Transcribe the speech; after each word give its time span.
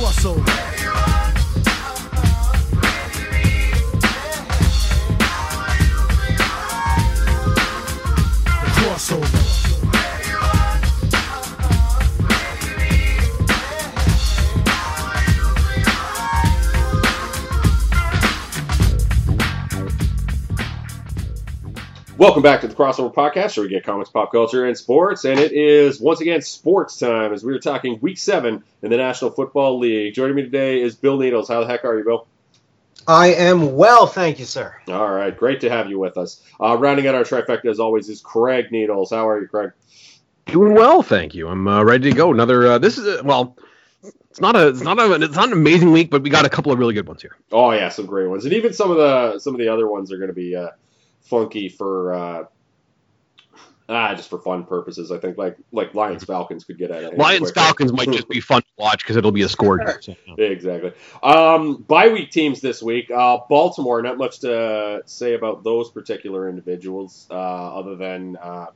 crossover. 0.00 0.99
Welcome 22.20 22.42
back 22.42 22.60
to 22.60 22.68
the 22.68 22.74
Crossover 22.74 23.14
Podcast, 23.14 23.56
where 23.56 23.64
we 23.64 23.70
get 23.70 23.82
comics, 23.82 24.10
pop 24.10 24.30
culture, 24.30 24.66
and 24.66 24.76
sports. 24.76 25.24
And 25.24 25.40
it 25.40 25.52
is 25.52 25.98
once 25.98 26.20
again 26.20 26.42
sports 26.42 26.98
time 26.98 27.32
as 27.32 27.42
we 27.42 27.54
are 27.54 27.58
talking 27.58 27.98
Week 28.02 28.18
Seven 28.18 28.62
in 28.82 28.90
the 28.90 28.98
National 28.98 29.30
Football 29.30 29.78
League. 29.78 30.12
Joining 30.12 30.36
me 30.36 30.42
today 30.42 30.82
is 30.82 30.94
Bill 30.94 31.16
Needles. 31.16 31.48
How 31.48 31.60
the 31.60 31.66
heck 31.66 31.82
are 31.86 31.96
you, 31.96 32.04
Bill? 32.04 32.26
I 33.08 33.28
am 33.28 33.74
well, 33.74 34.06
thank 34.06 34.38
you, 34.38 34.44
sir. 34.44 34.76
All 34.88 35.10
right, 35.10 35.34
great 35.34 35.62
to 35.62 35.70
have 35.70 35.88
you 35.88 35.98
with 35.98 36.18
us. 36.18 36.42
Uh, 36.60 36.76
rounding 36.76 37.06
out 37.06 37.14
our 37.14 37.22
trifecta 37.22 37.70
as 37.70 37.80
always 37.80 38.10
is 38.10 38.20
Craig 38.20 38.70
Needles. 38.70 39.08
How 39.08 39.26
are 39.26 39.40
you, 39.40 39.48
Craig? 39.48 39.72
Doing 40.44 40.74
well, 40.74 41.02
thank 41.02 41.34
you. 41.34 41.48
I'm 41.48 41.66
uh, 41.66 41.82
ready 41.82 42.10
to 42.10 42.14
go. 42.14 42.34
Another. 42.34 42.72
Uh, 42.72 42.78
this 42.78 42.98
is 42.98 43.06
a, 43.06 43.22
well, 43.24 43.56
it's 44.02 44.42
not 44.42 44.56
a 44.56 44.68
it's 44.68 44.82
not 44.82 44.98
a 44.98 45.10
it's 45.14 45.36
not 45.36 45.46
an 45.46 45.54
amazing 45.54 45.90
week, 45.90 46.10
but 46.10 46.22
we 46.22 46.28
got 46.28 46.44
a 46.44 46.50
couple 46.50 46.70
of 46.70 46.78
really 46.78 46.92
good 46.92 47.08
ones 47.08 47.22
here. 47.22 47.38
Oh 47.50 47.70
yeah, 47.70 47.88
some 47.88 48.04
great 48.04 48.26
ones, 48.26 48.44
and 48.44 48.52
even 48.52 48.74
some 48.74 48.90
of 48.90 48.98
the 48.98 49.38
some 49.38 49.54
of 49.54 49.58
the 49.58 49.68
other 49.68 49.88
ones 49.88 50.12
are 50.12 50.18
going 50.18 50.28
to 50.28 50.34
be 50.34 50.54
uh, 50.54 50.68
funky 51.20 51.68
for 51.68 52.14
uh, 52.14 52.44
ah 53.88 54.14
just 54.14 54.30
for 54.30 54.38
fun 54.38 54.64
purposes. 54.64 55.10
I 55.10 55.18
think 55.18 55.36
like 55.36 55.56
like 55.72 55.94
Lions 55.94 56.24
Falcons 56.24 56.64
could 56.64 56.78
get 56.78 56.90
at 56.90 57.02
it. 57.02 57.18
Lions 57.18 57.50
Falcons 57.50 57.92
might 57.92 58.10
just 58.10 58.28
be 58.28 58.40
fun 58.40 58.62
to 58.62 58.68
watch 58.78 59.02
because 59.02 59.16
it'll 59.16 59.32
be 59.32 59.42
a 59.42 59.48
score. 59.48 60.00
So, 60.00 60.14
yeah. 60.26 60.44
Exactly. 60.46 60.92
Um, 61.22 61.82
bye 61.82 62.08
week 62.08 62.30
teams 62.30 62.60
this 62.60 62.82
week. 62.82 63.10
Uh, 63.10 63.38
Baltimore, 63.48 64.00
not 64.02 64.18
much 64.18 64.40
to 64.40 65.02
say 65.06 65.34
about 65.34 65.64
those 65.64 65.90
particular 65.90 66.48
individuals, 66.48 67.26
uh, 67.30 67.34
other 67.34 67.96
than 67.96 68.36
uh, 68.36 68.66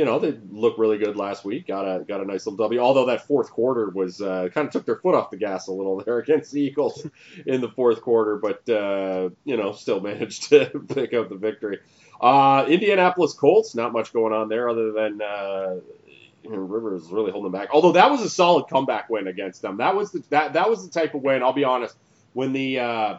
you 0.00 0.06
know 0.06 0.18
they 0.18 0.38
look 0.50 0.78
really 0.78 0.96
good 0.96 1.14
last 1.14 1.44
week. 1.44 1.66
Got 1.66 1.82
a 1.82 2.02
got 2.02 2.22
a 2.22 2.24
nice 2.24 2.46
little 2.46 2.56
W. 2.56 2.80
Although 2.80 3.04
that 3.04 3.26
fourth 3.26 3.50
quarter 3.50 3.90
was 3.90 4.22
uh, 4.22 4.48
kind 4.54 4.66
of 4.66 4.72
took 4.72 4.86
their 4.86 4.96
foot 4.96 5.14
off 5.14 5.28
the 5.28 5.36
gas 5.36 5.66
a 5.66 5.72
little 5.72 5.98
there 6.06 6.16
against 6.16 6.52
the 6.52 6.62
Eagles 6.62 7.06
in 7.44 7.60
the 7.60 7.68
fourth 7.68 8.00
quarter, 8.00 8.36
but 8.36 8.66
uh, 8.70 9.28
you 9.44 9.58
know 9.58 9.72
still 9.72 10.00
managed 10.10 10.44
to 10.44 10.64
pick 10.88 11.12
up 11.12 11.28
the 11.28 11.34
victory. 11.34 11.80
Uh, 12.18 12.64
Indianapolis 12.66 13.34
Colts, 13.34 13.74
not 13.74 13.92
much 13.92 14.14
going 14.14 14.32
on 14.32 14.48
there 14.48 14.70
other 14.70 14.92
than. 14.92 15.20
Uh, 15.20 15.76
Rivers 16.42 17.04
really 17.12 17.30
holding 17.30 17.52
them 17.52 17.60
back. 17.60 17.68
Although 17.70 17.92
that 17.92 18.10
was 18.10 18.22
a 18.22 18.30
solid 18.30 18.64
comeback 18.70 19.10
win 19.10 19.28
against 19.28 19.60
them. 19.60 19.76
That 19.76 19.94
was 19.94 20.10
the 20.10 20.24
that 20.30 20.54
that 20.54 20.70
was 20.70 20.88
the 20.88 20.90
type 20.90 21.14
of 21.14 21.20
win. 21.20 21.42
I'll 21.42 21.52
be 21.52 21.64
honest. 21.64 21.94
When 22.32 22.54
the 22.54 22.78
uh, 22.78 23.18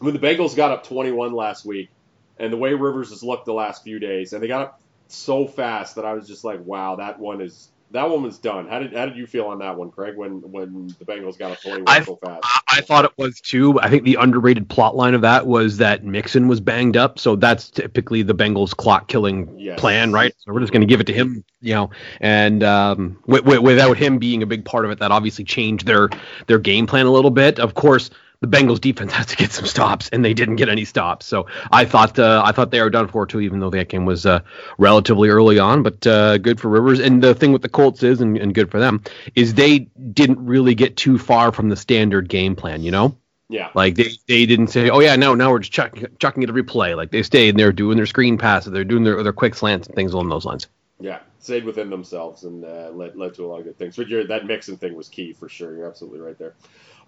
when 0.00 0.12
the 0.12 0.18
Bengals 0.18 0.56
got 0.56 0.72
up 0.72 0.84
21 0.84 1.32
last 1.32 1.64
week, 1.64 1.88
and 2.36 2.52
the 2.52 2.56
way 2.56 2.74
Rivers 2.74 3.10
has 3.10 3.22
looked 3.22 3.46
the 3.46 3.54
last 3.54 3.84
few 3.84 4.00
days, 4.00 4.32
and 4.32 4.42
they 4.42 4.48
got 4.48 4.60
up 4.60 4.80
so 5.08 5.46
fast 5.46 5.96
that 5.96 6.04
I 6.04 6.12
was 6.14 6.26
just 6.26 6.44
like, 6.44 6.64
wow, 6.64 6.96
that 6.96 7.18
one 7.18 7.40
is 7.40 7.70
that 7.92 8.10
one 8.10 8.22
was 8.24 8.38
done. 8.38 8.66
How 8.66 8.80
did 8.80 8.92
how 8.94 9.06
did 9.06 9.16
you 9.16 9.26
feel 9.26 9.46
on 9.46 9.60
that 9.60 9.76
one, 9.78 9.90
Craig? 9.90 10.16
When 10.16 10.40
when 10.50 10.88
the 10.98 11.04
Bengals 11.04 11.38
got 11.38 11.52
a 11.52 11.62
21 11.62 11.84
I- 11.86 12.02
so 12.02 12.16
fast? 12.16 12.40
I, 12.44 12.60
I 12.68 12.80
thought 12.80 13.04
it 13.04 13.12
was 13.16 13.40
too. 13.40 13.78
I 13.80 13.88
think 13.88 14.02
the 14.04 14.16
underrated 14.16 14.68
plot 14.68 14.96
line 14.96 15.14
of 15.14 15.20
that 15.22 15.46
was 15.46 15.76
that 15.78 16.04
Mixon 16.04 16.48
was 16.48 16.60
banged 16.60 16.96
up, 16.96 17.18
so 17.18 17.36
that's 17.36 17.70
typically 17.70 18.22
the 18.22 18.34
Bengals 18.34 18.76
clock 18.76 19.06
killing 19.08 19.48
Yes. 19.56 19.78
plan, 19.80 20.12
right? 20.12 20.34
So 20.38 20.52
we're 20.52 20.60
just 20.60 20.72
going 20.72 20.80
to 20.82 20.86
give 20.86 21.00
it 21.00 21.06
to 21.06 21.12
him, 21.12 21.44
you 21.60 21.74
know, 21.74 21.90
and 22.20 22.62
um, 22.64 23.18
wi- 23.26 23.42
wi- 23.44 23.60
without 23.60 23.96
him 23.96 24.18
being 24.18 24.42
a 24.42 24.46
big 24.46 24.64
part 24.64 24.84
of 24.84 24.90
it, 24.90 24.98
that 24.98 25.12
obviously 25.12 25.44
changed 25.44 25.86
their 25.86 26.10
their 26.48 26.58
game 26.58 26.86
plan 26.86 27.06
a 27.06 27.12
little 27.12 27.30
bit. 27.30 27.58
Of 27.60 27.74
course. 27.74 28.10
The 28.40 28.48
Bengals 28.48 28.80
defense 28.80 29.12
has 29.18 29.26
to 29.26 29.36
get 29.36 29.52
some 29.52 29.66
stops, 29.66 30.08
and 30.10 30.24
they 30.24 30.34
didn't 30.34 30.56
get 30.56 30.68
any 30.68 30.84
stops. 30.84 31.26
So 31.26 31.46
I 31.70 31.84
thought 31.84 32.18
uh, 32.18 32.42
I 32.44 32.52
thought 32.52 32.70
they 32.70 32.80
were 32.80 32.90
done 32.90 33.08
for 33.08 33.26
too, 33.26 33.40
even 33.40 33.60
though 33.60 33.70
that 33.70 33.88
game 33.88 34.04
was 34.04 34.26
uh, 34.26 34.40
relatively 34.78 35.28
early 35.28 35.58
on. 35.58 35.82
But 35.82 36.06
uh, 36.06 36.38
good 36.38 36.60
for 36.60 36.68
Rivers. 36.68 37.00
And 37.00 37.22
the 37.22 37.34
thing 37.34 37.52
with 37.52 37.62
the 37.62 37.68
Colts 37.68 38.02
is, 38.02 38.20
and, 38.20 38.36
and 38.36 38.54
good 38.54 38.70
for 38.70 38.78
them, 38.78 39.02
is 39.34 39.54
they 39.54 39.78
didn't 39.78 40.44
really 40.44 40.74
get 40.74 40.96
too 40.96 41.18
far 41.18 41.52
from 41.52 41.68
the 41.68 41.76
standard 41.76 42.28
game 42.28 42.56
plan. 42.56 42.82
You 42.82 42.90
know, 42.90 43.16
yeah, 43.48 43.70
like 43.74 43.94
they, 43.94 44.10
they 44.28 44.44
didn't 44.46 44.68
say, 44.68 44.90
oh 44.90 45.00
yeah, 45.00 45.16
no, 45.16 45.34
now 45.34 45.50
we're 45.50 45.60
just 45.60 45.72
chuck, 45.72 45.96
chucking 46.18 46.42
it 46.42 46.48
every 46.48 46.64
play. 46.64 46.94
Like 46.94 47.10
they 47.10 47.22
stayed 47.22 47.50
and 47.50 47.58
they're 47.58 47.72
doing 47.72 47.96
their 47.96 48.06
screen 48.06 48.38
passes, 48.38 48.72
they're 48.72 48.84
doing 48.84 49.04
their 49.04 49.22
their 49.22 49.32
quick 49.32 49.54
slants 49.54 49.86
and 49.86 49.94
things 49.96 50.12
along 50.12 50.28
those 50.28 50.44
lines. 50.44 50.66
yeah, 51.00 51.20
stayed 51.38 51.64
within 51.64 51.90
themselves 51.90 52.44
and 52.44 52.64
uh, 52.64 52.90
led 52.92 53.16
led 53.16 53.34
to 53.34 53.44
a 53.44 53.46
lot 53.46 53.60
of 53.60 53.64
good 53.64 53.78
things. 53.78 53.96
But 53.96 54.08
that 54.28 54.46
Mixon 54.46 54.76
thing 54.76 54.94
was 54.94 55.08
key 55.08 55.32
for 55.32 55.48
sure. 55.48 55.76
You're 55.76 55.88
absolutely 55.88 56.20
right 56.20 56.38
there. 56.38 56.54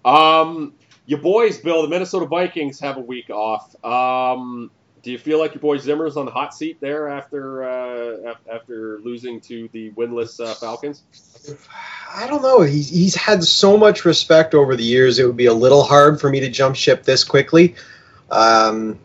Um, 0.04 0.74
your 1.06 1.20
boys, 1.20 1.58
Bill, 1.58 1.82
the 1.82 1.88
Minnesota 1.88 2.26
Vikings 2.26 2.80
have 2.80 2.96
a 2.96 3.00
week 3.00 3.30
off. 3.30 3.74
Um, 3.84 4.70
do 5.02 5.12
you 5.12 5.18
feel 5.18 5.38
like 5.38 5.54
your 5.54 5.60
boy 5.60 5.78
Zimmer's 5.78 6.16
on 6.16 6.26
the 6.26 6.30
hot 6.30 6.52
seat 6.54 6.80
there 6.80 7.08
after 7.08 7.64
uh, 7.64 8.34
after 8.52 8.98
losing 9.02 9.40
to 9.42 9.68
the 9.72 9.90
winless 9.92 10.38
uh, 10.38 10.54
Falcons? 10.54 11.02
I 12.14 12.26
don't 12.26 12.42
know. 12.42 12.60
He's 12.62 12.90
he's 12.90 13.14
had 13.14 13.44
so 13.44 13.76
much 13.76 14.04
respect 14.04 14.54
over 14.54 14.76
the 14.76 14.84
years. 14.84 15.18
It 15.18 15.26
would 15.26 15.36
be 15.36 15.46
a 15.46 15.54
little 15.54 15.82
hard 15.82 16.20
for 16.20 16.28
me 16.28 16.40
to 16.40 16.50
jump 16.50 16.76
ship 16.76 17.04
this 17.04 17.24
quickly. 17.24 17.76
Um, 18.30 18.98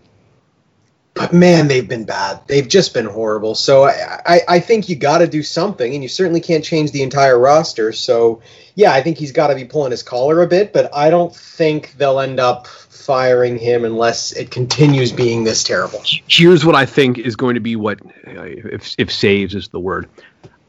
but 1.13 1.31
man, 1.31 1.68
they've 1.68 1.88
been 1.88 2.06
bad. 2.06 2.40
They've 2.47 2.68
just 2.68 2.94
been 2.94 3.06
horrible. 3.06 3.56
So 3.56 3.84
I 3.84 4.22
I, 4.25 4.41
I 4.47 4.59
think 4.59 4.90
you 4.90 4.96
got 4.96 5.19
to 5.19 5.28
do 5.28 5.44
something, 5.44 5.94
and 5.94 6.01
you 6.01 6.09
certainly 6.09 6.41
can't 6.41 6.63
change 6.63 6.91
the 6.91 7.03
entire 7.03 7.38
roster. 7.38 7.91
So 7.91 8.41
yeah, 8.75 8.94
I 8.94 9.01
think 9.01 9.18
he's 9.18 9.31
got 9.31 9.47
to 9.47 9.56
be 9.56 9.66
pulling 9.66 9.91
his 9.91 10.03
collar 10.03 10.41
a 10.41 10.47
bit. 10.47 10.74
But 10.74 10.94
I 10.94 11.09
don't 11.09 11.35
think 11.35 11.94
they'll 11.97 12.19
end 12.19 12.40
up 12.40 12.68
firing 12.68 13.57
him 13.57 13.84
unless 13.85 14.31
it 14.31 14.50
continues 14.50 15.12
being 15.12 15.44
this 15.44 15.63
terrible. 15.63 16.01
Here's 16.28 16.66
what 16.66 16.75
I 16.75 16.85
think 16.85 17.19
is 17.19 17.35
going 17.35 17.56
to 17.56 17.62
be 17.62 17.75
what 17.75 18.00
if 18.25 18.95
if 18.97 19.12
saves 19.12 19.53
is 19.53 19.68
the 19.68 19.80
word. 19.80 20.09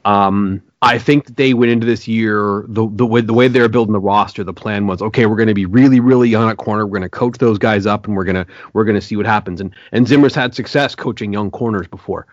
Um, 0.04 0.62
I 0.82 0.98
think 0.98 1.26
that 1.26 1.36
they 1.36 1.54
went 1.54 1.72
into 1.72 1.86
this 1.86 2.06
year 2.06 2.64
the 2.68 2.86
the 2.92 3.06
way 3.06 3.22
the 3.22 3.32
way 3.32 3.48
they're 3.48 3.68
building 3.70 3.94
the 3.94 4.00
roster. 4.00 4.44
The 4.44 4.52
plan 4.52 4.86
was 4.86 5.00
okay. 5.00 5.24
We're 5.24 5.36
going 5.36 5.48
to 5.48 5.54
be 5.54 5.64
really 5.66 5.98
really 5.98 6.28
young 6.28 6.50
at 6.50 6.58
corner. 6.58 6.86
We're 6.86 6.98
going 6.98 7.02
to 7.02 7.08
coach 7.08 7.38
those 7.38 7.58
guys 7.58 7.86
up, 7.86 8.06
and 8.06 8.14
we're 8.14 8.24
gonna 8.24 8.46
we're 8.74 8.84
gonna 8.84 9.00
see 9.00 9.16
what 9.16 9.24
happens. 9.24 9.60
And 9.60 9.74
and 9.92 10.06
Zimmer's 10.06 10.34
had 10.34 10.54
success 10.54 10.94
coaching 10.94 11.32
young 11.32 11.50
corners 11.50 11.86
before, 11.86 12.26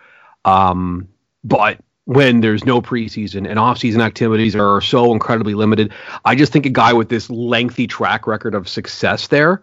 um, 0.43 1.07
but 1.43 1.79
when 2.05 2.41
there's 2.41 2.65
no 2.65 2.81
preseason 2.81 3.47
and 3.47 3.57
off-season 3.57 4.01
activities 4.01 4.55
are 4.55 4.81
so 4.81 5.13
incredibly 5.13 5.53
limited, 5.53 5.93
I 6.25 6.35
just 6.35 6.51
think 6.51 6.65
a 6.65 6.69
guy 6.69 6.91
with 6.91 7.07
this 7.07 7.29
lengthy 7.29 7.87
track 7.87 8.27
record 8.27 8.53
of 8.53 8.67
success 8.67 9.27
there 9.27 9.61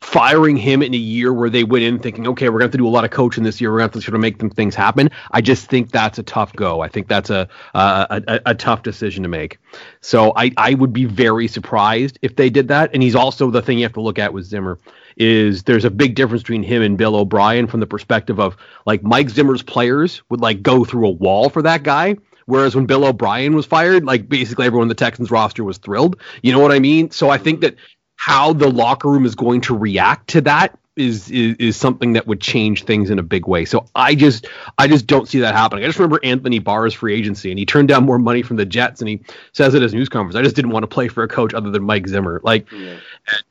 firing 0.00 0.56
him 0.56 0.82
in 0.82 0.94
a 0.94 0.98
year 0.98 1.32
where 1.32 1.50
they 1.50 1.64
went 1.64 1.84
in 1.84 1.98
thinking, 1.98 2.26
okay, 2.28 2.48
we're 2.48 2.60
going 2.60 2.60
to 2.60 2.64
have 2.66 2.72
to 2.72 2.78
do 2.78 2.86
a 2.86 2.88
lot 2.88 3.04
of 3.04 3.10
coaching 3.10 3.44
this 3.44 3.60
year. 3.60 3.70
We're 3.70 3.78
going 3.78 3.90
to 3.90 3.94
have 3.94 4.02
to 4.02 4.06
sort 4.06 4.14
of 4.14 4.20
make 4.20 4.38
them 4.38 4.50
things 4.50 4.74
happen. 4.74 5.10
I 5.32 5.40
just 5.40 5.68
think 5.68 5.90
that's 5.90 6.18
a 6.18 6.22
tough 6.22 6.54
go. 6.54 6.80
I 6.80 6.88
think 6.88 7.08
that's 7.08 7.30
a 7.30 7.48
a, 7.74 8.40
a, 8.46 8.54
tough 8.54 8.82
decision 8.82 9.22
to 9.22 9.28
make. 9.28 9.58
So 10.00 10.32
I, 10.36 10.52
I 10.56 10.74
would 10.74 10.92
be 10.92 11.04
very 11.04 11.48
surprised 11.48 12.18
if 12.22 12.36
they 12.36 12.50
did 12.50 12.68
that. 12.68 12.90
And 12.94 13.02
he's 13.02 13.14
also 13.14 13.50
the 13.50 13.62
thing 13.62 13.78
you 13.78 13.84
have 13.84 13.92
to 13.94 14.00
look 14.00 14.18
at 14.18 14.32
with 14.32 14.44
Zimmer 14.44 14.78
is 15.16 15.64
there's 15.64 15.84
a 15.84 15.90
big 15.90 16.14
difference 16.14 16.42
between 16.42 16.62
him 16.62 16.82
and 16.82 16.96
Bill 16.96 17.16
O'Brien 17.16 17.66
from 17.66 17.80
the 17.80 17.86
perspective 17.86 18.38
of 18.38 18.56
like 18.86 19.02
Mike 19.02 19.30
Zimmer's 19.30 19.62
players 19.62 20.22
would 20.28 20.40
like 20.40 20.62
go 20.62 20.84
through 20.84 21.08
a 21.08 21.10
wall 21.10 21.50
for 21.50 21.62
that 21.62 21.82
guy. 21.82 22.16
Whereas 22.46 22.74
when 22.74 22.86
Bill 22.86 23.04
O'Brien 23.04 23.54
was 23.54 23.66
fired, 23.66 24.04
like 24.04 24.28
basically 24.28 24.64
everyone 24.64 24.84
in 24.84 24.88
the 24.88 24.94
Texans 24.94 25.30
roster 25.30 25.64
was 25.64 25.76
thrilled. 25.76 26.18
You 26.42 26.52
know 26.52 26.60
what 26.60 26.72
I 26.72 26.78
mean? 26.78 27.10
So 27.10 27.28
I 27.28 27.36
think 27.36 27.60
that 27.60 27.74
how 28.18 28.52
the 28.52 28.68
locker 28.68 29.08
room 29.08 29.24
is 29.24 29.36
going 29.36 29.60
to 29.62 29.78
react 29.78 30.30
to 30.30 30.40
that 30.40 30.76
is, 30.96 31.30
is 31.30 31.54
is 31.58 31.76
something 31.76 32.14
that 32.14 32.26
would 32.26 32.40
change 32.40 32.82
things 32.82 33.10
in 33.10 33.20
a 33.20 33.22
big 33.22 33.46
way. 33.46 33.64
So 33.64 33.86
I 33.94 34.16
just 34.16 34.48
I 34.76 34.88
just 34.88 35.06
don't 35.06 35.28
see 35.28 35.38
that 35.38 35.54
happening. 35.54 35.84
I 35.84 35.86
just 35.86 36.00
remember 36.00 36.18
Anthony 36.24 36.58
Barr's 36.58 36.92
free 36.92 37.14
agency 37.14 37.50
and 37.50 37.58
he 37.58 37.64
turned 37.64 37.86
down 37.86 38.04
more 38.04 38.18
money 38.18 38.42
from 38.42 38.56
the 38.56 38.66
Jets 38.66 39.00
and 39.00 39.08
he 39.08 39.20
says 39.52 39.76
at 39.76 39.82
his 39.82 39.94
news 39.94 40.08
conference, 40.08 40.34
I 40.34 40.42
just 40.42 40.56
didn't 40.56 40.72
want 40.72 40.82
to 40.82 40.88
play 40.88 41.06
for 41.06 41.22
a 41.22 41.28
coach 41.28 41.54
other 41.54 41.70
than 41.70 41.84
Mike 41.84 42.08
Zimmer. 42.08 42.40
Like 42.42 42.70
Yeah. 42.72 42.96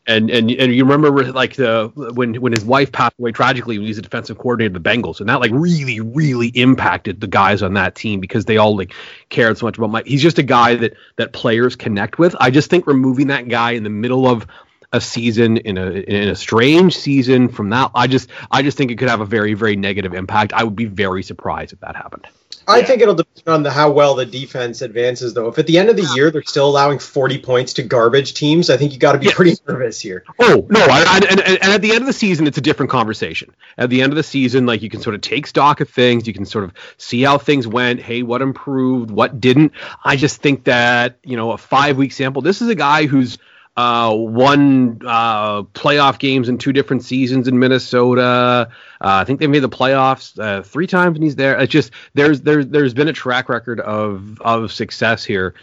and 0.05 0.29
and 0.29 0.51
and 0.51 0.75
you 0.75 0.83
remember 0.83 1.31
like 1.31 1.55
the 1.55 1.89
when 1.95 2.35
when 2.35 2.51
his 2.51 2.65
wife 2.65 2.91
passed 2.91 3.15
away 3.17 3.31
tragically 3.31 3.77
when 3.77 3.85
he 3.85 3.91
was 3.91 3.97
a 3.97 4.01
defensive 4.01 4.37
coordinator 4.37 4.75
of 4.75 4.83
the 4.83 4.89
Bengals 4.89 5.21
and 5.21 5.29
that 5.29 5.39
like 5.39 5.51
really 5.53 6.01
really 6.01 6.49
impacted 6.49 7.21
the 7.21 7.27
guys 7.27 7.63
on 7.63 7.75
that 7.75 7.95
team 7.95 8.19
because 8.19 8.43
they 8.43 8.57
all 8.57 8.75
like 8.75 8.93
cared 9.29 9.57
so 9.57 9.65
much 9.65 9.77
about 9.77 9.89
Mike. 9.91 10.05
He's 10.05 10.21
just 10.21 10.37
a 10.37 10.43
guy 10.43 10.75
that 10.75 10.95
that 11.15 11.31
players 11.31 11.77
connect 11.77 12.19
with. 12.19 12.35
I 12.41 12.51
just 12.51 12.69
think 12.69 12.87
removing 12.87 13.27
that 13.27 13.47
guy 13.47 13.71
in 13.71 13.83
the 13.83 13.89
middle 13.89 14.27
of 14.27 14.45
a 14.93 15.01
season 15.01 15.57
in 15.57 15.77
a 15.77 15.89
in 15.91 16.29
a 16.29 16.35
strange 16.35 16.95
season 16.97 17.49
from 17.49 17.69
that 17.71 17.91
I 17.93 18.07
just 18.07 18.29
I 18.49 18.61
just 18.61 18.77
think 18.77 18.89
it 18.91 18.95
could 18.97 19.09
have 19.09 19.19
a 19.21 19.25
very 19.25 19.53
very 19.53 19.75
negative 19.75 20.13
impact. 20.13 20.53
I 20.53 20.63
would 20.63 20.75
be 20.77 20.85
very 20.85 21.23
surprised 21.23 21.73
if 21.73 21.79
that 21.81 21.95
happened. 21.95 22.25
I 22.69 22.79
Yeah. 22.79 22.85
think 22.85 23.01
it'll 23.01 23.15
depend 23.15 23.47
on 23.47 23.63
the, 23.63 23.71
how 23.71 23.91
well 23.91 24.15
the 24.15 24.25
defense 24.25 24.81
advances, 24.81 25.33
though. 25.33 25.47
If 25.47 25.57
at 25.57 25.67
the 25.67 25.77
end 25.77 25.89
of 25.89 25.95
the 25.95 26.05
year 26.15 26.31
they're 26.31 26.43
still 26.43 26.67
allowing 26.67 26.99
40 26.99 27.37
points 27.39 27.73
to 27.73 27.83
garbage 27.83 28.33
teams, 28.33 28.69
I 28.69 28.75
think 28.75 28.91
you 28.91 28.99
got 28.99 29.13
to 29.13 29.19
be 29.19 29.27
Yes. 29.27 29.35
pretty 29.35 29.53
nervous 29.67 30.01
here. 30.01 30.25
Oh 30.39 30.65
no! 30.69 30.79
I, 30.81 31.05
I, 31.07 31.15
and, 31.29 31.39
and 31.39 31.63
and 31.63 31.71
at 31.71 31.81
the 31.81 31.91
end 31.91 31.99
of 32.01 32.07
the 32.07 32.13
season, 32.13 32.45
it's 32.45 32.57
a 32.57 32.61
different 32.61 32.89
conversation. 32.89 33.53
At 33.77 33.89
the 33.89 34.01
end 34.01 34.11
of 34.11 34.17
the 34.17 34.23
season, 34.23 34.65
like 34.65 34.81
you 34.81 34.89
can 34.89 34.99
sort 35.01 35.15
of 35.15 35.21
take 35.21 35.47
stock 35.47 35.79
of 35.79 35.89
things. 35.89 36.27
You 36.27 36.33
can 36.33 36.45
sort 36.45 36.65
of 36.65 36.73
see 36.97 37.21
how 37.21 37.37
things 37.37 37.65
went. 37.67 38.01
Hey, 38.01 38.21
what 38.23 38.41
improved? 38.41 39.11
What 39.11 39.39
didn't? 39.39 39.71
I 40.03 40.17
just 40.17 40.41
think 40.41 40.65
that 40.65 41.19
you 41.23 41.37
know 41.37 41.51
a 41.51 41.57
five 41.57 41.95
week 41.97 42.11
sample. 42.11 42.41
This 42.41 42.61
is 42.61 42.67
a 42.67 42.75
guy 42.75 43.05
who's 43.05 43.37
uh, 43.77 44.11
won 44.11 44.99
uh, 45.05 45.61
playoff 45.61 46.17
games 46.17 46.49
in 46.49 46.57
two 46.57 46.73
different 46.73 47.03
seasons 47.03 47.47
in 47.47 47.59
Minnesota. 47.59 48.69
Uh, 48.99 49.21
I 49.21 49.23
think 49.23 49.39
they 49.39 49.45
made 49.45 49.59
the 49.59 49.69
playoffs 49.69 50.37
uh, 50.39 50.63
three 50.63 50.87
times, 50.87 51.15
and 51.15 51.23
he's 51.23 51.35
there. 51.35 51.59
It's 51.59 51.71
just 51.71 51.91
there's 52.15 52.41
there's 52.41 52.67
there's 52.67 52.95
been 52.95 53.07
a 53.07 53.13
track 53.13 53.49
record 53.49 53.79
of 53.79 54.41
of 54.41 54.71
success 54.71 55.23
here, 55.23 55.53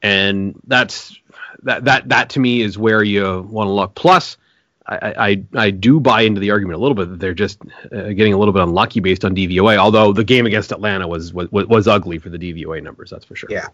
and 0.00 0.54
that's 0.68 1.18
that 1.64 1.84
that 1.86 2.08
that 2.08 2.30
to 2.30 2.40
me 2.40 2.62
is 2.62 2.78
where 2.78 3.02
you 3.02 3.42
want 3.50 3.66
to 3.66 3.72
look. 3.72 3.96
Plus, 3.96 4.36
I, 4.86 5.14
I 5.18 5.44
I 5.56 5.70
do 5.72 5.98
buy 5.98 6.20
into 6.20 6.40
the 6.40 6.52
argument 6.52 6.78
a 6.78 6.80
little 6.80 6.94
bit 6.94 7.10
that 7.10 7.18
they're 7.18 7.34
just 7.34 7.58
uh, 7.92 8.10
getting 8.10 8.32
a 8.32 8.38
little 8.38 8.54
bit 8.54 8.62
unlucky 8.62 9.00
based 9.00 9.24
on 9.24 9.34
DVOA. 9.34 9.76
Although 9.76 10.12
the 10.12 10.22
game 10.22 10.46
against 10.46 10.70
Atlanta 10.70 11.08
was 11.08 11.34
was 11.34 11.50
was 11.50 11.88
ugly 11.88 12.20
for 12.20 12.28
the 12.28 12.38
DVOA 12.38 12.80
numbers, 12.80 13.10
that's 13.10 13.24
for 13.24 13.34
sure. 13.34 13.50
Yeah. 13.50 13.66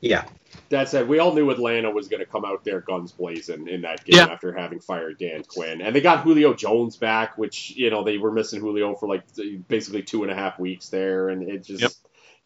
Yeah. 0.00 0.24
That 0.70 0.88
said, 0.88 1.08
we 1.08 1.18
all 1.18 1.34
knew 1.34 1.50
Atlanta 1.50 1.90
was 1.90 2.08
going 2.08 2.20
to 2.20 2.26
come 2.26 2.44
out 2.44 2.64
there 2.64 2.80
guns 2.80 3.12
blazing 3.12 3.68
in 3.68 3.82
that 3.82 4.04
game 4.04 4.18
Yeah. 4.18 4.32
after 4.32 4.52
having 4.52 4.80
fired 4.80 5.18
Dan 5.18 5.42
Quinn, 5.44 5.80
and 5.82 5.94
they 5.94 6.00
got 6.00 6.22
Julio 6.24 6.54
Jones 6.54 6.96
back, 6.96 7.36
which 7.36 7.72
you 7.76 7.90
know 7.90 8.04
they 8.04 8.18
were 8.18 8.30
missing 8.32 8.60
Julio 8.60 8.94
for 8.94 9.08
like 9.08 9.22
basically 9.68 10.02
two 10.02 10.22
and 10.22 10.30
a 10.32 10.34
half 10.34 10.58
weeks 10.58 10.88
there, 10.88 11.28
and 11.28 11.48
it 11.48 11.64
just 11.64 11.82
Yep. 11.82 11.90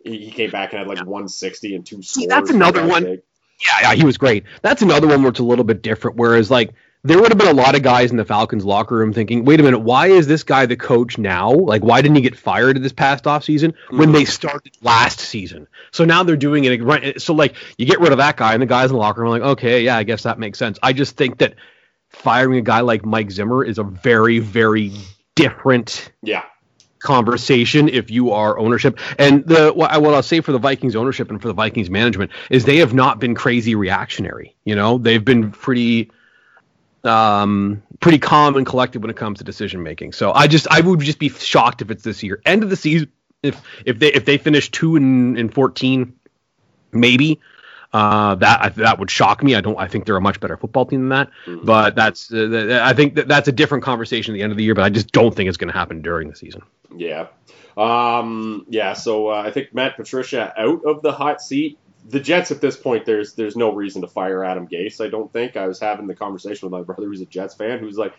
he 0.05 0.25
he 0.27 0.31
came 0.31 0.51
back 0.51 0.73
and 0.73 0.79
had 0.79 0.89
like 0.89 0.99
160 0.99 1.75
and 1.75 1.85
two 1.87 2.03
See, 2.03 2.23
scores. 2.23 2.29
that's 2.29 2.51
another 2.51 2.81
God's 2.81 2.91
one. 2.91 3.03
sake. 3.05 3.21
Yeah, 3.65 3.91
yeah, 3.91 3.95
he 3.95 4.05
was 4.05 4.19
great. 4.19 4.45
That's 4.63 4.83
another 4.83 5.07
one 5.09 5.23
where 5.23 5.31
it's 5.31 5.41
a 5.41 5.45
little 5.45 5.65
bit 5.65 5.83
different. 5.83 6.17
Whereas, 6.17 6.49
like, 6.51 6.71
there 7.05 7.19
would 7.21 7.31
have 7.31 7.39
been 7.39 7.49
a 7.49 7.53
lot 7.53 7.77
of 7.77 7.83
guys 7.83 8.11
in 8.11 8.17
the 8.17 8.25
Falcons 8.25 8.65
locker 8.65 8.97
room 8.97 9.13
thinking, 9.13 9.45
"Wait 9.45 9.61
a 9.61 9.63
minute, 9.63 9.79
why 9.79 10.09
is 10.09 10.27
this 10.27 10.43
guy 10.43 10.67
the 10.67 10.77
coach 10.77 11.17
now? 11.17 11.53
Like, 11.53 11.83
why 11.83 12.03
didn't 12.03 12.17
he 12.17 12.23
get 12.23 12.37
fired 12.37 12.83
this 12.83 12.93
past 12.93 13.25
offseason 13.25 13.75
when 13.91 14.11
Mhm. 14.11 14.15
they 14.15 14.25
started 14.25 14.73
last 14.83 15.21
season?" 15.21 15.69
So 15.93 16.05
now 16.05 16.23
they're 16.23 16.37
doing 16.37 16.65
it 16.65 16.83
right. 16.83 17.21
So 17.21 17.35
like, 17.35 17.55
you 17.77 17.87
get 17.87 18.01
rid 18.01 18.13
of 18.13 18.19
that 18.19 18.37
guy, 18.37 18.53
and 18.53 18.63
the 18.63 18.67
guys 18.67 18.91
in 18.91 18.95
the 18.95 19.01
locker 19.01 19.23
room 19.23 19.29
are 19.33 19.39
like, 19.39 19.49
"Okay, 19.53 19.85
yeah, 19.85 19.97
I 19.97 20.03
guess 20.03 20.25
that 20.25 20.39
makes 20.39 20.59
sense." 20.59 20.79
I 20.83 20.93
just 20.93 21.17
think 21.17 21.39
that 21.39 21.55
firing 22.11 22.59
a 22.59 22.63
guy 22.63 22.81
like 22.81 23.05
Mike 23.05 23.31
Zimmer 23.31 23.65
is 23.65 23.79
a 23.79 23.85
very, 23.85 24.39
very 24.39 24.93
different 25.37 26.11
Yeah, 26.23 26.43
conversation 27.01 27.89
if 27.89 28.11
you 28.11 28.33
are 28.33 28.59
ownership. 28.59 28.99
And 29.19 29.45
the 29.47 29.73
what, 29.73 29.93
I, 29.93 29.99
what 29.99 30.15
I'll 30.15 30.23
say 30.23 30.41
for 30.41 30.53
the 30.53 30.59
Vikings 30.59 30.97
ownership 30.97 31.31
and 31.31 31.41
for 31.41 31.49
the 31.49 31.55
Vikings 31.55 31.91
management 31.91 32.33
is 32.51 32.65
they 32.65 32.79
have 32.79 32.93
not 32.93 33.21
been 33.21 33.35
crazy 33.35 33.75
reactionary. 33.75 34.57
You 34.65 34.75
know, 34.75 34.99
they've 34.99 35.25
been 35.25 35.53
pretty 35.53 36.11
um 37.09 37.83
pretty 38.01 38.19
calm 38.19 38.57
and 38.57 38.67
collected 38.67 39.03
when 39.03 39.11
it 39.11 39.17
comes 39.17 39.39
to 39.39 39.45
decision 39.45 39.83
making. 39.83 40.13
So 40.13 40.33
I 40.33 40.47
just 40.47 40.69
I 40.71 40.81
would 40.81 41.01
just 41.01 41.19
be 41.19 41.29
shocked 41.29 41.83
if 41.83 41.91
it's 41.91 42.05
this 42.05 42.23
year. 42.23 42.41
End 42.47 42.63
of 42.63 42.71
the 42.71 42.77
season 42.77 43.11
if 43.43 43.61
if 43.85 43.99
they 43.99 44.13
if 44.13 44.25
they 44.25 44.39
finish 44.39 44.71
2 44.71 44.97
and, 44.97 45.39
and 45.39 45.53
14 45.53 46.13
maybe 46.93 47.41
uh, 47.93 48.35
that 48.35 48.75
that 48.77 48.99
would 48.99 49.11
shock 49.11 49.43
me. 49.43 49.55
I 49.55 49.63
don't. 49.63 49.79
I 49.79 49.89
think 49.89 50.05
they're 50.05 50.17
a 50.17 50.21
much 50.21 50.41
better 50.41 50.59
football 50.59 50.85
team 50.85 51.09
than 51.09 51.09
that. 51.09 51.31
Mhm. 51.47 51.65
But 51.65 51.95
that's. 51.95 52.31
Uh, 52.31 52.81
I 52.83 52.93
think 52.93 53.15
that 53.15 53.29
that's 53.29 53.49
a 53.49 53.53
different 53.53 53.83
conversation 53.83 54.35
at 54.35 54.37
the 54.37 54.43
end 54.43 54.53
of 54.53 54.59
the 54.59 54.65
year. 54.65 54.75
But 54.75 54.85
I 54.85 54.91
just 54.91 55.11
don't 55.11 55.35
think 55.35 55.49
it's 55.49 55.57
going 55.57 55.73
to 55.73 55.79
happen 55.79 56.03
during 56.03 56.29
the 56.29 56.37
season. 56.37 56.63
yeah, 56.95 57.29
um, 57.79 58.67
yeah. 58.69 58.93
So 58.93 59.29
uh, 59.29 59.43
I 59.43 59.53
think 59.53 59.73
Matt 59.73 59.97
Patricia 59.97 60.53
out 60.59 60.85
of 60.85 61.01
the 61.01 61.13
hot 61.13 61.41
seat. 61.41 61.79
The 62.09 62.21
Jets 62.21 62.51
at 62.51 62.61
this 62.61 62.77
point, 62.77 63.05
there's 63.05 63.35
there's 63.35 63.57
no 63.57 63.73
reason 63.75 64.03
to 64.03 64.09
fire 64.09 64.43
Adam 64.45 64.67
Gase. 64.67 65.05
I 65.05 65.09
don't 65.09 65.33
think. 65.33 65.57
I 65.57 65.67
was 65.67 65.79
having 65.79 66.07
the 66.07 66.15
conversation 66.15 66.67
with 66.67 66.73
my 66.73 66.83
brother, 66.83 67.07
who's 67.07 67.21
a 67.21 67.27
Jets 67.27 67.55
fan, 67.55 67.79
who's 67.81 67.99
like, 67.99 68.15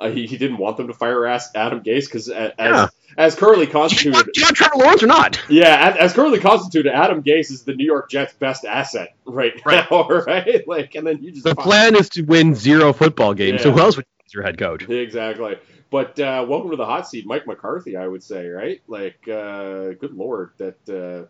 uh, 0.00 0.10
he, 0.10 0.26
he 0.26 0.36
didn't 0.38 0.56
want 0.58 0.76
them 0.76 0.88
to 0.88 0.94
fire 0.94 1.26
As- 1.26 1.50
Adam 1.54 1.82
Gase 1.82 2.06
because 2.06 2.28
as, 2.30 2.52
Yeah. 2.58 2.88
as 3.16 3.34
currently 3.34 3.66
Do 3.66 3.72
you, 3.72 3.78
want, 3.78 3.90
constituted, 3.92 4.32
do 4.32 4.40
you 4.40 4.46
want 4.46 4.56
Trevor 4.56 4.76
Lawrence 4.78 5.02
or 5.02 5.06
not? 5.06 5.40
Yeah, 5.48 5.90
as, 5.90 5.96
as 5.96 6.12
currently 6.14 6.40
constituted, 6.40 6.90
Adam 6.92 7.22
Gase 7.22 7.50
is 7.50 7.62
the 7.64 7.74
New 7.74 7.84
York 7.86 8.10
Jets' 8.10 8.32
best 8.32 8.64
asset 8.64 9.14
right, 9.24 9.52
Right. 9.64 9.86
now, 9.90 10.08
right? 10.26 10.66
Like, 10.66 10.94
and 10.94 11.06
then 11.06 11.22
you 11.22 11.30
just 11.30 11.44
The 11.44 11.54
plan 11.54 11.94
is 11.96 12.08
to 12.10 12.22
win 12.22 12.54
zero 12.54 12.92
football 12.92 13.34
games. 13.34 13.62
So 13.62 13.70
who 13.72 13.78
else 13.80 13.96
would 13.96 14.04
be 14.04 14.24
your 14.32 14.42
head 14.42 14.58
coach? 14.58 14.88
exactly. 14.88 15.58
But 15.90 16.18
uh, 16.18 16.44
welcome 16.48 16.70
to 16.70 16.76
the 16.76 16.86
hot 16.86 17.06
seat, 17.06 17.24
Mike 17.24 17.46
McCarthy. 17.46 17.96
I 17.96 18.08
would 18.08 18.22
say, 18.24 18.48
right? 18.48 18.80
Like, 18.88 19.28
uh, 19.28 19.90
good 20.00 20.12
lord, 20.14 20.50
that 20.58 21.28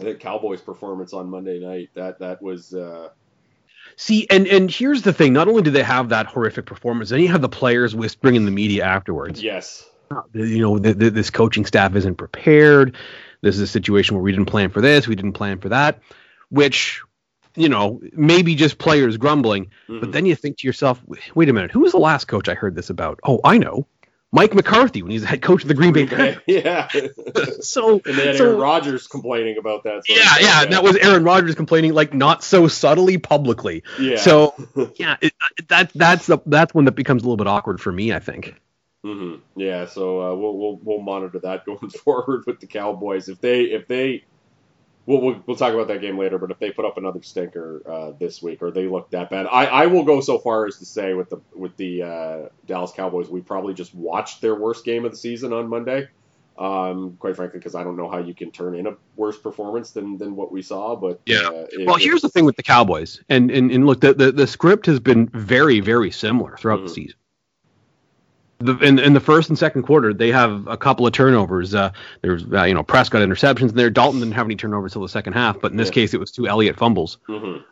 I 0.00 0.02
think 0.02 0.20
Cowboys' 0.20 0.60
performance 0.60 1.12
on 1.12 1.28
Monday 1.30 1.60
night 1.60 1.90
that 1.94 2.18
that 2.18 2.42
was 2.42 2.74
uh, 2.74 3.10
See, 3.96 4.26
and 4.28 4.46
and 4.46 4.70
here's 4.70 5.02
the 5.02 5.12
thing: 5.12 5.32
not 5.32 5.48
only 5.48 5.62
do 5.62 5.70
they 5.70 5.82
have 5.82 6.08
that 6.08 6.26
horrific 6.26 6.66
performance, 6.66 7.10
then 7.10 7.20
you 7.20 7.28
have 7.28 7.42
the 7.42 7.48
players 7.48 7.94
whispering 7.94 8.34
in 8.34 8.44
the 8.44 8.50
media 8.50 8.84
afterwards. 8.84 9.42
yes, 9.42 9.88
You 10.32 10.60
know, 10.60 10.78
th 10.78 10.98
th 10.98 11.12
this 11.12 11.30
coaching 11.30 11.64
staff 11.64 11.94
isn't 11.94 12.16
prepared. 12.16 12.96
This 13.42 13.54
is 13.56 13.60
a 13.60 13.66
situation 13.66 14.16
where 14.16 14.22
we 14.22 14.32
didn't 14.32 14.46
plan 14.46 14.70
for 14.70 14.80
this, 14.80 15.06
we 15.06 15.14
didn't 15.14 15.34
plan 15.34 15.58
for 15.58 15.68
that, 15.70 16.00
which. 16.50 17.02
You 17.56 17.68
know, 17.68 18.00
maybe 18.14 18.56
just 18.56 18.78
players 18.78 19.16
grumbling, 19.16 19.70
Mhm. 19.88 20.00
but 20.00 20.10
then 20.10 20.26
you 20.26 20.34
think 20.34 20.58
to 20.58 20.66
yourself, 20.66 21.00
wait 21.36 21.48
a 21.48 21.52
minute, 21.52 21.70
who 21.70 21.78
was 21.78 21.92
the 21.92 21.98
last 21.98 22.24
coach 22.24 22.48
I 22.48 22.54
heard 22.54 22.74
this 22.74 22.90
about? 22.90 23.20
Oh, 23.22 23.38
I 23.44 23.58
know. 23.58 23.86
Mike 24.34 24.52
McCarthy 24.52 25.00
when 25.00 25.12
he's 25.12 25.20
the 25.20 25.28
head 25.28 25.42
coach 25.42 25.62
of 25.62 25.68
the 25.68 25.74
Green 25.74 25.92
Bay 25.92 26.06
Packers. 26.06 26.42
yeah. 26.46 26.88
So, 27.60 28.00
and 28.04 28.16
had 28.16 28.36
so- 28.36 28.46
Aaron 28.46 28.58
Rodgers 28.60 29.06
complaining 29.06 29.56
about 29.58 29.84
that. 29.84 30.02
yeah, 30.08 30.16
stuff, 30.24 30.40
yeah, 30.42 30.62
and 30.64 30.72
that 30.72 30.82
was 30.82 30.96
Aaron 30.96 31.22
Rodgers 31.24 31.54
complaining 31.54 31.94
like 31.94 32.12
not 32.12 32.42
so 32.42 32.66
subtly 32.68 33.16
publicly. 33.16 33.84
yeah. 33.98 34.16
So 34.16 34.54
yeah, 34.96 35.16
it, 35.20 35.32
that 35.68 35.92
that's 35.94 36.26
the 36.26 36.38
that's 36.46 36.74
when 36.74 36.84
that 36.86 36.92
becomes 36.92 37.22
a 37.22 37.26
little 37.26 37.36
bit 37.36 37.46
awkward 37.46 37.80
for 37.80 37.92
me. 37.92 38.12
I 38.12 38.18
think. 38.18 38.54
hmm 39.04 39.36
Yeah, 39.56 39.86
so 39.86 40.20
uh, 40.20 40.34
we'll, 40.34 40.56
we'll 40.58 40.80
we'll 40.82 41.00
monitor 41.00 41.38
that 41.40 41.64
going 41.64 41.90
forward 41.90 42.44
with 42.46 42.58
the 42.60 42.66
Cowboys. 42.66 43.28
If 43.28 43.40
they 43.40 43.62
if 43.62 43.86
they 43.86 44.24
we'll, 45.06 45.20
we'll 45.20 45.42
we'll 45.46 45.56
talk 45.56 45.72
about 45.74 45.88
that 45.88 46.00
game 46.00 46.18
later, 46.18 46.38
but 46.38 46.50
if 46.50 46.58
they 46.58 46.70
put 46.70 46.84
up 46.84 46.96
another 46.98 47.22
stinker 47.22 47.82
uh, 47.88 48.12
this 48.18 48.42
week 48.42 48.62
or 48.62 48.70
they 48.70 48.86
look 48.86 49.10
that 49.10 49.30
bad, 49.30 49.46
I, 49.46 49.66
I 49.66 49.86
will 49.86 50.04
go 50.04 50.20
so 50.20 50.38
far 50.38 50.66
as 50.66 50.78
to 50.78 50.84
say 50.84 51.14
with 51.14 51.30
the 51.30 51.40
with 51.54 51.76
the 51.76 52.02
uh, 52.02 52.38
Dallas 52.66 52.92
Cowboys, 52.92 53.28
we 53.28 53.40
probably 53.40 53.74
just 53.74 53.94
watched 53.94 54.40
their 54.40 54.54
worst 54.54 54.84
game 54.84 55.04
of 55.04 55.10
the 55.12 55.16
season 55.16 55.52
on 55.52 55.68
Monday. 55.68 56.08
Um, 56.56 57.16
quite 57.18 57.34
frankly, 57.34 57.58
because 57.58 57.74
I 57.74 57.82
don't 57.82 57.96
know 57.96 58.08
how 58.08 58.18
you 58.18 58.32
can 58.32 58.52
turn 58.52 58.76
in 58.76 58.86
a 58.86 58.94
worse 59.16 59.36
performance 59.36 59.90
than, 59.90 60.18
than 60.18 60.36
what 60.36 60.52
we 60.52 60.62
saw. 60.62 60.94
But 60.94 61.20
Yeah. 61.26 61.48
uh, 61.48 61.66
it- 61.72 61.84
Well, 61.84 61.96
here's 61.96 62.22
the 62.22 62.28
thing 62.28 62.44
with 62.44 62.54
the 62.54 62.62
Cowboys, 62.62 63.20
and 63.28 63.50
and, 63.50 63.72
and 63.72 63.86
look, 63.86 64.00
the, 64.00 64.14
the 64.14 64.30
the 64.30 64.46
script 64.46 64.86
has 64.86 65.00
been 65.00 65.26
very 65.30 65.80
very 65.80 66.12
similar 66.12 66.56
throughout 66.56 66.78
Mhm. 66.80 66.86
the 66.86 66.90
season. 66.94 67.16
The, 68.60 68.78
in, 68.78 68.98
in 68.98 69.12
the 69.14 69.20
first 69.20 69.48
and 69.48 69.58
second 69.58 69.82
quarter, 69.82 70.14
they 70.14 70.30
have 70.30 70.66
a 70.68 70.76
couple 70.76 71.06
of 71.06 71.12
turnovers. 71.12 71.74
Uh, 71.74 71.90
there's 72.22 72.44
uh, 72.52 72.62
you 72.62 72.72
know 72.74 72.82
Prescott 72.84 73.20
interceptions 73.20 73.70
in 73.70 73.76
there. 73.76 73.90
Dalton 73.90 74.20
didn't 74.20 74.34
have 74.34 74.46
any 74.46 74.56
turnovers 74.56 74.92
till 74.92 75.02
the 75.02 75.08
second 75.08 75.32
half, 75.32 75.60
but 75.60 75.72
in 75.72 75.76
this 75.76 75.88
Yeah. 75.88 75.94
case, 75.94 76.14
it 76.14 76.20
was 76.20 76.30
two 76.30 76.46
Elliott 76.46 76.76
fumbles. 76.76 77.18
Mhm. 77.28 77.62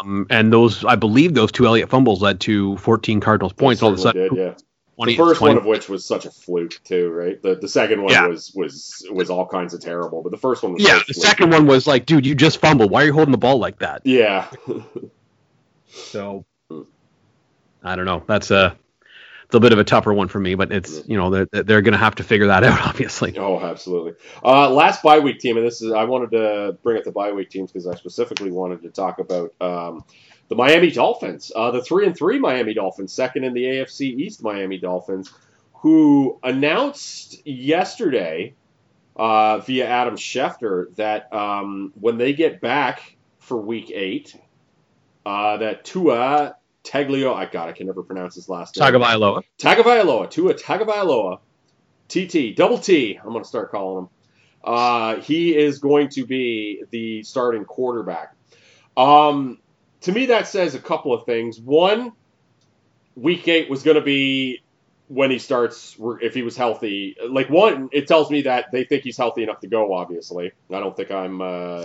Um, 0.00 0.26
and 0.28 0.52
those, 0.52 0.84
I 0.84 0.96
believe, 0.96 1.32
those 1.34 1.50
two 1.52 1.64
Elliott 1.66 1.88
fumbles 1.88 2.20
led 2.20 2.40
to 2.40 2.76
14 2.78 3.20
Cardinals 3.20 3.52
points. 3.54 3.82
All 3.82 3.90
of 3.90 3.94
a 3.98 4.02
sudden, 4.02 4.34
did, 4.34 4.36
yeah. 4.36 4.54
20, 4.96 5.12
the 5.12 5.16
first 5.16 5.38
20 5.38 5.54
one 5.54 5.58
of 5.62 5.64
which 5.66 5.88
was 5.88 6.04
such 6.04 6.26
a 6.26 6.30
fluke 6.30 6.78
too, 6.84 7.08
right? 7.10 7.40
The 7.40 7.54
the 7.54 7.68
second 7.68 8.02
one 8.02 8.12
Yeah. 8.12 8.26
was 8.26 8.52
was 8.54 9.06
was 9.10 9.30
all 9.30 9.46
kinds 9.46 9.72
of 9.74 9.80
terrible, 9.80 10.22
but 10.22 10.30
the 10.32 10.38
first 10.38 10.62
one 10.62 10.74
was 10.74 10.82
Yeah, 10.82 10.98
the 10.98 11.14
fluky. 11.14 11.20
second 11.20 11.50
one 11.52 11.66
was 11.66 11.86
like, 11.86 12.04
dude, 12.04 12.26
you 12.26 12.34
just 12.34 12.58
fumbled. 12.58 12.90
Why 12.90 13.02
are 13.02 13.06
you 13.06 13.12
holding 13.14 13.32
the 13.32 13.38
ball 13.38 13.58
like 13.58 13.78
that? 13.78 14.02
Yeah, 14.04 14.48
So 15.88 16.44
I 17.82 17.96
don't 17.96 18.04
know. 18.04 18.22
That's 18.26 18.50
a 18.50 18.66
it's 18.66 18.81
a 19.54 19.60
bit 19.60 19.72
of 19.72 19.78
a 19.78 19.84
tougher 19.84 20.12
one 20.12 20.28
for 20.28 20.40
me, 20.40 20.54
but 20.54 20.72
it's 20.72 21.02
you 21.06 21.16
know 21.16 21.30
they're 21.30 21.62
they're 21.62 21.82
going 21.82 21.92
to 21.92 21.98
have 21.98 22.16
to 22.16 22.24
figure 22.24 22.48
that 22.48 22.64
out, 22.64 22.80
obviously. 22.80 23.36
oh, 23.38 23.60
absolutely. 23.60 24.12
Uh, 24.44 24.70
last 24.70 25.02
bye 25.02 25.18
week 25.18 25.38
team, 25.38 25.56
and 25.56 25.66
this 25.66 25.82
is 25.82 25.92
I 25.92 26.04
wanted 26.04 26.30
to 26.32 26.78
bring 26.82 26.98
up 26.98 27.04
the 27.04 27.12
bye 27.12 27.32
week 27.32 27.50
teams 27.50 27.72
because 27.72 27.86
I 27.86 27.94
specifically 27.94 28.50
wanted 28.50 28.82
to 28.82 28.90
talk 28.90 29.18
about 29.18 29.54
um, 29.60 30.04
the 30.48 30.54
Miami 30.54 30.90
Dolphins, 30.90 31.50
uh, 31.54 31.70
the 31.70 31.82
three 31.82 32.06
and 32.06 32.16
three 32.16 32.38
Miami 32.38 32.74
Dolphins, 32.74 33.12
second 33.12 33.44
in 33.44 33.54
the 33.54 33.62
AFC 33.62 34.18
East 34.18 34.42
Miami 34.42 34.78
Dolphins, 34.78 35.32
who 35.74 36.38
announced 36.42 37.46
yesterday 37.46 38.54
uh, 39.16 39.58
via 39.58 39.86
Adam 39.86 40.16
Schefter 40.16 40.94
that 40.96 41.32
um, 41.32 41.92
when 42.00 42.18
they 42.18 42.32
get 42.32 42.60
back 42.60 43.16
for 43.38 43.56
Week 43.56 43.90
Eight, 43.90 44.36
uh, 45.26 45.58
that 45.58 45.84
Tua 45.84 46.56
Taglio, 46.84 47.34
I 47.34 47.46
God, 47.46 47.68
I 47.68 47.72
can 47.72 47.86
never 47.86 48.02
pronounce 48.02 48.34
his 48.34 48.48
last 48.48 48.76
name. 48.76 48.92
Tagovailoa. 48.92 49.42
Tagovailoa, 49.58 50.30
Tua 50.30 50.54
Tagovailoa, 50.54 51.40
TT, 52.08 52.56
double 52.56 52.78
T. 52.78 53.18
I'm 53.18 53.30
going 53.30 53.42
to 53.42 53.48
start 53.48 53.70
calling 53.70 54.04
him. 54.04 54.08
Uh, 54.64 55.16
he 55.16 55.56
is 55.56 55.78
going 55.78 56.08
to 56.10 56.26
be 56.26 56.84
the 56.90 57.22
starting 57.22 57.64
quarterback. 57.64 58.34
Um, 58.96 59.58
to 60.02 60.12
me, 60.12 60.26
that 60.26 60.48
says 60.48 60.74
a 60.74 60.78
couple 60.78 61.12
of 61.12 61.24
things. 61.24 61.60
One, 61.60 62.12
Week 63.16 63.46
Eight 63.48 63.68
was 63.70 63.82
going 63.82 63.96
to 63.96 64.02
be 64.02 64.62
when 65.08 65.30
he 65.30 65.38
starts, 65.38 65.96
if 66.20 66.34
he 66.34 66.42
was 66.42 66.56
healthy. 66.56 67.16
Like 67.28 67.50
one, 67.50 67.88
it 67.92 68.08
tells 68.08 68.30
me 68.30 68.42
that 68.42 68.72
they 68.72 68.84
think 68.84 69.02
he's 69.02 69.16
healthy 69.16 69.42
enough 69.42 69.60
to 69.60 69.68
go. 69.68 69.92
Obviously, 69.92 70.52
I 70.70 70.80
don't 70.80 70.96
think 70.96 71.10
I'm, 71.10 71.40
uh, 71.40 71.84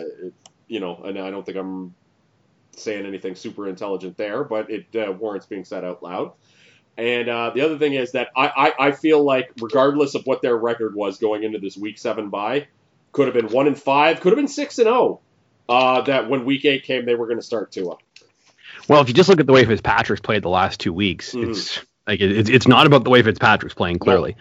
you 0.68 0.80
know, 0.80 1.02
and 1.04 1.18
I 1.20 1.32
don't 1.32 1.46
think 1.46 1.58
I'm 1.58 1.94
saying 2.78 3.06
anything 3.06 3.36
super 3.36 3.68
intelligent 3.68 4.18
there, 4.18 4.44
but 4.44 4.70
it 4.70 4.86
uh, 4.96 5.12
warrants 5.12 5.46
being 5.46 5.66
said 5.66 5.84
out 5.84 6.02
loud. 6.04 6.32
And 6.98 7.30
uh, 7.30 7.52
the 7.54 7.62
other 7.62 7.78
thing 7.78 7.94
is 7.94 8.14
that 8.14 8.30
I, 8.36 8.48
I, 8.80 8.88
I 8.88 8.92
feel 8.92 9.24
like 9.24 9.52
regardless 9.62 10.16
of 10.16 10.26
what 10.26 10.42
their 10.42 10.58
record 10.58 10.96
was 10.96 11.18
going 11.20 11.44
into 11.44 11.60
this 11.60 11.78
week 11.78 11.98
seven 12.00 12.30
bye, 12.30 12.68
could 13.12 13.28
have 13.28 13.36
been 13.36 13.50
one 13.54 13.68
and 13.68 13.80
five, 13.80 14.20
could 14.20 14.32
have 14.32 14.38
been 14.38 14.48
six 14.48 14.80
and 14.80 14.86
zero. 14.88 15.20
Uh, 15.70 16.02
that 16.02 16.30
when 16.30 16.46
week 16.46 16.64
eight 16.66 16.84
came, 16.84 17.06
they 17.06 17.14
were 17.16 17.28
going 17.28 17.38
to 17.40 17.44
start 17.46 17.72
Tua. 17.72 17.98
Well, 18.88 19.02
if 19.02 19.10
you 19.10 19.14
just 19.14 19.28
look 19.28 19.40
at 19.40 19.46
the 19.48 19.52
way 19.54 19.66
Fitzpatrick's 19.66 20.22
played 20.22 20.44
the 20.44 20.50
last 20.50 20.80
two 20.80 20.94
weeks, 20.94 21.34
Mhm. 21.34 21.50
it's 21.50 21.80
like 22.08 22.22
it, 22.22 22.32
it's 22.32 22.50
it's 22.50 22.68
not 22.68 22.88
about 22.88 23.04
the 23.04 23.10
way 23.10 23.22
Fitzpatrick's 23.22 23.76
playing 23.76 24.00
clearly. 24.00 24.38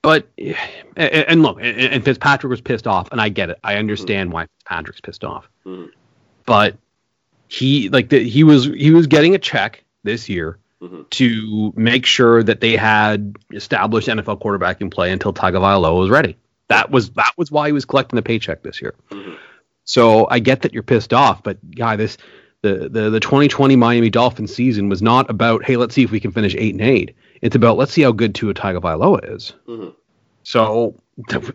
But 0.00 0.26
and, 0.38 0.56
and 0.96 1.42
look, 1.42 1.58
and, 1.60 1.78
and 1.78 2.04
Fitzpatrick 2.04 2.50
was 2.50 2.60
pissed 2.62 2.86
off, 2.86 3.08
and 3.12 3.20
I 3.20 3.28
get 3.28 3.50
it. 3.50 3.58
I 3.62 3.76
understand 3.76 4.32
why 4.32 4.46
Fitzpatrick's 4.46 5.00
pissed 5.02 5.22
off. 5.24 5.48
Mhm. 5.66 5.90
But 6.46 6.76
he 7.48 7.88
like 7.88 8.08
the, 8.08 8.22
he 8.28 8.44
was 8.44 8.64
he 8.66 8.90
was 8.90 9.06
getting 9.06 9.34
a 9.34 9.38
check 9.38 9.84
this 10.02 10.28
year 10.28 10.58
Mhm. 10.82 11.08
to 11.10 11.72
make 11.76 12.04
sure 12.04 12.42
that 12.42 12.60
they 12.60 12.76
had 12.76 13.36
established 13.52 14.06
NFL 14.08 14.40
quarterbacking 14.42 14.90
play 14.92 15.12
until 15.12 15.32
Tagovailoa 15.32 15.98
was 15.98 16.10
ready. 16.10 16.36
That 16.68 16.90
was 16.90 17.10
that 17.10 17.32
was 17.38 17.50
why 17.50 17.68
he 17.68 17.72
was 17.72 17.84
collecting 17.86 18.16
the 18.16 18.22
paycheck 18.22 18.62
this 18.62 18.82
year. 18.82 18.94
Mhm. 19.10 19.36
So 19.84 20.26
I 20.30 20.40
get 20.40 20.62
that 20.62 20.74
you're 20.74 20.82
pissed 20.82 21.12
off, 21.14 21.42
but 21.42 21.58
guy, 21.74 21.96
this 21.96 22.16
the, 22.62 22.88
the 22.90 23.10
the 23.10 23.20
2020 23.20 23.76
Miami 23.76 24.10
Dolphins 24.10 24.54
season 24.54 24.88
was 24.88 25.00
not 25.02 25.30
about 25.30 25.64
hey, 25.64 25.76
let's 25.76 25.94
see 25.94 26.02
if 26.02 26.10
we 26.10 26.20
can 26.20 26.32
finish 26.32 26.54
eight 26.56 26.74
and 26.74 26.82
eight. 26.82 27.14
It's 27.40 27.56
about 27.56 27.76
let's 27.78 27.92
see 27.92 28.02
how 28.02 28.12
good 28.12 28.34
Tua 28.34 28.52
Tagovailoa 28.54 29.34
is. 29.36 29.52
Mhm. 29.68 29.94
So 30.42 30.94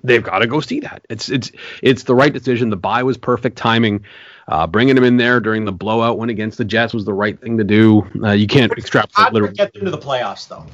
they've 0.03 0.23
got 0.23 0.39
to 0.39 0.47
go 0.47 0.59
see 0.61 0.79
that. 0.81 1.05
It's 1.09 1.29
it's 1.29 1.51
it's 1.83 2.03
the 2.03 2.15
right 2.15 2.31
decision. 2.33 2.69
The 2.69 2.77
buy 2.77 3.03
was 3.03 3.17
perfect 3.17 3.57
timing. 3.57 4.05
Uh, 4.49 4.65
bringing 4.65 4.97
him 4.97 5.03
in 5.03 5.15
there 5.15 5.39
during 5.39 5.63
the 5.63 5.71
blowout 5.71 6.17
win 6.17 6.29
against 6.29 6.57
the 6.57 6.65
Jets 6.65 6.91
was 6.93 7.05
the 7.05 7.13
right 7.13 7.39
thing 7.39 7.57
to 7.59 7.63
do. 7.63 8.05
Uh, 8.23 8.31
you 8.31 8.47
can't 8.47 8.71
extrapolate 8.73 9.13
Patrick 9.13 9.33
literally. 9.33 9.53
get 9.53 9.73
them 9.73 9.85
to 9.85 9.91
the 9.91 9.97
playoffs 9.97 10.47
though. 10.47 10.65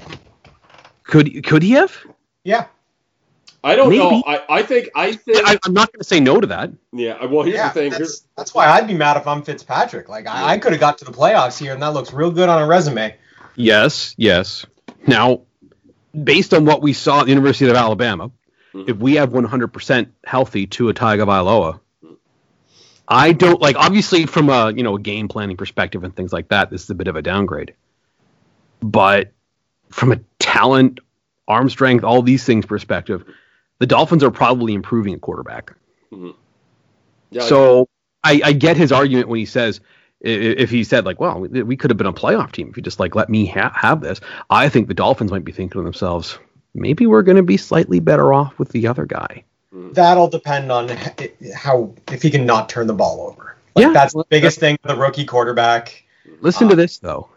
Could 1.04 1.44
could 1.46 1.62
he 1.62 1.72
have? 1.72 1.96
Yeah. 2.44 2.66
I 3.64 3.76
don't 3.76 3.96
know. 3.96 4.22
I, 4.28 4.42
I 4.48 4.64
think 4.64 4.90
I 4.96 5.14
think 5.14 5.40
I, 5.48 5.58
I'm 5.66 5.74
not 5.74 5.92
going 5.92 6.00
to 6.00 6.04
say 6.06 6.20
no 6.20 6.40
to 6.40 6.48
that. 6.48 6.72
yeah. 6.94 7.26
Well, 7.26 7.44
here's 7.44 7.56
yeah, 7.58 7.68
the 7.70 7.74
thing. 7.74 7.90
that's, 7.90 7.98
Here's, 7.98 8.28
that's 8.38 8.54
why 8.54 8.68
I'd 8.68 8.88
be 8.88 8.94
mad 8.94 9.18
if 9.18 9.28
I'm 9.28 9.42
Fitzpatrick. 9.42 10.08
Like 10.08 10.28
I, 10.28 10.54
I 10.54 10.58
could 10.60 10.72
have 10.72 10.80
got 10.80 11.00
to 11.00 11.06
the 11.06 11.12
playoffs 11.12 11.58
here, 11.60 11.74
and 11.74 11.82
that 11.82 11.94
looks 11.94 12.14
real 12.14 12.30
good 12.32 12.48
on 12.48 12.62
a 12.62 12.68
resume. 12.68 13.16
Yes, 13.56 14.14
yes. 14.18 14.66
Now, 15.08 15.42
based 16.24 16.54
on 16.54 16.66
what 16.66 16.82
we 16.84 16.94
saw 16.94 17.22
at 17.22 17.24
the 17.26 17.32
University 17.32 17.68
of 17.70 17.76
Alabama, 17.76 18.30
Mhm. 18.74 18.90
if 18.90 18.98
we 18.98 19.16
have 19.16 19.30
100% 19.32 20.08
healthy 20.26 20.68
Tua 20.68 20.94
Tagovailoa, 20.94 21.80
I 23.08 23.34
don't 23.34 23.62
like. 23.62 23.76
Obviously, 23.76 24.26
from 24.26 24.50
a 24.50 24.72
you 24.72 24.84
know 24.84 24.96
a 24.96 25.00
game 25.00 25.28
planning 25.28 25.58
perspective 25.58 26.04
and 26.04 26.16
things 26.16 26.34
like 26.34 26.50
that, 26.50 26.70
this 26.70 26.84
is 26.84 26.90
a 26.90 26.96
bit 26.96 27.08
of 27.08 27.16
a 27.16 27.22
downgrade. 27.22 27.74
But 28.82 29.32
from 29.90 30.12
a 30.12 30.20
talent, 30.40 31.00
arm 31.48 31.70
strength, 31.70 32.04
all 32.04 32.22
these 32.22 32.44
things 32.44 32.66
perspective, 32.66 33.24
the 33.80 33.86
Dolphins 33.86 34.24
are 34.24 34.32
probably 34.32 34.74
improving 34.74 35.14
at 35.14 35.22
quarterback. 35.22 35.74
Mm-hmm. 36.12 36.32
yeah, 37.32 37.42
So 37.42 37.90
I, 38.24 38.42
I 38.44 38.54
get 38.54 38.78
his 38.78 38.92
argument 38.92 39.28
when 39.28 39.40
he 39.40 39.46
says 39.46 39.82
if 40.22 40.72
he 40.72 40.84
said 40.84 41.06
like, 41.06 41.20
well, 41.20 41.40
we, 41.40 41.64
we 41.64 41.78
could 41.78 41.92
have 41.92 41.98
been 41.98 42.08
a 42.08 42.14
playoff 42.14 42.52
team 42.52 42.70
if 42.70 42.78
you 42.78 42.84
just 42.84 43.00
like 43.00 43.16
let 43.16 43.30
me 43.30 43.46
ha- 43.46 43.74
have 43.76 44.02
this. 44.02 44.20
I 44.50 44.70
think 44.70 44.88
the 44.88 44.94
Dolphins 44.94 45.32
might 45.32 45.46
be 45.46 45.52
thinking 45.52 45.80
to 45.80 45.84
themselves, 45.84 46.40
maybe 46.74 47.06
we're 47.06 47.22
going 47.22 47.38
to 47.38 47.44
be 47.44 47.58
slightly 47.58 48.00
better 48.00 48.34
off 48.34 48.58
with 48.58 48.70
the 48.70 48.88
other 48.88 49.06
guy. 49.06 49.44
That'll 49.76 50.30
depend 50.30 50.72
on 50.72 50.90
how 51.54 51.94
if 52.12 52.22
he 52.22 52.32
can 52.32 52.46
not 52.46 52.70
turn 52.70 52.88
the 52.88 52.94
ball 52.94 53.28
over. 53.30 53.58
Like 53.76 53.84
Yeah. 53.88 53.92
that's 53.94 54.14
the 54.14 54.24
biggest 54.30 54.60
thing 54.60 54.78
with 54.84 54.92
a 54.92 54.96
rookie 54.96 55.26
quarterback. 55.26 56.04
Listen 56.42 56.68
Uh, 56.68 56.72
to 56.72 56.76
this 56.78 56.98
though. 57.00 57.30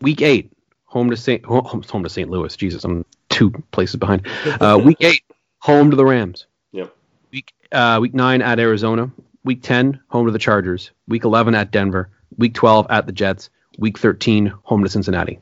Week 0.00 0.22
eight, 0.22 0.50
home 0.86 1.10
to 1.10 1.16
St. 1.16 1.44
Home, 1.44 1.64
home 1.64 2.02
to 2.02 2.08
St. 2.08 2.28
Louis. 2.30 2.54
Jesus, 2.56 2.84
I'm 2.84 3.04
two 3.28 3.50
places 3.70 3.96
behind. 3.96 4.26
Uh, 4.60 4.80
week 4.84 4.96
eight, 5.00 5.22
home 5.58 5.90
to 5.90 5.96
the 5.96 6.04
Rams. 6.04 6.46
Yep. 6.72 6.94
Week 7.32 7.52
uh, 7.72 7.98
week 8.00 8.14
nine 8.14 8.42
at 8.42 8.58
Arizona. 8.58 9.10
Week 9.44 9.62
ten, 9.62 10.00
home 10.08 10.26
to 10.26 10.32
the 10.32 10.38
Chargers. 10.38 10.90
Week 11.06 11.24
eleven 11.24 11.54
at 11.54 11.70
Denver. 11.70 12.10
Week 12.38 12.54
twelve 12.54 12.86
at 12.90 13.06
the 13.06 13.12
Jets. 13.12 13.50
Week 13.78 13.98
thirteen, 13.98 14.46
home 14.64 14.82
to 14.82 14.88
Cincinnati. 14.90 15.38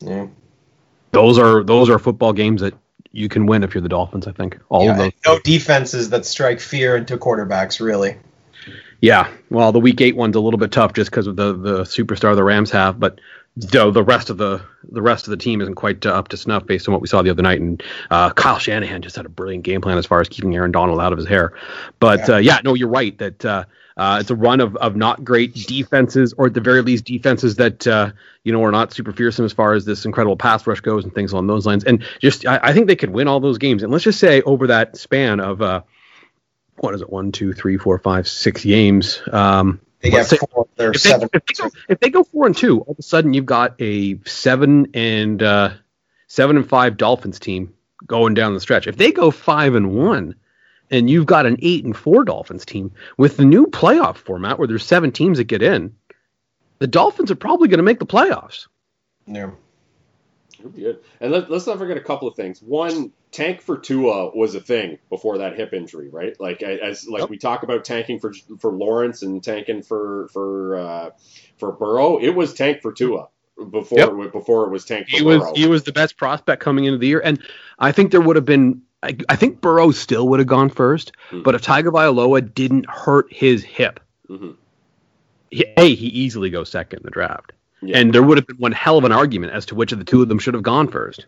Yeah. 0.00 0.26
Those 1.12 1.38
are 1.38 1.62
those 1.62 1.88
are 1.90 1.98
football 1.98 2.32
games 2.32 2.62
that 2.62 2.74
you 3.12 3.28
can 3.28 3.46
win 3.46 3.62
if 3.64 3.74
you're 3.74 3.82
the 3.82 3.88
Dolphins. 3.88 4.26
I 4.26 4.32
think 4.32 4.58
all 4.68 4.84
Yeah, 4.84 4.92
of 4.92 4.98
those. 4.98 5.12
no 5.26 5.38
defenses 5.40 6.10
that 6.10 6.24
strike 6.26 6.60
fear 6.60 6.96
into 6.96 7.16
quarterbacks 7.16 7.80
really. 7.80 8.16
Yeah, 9.00 9.30
well, 9.48 9.72
the 9.72 9.80
week 9.80 10.00
eight 10.02 10.14
one's 10.14 10.36
a 10.36 10.40
little 10.40 10.58
bit 10.58 10.72
tough 10.72 10.92
just 10.92 11.10
because 11.10 11.26
of 11.26 11.36
the 11.36 11.54
the 11.54 11.80
superstar 11.82 12.36
the 12.36 12.44
Rams 12.44 12.70
have, 12.72 13.00
but 13.00 13.18
the 13.56 13.90
the 13.90 14.02
rest 14.02 14.28
of 14.30 14.36
the 14.36 14.60
the 14.92 15.00
rest 15.02 15.26
of 15.26 15.30
the 15.30 15.36
team 15.38 15.60
isn't 15.60 15.74
quite 15.74 16.04
uh, 16.04 16.10
up 16.10 16.28
to 16.28 16.36
snuff 16.36 16.66
based 16.66 16.86
on 16.86 16.92
what 16.92 17.00
we 17.00 17.08
saw 17.08 17.22
the 17.22 17.30
other 17.30 17.42
night. 17.42 17.60
And 17.60 17.82
uh, 18.10 18.30
Kyle 18.30 18.58
Shanahan 18.58 19.00
just 19.02 19.16
had 19.16 19.24
a 19.26 19.30
brilliant 19.30 19.64
game 19.64 19.80
plan 19.80 19.96
as 19.98 20.06
far 20.06 20.20
as 20.20 20.28
keeping 20.28 20.54
Aaron 20.54 20.70
Donald 20.70 21.00
out 21.00 21.12
of 21.12 21.18
his 21.18 21.26
hair. 21.26 21.54
But 21.98 22.28
Yeah. 22.28 22.34
uh, 22.34 22.38
yeah, 22.38 22.60
no, 22.62 22.74
you're 22.74 22.88
right 22.88 23.16
that 23.18 23.44
uh, 23.44 23.64
uh, 24.00 24.18
it's 24.20 24.30
a 24.30 24.34
run 24.34 24.60
of, 24.60 24.76
of 24.76 24.96
not 24.96 25.22
great 25.22 25.52
defenses, 25.54 26.32
or 26.38 26.46
at 26.46 26.54
the 26.54 26.60
very 26.60 26.80
least 26.80 27.04
defenses 27.04 27.56
that 27.56 27.86
uh, 27.86 28.12
you 28.44 28.52
know 28.52 28.64
are 28.64 28.72
not 28.72 28.94
super 28.94 29.12
fearsome 29.12 29.44
as 29.44 29.52
far 29.52 29.74
as 29.74 29.84
this 29.84 30.06
incredible 30.06 30.36
pass 30.36 30.66
rush 30.66 30.80
goes 30.80 31.04
and 31.04 31.14
things 31.14 31.32
along 31.32 31.46
those 31.48 31.66
lines. 31.66 31.84
And 31.84 32.02
just 32.18 32.46
I, 32.46 32.58
I 32.62 32.72
think 32.72 32.86
they 32.86 32.96
could 32.96 33.10
win 33.10 33.28
all 33.28 33.40
those 33.40 33.58
games. 33.58 33.82
And 33.82 33.92
let's 33.92 34.04
just 34.04 34.18
say 34.18 34.40
over 34.42 34.68
that 34.68 34.96
span 34.96 35.38
of 35.40 35.60
uh, 35.60 35.82
what 36.76 36.94
is 36.94 37.02
it, 37.02 37.10
one, 37.10 37.30
two, 37.30 37.52
three, 37.52 37.76
four, 37.76 37.98
five, 37.98 38.26
six 38.26 38.64
games. 38.64 39.20
Um, 39.30 39.80
They 40.00 40.10
let's 40.10 40.30
get 40.30 40.48
four. 40.50 40.66
They're 40.76 40.92
if 40.92 41.02
they, 41.02 41.10
if, 41.10 41.30
they 41.30 41.54
go, 41.62 41.70
if 41.90 42.00
they 42.00 42.10
go 42.10 42.24
four 42.24 42.46
and 42.46 42.56
two, 42.56 42.80
all 42.80 42.92
of 42.92 42.98
a 42.98 43.02
sudden 43.02 43.34
you've 43.34 43.44
got 43.44 43.74
a 43.80 44.18
seven 44.24 44.92
and 44.94 45.42
uh, 45.42 45.70
seven 46.26 46.56
and 46.56 46.66
five 46.66 46.96
Dolphins 46.96 47.38
team 47.38 47.74
going 48.06 48.32
down 48.32 48.54
the 48.54 48.60
stretch. 48.60 48.86
If 48.86 48.96
they 48.96 49.12
go 49.12 49.30
five 49.30 49.74
and 49.74 49.94
one, 49.94 50.36
and 50.90 51.08
you've 51.08 51.26
got 51.26 51.46
an 51.46 51.56
eight 51.60 51.84
and 51.84 51.96
four 51.96 52.24
Dolphins 52.24 52.64
team 52.66 52.92
with 53.16 53.36
the 53.36 53.44
new 53.44 53.66
playoff 53.66 54.16
format 54.16 54.58
where 54.58 54.68
there's 54.68 54.84
seven 54.84 55.12
teams 55.12 55.38
that 55.38 55.44
get 55.44 55.62
in, 55.62 55.94
the 56.78 56.86
Dolphins 56.86 57.30
are 57.30 57.36
probably 57.36 57.68
going 57.68 57.78
to 57.78 57.84
make 57.84 57.98
the 57.98 58.06
playoffs. 58.06 58.66
Yeah. 59.26 59.50
It'll 60.58 60.70
be 60.70 60.82
good. 60.82 60.98
And 61.20 61.32
let, 61.32 61.50
let's 61.50 61.66
not 61.66 61.78
forget 61.78 61.96
a 61.96 62.02
couple 62.02 62.28
of 62.28 62.36
things. 62.36 62.60
One, 62.60 63.12
tank 63.32 63.62
for 63.62 63.78
Tua 63.78 64.36
was 64.36 64.54
a 64.54 64.60
thing 64.60 64.98
before 65.08 65.38
that 65.38 65.56
hip 65.56 65.72
injury, 65.72 66.08
right? 66.08 66.38
Like 66.38 66.62
as 66.62 67.08
like 67.08 67.20
Yep. 67.20 67.30
we 67.30 67.38
talk 67.38 67.62
about 67.62 67.84
tanking 67.84 68.18
for 68.18 68.32
for 68.58 68.70
Lawrence 68.70 69.22
and 69.22 69.42
tanking 69.42 69.82
for 69.82 70.28
for 70.32 70.76
uh, 70.76 71.10
for 71.56 71.72
Burrow, 71.72 72.18
it 72.18 72.30
was 72.30 72.52
tank 72.52 72.82
for 72.82 72.92
Tua 72.92 73.28
before 73.70 73.98
Yep. 73.98 74.08
it, 74.12 74.32
before 74.32 74.64
it 74.66 74.70
was 74.70 74.84
tank 74.84 75.06
He 75.08 75.22
was 75.22 75.38
Burrow. 75.40 75.52
he 75.54 75.66
was 75.66 75.82
the 75.84 75.92
best 75.92 76.16
prospect 76.16 76.62
coming 76.62 76.84
into 76.84 76.98
the 76.98 77.06
year, 77.08 77.20
and 77.24 77.40
I 77.78 77.92
think 77.92 78.10
there 78.10 78.20
would 78.20 78.36
have 78.36 78.44
been. 78.44 78.82
I, 79.02 79.16
I 79.30 79.36
think 79.36 79.60
Burrow 79.62 79.92
still 79.92 80.28
would 80.28 80.40
have 80.40 80.46
gone 80.48 80.68
first, 80.68 81.12
Hmm. 81.30 81.42
but 81.42 81.54
if 81.54 81.62
Tagovailoa 81.62 82.54
didn't 82.54 82.88
hurt 82.88 83.32
his 83.32 83.64
hip, 83.64 83.98
Mhm. 84.28 84.56
he, 85.50 85.64
a 85.76 85.94
he 85.94 86.06
easily 86.08 86.50
goes 86.50 86.68
second 86.70 86.98
in 87.00 87.04
the 87.04 87.10
draft, 87.10 87.52
Yeah. 87.80 87.96
and 87.98 88.12
there 88.12 88.22
would 88.22 88.36
have 88.36 88.46
been 88.46 88.56
one 88.58 88.72
hell 88.72 88.98
of 88.98 89.04
an 89.04 89.12
argument 89.12 89.52
as 89.54 89.64
to 89.66 89.74
which 89.74 89.92
of 89.92 89.98
the 89.98 90.04
two 90.04 90.20
of 90.20 90.28
them 90.28 90.38
should 90.38 90.52
have 90.54 90.62
gone 90.62 90.88
first. 90.88 91.26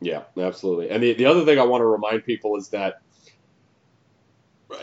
Yeah, 0.00 0.22
absolutely. 0.36 0.90
And 0.90 1.02
the, 1.02 1.14
the 1.14 1.24
other 1.26 1.44
thing 1.44 1.58
I 1.58 1.64
want 1.64 1.80
to 1.80 1.86
remind 1.86 2.24
people 2.24 2.56
is 2.56 2.68
that, 2.68 3.00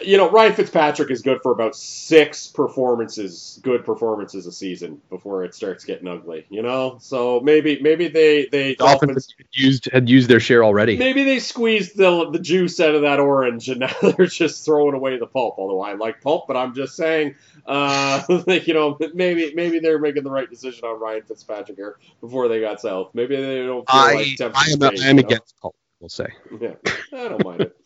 you 0.03 0.17
know, 0.17 0.29
Ryan 0.31 0.53
Fitzpatrick 0.53 1.11
is 1.11 1.21
good 1.21 1.41
for 1.43 1.51
about 1.51 1.75
six 1.75 2.47
performances, 2.47 3.59
good 3.61 3.85
performances 3.85 4.47
a 4.47 4.51
season 4.51 4.99
before 5.09 5.43
it 5.43 5.53
starts 5.53 5.85
getting 5.85 6.07
ugly. 6.07 6.45
You 6.49 6.63
know, 6.63 6.97
so 6.99 7.39
maybe 7.39 7.79
maybe 7.81 8.07
they 8.07 8.47
they 8.47 8.75
Dolphins 8.75 9.33
had 9.37 9.47
used 9.51 9.89
had 9.91 10.09
used 10.09 10.27
their 10.27 10.39
share 10.39 10.63
already. 10.63 10.97
maybe 10.97 11.23
they 11.23 11.39
squeezed 11.39 11.97
the 11.97 12.29
the 12.31 12.39
juice 12.39 12.79
out 12.79 12.95
of 12.95 13.03
that 13.03 13.19
orange 13.19 13.69
and 13.69 13.79
now 13.81 13.93
they're 14.01 14.25
just 14.25 14.65
throwing 14.65 14.95
away 14.95 15.17
the 15.17 15.27
pulp. 15.27 15.55
Although 15.59 15.81
I 15.81 15.93
like 15.93 16.19
pulp, 16.19 16.47
but 16.47 16.57
I'm 16.57 16.73
just 16.73 16.95
saying, 16.95 17.35
uh, 17.67 18.23
you 18.47 18.73
know, 18.73 18.97
maybe 19.13 19.53
maybe 19.53 19.79
they're 19.79 19.99
making 19.99 20.23
the 20.23 20.31
right 20.31 20.49
decision 20.49 20.85
on 20.85 20.99
Ryan 20.99 21.21
Fitzpatrick 21.23 21.77
here 21.77 21.97
before 22.21 22.47
they 22.47 22.59
got 22.59 22.81
south. 22.81 23.11
Maybe 23.13 23.35
they 23.35 23.63
don't 23.65 23.87
feel 23.87 24.01
like 24.01 24.15
I, 24.15 24.35
tempting 24.35 24.51
I 24.55 24.71
am, 24.71 24.83
I 24.83 25.09
am 25.09 25.19
against 25.19 25.55
Paul. 25.61 25.75
We'll 25.99 26.09
say. 26.09 26.27
Yeah, 26.59 26.73
I 27.13 27.29
don't 27.29 27.43
mind 27.43 27.61
it. 27.61 27.77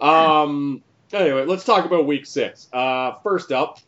Um, 0.00 0.82
anyway, 1.12 1.44
let's 1.44 1.64
talk 1.64 1.84
about 1.84 2.06
week 2.06 2.26
six. 2.26 2.68
Uh, 2.72 3.12
first 3.22 3.52
up, 3.52 3.78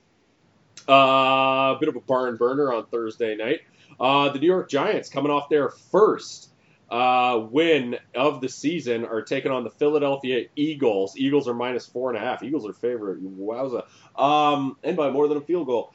uh, 0.88 1.74
a 1.74 1.76
bit 1.78 1.88
of 1.88 1.96
a 1.96 2.00
barn 2.00 2.36
burner 2.36 2.72
on 2.72 2.86
Thursday 2.86 3.36
night. 3.36 3.60
Uh, 4.00 4.30
the 4.30 4.38
New 4.38 4.46
York 4.46 4.68
Giants, 4.70 5.08
coming 5.08 5.30
off 5.30 5.48
their 5.48 5.68
first 5.68 6.50
uh, 6.90 7.46
win 7.50 7.96
of 8.14 8.40
the 8.40 8.48
season, 8.48 9.04
are 9.04 9.22
taking 9.22 9.50
on 9.50 9.64
the 9.64 9.70
Philadelphia 9.70 10.46
Eagles. 10.56 11.16
Eagles 11.16 11.48
are 11.48 11.54
minus 11.54 11.86
four 11.86 12.10
and 12.10 12.16
a 12.16 12.20
half. 12.20 12.42
Eagles 12.42 12.66
are 12.66 12.72
favorite. 12.72 13.22
Wowza. 13.22 13.84
Um, 14.16 14.76
and 14.82 14.96
by 14.96 15.10
more 15.10 15.28
than 15.28 15.36
a 15.36 15.42
field 15.42 15.66
goal. 15.66 15.92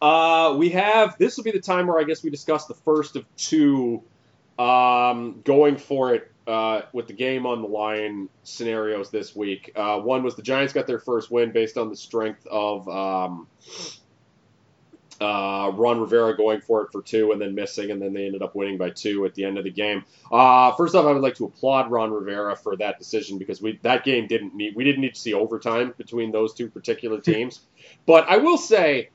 Uh, 0.00 0.54
we 0.56 0.70
have 0.70 1.18
this 1.18 1.36
will 1.36 1.44
be 1.44 1.50
the 1.50 1.60
time 1.60 1.86
where 1.86 1.98
I 1.98 2.04
guess 2.04 2.22
we 2.22 2.30
discuss 2.30 2.66
the 2.66 2.74
first 2.74 3.16
of 3.16 3.24
two 3.36 4.02
um, 4.58 5.40
going 5.44 5.76
for 5.76 6.14
it 6.14 6.32
uh, 6.46 6.82
with 6.92 7.06
the 7.06 7.12
game 7.12 7.46
on 7.46 7.62
the 7.62 7.68
line 7.68 8.28
scenarios 8.42 9.10
this 9.10 9.36
week. 9.36 9.72
Uh, 9.76 10.00
one 10.00 10.22
was 10.22 10.34
the 10.34 10.42
Giants 10.42 10.72
got 10.72 10.86
their 10.86 10.98
first 10.98 11.30
win 11.30 11.52
based 11.52 11.76
on 11.76 11.90
the 11.90 11.96
strength 11.96 12.46
of 12.46 12.88
um, 12.88 13.46
uh, 15.20 15.70
Ron 15.74 16.00
Rivera 16.00 16.36
going 16.36 16.60
for 16.60 16.82
it 16.82 16.92
for 16.92 17.02
two 17.02 17.32
and 17.32 17.40
then 17.40 17.54
missing, 17.54 17.90
and 17.90 18.00
then 18.00 18.12
they 18.12 18.26
ended 18.26 18.42
up 18.42 18.54
winning 18.54 18.78
by 18.78 18.90
two 18.90 19.24
at 19.24 19.34
the 19.34 19.44
end 19.44 19.58
of 19.58 19.64
the 19.64 19.70
game. 19.70 20.04
Uh, 20.30 20.72
first 20.72 20.94
off, 20.94 21.06
I 21.06 21.12
would 21.12 21.22
like 21.22 21.34
to 21.36 21.44
applaud 21.44 21.90
Ron 21.90 22.10
Rivera 22.12 22.56
for 22.56 22.76
that 22.76 22.98
decision 22.98 23.38
because 23.38 23.60
we 23.60 23.78
that 23.82 24.04
game 24.04 24.26
didn't 24.26 24.54
need 24.54 24.74
we 24.74 24.84
didn't 24.84 25.00
need 25.00 25.14
to 25.14 25.20
see 25.20 25.34
overtime 25.34 25.92
between 25.98 26.30
those 26.32 26.54
two 26.54 26.68
particular 26.68 27.20
teams. 27.20 27.60
but 28.06 28.28
I 28.28 28.36
will 28.38 28.58
say, 28.58 29.10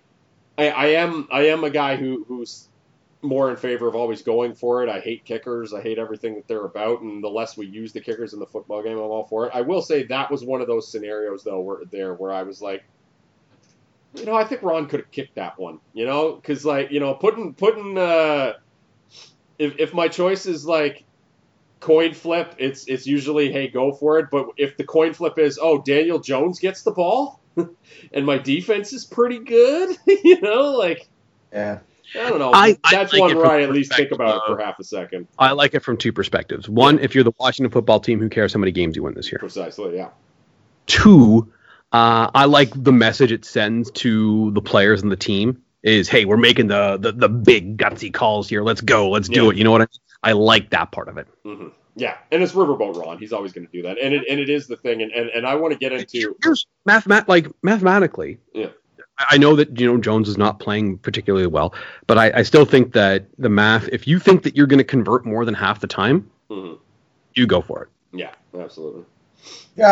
I, 0.58 0.70
I 0.70 0.86
am 0.88 1.28
I 1.32 1.48
am 1.48 1.64
a 1.64 1.70
guy 1.70 1.96
who 1.96 2.26
who's 2.28 2.68
more 3.24 3.50
in 3.50 3.56
favor 3.56 3.88
of 3.88 3.96
always 3.96 4.22
going 4.22 4.54
for 4.54 4.84
it. 4.84 4.90
I 4.90 5.00
hate 5.00 5.26
kickers. 5.26 5.74
I 5.74 5.82
hate 5.82 5.98
everything 5.98 6.36
that 6.36 6.48
they're 6.48 6.66
about, 6.66 7.02
and 7.02 7.24
the 7.24 7.30
less 7.30 7.58
we 7.58 7.66
use 7.66 7.94
the 7.94 8.02
kickers 8.02 8.34
in 8.34 8.40
the 8.40 8.46
football 8.46 8.84
game, 8.84 8.98
I'm 8.98 9.04
all 9.04 9.26
for 9.26 9.48
it. 9.48 9.52
I 9.54 9.62
will 9.62 9.82
say 9.82 10.04
that 10.04 10.30
was 10.30 10.44
one 10.44 10.62
of 10.62 10.68
those 10.68 10.92
scenarios 10.92 11.44
though 11.44 11.62
where 11.62 11.86
there 11.92 12.14
where 12.14 12.32
I 12.32 12.44
was 12.44 12.62
like 12.62 12.84
you 14.16 14.26
know, 14.26 14.36
I 14.36 14.46
think 14.46 14.62
Ron 14.62 14.88
could 14.88 15.02
have 15.02 15.12
kicked 15.12 15.36
that 15.36 15.58
one. 15.60 15.80
You 15.94 16.06
know, 16.06 16.36
because 16.36 16.66
like 16.66 16.92
you 16.92 17.00
know, 17.00 17.14
putting 17.14 17.54
putting 17.54 17.98
uh, 17.98 18.54
if 19.58 19.80
if 19.80 19.94
my 19.94 20.08
choice 20.08 20.46
is 20.46 20.66
like 20.66 21.04
coin 21.80 22.14
flip, 22.14 22.56
it's 22.58 22.88
it's 22.88 23.08
usually 23.08 23.52
hey 23.52 23.68
go 23.68 23.92
for 23.94 24.20
it. 24.20 24.28
But 24.32 24.48
if 24.58 24.78
the 24.78 24.84
coin 24.84 25.14
flip 25.14 25.38
is 25.40 25.60
oh 25.62 25.82
Daniel 25.82 26.20
Jones 26.20 26.60
gets 26.60 26.84
the 26.84 26.92
ball, 26.92 27.42
and 28.14 28.26
my 28.26 28.38
defense 28.38 28.94
is 28.94 29.06
pretty 29.06 29.40
good, 29.40 29.98
you 30.08 30.42
know, 30.42 30.72
like 30.72 31.08
Yeah. 31.52 31.80
I 32.16 32.30
don't 32.30 32.40
know. 32.40 32.52
I- 32.54 32.78
I 32.84 32.92
That's 32.92 33.14
like 33.14 33.22
one 33.22 33.36
where 33.38 33.46
I 33.48 33.64
at 33.64 33.72
least 33.72 33.96
think 33.96 34.12
about 34.12 34.38
it 34.38 34.42
for 34.48 34.58
half 34.62 34.80
a 34.80 34.84
second. 34.84 35.28
I 35.40 35.52
like 35.54 35.74
it 35.74 35.82
from 35.82 35.98
two 35.98 36.14
perspectives. 36.14 36.68
One, 36.70 37.00
if 37.00 37.16
you're 37.16 37.24
the 37.24 37.34
Washington 37.40 37.72
football 37.72 38.00
team, 38.00 38.20
who 38.20 38.30
cares 38.30 38.54
how 38.54 38.60
many 38.60 38.72
games 38.72 38.96
you 38.96 39.04
win 39.04 39.14
this 39.14 39.32
year? 39.32 39.40
Precisely, 39.40 39.96
yeah. 39.96 40.10
Two, 40.86 41.52
uh, 41.92 42.30
I 42.34 42.46
like 42.46 42.72
the 42.76 42.92
message 42.92 43.32
it 43.32 43.46
sends 43.46 43.90
to 43.92 44.52
the 44.52 44.62
players 44.62 45.02
and 45.02 45.12
the 45.12 45.16
team 45.16 45.64
is, 45.82 46.10
hey, 46.10 46.26
we're 46.26 46.38
making 46.38 46.68
the 46.68 46.98
the, 46.98 47.12
the 47.12 47.30
big 47.30 47.78
gutsy 47.78 48.14
calls 48.14 48.50
here. 48.50 48.64
Let's 48.64 48.82
go. 48.82 49.10
Let's 49.10 49.30
do 49.30 49.46
Yeah. 49.46 49.50
it. 49.52 49.58
You 49.58 49.64
know 49.64 49.72
what 49.72 49.82
I 49.82 49.86
mean? 49.86 50.00
I 50.22 50.32
like 50.34 50.70
that 50.72 50.92
part 50.92 51.08
of 51.10 51.18
it. 51.18 51.28
hmm 51.44 51.68
Yeah, 51.96 52.18
and 52.32 52.42
it's 52.44 52.54
Riverboat 52.54 52.96
Ron. 52.96 53.18
He's 53.18 53.34
always 53.34 53.54
going 53.54 53.66
to 53.68 53.72
do 53.72 53.84
that, 53.84 53.98
and 54.00 54.14
it 54.14 54.24
and 54.30 54.40
it 54.40 54.50
is 54.50 54.68
the 54.68 54.78
thing, 54.78 55.02
and 55.02 55.12
and, 55.12 55.30
and 55.30 55.46
I 55.48 55.56
want 55.56 55.74
to 55.74 55.80
get 55.80 55.92
into 55.94 56.36
Here's 56.42 56.66
mathemat 56.88 57.28
like 57.28 57.48
mathematically. 57.62 58.40
Yeah. 58.54 58.68
I 59.18 59.26
I 59.32 59.38
know 59.38 59.56
that 59.56 59.80
you 59.80 59.86
know 59.88 60.00
Jones 60.00 60.28
is 60.30 60.38
not 60.38 60.60
playing 60.60 60.98
particularly 61.00 61.48
well, 61.48 61.74
but 62.08 62.18
I, 62.18 62.32
I 62.40 62.44
still 62.44 62.66
think 62.66 62.94
that 62.94 63.26
the 63.38 63.50
math. 63.50 63.88
If 63.92 64.08
you 64.08 64.20
think 64.20 64.44
that 64.44 64.56
you're 64.56 64.68
going 64.68 64.80
to 64.80 64.84
convert 64.84 65.26
more 65.26 65.46
than 65.46 65.54
half 65.54 65.80
the 65.80 65.88
time, 65.88 66.30
Mhm. 66.50 66.78
you 67.36 67.48
go 67.48 67.62
for 67.62 67.84
it. 67.84 67.90
yeah, 68.18 68.32
absolutely. 68.60 69.04
Uh, 69.80 69.84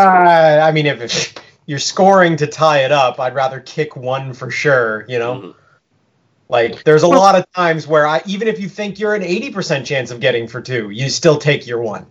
I 0.64 0.72
mean, 0.72 0.86
if, 0.86 1.02
if 1.02 1.34
you're 1.66 1.80
scoring 1.80 2.38
to 2.38 2.48
tie 2.48 2.80
it 2.86 2.92
up, 2.92 3.20
I'd 3.20 3.34
rather 3.36 3.60
kick 3.60 3.96
one 3.96 4.34
for 4.34 4.52
sure. 4.52 5.06
You 5.08 5.20
know, 5.20 5.34
Mhm. 5.36 5.56
like 6.50 6.84
there's 6.84 7.04
a 7.04 7.08
lot 7.08 7.36
of 7.36 7.46
times 7.54 7.88
where 7.88 8.06
I, 8.08 8.22
even 8.26 8.48
if 8.48 8.60
you 8.60 8.70
think 8.70 9.00
you're 9.00 9.16
an 9.16 9.24
80% 9.24 9.86
chance 9.86 10.12
of 10.12 10.20
getting 10.20 10.48
for 10.48 10.62
two, 10.62 10.90
you 10.92 11.10
still 11.10 11.38
take 11.38 11.66
your 11.68 11.80
one. 11.82 12.06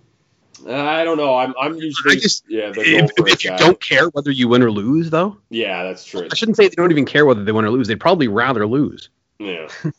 Uh, 0.66 0.72
I 0.74 1.04
don't 1.04 1.16
know. 1.16 1.36
I'm 1.36 1.54
I'm 1.60 1.74
usually 1.76 2.16
I 2.16 2.18
just- 2.18 2.44
yeah 2.48 2.70
the 2.70 2.80
If, 2.82 3.10
if 3.18 3.44
you 3.44 3.56
don't 3.56 3.80
care 3.80 4.08
whether 4.10 4.30
you 4.30 4.48
win 4.48 4.62
or 4.62 4.70
lose, 4.70 5.10
though, 5.10 5.36
Yeah, 5.48 5.82
that's 5.84 6.04
true. 6.04 6.28
I 6.30 6.34
shouldn't 6.34 6.56
say 6.56 6.68
they 6.68 6.74
don't 6.74 6.90
even 6.90 7.06
care 7.06 7.24
whether 7.26 7.42
they 7.44 7.52
win 7.52 7.64
or 7.64 7.70
lose. 7.70 7.88
They'd 7.88 8.00
probably 8.00 8.28
rather 8.28 8.66
lose. 8.66 9.08
Yeah. 9.38 9.68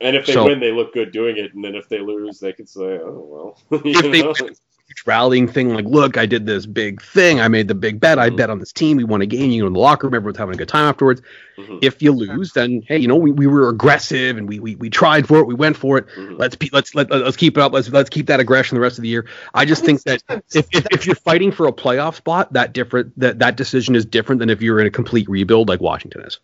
And 0.00 0.16
if 0.16 0.26
they 0.26 0.32
So- 0.32 0.46
win, 0.46 0.58
they 0.58 0.72
look 0.72 0.92
good 0.92 1.12
doing 1.12 1.36
it, 1.36 1.54
and 1.54 1.64
then 1.64 1.76
if 1.76 1.88
they 1.88 2.00
lose, 2.00 2.40
they 2.40 2.52
can 2.52 2.66
say, 2.66 2.98
"Oh 3.00 3.56
well." 3.70 3.80
If 3.84 4.02
they 4.10 4.22
win, 4.24 4.56
huge 4.92 5.06
rallying 5.06 5.48
thing 5.48 5.74
like, 5.74 5.84
look, 5.86 6.16
I 6.16 6.26
did 6.26 6.46
this 6.46 6.66
big 6.66 7.02
thing. 7.02 7.40
I 7.40 7.48
made 7.48 7.68
the 7.68 7.74
big 7.74 8.00
bet. 8.00 8.18
I 8.18 8.30
Mhm. 8.30 8.36
bet 8.36 8.50
on 8.50 8.58
this 8.58 8.72
team. 8.72 8.96
We 8.96 9.04
won 9.04 9.22
a 9.22 9.26
game. 9.26 9.50
You 9.50 9.62
know, 9.62 9.66
in 9.68 9.72
the 9.72 9.78
locker 9.78 10.06
room. 10.06 10.14
Everyone's 10.14 10.38
having 10.38 10.54
a 10.54 10.58
good 10.58 10.68
time 10.68 10.88
afterwards. 10.88 11.22
Mhm. 11.58 11.78
If 11.82 12.02
you 12.02 12.12
lose, 12.12 12.52
then 12.52 12.82
hey, 12.86 12.98
you 12.98 13.08
know 13.08 13.16
we, 13.16 13.32
we 13.32 13.46
were 13.46 13.68
aggressive 13.68 14.36
and 14.36 14.48
we, 14.48 14.58
we 14.58 14.76
we 14.76 14.90
tried 14.90 15.26
for 15.26 15.38
it. 15.38 15.46
We 15.46 15.54
went 15.54 15.76
for 15.76 15.98
it. 15.98 16.06
Mhm. 16.16 16.38
Let's 16.38 16.56
be 16.56 16.68
let's 16.72 16.94
let, 16.94 17.10
let's 17.10 17.36
keep 17.36 17.56
it 17.56 17.60
up. 17.60 17.72
Let's 17.72 17.90
let's 17.90 18.10
keep 18.10 18.26
that 18.26 18.40
aggression 18.40 18.74
the 18.74 18.80
rest 18.80 18.98
of 18.98 19.02
the 19.02 19.08
year. 19.08 19.26
I 19.54 19.64
just 19.64 19.84
think 19.84 20.02
that 20.04 20.22
if, 20.54 20.66
if, 20.72 20.86
if 20.90 21.06
you're 21.06 21.16
fighting 21.16 21.52
for 21.52 21.66
a 21.66 21.72
playoff 21.72 22.16
spot, 22.16 22.52
that 22.52 22.72
different 22.72 23.18
that 23.18 23.38
that 23.38 23.56
decision 23.56 23.94
is 23.94 24.04
different 24.04 24.38
than 24.40 24.50
if 24.50 24.60
you're 24.62 24.80
in 24.80 24.86
a 24.86 24.90
complete 24.90 25.28
rebuild 25.28 25.68
like 25.68 25.80
Washington 25.80 26.22
is. 26.22 26.38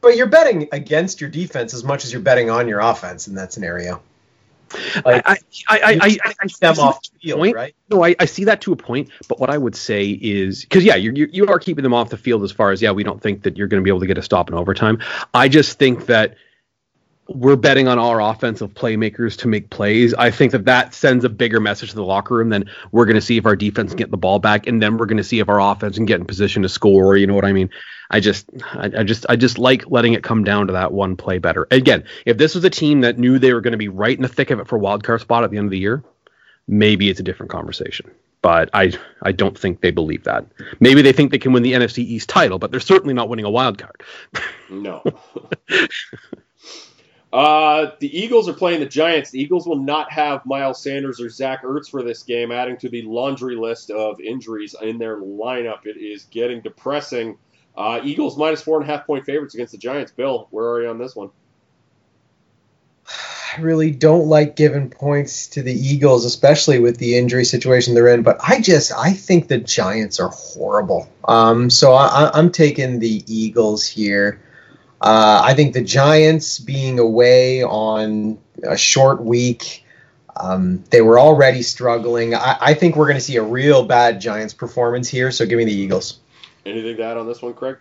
But 0.00 0.16
you're 0.16 0.26
betting 0.28 0.68
against 0.72 1.20
your 1.20 1.28
defense 1.28 1.74
as 1.74 1.84
much 1.84 2.04
as 2.04 2.12
you're 2.12 2.22
betting 2.22 2.48
on 2.48 2.68
your 2.68 2.80
offense 2.80 3.28
in 3.28 3.34
that 3.34 3.52
scenario. 3.52 4.02
Like, 5.04 5.22
I 5.26 5.32
I 5.32 5.36
I, 5.68 5.78
I, 6.02 6.18
I, 6.24 6.46
them 6.60 6.74
see 6.74 6.80
off 6.80 7.00
field, 7.20 7.38
point. 7.38 7.56
right? 7.56 7.74
No, 7.90 8.04
I, 8.04 8.14
I 8.18 8.24
see 8.24 8.44
that 8.44 8.60
to 8.62 8.72
a 8.72 8.76
point, 8.76 9.10
but 9.28 9.40
what 9.40 9.50
I 9.50 9.58
would 9.58 9.74
say 9.74 10.08
is 10.10 10.62
because 10.62 10.84
yeah, 10.84 10.96
you're 10.96 11.14
you 11.14 11.46
are 11.46 11.58
keeping 11.58 11.82
them 11.82 11.94
off 11.94 12.10
the 12.10 12.16
field 12.16 12.42
as 12.44 12.52
far 12.52 12.70
as 12.70 12.80
yeah, 12.80 12.92
we 12.92 13.02
don't 13.02 13.20
think 13.20 13.42
that 13.42 13.56
you're 13.56 13.68
going 13.68 13.80
to 13.80 13.84
be 13.84 13.90
able 13.90 14.00
to 14.00 14.06
get 14.06 14.18
a 14.18 14.22
stop 14.22 14.48
in 14.48 14.54
overtime. 14.54 15.00
I 15.34 15.48
just 15.48 15.78
think 15.78 16.06
that 16.06 16.36
we're 17.34 17.56
betting 17.56 17.86
on 17.86 17.98
our 17.98 18.20
offensive 18.20 18.74
playmakers 18.74 19.38
to 19.38 19.48
make 19.48 19.70
plays. 19.70 20.12
I 20.14 20.30
think 20.30 20.52
that 20.52 20.64
that 20.64 20.94
sends 20.94 21.24
a 21.24 21.28
bigger 21.28 21.60
message 21.60 21.90
to 21.90 21.96
the 21.96 22.04
locker 22.04 22.34
room 22.34 22.48
than 22.48 22.68
we're 22.90 23.04
going 23.04 23.16
to 23.16 23.20
see 23.20 23.36
if 23.36 23.46
our 23.46 23.54
defense 23.54 23.92
can 23.92 23.98
get 23.98 24.10
the 24.10 24.16
ball 24.16 24.40
back, 24.40 24.66
and 24.66 24.82
then 24.82 24.96
we're 24.96 25.06
going 25.06 25.16
to 25.16 25.24
see 25.24 25.38
if 25.38 25.48
our 25.48 25.60
offense 25.60 25.96
can 25.96 26.06
get 26.06 26.20
in 26.20 26.26
position 26.26 26.62
to 26.62 26.68
score. 26.68 27.16
You 27.16 27.26
know 27.26 27.34
what 27.34 27.44
I 27.44 27.52
mean? 27.52 27.70
I 28.10 28.18
just, 28.18 28.50
I, 28.72 28.90
I 28.98 29.02
just, 29.04 29.26
I 29.28 29.36
just 29.36 29.58
like 29.58 29.88
letting 29.88 30.14
it 30.14 30.24
come 30.24 30.42
down 30.42 30.66
to 30.66 30.72
that 30.72 30.92
one 30.92 31.16
play 31.16 31.38
better. 31.38 31.68
Again, 31.70 32.04
if 32.26 32.36
this 32.36 32.56
was 32.56 32.64
a 32.64 32.70
team 32.70 33.02
that 33.02 33.18
knew 33.18 33.38
they 33.38 33.52
were 33.52 33.60
going 33.60 33.72
to 33.72 33.78
be 33.78 33.88
right 33.88 34.16
in 34.16 34.22
the 34.22 34.28
thick 34.28 34.50
of 34.50 34.58
it 34.58 34.66
for 34.66 34.78
wild 34.78 35.04
card 35.04 35.20
spot 35.20 35.44
at 35.44 35.50
the 35.50 35.58
end 35.58 35.66
of 35.66 35.70
the 35.70 35.78
year, 35.78 36.02
maybe 36.66 37.08
it's 37.08 37.20
a 37.20 37.24
different 37.24 37.50
conversation. 37.50 38.10
But 38.42 38.70
I, 38.72 38.92
I 39.22 39.32
don't 39.32 39.56
think 39.56 39.82
they 39.82 39.90
believe 39.92 40.24
that. 40.24 40.46
Maybe 40.80 41.02
they 41.02 41.12
think 41.12 41.30
they 41.30 41.38
can 41.38 41.52
win 41.52 41.62
the 41.62 41.74
NFC 41.74 41.98
East 41.98 42.28
title, 42.28 42.58
but 42.58 42.70
they're 42.72 42.80
certainly 42.80 43.14
not 43.14 43.28
winning 43.28 43.44
a 43.44 43.50
wild 43.50 43.78
card. 43.78 44.02
No. 44.70 45.02
uh, 47.32 47.92
the 48.00 48.18
Eagles 48.18 48.48
are 48.48 48.52
playing 48.52 48.80
the 48.80 48.86
Giants. 48.86 49.30
The 49.30 49.40
Eagles 49.40 49.66
will 49.66 49.78
not 49.78 50.10
have 50.12 50.44
Miles 50.44 50.82
Sanders 50.82 51.20
or 51.20 51.28
Zach 51.28 51.62
Ertz 51.62 51.88
for 51.88 52.02
this 52.02 52.22
game, 52.24 52.50
adding 52.50 52.76
to 52.78 52.88
the 52.88 53.02
laundry 53.02 53.54
list 53.54 53.90
of 53.90 54.20
injuries 54.20 54.74
in 54.82 54.98
their 54.98 55.18
lineup. 55.18 55.86
It 55.86 55.96
is 55.96 56.24
getting 56.24 56.60
depressing. 56.60 57.38
Uh, 57.76 58.00
Eagles 58.02 58.36
minus 58.36 58.62
four 58.62 58.80
and 58.80 58.88
a 58.88 58.92
half 58.92 59.06
point 59.06 59.24
favorites 59.24 59.54
against 59.54 59.72
the 59.72 59.78
Giants. 59.78 60.10
Bill, 60.10 60.48
where 60.50 60.68
are 60.70 60.82
you 60.82 60.88
on 60.88 60.98
this 60.98 61.14
one? 61.14 61.30
I 63.56 63.60
really 63.60 63.90
don't 63.90 64.26
like 64.26 64.54
giving 64.54 64.90
points 64.90 65.48
to 65.48 65.62
the 65.62 65.72
Eagles, 65.72 66.24
especially 66.24 66.78
with 66.78 66.98
the 66.98 67.16
injury 67.16 67.44
situation 67.44 67.94
they're 67.94 68.08
in. 68.08 68.22
But 68.22 68.38
I 68.46 68.60
just 68.60 68.92
I 68.92 69.12
think 69.12 69.48
the 69.48 69.58
Giants 69.58 70.20
are 70.20 70.28
horrible. 70.28 71.08
Um, 71.26 71.70
so 71.70 71.92
I, 71.92 72.30
I'm 72.32 72.50
taking 72.50 72.98
the 72.98 73.22
Eagles 73.26 73.86
here. 73.86 74.40
Uh, 75.00 75.40
I 75.44 75.54
think 75.54 75.72
the 75.72 75.82
Giants 75.82 76.58
being 76.58 76.98
away 76.98 77.62
on 77.64 78.38
a 78.62 78.76
short 78.76 79.22
week, 79.22 79.84
um, 80.36 80.84
they 80.90 81.00
were 81.00 81.18
already 81.18 81.62
struggling. 81.62 82.34
I, 82.34 82.56
I 82.60 82.74
think 82.74 82.96
we're 82.96 83.06
going 83.06 83.16
to 83.16 83.24
see 83.24 83.36
a 83.36 83.42
real 83.42 83.84
bad 83.84 84.20
Giants 84.20 84.52
performance 84.52 85.08
here. 85.08 85.30
So 85.30 85.46
give 85.46 85.56
me 85.56 85.64
the 85.64 85.72
Eagles. 85.72 86.20
Anything 86.66 86.96
to 86.98 87.02
add 87.02 87.16
on 87.16 87.26
this 87.26 87.40
one, 87.40 87.54
Craig? 87.54 87.76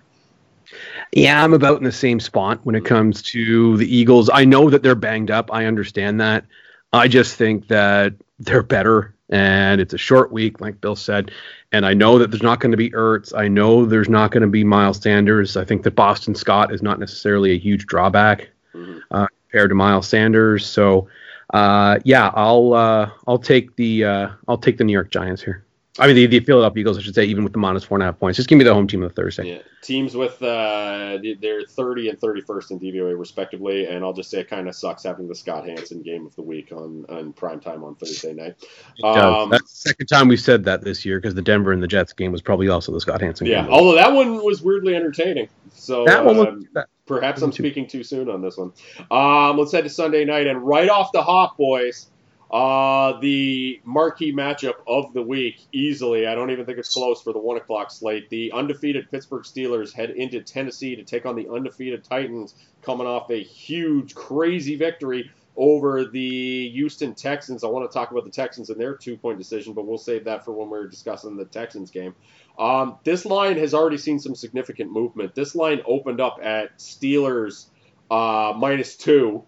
Yeah, 1.12 1.44
I'm 1.44 1.54
about 1.54 1.80
in 1.80 1.84
the 1.84 1.92
same 1.92 2.20
spot 2.20 2.60
when 2.64 2.76
it 2.76 2.86
comes 2.86 3.22
to 3.24 3.76
the 3.78 3.96
Eagles. 3.96 4.30
I 4.32 4.46
know 4.46 4.70
that 4.70 4.84
they're 4.84 4.96
banged 4.96 5.32
up. 5.32 5.52
I 5.52 5.66
understand 5.66 6.22
that. 6.22 6.46
I 6.94 7.08
just 7.08 7.36
think 7.36 7.68
that 7.68 8.14
they're 8.40 8.64
better, 8.64 9.16
and 9.30 9.80
it's 9.80 9.94
a 9.94 9.98
short 9.98 10.32
week, 10.32 10.60
like 10.60 10.82
Bill 10.82 10.96
said. 10.96 11.32
And 11.72 11.86
I 11.86 11.94
know 11.94 12.18
that 12.18 12.32
there's 12.32 12.44
not 12.44 12.60
going 12.60 12.72
to 12.72 12.78
be 12.78 12.90
Ertz. 12.92 13.34
I 13.38 13.48
know 13.48 13.86
there's 13.86 14.10
not 14.10 14.32
going 14.32 14.42
to 14.42 14.48
be 14.48 14.64
Miles 14.64 15.02
Sanders. 15.02 15.56
I 15.56 15.64
think 15.64 15.84
that 15.84 15.96
Boston 15.96 16.34
Scott 16.34 16.74
is 16.74 16.82
not 16.82 17.00
necessarily 17.00 17.52
a 17.52 17.58
huge 17.60 17.86
drawback 17.86 18.50
Mhm. 18.74 19.02
uh, 19.12 19.28
compared 19.50 19.70
to 19.70 19.76
Miles 19.76 20.08
Sanders. 20.08 20.66
So, 20.66 21.08
uh, 21.54 22.00
yeah, 22.04 22.32
I'll 22.34 22.74
uh, 22.74 23.10
I'll 23.28 23.38
take 23.40 23.76
the 23.76 24.04
uh, 24.06 24.30
I'll 24.48 24.58
take 24.58 24.78
the 24.78 24.84
New 24.84 24.94
York 24.94 25.12
Giants 25.12 25.44
here. 25.44 25.64
I 26.00 26.08
mean, 26.08 26.16
the, 26.16 26.26
the 26.28 26.40
Philadelphia 26.40 26.82
Eagles, 26.82 26.98
I 26.98 27.02
should 27.02 27.14
say, 27.14 27.26
even 27.26 27.44
with 27.44 27.54
the 27.54 27.60
minus 27.60 27.84
four 27.84 27.98
and 27.98 28.04
a 28.04 28.06
half 28.06 28.20
points. 28.20 28.38
Just 28.38 28.48
give 28.48 28.58
me 28.58 28.64
the 28.64 28.74
home 28.74 28.88
team 28.88 29.04
on 29.04 29.10
Thursday. 29.10 29.56
Yeah, 29.56 29.62
teams 29.82 30.16
with 30.16 30.42
uh, 30.42 31.18
they're 31.42 31.66
30 31.66 32.10
and 32.10 32.20
31st 32.20 32.72
in 32.72 32.80
DVOA 32.80 33.20
respectively, 33.20 33.86
and 33.86 34.04
I'll 34.04 34.14
just 34.14 34.32
say 34.32 34.40
it 34.40 34.50
kind 34.50 34.70
of 34.70 34.76
sucks 34.76 35.04
having 35.04 35.28
the 35.28 35.36
Scott 35.36 35.68
Hanson 35.68 36.02
game 36.02 36.26
of 36.26 36.36
the 36.36 36.42
week 36.42 36.72
on 36.72 37.06
on 37.10 37.34
prime 37.34 37.60
time 37.60 37.84
on 37.84 37.96
Thursday 37.96 38.34
night. 38.34 38.56
Um, 39.04 39.50
That's 39.50 39.72
the 39.72 39.90
second 39.90 40.08
time 40.08 40.30
we've 40.30 40.40
said 40.40 40.64
that 40.66 40.84
this 40.84 41.06
year 41.06 41.20
because 41.20 41.36
the 41.36 41.42
Denver 41.42 41.74
and 41.74 41.84
the 41.84 41.88
Jets 41.88 42.14
game 42.14 42.32
was 42.32 42.42
probably 42.42 42.70
also 42.70 42.94
the 42.94 43.02
Scott 43.02 43.22
Hanson 43.22 43.48
yeah, 43.48 43.64
game. 43.64 43.72
although 43.72 43.96
that 43.96 44.14
one 44.14 44.44
was 44.44 44.62
weirdly 44.62 44.96
entertaining. 44.96 45.50
So 45.74 46.06
that 46.06 46.24
one 46.24 46.40
um, 46.40 46.68
was 46.76 46.86
perhaps 47.06 47.42
I'm 47.42 47.52
speaking 47.52 47.88
too 47.88 48.04
soon 48.04 48.30
on 48.30 48.42
this 48.42 48.56
one. 48.58 48.72
Um, 49.12 49.58
let's 49.58 49.74
head 49.74 49.84
to 49.84 49.90
Sunday 49.90 50.24
night, 50.24 50.48
and 50.48 50.62
right 50.64 50.90
off 50.90 51.12
the 51.12 51.22
hop, 51.22 51.58
boys. 51.58 52.08
Uh, 52.52 53.20
the 53.20 53.80
marquee 53.84 54.34
matchup 54.34 54.76
of 54.88 55.14
the 55.14 55.22
week, 55.22 55.62
easily. 55.72 56.26
I 56.26 56.34
don't 56.34 56.50
even 56.50 56.66
think 56.66 56.80
it's 56.80 56.92
close 56.94 57.22
for 57.22 57.32
the 57.32 57.40
one 57.40 57.58
o'clock 57.58 57.92
slate. 57.92 58.30
The 58.30 58.52
undefeated 58.54 59.12
Pittsburgh 59.12 59.44
Steelers 59.44 59.94
head 59.94 60.10
into 60.10 60.42
Tennessee 60.42 60.96
to 60.96 61.04
take 61.04 61.28
on 61.28 61.36
the 61.36 61.48
undefeated 61.48 62.04
Titans, 62.04 62.56
coming 62.82 63.06
off 63.06 63.30
a 63.30 63.44
huge, 63.44 64.16
crazy 64.16 64.76
victory 64.76 65.30
over 65.56 66.06
the 66.06 66.70
Houston 66.70 67.14
Texans. 67.14 67.64
I 67.64 67.68
want 67.68 67.90
to 67.90 67.94
talk 67.94 68.10
about 68.10 68.24
the 68.24 68.32
Texans 68.32 68.72
and 68.72 68.80
their 68.80 68.96
two 68.96 69.18
point 69.18 69.38
decision, 69.38 69.74
but 69.74 69.86
we'll 69.86 69.98
save 70.00 70.24
that 70.24 70.44
for 70.44 70.52
when 70.52 70.70
we're 70.70 70.88
discussing 70.88 71.38
the 71.38 71.46
Texans 71.46 71.92
game. 71.92 72.16
Um, 72.58 72.98
this 73.04 73.26
line 73.26 73.58
has 73.58 73.76
already 73.76 73.98
seen 73.98 74.20
some 74.20 74.34
significant 74.34 74.92
movement. 74.92 75.36
This 75.36 75.54
line 75.54 75.82
opened 75.86 76.20
up 76.20 76.40
at 76.42 76.80
Steelers 76.80 77.68
uh, 78.10 78.54
minus 78.58 78.96
two, 78.96 79.44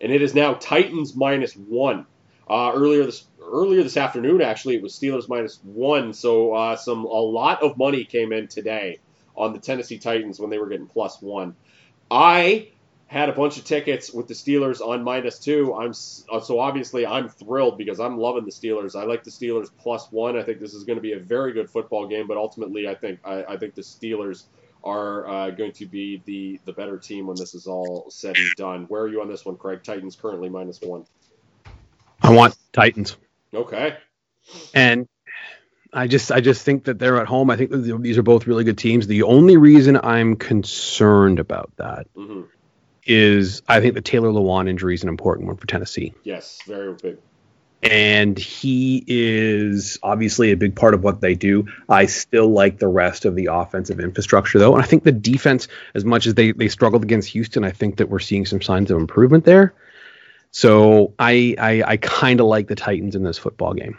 and 0.00 0.12
it 0.12 0.22
is 0.22 0.34
now 0.34 0.54
Titans 0.54 1.16
minus 1.16 1.54
one. 1.54 2.06
Uh, 2.48 2.72
earlier 2.74 3.04
this 3.04 3.26
earlier 3.42 3.82
this 3.82 3.96
afternoon, 3.96 4.42
actually, 4.42 4.76
it 4.76 4.82
was 4.82 4.98
Steelers 4.98 5.28
minus 5.28 5.60
one. 5.62 6.12
So 6.12 6.54
uh, 6.54 6.76
some 6.76 7.04
a 7.04 7.08
lot 7.08 7.62
of 7.62 7.78
money 7.78 8.04
came 8.04 8.32
in 8.32 8.48
today 8.48 8.98
on 9.36 9.52
the 9.52 9.58
Tennessee 9.58 9.98
Titans 9.98 10.38
when 10.38 10.50
they 10.50 10.58
were 10.58 10.68
getting 10.68 10.86
plus 10.86 11.20
one. 11.20 11.56
I 12.10 12.68
had 13.06 13.28
a 13.28 13.32
bunch 13.32 13.58
of 13.58 13.64
tickets 13.64 14.12
with 14.12 14.28
the 14.28 14.34
Steelers 14.34 14.80
on 14.80 15.02
minus 15.02 15.38
two. 15.38 15.74
I'm 15.74 15.90
uh, 15.90 16.40
so 16.40 16.58
obviously 16.58 17.06
I'm 17.06 17.28
thrilled 17.28 17.78
because 17.78 18.00
I'm 18.00 18.18
loving 18.18 18.44
the 18.44 18.50
Steelers. 18.50 18.98
I 18.98 19.04
like 19.04 19.24
the 19.24 19.30
Steelers 19.30 19.70
plus 19.78 20.10
one. 20.10 20.36
I 20.36 20.42
think 20.42 20.60
this 20.60 20.74
is 20.74 20.84
going 20.84 20.96
to 20.96 21.02
be 21.02 21.12
a 21.12 21.18
very 21.18 21.52
good 21.52 21.70
football 21.70 22.06
game, 22.06 22.26
but 22.26 22.36
ultimately 22.36 22.88
I 22.88 22.94
think 22.94 23.20
I, 23.24 23.44
I 23.44 23.56
think 23.56 23.74
the 23.74 23.82
Steelers 23.82 24.44
are 24.82 25.26
uh, 25.26 25.50
going 25.50 25.72
to 25.72 25.86
be 25.86 26.22
the 26.24 26.60
the 26.64 26.72
better 26.72 26.98
team 26.98 27.26
when 27.26 27.36
this 27.36 27.54
is 27.54 27.66
all 27.66 28.06
said 28.10 28.36
and 28.36 28.54
done. 28.56 28.84
Where 28.84 29.02
are 29.02 29.08
you 29.08 29.20
on 29.20 29.28
this 29.28 29.44
one, 29.44 29.56
Craig? 29.56 29.82
Titans 29.82 30.16
currently 30.16 30.48
minus 30.48 30.80
one. 30.80 31.04
I 32.22 32.32
want 32.32 32.56
Titans. 32.72 33.16
Okay. 33.52 33.96
And 34.74 35.08
I 35.92 36.08
just 36.08 36.32
I 36.32 36.40
just 36.40 36.64
think 36.64 36.84
that 36.84 36.98
they're 36.98 37.20
at 37.20 37.26
home. 37.26 37.50
I 37.50 37.56
think 37.56 37.70
these 37.70 38.18
are 38.18 38.22
both 38.22 38.46
really 38.46 38.64
good 38.64 38.78
teams. 38.78 39.06
The 39.06 39.22
only 39.22 39.56
reason 39.56 39.98
I'm 40.02 40.36
concerned 40.36 41.38
about 41.38 41.70
that 41.76 42.06
hmm 42.16 42.42
is 43.06 43.62
I 43.68 43.80
think 43.80 43.94
the 43.94 44.00
Taylor 44.00 44.30
Lewan 44.30 44.68
injury 44.68 44.94
is 44.94 45.02
an 45.02 45.08
important 45.08 45.46
one 45.46 45.56
for 45.56 45.66
Tennessee. 45.66 46.14
Yes, 46.22 46.60
very 46.66 46.94
big. 46.94 47.18
And 47.82 48.38
he 48.38 49.04
is 49.06 49.98
obviously 50.02 50.52
a 50.52 50.56
big 50.56 50.74
part 50.74 50.94
of 50.94 51.04
what 51.04 51.20
they 51.20 51.34
do. 51.34 51.66
I 51.86 52.06
still 52.06 52.48
like 52.48 52.78
the 52.78 52.88
rest 52.88 53.26
of 53.26 53.34
the 53.34 53.50
offensive 53.52 54.00
infrastructure 54.00 54.58
though. 54.58 54.74
And 54.74 54.82
I 54.82 54.86
think 54.86 55.04
the 55.04 55.12
defense, 55.12 55.68
as 55.94 56.02
much 56.02 56.26
as 56.26 56.32
they, 56.32 56.52
they 56.52 56.68
struggled 56.68 57.02
against 57.02 57.28
Houston, 57.30 57.62
I 57.62 57.72
think 57.72 57.98
that 57.98 58.08
we're 58.08 58.20
seeing 58.20 58.46
some 58.46 58.62
signs 58.62 58.90
of 58.90 58.96
improvement 58.96 59.44
there. 59.44 59.74
So 60.54 61.12
I 61.18 61.56
I, 61.58 61.82
I 61.84 61.96
kind 61.96 62.38
of 62.38 62.46
like 62.46 62.68
the 62.68 62.76
Titans 62.76 63.16
in 63.16 63.24
this 63.24 63.36
football 63.36 63.74
game. 63.74 63.98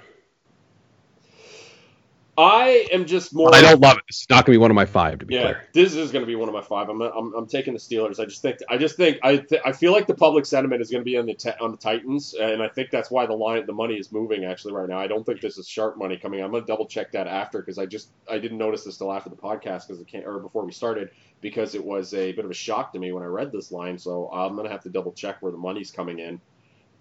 I 2.38 2.88
am 2.92 3.06
just 3.06 3.34
more. 3.34 3.54
I 3.54 3.62
don't 3.62 3.82
love 3.82 3.98
it. 3.98 4.04
It's 4.08 4.26
not 4.30 4.46
going 4.46 4.54
to 4.54 4.60
be 4.60 4.62
one 4.62 4.72
of 4.72 4.76
my 4.76 4.86
five, 4.86 5.20
to 5.20 5.26
be 5.26 5.36
Yeah, 5.36 5.42
clear. 5.42 5.68
this 5.74 5.96
is 5.96 6.12
going 6.12 6.22
to 6.22 6.28
be 6.28 6.36
one 6.36 6.50
of 6.50 6.56
my 6.56 6.62
five. 6.62 6.90
I'm, 6.90 7.02
I'm, 7.02 7.34
I'm 7.34 7.48
taking 7.48 7.74
the 7.74 7.80
Steelers. 7.80 8.20
I 8.22 8.26
just 8.26 8.42
think 8.42 8.60
I 8.70 8.78
just 8.78 8.98
think 8.98 9.20
I 9.24 9.38
th- 9.38 9.62
I 9.66 9.74
feel 9.74 9.92
like 9.94 10.08
the 10.08 10.16
public 10.16 10.46
sentiment 10.46 10.82
is 10.82 10.90
going 10.90 11.02
to 11.02 11.06
be 11.06 11.18
on 11.18 11.26
the 11.26 11.56
on 11.62 11.72
the 11.72 11.78
Titans, 11.78 12.34
and 12.34 12.64
I 12.64 12.70
think 12.70 12.90
that's 12.90 13.12
why 13.12 13.26
the 13.26 13.34
line 13.34 13.66
the 13.66 13.74
money 13.74 13.96
is 13.96 14.12
moving 14.12 14.46
actually 14.46 14.74
right 14.74 14.88
now. 14.88 14.98
I 15.00 15.08
don't 15.08 15.26
think 15.26 15.42
this 15.42 15.58
is 15.58 15.68
sharp 15.68 15.98
money 15.98 16.18
coming. 16.18 16.42
I'm 16.42 16.52
going 16.52 16.64
to 16.64 16.68
double 16.68 16.88
check 16.88 17.12
that 17.14 17.28
after 17.28 17.60
because 17.60 17.78
I 17.78 17.86
just 17.86 18.12
I 18.30 18.38
didn't 18.38 18.58
notice 18.58 18.84
this 18.86 18.98
till 18.98 19.14
after 19.14 19.30
the 19.30 19.38
podcast 19.38 19.88
because 19.88 20.00
it 20.00 20.08
can't 20.08 20.26
or 20.26 20.40
before 20.40 20.66
we 20.66 20.72
started 20.72 21.12
because 21.46 21.76
it 21.76 21.86
was 21.86 22.12
a 22.16 22.32
bit 22.32 22.44
of 22.44 22.50
a 22.50 22.56
shock 22.56 22.92
to 22.94 22.98
me 23.00 23.12
when 23.12 23.22
I 23.22 23.28
read 23.28 23.52
this 23.52 23.72
line. 23.72 24.00
So 24.00 24.28
I'm 24.34 24.56
going 24.56 24.66
to 24.66 24.72
have 24.72 24.82
to 24.82 24.90
double 24.90 25.12
check 25.12 25.44
where 25.44 25.52
the 25.52 25.60
money's 25.60 25.92
coming 25.92 26.18
in. 26.18 26.42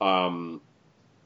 Um, 0.02 0.60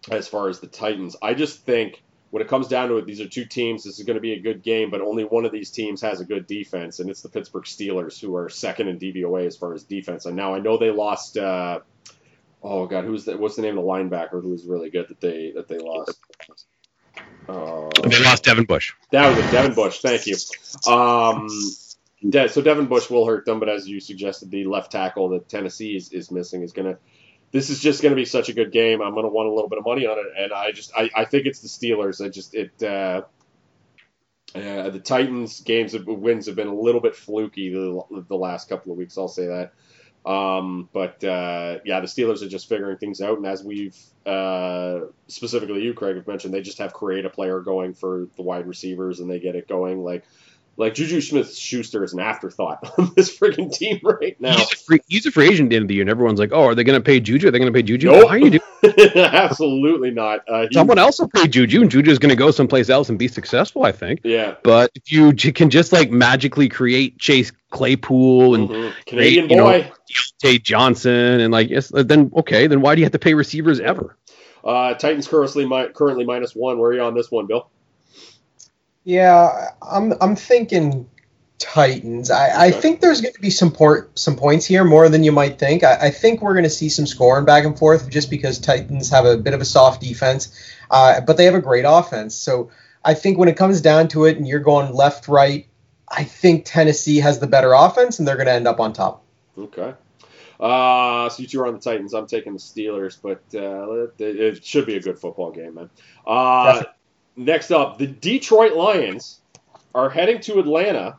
as 0.08 0.28
far 0.28 0.48
as 0.48 0.60
the 0.60 0.68
Titans, 0.68 1.16
I 1.20 1.34
just 1.34 1.64
think 1.66 2.00
when 2.30 2.40
it 2.42 2.48
comes 2.48 2.68
down 2.68 2.90
to 2.90 2.98
it, 2.98 3.06
these 3.06 3.20
are 3.20 3.26
two 3.28 3.44
teams. 3.44 3.82
This 3.82 3.98
is 3.98 4.04
going 4.04 4.14
to 4.14 4.20
be 4.20 4.34
a 4.34 4.40
good 4.40 4.62
game, 4.62 4.88
but 4.92 5.00
only 5.00 5.24
one 5.24 5.44
of 5.44 5.50
these 5.50 5.70
teams 5.72 6.00
has 6.02 6.20
a 6.20 6.24
good 6.24 6.46
defense, 6.46 7.00
and 7.00 7.10
it's 7.10 7.20
the 7.22 7.28
Pittsburgh 7.28 7.64
Steelers, 7.64 8.20
who 8.20 8.36
are 8.36 8.48
second 8.48 8.86
in 8.86 9.00
DVOA 9.00 9.46
as 9.46 9.56
far 9.56 9.74
as 9.74 9.82
defense. 9.82 10.24
And 10.26 10.36
now 10.36 10.54
I 10.54 10.60
know 10.60 10.78
they 10.78 10.92
lost. 10.92 11.36
Uh, 11.36 11.80
oh 12.62 12.86
God, 12.86 13.04
who's 13.04 13.24
the, 13.24 13.36
what's 13.36 13.56
the 13.56 13.62
name 13.62 13.76
of 13.76 13.84
the 13.84 13.90
linebacker 13.90 14.40
who 14.40 14.50
was 14.50 14.64
really 14.64 14.90
good 14.90 15.08
that 15.08 15.20
they 15.20 15.50
that 15.56 15.66
they 15.66 15.78
lost? 15.78 16.18
Uh, 17.48 17.88
They 18.08 18.22
lost 18.22 18.44
Devin 18.44 18.66
Bush. 18.66 18.92
that 19.10 19.28
was 19.28 19.44
it, 19.44 19.50
Devin 19.50 19.74
Bush. 19.74 19.98
Thank 20.00 20.26
you. 20.26 20.36
Um, 20.86 21.48
So 22.48 22.60
Devin 22.62 22.86
Bush 22.86 23.08
will 23.10 23.26
hurt 23.26 23.44
them, 23.44 23.60
but 23.60 23.68
as 23.68 23.88
you 23.88 24.00
suggested, 24.00 24.50
the 24.50 24.64
left 24.64 24.90
tackle 24.90 25.28
that 25.30 25.48
Tennessee 25.48 25.96
is, 25.96 26.12
is 26.12 26.30
missing 26.30 26.62
is 26.62 26.72
going 26.72 26.94
to. 26.94 26.98
This 27.50 27.70
is 27.70 27.80
just 27.80 28.02
going 28.02 28.10
to 28.10 28.16
be 28.16 28.26
such 28.26 28.50
a 28.50 28.52
good 28.52 28.72
game. 28.72 29.00
I'm 29.00 29.14
going 29.14 29.24
to 29.24 29.30
want 29.30 29.48
a 29.48 29.52
little 29.52 29.70
bit 29.70 29.78
of 29.78 29.84
money 29.84 30.06
on 30.06 30.18
it, 30.18 30.26
and 30.36 30.52
I 30.52 30.72
just 30.72 30.92
I, 30.94 31.08
I 31.16 31.24
think 31.24 31.46
it's 31.46 31.60
the 31.60 31.68
Steelers. 31.68 32.24
I 32.24 32.28
just 32.28 32.54
it 32.54 32.82
uh, 32.82 33.22
uh, 34.54 34.90
the 34.90 35.00
Titans 35.00 35.60
games 35.60 35.94
of 35.94 36.06
wins 36.06 36.46
have 36.46 36.56
been 36.56 36.68
a 36.68 36.74
little 36.74 37.00
bit 37.00 37.14
fluky 37.14 37.70
the, 37.72 38.24
the 38.28 38.36
last 38.36 38.68
couple 38.68 38.92
of 38.92 38.98
weeks. 38.98 39.16
I'll 39.16 39.28
say 39.28 39.46
that. 39.46 39.72
Um, 40.30 40.88
but 40.92 41.22
uh, 41.24 41.78
yeah, 41.84 42.00
the 42.00 42.06
Steelers 42.06 42.42
are 42.42 42.48
just 42.48 42.68
figuring 42.68 42.98
things 42.98 43.20
out, 43.20 43.38
and 43.38 43.46
as 43.46 43.62
we've 43.62 43.96
uh, 44.26 45.00
specifically 45.28 45.82
you, 45.82 45.94
Craig, 45.94 46.16
have 46.16 46.26
mentioned, 46.26 46.52
they 46.52 46.60
just 46.60 46.78
have 46.78 46.92
create 46.92 47.24
a 47.24 47.30
player 47.30 47.60
going 47.60 47.94
for 47.94 48.28
the 48.36 48.42
wide 48.42 48.66
receivers, 48.66 49.20
and 49.20 49.30
they 49.30 49.38
get 49.38 49.54
it 49.54 49.68
going. 49.68 50.02
Like 50.02 50.24
like 50.78 50.94
Juju 50.94 51.20
Smith 51.20 51.54
Schuster 51.54 52.02
is 52.04 52.14
an 52.14 52.20
afterthought 52.20 52.90
on 52.98 53.12
this 53.16 53.36
freaking 53.36 53.70
team 53.70 54.00
right 54.02 54.40
now. 54.40 54.56
He's 54.56 54.72
a 54.72 54.76
free 54.76 55.00
he's 55.08 55.26
a 55.26 55.30
free 55.30 55.48
agent 55.48 55.66
at 55.66 55.70
the 55.70 55.76
end 55.76 55.82
of 55.84 55.88
the 55.88 55.94
year, 55.94 56.02
and 56.02 56.10
everyone's 56.10 56.38
like, 56.40 56.52
"Oh, 56.52 56.64
are 56.64 56.74
they 56.74 56.84
going 56.84 56.98
to 56.98 57.04
pay 57.04 57.20
Juju? 57.20 57.48
Are 57.48 57.50
they 57.50 57.58
going 57.58 57.70
to 57.70 57.76
pay 57.76 57.82
Juju? 57.82 58.06
Nope. 58.10 58.24
Why 58.24 58.30
are 58.30 58.38
you 58.38 58.50
doing? 58.50 58.62
Absolutely 59.16 60.10
not. 60.10 60.48
Uh, 60.48 60.66
Someone 60.72 60.98
else 60.98 61.18
will 61.18 61.28
pay 61.28 61.46
Juju, 61.48 61.82
and 61.82 61.90
Juju's 61.90 62.18
going 62.18 62.30
to 62.30 62.36
go 62.36 62.50
someplace 62.50 62.88
else 62.88 63.08
and 63.08 63.18
be 63.18 63.28
successful. 63.28 63.84
I 63.84 63.92
think. 63.92 64.20
yeah. 64.24 64.54
But 64.62 64.90
if 64.94 65.12
you 65.12 65.32
can 65.52 65.68
just 65.70 65.92
like 65.92 66.10
magically 66.10 66.68
create 66.68 67.18
Chase 67.18 67.52
Claypool 67.70 68.54
and 68.54 68.68
Mhm. 68.68 68.92
Canadian 69.06 69.50
you 69.50 69.56
know, 69.56 69.64
boy. 69.64 69.90
Tate 70.38 70.62
Johnson 70.62 71.40
and 71.40 71.52
like 71.52 71.68
yes, 71.68 71.92
then 71.94 72.30
okay, 72.36 72.66
then 72.66 72.80
why 72.80 72.94
do 72.94 73.00
you 73.00 73.04
have 73.04 73.12
to 73.12 73.18
pay 73.18 73.34
receivers 73.34 73.78
ever? 73.80 74.16
Uh, 74.64 74.94
Titans 74.94 75.28
currently 75.28 75.66
mi- 75.66 75.88
currently 75.94 76.24
minus 76.24 76.54
one. 76.54 76.78
Where 76.78 76.90
are 76.90 76.94
you 76.94 77.02
on 77.02 77.14
this 77.14 77.30
one, 77.30 77.46
Bill? 77.46 77.68
Yeah, 79.04 79.70
I'm 79.80 80.14
I'm 80.20 80.36
thinking 80.36 81.08
Titans. 81.58 82.30
I, 82.30 82.66
I 82.66 82.70
think 82.70 83.00
there's 83.00 83.20
going 83.20 83.34
to 83.34 83.40
be 83.40 83.50
some 83.50 83.72
port, 83.72 84.16
some 84.18 84.36
points 84.36 84.64
here 84.64 84.84
more 84.84 85.08
than 85.08 85.24
you 85.24 85.32
might 85.32 85.58
think. 85.58 85.82
I, 85.82 85.94
I 86.02 86.10
think 86.10 86.40
we're 86.40 86.54
going 86.54 86.64
to 86.64 86.70
see 86.70 86.88
some 86.88 87.06
scoring 87.06 87.44
back 87.44 87.64
and 87.64 87.76
forth 87.76 88.08
just 88.08 88.30
because 88.30 88.58
Titans 88.58 89.10
have 89.10 89.24
a 89.24 89.36
bit 89.36 89.54
of 89.54 89.60
a 89.60 89.64
soft 89.64 90.00
defense, 90.00 90.56
uh, 90.90 91.20
but 91.20 91.36
they 91.36 91.44
have 91.44 91.54
a 91.54 91.60
great 91.60 91.84
offense. 91.86 92.34
So 92.36 92.70
I 93.04 93.14
think 93.14 93.38
when 93.38 93.48
it 93.48 93.56
comes 93.56 93.80
down 93.80 94.08
to 94.08 94.24
it, 94.24 94.36
and 94.36 94.46
you're 94.46 94.60
going 94.60 94.92
left 94.94 95.26
right, 95.26 95.66
I 96.08 96.24
think 96.24 96.64
Tennessee 96.64 97.18
has 97.18 97.40
the 97.40 97.46
better 97.46 97.72
offense, 97.72 98.18
and 98.18 98.28
they're 98.28 98.36
going 98.36 98.46
to 98.46 98.52
end 98.52 98.68
up 98.68 98.78
on 98.78 98.92
top. 98.92 99.24
Okay. 99.56 99.94
Uh, 100.60 101.28
so 101.28 101.42
you 101.42 101.48
two 101.48 101.60
are 101.60 101.66
on 101.66 101.74
the 101.74 101.80
Titans. 101.80 102.14
I'm 102.14 102.26
taking 102.26 102.52
the 102.52 102.58
Steelers, 102.58 103.18
but 103.20 103.42
uh, 103.54 104.08
it, 104.24 104.38
it 104.38 104.64
should 104.64 104.86
be 104.86 104.96
a 104.96 105.00
good 105.00 105.18
football 105.18 105.50
game, 105.50 105.74
man. 105.74 105.90
Uh, 106.26 106.66
Definitely. 106.66 106.92
Next 107.38 107.70
up, 107.70 107.98
the 107.98 108.06
Detroit 108.06 108.74
Lions 108.74 109.40
are 109.94 110.10
heading 110.10 110.40
to 110.42 110.58
Atlanta 110.58 111.16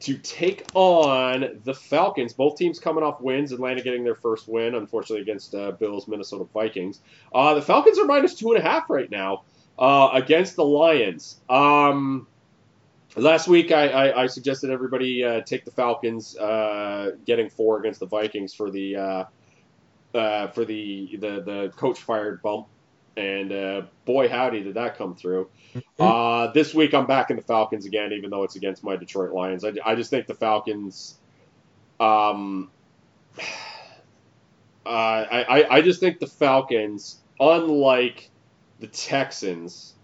to 0.00 0.18
take 0.18 0.66
on 0.74 1.60
the 1.64 1.74
Falcons. 1.74 2.32
Both 2.32 2.56
teams 2.56 2.78
coming 2.78 3.02
off 3.02 3.20
wins. 3.20 3.52
Atlanta 3.52 3.82
getting 3.82 4.04
their 4.04 4.14
first 4.14 4.48
win, 4.48 4.74
unfortunately, 4.74 5.22
against 5.22 5.54
uh, 5.54 5.72
Bills, 5.72 6.06
Minnesota 6.06 6.44
Vikings. 6.52 7.00
Uh, 7.34 7.54
the 7.54 7.62
Falcons 7.62 7.98
are 7.98 8.04
minus 8.04 8.34
two 8.34 8.52
and 8.52 8.62
a 8.62 8.68
half 8.68 8.90
right 8.90 9.10
now 9.10 9.44
uh, 9.78 10.10
against 10.12 10.56
the 10.56 10.64
Lions. 10.64 11.40
Um, 11.48 12.26
Last 13.16 13.48
week, 13.48 13.72
I, 13.72 13.88
I, 13.88 14.22
I 14.24 14.26
suggested 14.26 14.70
everybody 14.70 15.24
uh, 15.24 15.40
take 15.40 15.64
the 15.64 15.70
Falcons, 15.70 16.36
uh, 16.36 17.12
getting 17.24 17.48
four 17.48 17.80
against 17.80 18.00
the 18.00 18.06
Vikings 18.06 18.54
for 18.54 18.70
the 18.70 18.96
uh, 18.96 19.24
uh, 20.14 20.48
for 20.48 20.64
the, 20.64 21.16
the 21.16 21.40
the 21.40 21.72
coach 21.74 22.00
fired 22.00 22.42
bump, 22.42 22.68
and 23.18 23.52
uh, 23.52 23.82
boy 24.04 24.28
howdy 24.28 24.62
did 24.62 24.74
that 24.74 24.96
come 24.96 25.14
through. 25.16 25.48
Uh, 25.98 26.52
this 26.52 26.72
week, 26.72 26.94
I'm 26.94 27.06
back 27.06 27.30
in 27.30 27.36
the 27.36 27.42
Falcons 27.42 27.84
again, 27.84 28.12
even 28.12 28.30
though 28.30 28.44
it's 28.44 28.56
against 28.56 28.84
my 28.84 28.96
Detroit 28.96 29.32
Lions. 29.32 29.64
I, 29.64 29.72
I 29.84 29.94
just 29.96 30.10
think 30.10 30.26
the 30.26 30.34
Falcons. 30.34 31.18
Um, 31.98 32.70
uh, 33.38 34.88
I, 34.88 35.44
I 35.48 35.76
I 35.76 35.82
just 35.82 36.00
think 36.00 36.20
the 36.20 36.26
Falcons, 36.26 37.20
unlike 37.40 38.30
the 38.80 38.86
Texans, 38.86 39.94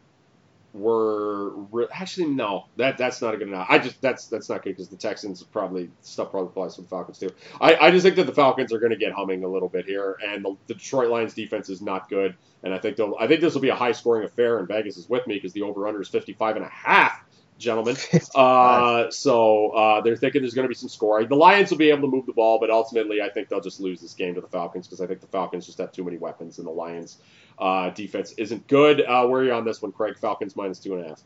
were 0.75 1.51
re- 1.71 1.87
actually 1.93 2.27
no 2.27 2.65
that 2.77 2.99
that's 2.99 3.23
not 3.23 3.33
a 3.33 3.37
good 3.37 3.47
enough. 3.47 3.67
I 3.71 3.79
just 3.79 4.01
that's 4.03 4.27
that's 4.27 4.49
not 4.49 4.65
good 4.65 4.71
because 4.71 4.89
the 4.89 4.97
Texans 4.97 5.43
probably 5.45 5.89
stuff 6.03 6.33
probably 6.33 6.49
applies 6.49 6.75
to 6.75 6.83
the 6.83 6.89
Falcons 6.89 7.19
too. 7.19 7.31
I, 7.61 7.77
I 7.77 7.91
just 7.93 8.05
think 8.05 8.17
that 8.17 8.27
the 8.27 8.35
Falcons 8.35 8.73
are 8.73 8.81
going 8.81 8.91
to 8.91 8.99
get 8.99 9.13
humming 9.13 9.45
a 9.45 9.49
little 9.49 9.69
bit 9.69 9.87
here, 9.87 10.19
and 10.23 10.45
the, 10.45 10.57
the 10.67 10.75
Detroit 10.75 11.11
Lions 11.11 11.33
defense 11.33 11.71
is 11.71 11.81
not 11.81 12.09
good, 12.09 12.35
and 12.65 12.75
I 12.75 12.79
think 12.79 12.97
they'll 12.97 13.17
I 13.21 13.29
think 13.29 13.41
this 13.41 13.55
will 13.55 13.61
be 13.61 13.69
a 13.69 13.75
high 13.75 13.93
scoring 13.93 14.25
affair, 14.25 14.59
and 14.59 14.67
Vegas 14.67 14.97
is 14.97 15.09
with 15.09 15.25
me 15.29 15.35
because 15.37 15.53
the 15.53 15.63
over 15.63 15.87
under 15.87 16.03
is 16.03 16.09
55 16.09 16.57
and 16.57 16.65
a 16.65 16.69
half. 16.69 17.25
Gentlemen, 17.57 17.97
uh, 18.35 19.09
so 19.13 19.71
uh, 19.71 20.01
they're 20.01 20.17
thinking 20.17 20.43
there's 20.43 20.55
going 20.55 20.65
to 20.65 20.69
be 20.69 20.75
some 20.75 20.89
scoring. 20.89 21.29
The 21.29 21.37
Lions 21.37 21.71
will 21.71 21.79
be 21.79 21.91
able 21.91 22.01
to 22.01 22.09
move 22.09 22.27
the 22.27 22.33
ball, 22.33 22.59
but 22.59 22.69
ultimately, 22.69 23.23
I 23.23 23.29
think 23.29 23.49
they'll 23.49 23.61
just 23.61 23.79
lose 23.79 24.01
this 24.01 24.13
game 24.13 24.35
to 24.35 24.41
the 24.41 24.49
Falcons 24.49 24.89
because 24.89 25.01
I 25.01 25.07
think 25.07 25.21
the 25.21 25.29
Falcons 25.29 25.65
just 25.65 25.79
have 25.79 25.93
too 25.93 26.03
many 26.03 26.17
weapons, 26.17 26.59
and 26.59 26.67
the 26.67 26.73
Lions 26.73 27.19
uh, 27.59 27.91
defense 27.91 28.33
isn't 28.37 28.67
good. 28.67 29.01
Uh, 29.01 29.27
where 29.27 29.41
are 29.41 29.45
you 29.45 29.53
on 29.53 29.65
this 29.65 29.83
one, 29.83 29.93
Craig? 29.93 30.19
Falcons 30.19 30.57
minus 30.57 30.79
two 30.79 30.95
and 30.95 31.05
a 31.05 31.09
half. 31.09 31.23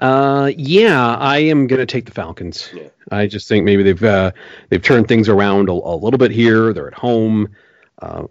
Uh, 0.00 0.50
yeah, 0.56 1.16
I 1.16 1.38
am 1.38 1.66
gonna 1.66 1.84
take 1.84 2.06
the 2.06 2.12
Falcons. 2.12 2.70
Yeah. 2.74 2.88
I 3.10 3.26
just 3.26 3.48
think 3.48 3.64
maybe 3.64 3.82
they've 3.82 4.02
uh, 4.02 4.32
they've 4.70 4.82
turned 4.82 5.08
things 5.08 5.28
around 5.28 5.68
a, 5.68 5.72
a 5.72 5.96
little 5.96 6.18
bit 6.18 6.30
here. 6.30 6.72
They're 6.72 6.88
at 6.88 6.94
home. 6.94 7.54
Uh, 8.00 8.26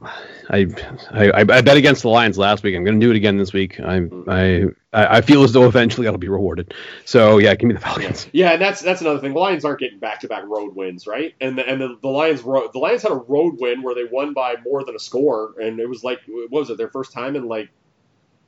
I, 0.49 0.65
I 1.12 1.29
I 1.38 1.62
bet 1.62 1.77
against 1.77 2.01
the 2.01 2.10
Lions 2.10 2.39
last 2.39 2.63
week. 2.63 2.75
I'm 2.75 2.84
going 2.84 2.99
to 2.99 3.05
do 3.05 3.12
it 3.12 3.15
again 3.15 3.38
this 3.38 3.53
week. 3.53 3.79
I 3.79 4.01
I 4.27 4.65
I 4.93 5.21
feel 5.21 5.43
as 5.43 5.53
though 5.53 5.67
eventually 5.67 6.08
I'll 6.08 6.17
be 6.17 6.27
rewarded. 6.27 6.73
So 7.05 7.38
yeah, 7.38 7.53
give 7.53 7.67
me 7.67 7.75
the 7.75 7.79
Falcons. 7.79 8.27
Yeah, 8.34 8.51
and 8.53 8.62
that's 8.62 8.82
that's 8.82 9.01
another 9.01 9.19
thing. 9.19 9.34
The 9.34 9.39
Lions 9.39 9.65
aren't 9.65 9.79
getting 9.79 9.99
back 9.99 10.21
to 10.21 10.27
back 10.27 10.43
road 10.47 10.75
wins, 10.75 11.05
right? 11.05 11.36
And 11.39 11.58
the, 11.58 11.67
and 11.67 11.79
the, 11.79 11.97
the 12.01 12.08
Lions 12.08 12.41
the 12.41 12.79
Lions 12.79 13.03
had 13.03 13.12
a 13.12 13.15
road 13.15 13.58
win 13.60 13.84
where 13.84 13.93
they 13.93 14.05
won 14.05 14.34
by 14.34 14.55
more 14.65 14.84
than 14.84 14.95
a 14.95 14.99
score, 14.99 15.53
and 15.62 15.79
it 15.79 15.88
was 15.88 16.03
like 16.03 16.19
what 16.27 16.51
was 16.51 16.69
it 16.71 16.77
their 16.77 16.89
first 16.89 17.13
time 17.13 17.36
in 17.36 17.47
like 17.47 17.69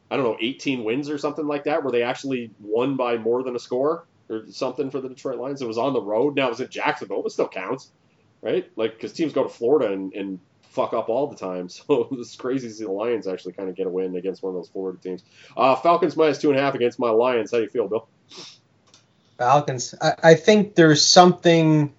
I 0.09 0.17
don't 0.17 0.25
know 0.25 0.37
18 0.41 0.83
wins 0.83 1.09
or 1.09 1.19
something 1.19 1.45
like 1.45 1.65
that, 1.65 1.83
where 1.83 1.91
they 1.91 2.03
actually 2.03 2.51
won 2.59 2.97
by 2.97 3.17
more 3.17 3.43
than 3.43 3.55
a 3.55 3.59
score 3.59 4.07
or 4.29 4.45
something 4.49 4.89
for 4.89 5.01
the 5.01 5.09
Detroit 5.09 5.37
Lions. 5.39 5.61
It 5.61 5.67
was 5.67 5.77
on 5.77 5.93
the 5.93 6.01
road. 6.01 6.35
Now 6.35 6.47
it 6.47 6.51
was 6.51 6.61
in 6.61 6.69
Jacksonville, 6.69 7.21
but 7.21 7.31
still 7.31 7.47
counts, 7.47 7.91
right? 8.41 8.69
Like 8.75 8.95
because 8.95 9.13
teams 9.13 9.33
go 9.33 9.43
to 9.43 9.49
Florida 9.49 9.93
and, 9.93 10.13
and 10.13 10.39
fuck 10.71 10.93
up 10.93 11.09
all 11.09 11.27
the 11.27 11.35
time. 11.35 11.69
So 11.81 12.07
it's 12.11 12.35
crazy 12.35 12.67
to 12.67 12.73
see 12.73 12.83
the 12.85 12.91
Lions 12.91 13.27
actually 13.27 13.53
kind 13.53 13.69
of 13.69 13.75
get 13.75 13.87
a 13.87 13.89
win 13.89 14.15
against 14.15 14.43
one 14.43 14.51
of 14.51 14.55
those 14.55 14.69
Florida 14.69 14.99
teams. 15.01 15.23
Uh, 15.55 15.75
Falcons 15.75 16.15
minus 16.15 16.37
two 16.37 16.49
and 16.49 16.59
a 16.59 16.61
half 16.61 16.75
against 16.75 16.99
my 16.99 17.09
Lions. 17.09 17.51
How 17.51 17.57
do 17.57 17.63
you 17.63 17.69
feel, 17.69 17.87
Bill? 17.87 18.07
Falcons. 19.37 19.95
I, 20.01 20.13
I 20.23 20.33
think 20.35 20.75
there's 20.75 21.05
something 21.05 21.93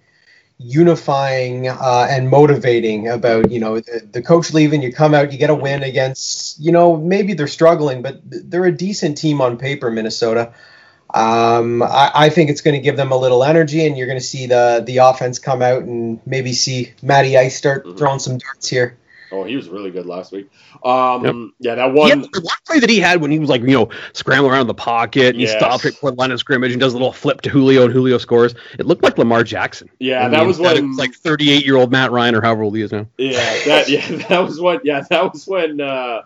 unifying 0.57 1.67
uh, 1.67 2.07
and 2.09 2.29
motivating 2.29 3.09
about 3.09 3.51
you 3.51 3.59
know 3.59 3.79
the, 3.79 4.07
the, 4.11 4.21
coach 4.21 4.53
leaving. 4.53 4.81
You 4.81 4.93
come 4.93 5.13
out, 5.13 5.31
you 5.31 5.37
get 5.37 5.49
a 5.49 5.55
win 5.55 5.83
against 5.83 6.59
you 6.59 6.71
know 6.71 6.95
maybe 6.95 7.33
they're 7.33 7.47
struggling, 7.47 8.01
but 8.01 8.21
they're 8.23 8.65
a 8.65 8.71
decent 8.71 9.17
team 9.17 9.41
on 9.41 9.57
paper, 9.57 9.91
Minnesota. 9.91 10.53
Um, 11.13 11.83
I, 11.83 12.11
I, 12.13 12.29
think 12.29 12.49
it's 12.49 12.61
going 12.61 12.73
to 12.73 12.81
give 12.81 12.97
them 12.97 13.11
a 13.11 13.17
little 13.17 13.43
energy, 13.43 13.85
and 13.85 13.95
you're 13.95 14.07
going 14.07 14.19
to 14.19 14.25
see 14.25 14.47
the 14.47 14.83
the 14.85 14.97
offense 14.97 15.37
come 15.37 15.61
out 15.61 15.83
and 15.83 16.19
maybe 16.25 16.53
see 16.53 16.93
Matty 17.03 17.37
Ice 17.37 17.55
start 17.55 17.85
mm-hmm. 17.85 17.97
throwing 17.97 18.19
some 18.19 18.39
darts 18.39 18.67
here. 18.67 18.97
Oh, 19.33 19.43
he 19.43 19.55
was 19.55 19.67
really 19.67 19.89
good 19.89 20.05
last 20.05 20.31
week. 20.31 20.49
Um, 20.83 21.25
yep. 21.25 21.35
Yeah, 21.59 21.75
that 21.75 21.93
one. 21.93 22.21
the 22.21 22.41
one 22.41 22.55
play 22.67 22.79
that 22.79 22.89
he 22.89 22.99
had 22.99 23.19
when 23.19 23.31
he 23.31 23.39
was 23.39 23.49
like, 23.49 23.61
you 23.61 23.67
know, 23.67 23.89
scrambling 24.13 24.53
around 24.53 24.67
the 24.67 24.75
pocket, 24.75 25.29
and 25.29 25.41
yes. 25.41 25.51
he 25.51 25.57
stops 25.57 25.83
right 25.83 25.91
before 25.91 26.11
the 26.11 26.17
line 26.17 26.31
of 26.31 26.39
scrimmage 26.39 26.71
and 26.71 26.79
does 26.79 26.93
a 26.93 26.97
little 26.97 27.11
flip 27.11 27.41
to 27.41 27.49
Julio, 27.49 27.85
and 27.85 27.93
Julio 27.93 28.19
scores. 28.19 28.53
It 28.77 28.85
looked 28.85 29.03
like 29.03 29.17
Lamar 29.17 29.43
Jackson. 29.43 29.89
Yeah, 29.99 30.29
that 30.29 30.45
was 30.45 30.59
when 30.59 30.89
was 30.89 30.97
like 30.97 31.15
38 31.15 31.65
year 31.65 31.77
old 31.77 31.91
Matt 31.91 32.11
Ryan 32.11 32.35
or 32.35 32.41
however 32.41 32.63
old 32.63 32.75
he 32.75 32.83
is 32.83 32.91
now. 32.91 33.07
Yeah, 33.17 33.35
that 33.65 33.89
yeah 33.89 34.07
that 34.29 34.39
was 34.39 34.59
what 34.61 34.85
yeah 34.85 35.03
that 35.09 35.33
was 35.33 35.47
when 35.47 35.81
uh, 35.81 36.23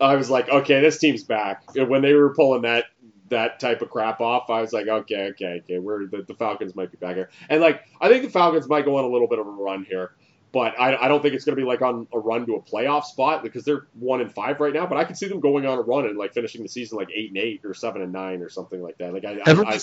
I 0.00 0.16
was 0.16 0.28
like, 0.28 0.48
okay, 0.48 0.80
this 0.80 0.98
team's 0.98 1.22
back. 1.22 1.62
When 1.74 2.02
they 2.02 2.14
were 2.14 2.34
pulling 2.34 2.62
that 2.62 2.86
that 3.32 3.60
type 3.60 3.82
of 3.82 3.90
crap 3.90 4.20
off, 4.20 4.48
I 4.48 4.60
was 4.60 4.72
like, 4.72 4.86
okay, 4.86 5.28
okay, 5.30 5.60
okay, 5.64 5.78
we're 5.78 6.06
the, 6.06 6.22
the 6.22 6.34
Falcons 6.34 6.74
might 6.74 6.90
be 6.90 6.98
back 6.98 7.16
here, 7.16 7.30
and 7.48 7.60
like 7.60 7.82
I 8.00 8.08
think 8.08 8.22
the 8.22 8.30
Falcons 8.30 8.68
might 8.68 8.84
go 8.84 8.96
on 8.96 9.04
a 9.04 9.08
little 9.08 9.28
bit 9.28 9.38
of 9.38 9.46
a 9.46 9.50
run 9.50 9.84
here. 9.88 10.12
But 10.52 10.78
I, 10.78 10.96
I 10.96 11.08
don't 11.08 11.22
think 11.22 11.34
it's 11.34 11.46
going 11.46 11.56
to 11.56 11.62
be 11.62 11.66
like 11.66 11.80
on 11.80 12.06
a 12.12 12.18
run 12.18 12.44
to 12.46 12.56
a 12.56 12.60
playoff 12.60 13.04
spot 13.04 13.42
because 13.42 13.64
they're 13.64 13.86
one 13.94 14.20
and 14.20 14.30
five 14.30 14.60
right 14.60 14.74
now. 14.74 14.86
But 14.86 14.98
I 14.98 15.04
could 15.04 15.16
see 15.16 15.26
them 15.26 15.40
going 15.40 15.64
on 15.64 15.78
a 15.78 15.80
run 15.80 16.04
and 16.04 16.18
like 16.18 16.34
finishing 16.34 16.62
the 16.62 16.68
season 16.68 16.98
like 16.98 17.08
eight 17.14 17.30
and 17.30 17.38
eight 17.38 17.62
or 17.64 17.72
seven 17.72 18.02
and 18.02 18.12
nine 18.12 18.42
or 18.42 18.50
something 18.50 18.82
like 18.82 18.98
that. 18.98 19.14
Like 19.14 19.24
I, 19.24 19.38
ever 19.46 19.64
I, 19.64 19.76
I, 19.76 19.80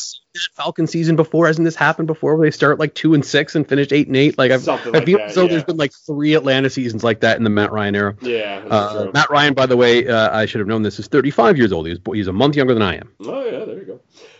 Falcon 0.53 0.85
season 0.85 1.15
before? 1.15 1.47
Hasn't 1.47 1.65
this 1.65 1.75
happened 1.75 2.05
before 2.05 2.35
where 2.35 2.47
they 2.47 2.51
start 2.51 2.77
like 2.77 2.93
two 2.93 3.15
and 3.15 3.25
six 3.25 3.55
and 3.55 3.67
finish 3.67 3.91
eight 3.91 4.05
and 4.07 4.15
eight? 4.15 4.37
Like 4.37 4.51
I've, 4.51 4.61
something 4.61 4.95
I 4.95 4.99
like 4.99 5.07
feel 5.07 5.17
that, 5.17 5.31
so. 5.31 5.43
yeah. 5.43 5.49
There's 5.49 5.63
been 5.63 5.77
like 5.77 5.91
three 6.05 6.35
Atlanta 6.35 6.69
seasons 6.69 7.03
like 7.03 7.21
that 7.21 7.37
in 7.37 7.43
the 7.43 7.49
Matt 7.49 7.71
Ryan 7.71 7.95
era. 7.95 8.15
Yeah, 8.21 8.63
uh, 8.69 9.09
Matt 9.11 9.31
Ryan, 9.31 9.55
by 9.55 9.65
the 9.65 9.75
way, 9.75 10.07
uh, 10.07 10.37
I 10.37 10.45
should 10.45 10.59
have 10.59 10.67
known 10.67 10.83
this 10.83 10.99
is 10.99 11.07
35 11.07 11.57
years 11.57 11.71
old. 11.71 11.87
He's 11.87 11.97
he's 12.13 12.27
a 12.27 12.33
month 12.33 12.55
younger 12.55 12.75
than 12.75 12.83
I 12.83 12.97
am. 12.97 13.11
Oh 13.21 13.43
yeah, 13.43 13.65
there 13.65 13.79
you 13.79 13.99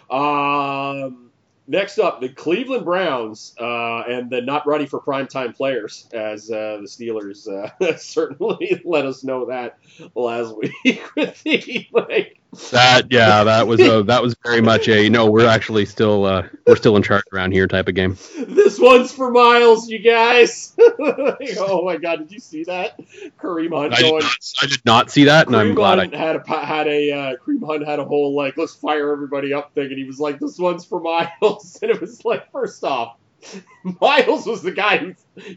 go. 0.10 0.16
Um. 0.16 1.29
Next 1.70 2.00
up, 2.00 2.20
the 2.20 2.30
Cleveland 2.30 2.84
Browns, 2.84 3.54
uh, 3.62 4.00
and 4.08 4.28
the 4.28 4.42
not 4.42 4.66
ready 4.66 4.88
for 4.88 5.00
primetime 5.00 5.56
players, 5.56 6.08
as 6.12 6.50
uh, 6.50 6.80
the 6.82 6.88
Steelers 6.88 7.48
uh, 7.48 7.96
certainly 7.98 8.82
let 8.86 9.06
us 9.06 9.24
know 9.24 9.46
that 9.46 9.78
last 10.16 10.58
week 10.84 11.04
with 11.16 11.44
the 11.44 11.88
like. 11.94 12.39
That 12.72 13.12
yeah, 13.12 13.44
that 13.44 13.68
was 13.68 13.80
a, 13.80 14.02
that 14.04 14.24
was 14.24 14.36
very 14.44 14.60
much 14.60 14.88
a 14.90 15.08
no. 15.08 15.30
We're 15.30 15.46
actually 15.46 15.86
still 15.86 16.26
uh, 16.26 16.48
we're 16.66 16.78
still 16.78 16.98
in 16.98 17.04
charge 17.04 17.24
around 17.32 17.52
here 17.52 17.68
type 17.68 17.88
of 17.88 17.94
game. 17.94 18.18
This 18.40 18.80
one's 18.80 19.12
for 19.12 19.30
Miles, 19.30 19.88
you 19.88 20.00
guys. 20.00 20.76
oh 20.80 21.84
my 21.86 21.98
God, 21.98 22.20
did 22.20 22.32
you 22.32 22.40
see 22.40 22.64
that? 22.64 23.00
Kareem 23.40 23.72
Hunt 23.72 23.94
I 23.94 24.02
going. 24.02 24.22
Did 24.22 24.24
not, 24.24 24.54
I 24.64 24.66
did 24.66 24.82
not 24.84 25.12
see 25.12 25.26
that, 25.26 25.46
and 25.46 25.56
I'm 25.56 25.76
glad 25.76 26.00
Hunt 26.00 26.16
I. 26.16 26.18
had 26.18 26.36
a 26.38 26.66
had 26.66 26.88
a 26.88 27.12
uh, 27.12 27.36
Kareem 27.36 27.64
Hunt 27.64 27.86
had 27.86 28.00
a 28.00 28.06
whole 28.06 28.36
like 28.36 28.58
let's 28.58 28.74
fire 28.74 29.12
everybody 29.12 29.54
up 29.54 29.76
thing, 29.76 29.86
and 29.86 30.00
he 30.00 30.06
was 30.06 30.20
like, 30.20 30.40
"This 30.40 30.58
one's 30.58 30.86
for 30.86 31.00
Miles," 31.00 31.78
and 31.84 31.92
it 31.92 32.02
was 32.02 32.26
like, 32.26 32.52
first 32.52 32.84
off, 32.84 33.16
Miles 34.02 34.46
was 34.46 34.62
the 34.62 34.72
guy 34.72 34.98
who 34.98 35.16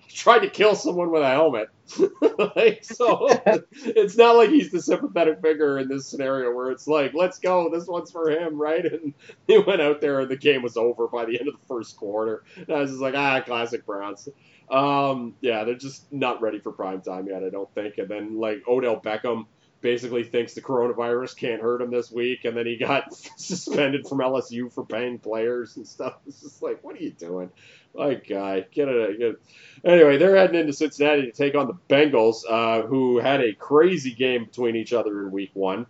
tried 0.09 0.41
to 0.41 0.51
kill 0.51 0.75
someone 0.75 1.11
with 1.11 1.23
a 1.23 1.29
helmet. 1.29 1.69
like, 2.57 2.85
so 2.85 3.29
it's 3.73 4.17
not 4.17 4.37
like 4.37 4.51
he's 4.51 4.71
the 4.71 4.81
sympathetic 4.81 5.41
figure 5.43 5.79
in 5.79 5.89
this 5.89 6.07
scenario 6.07 6.55
where 6.55 6.71
it's 6.71 6.87
like, 6.87 7.13
let's 7.15 7.39
go, 7.39 7.71
this 7.71 7.87
one's 7.87 8.11
for 8.11 8.31
him, 8.31 8.61
right? 8.61 8.85
And 8.85 9.15
he 9.47 9.59
went 9.59 9.83
out 9.83 10.01
there 10.01 10.21
and 10.21 10.31
the 10.31 10.37
game 10.37 10.63
was 10.63 10.77
over 10.77 11.09
by 11.09 11.25
the 11.25 11.39
end 11.39 11.49
of 11.49 11.55
the 11.55 11.67
first 11.67 11.97
quarter. 11.97 12.45
And 12.57 12.71
I 12.71 12.81
was 12.81 12.91
just 12.91 13.03
like, 13.03 13.15
ah, 13.15 13.41
classic 13.43 13.85
Browns. 13.85 14.29
Um, 14.71 15.35
yeah, 15.41 15.65
they're 15.65 15.75
just 15.75 16.11
not 16.13 16.41
ready 16.41 16.59
for 16.61 16.73
prime 16.73 17.03
time 17.03 17.27
yet, 17.27 17.45
I 17.45 17.51
don't 17.51 17.73
think. 17.75 17.99
And 17.99 18.09
then 18.09 18.39
like 18.39 18.63
Odell 18.67 19.01
Beckham 19.01 19.47
basically 19.83 20.25
thinks 20.25 20.55
the 20.55 20.63
coronavirus 20.63 21.37
can't 21.37 21.61
hurt 21.61 21.83
him 21.83 21.91
this 21.91 22.11
week, 22.11 22.45
and 22.45 22.57
then 22.57 22.65
he 22.65 22.77
got 22.77 23.13
suspended 23.37 24.07
from 24.07 24.19
LSU 24.19 24.73
for 24.73 24.87
paying 24.87 25.19
players 25.19 25.77
and 25.77 25.87
stuff. 25.87 26.15
It's 26.27 26.41
just 26.41 26.63
like, 26.63 26.83
what 26.83 26.97
are 26.97 27.03
you 27.03 27.11
doing? 27.11 27.51
My 27.95 28.15
guy, 28.15 28.65
get 28.71 28.89
it. 28.89 29.19
Get 29.19 29.29
it. 29.33 29.43
Anyway, 29.85 30.17
they're 30.17 30.37
heading 30.37 30.59
into 30.59 30.73
Cincinnati 30.73 31.23
to 31.23 31.33
take 31.33 31.55
on 31.55 31.67
the 31.67 31.75
Bengals, 31.91 32.45
uh, 32.49 32.87
who 32.87 33.19
had 33.19 33.43
a 33.43 33.53
crazy 33.53 34.13
game 34.13 34.47
between 34.47 34.77
each 34.77 34.95
other 34.95 35.21
in 35.23 35.31
Week 35.31 35.51
One, 35.53 35.87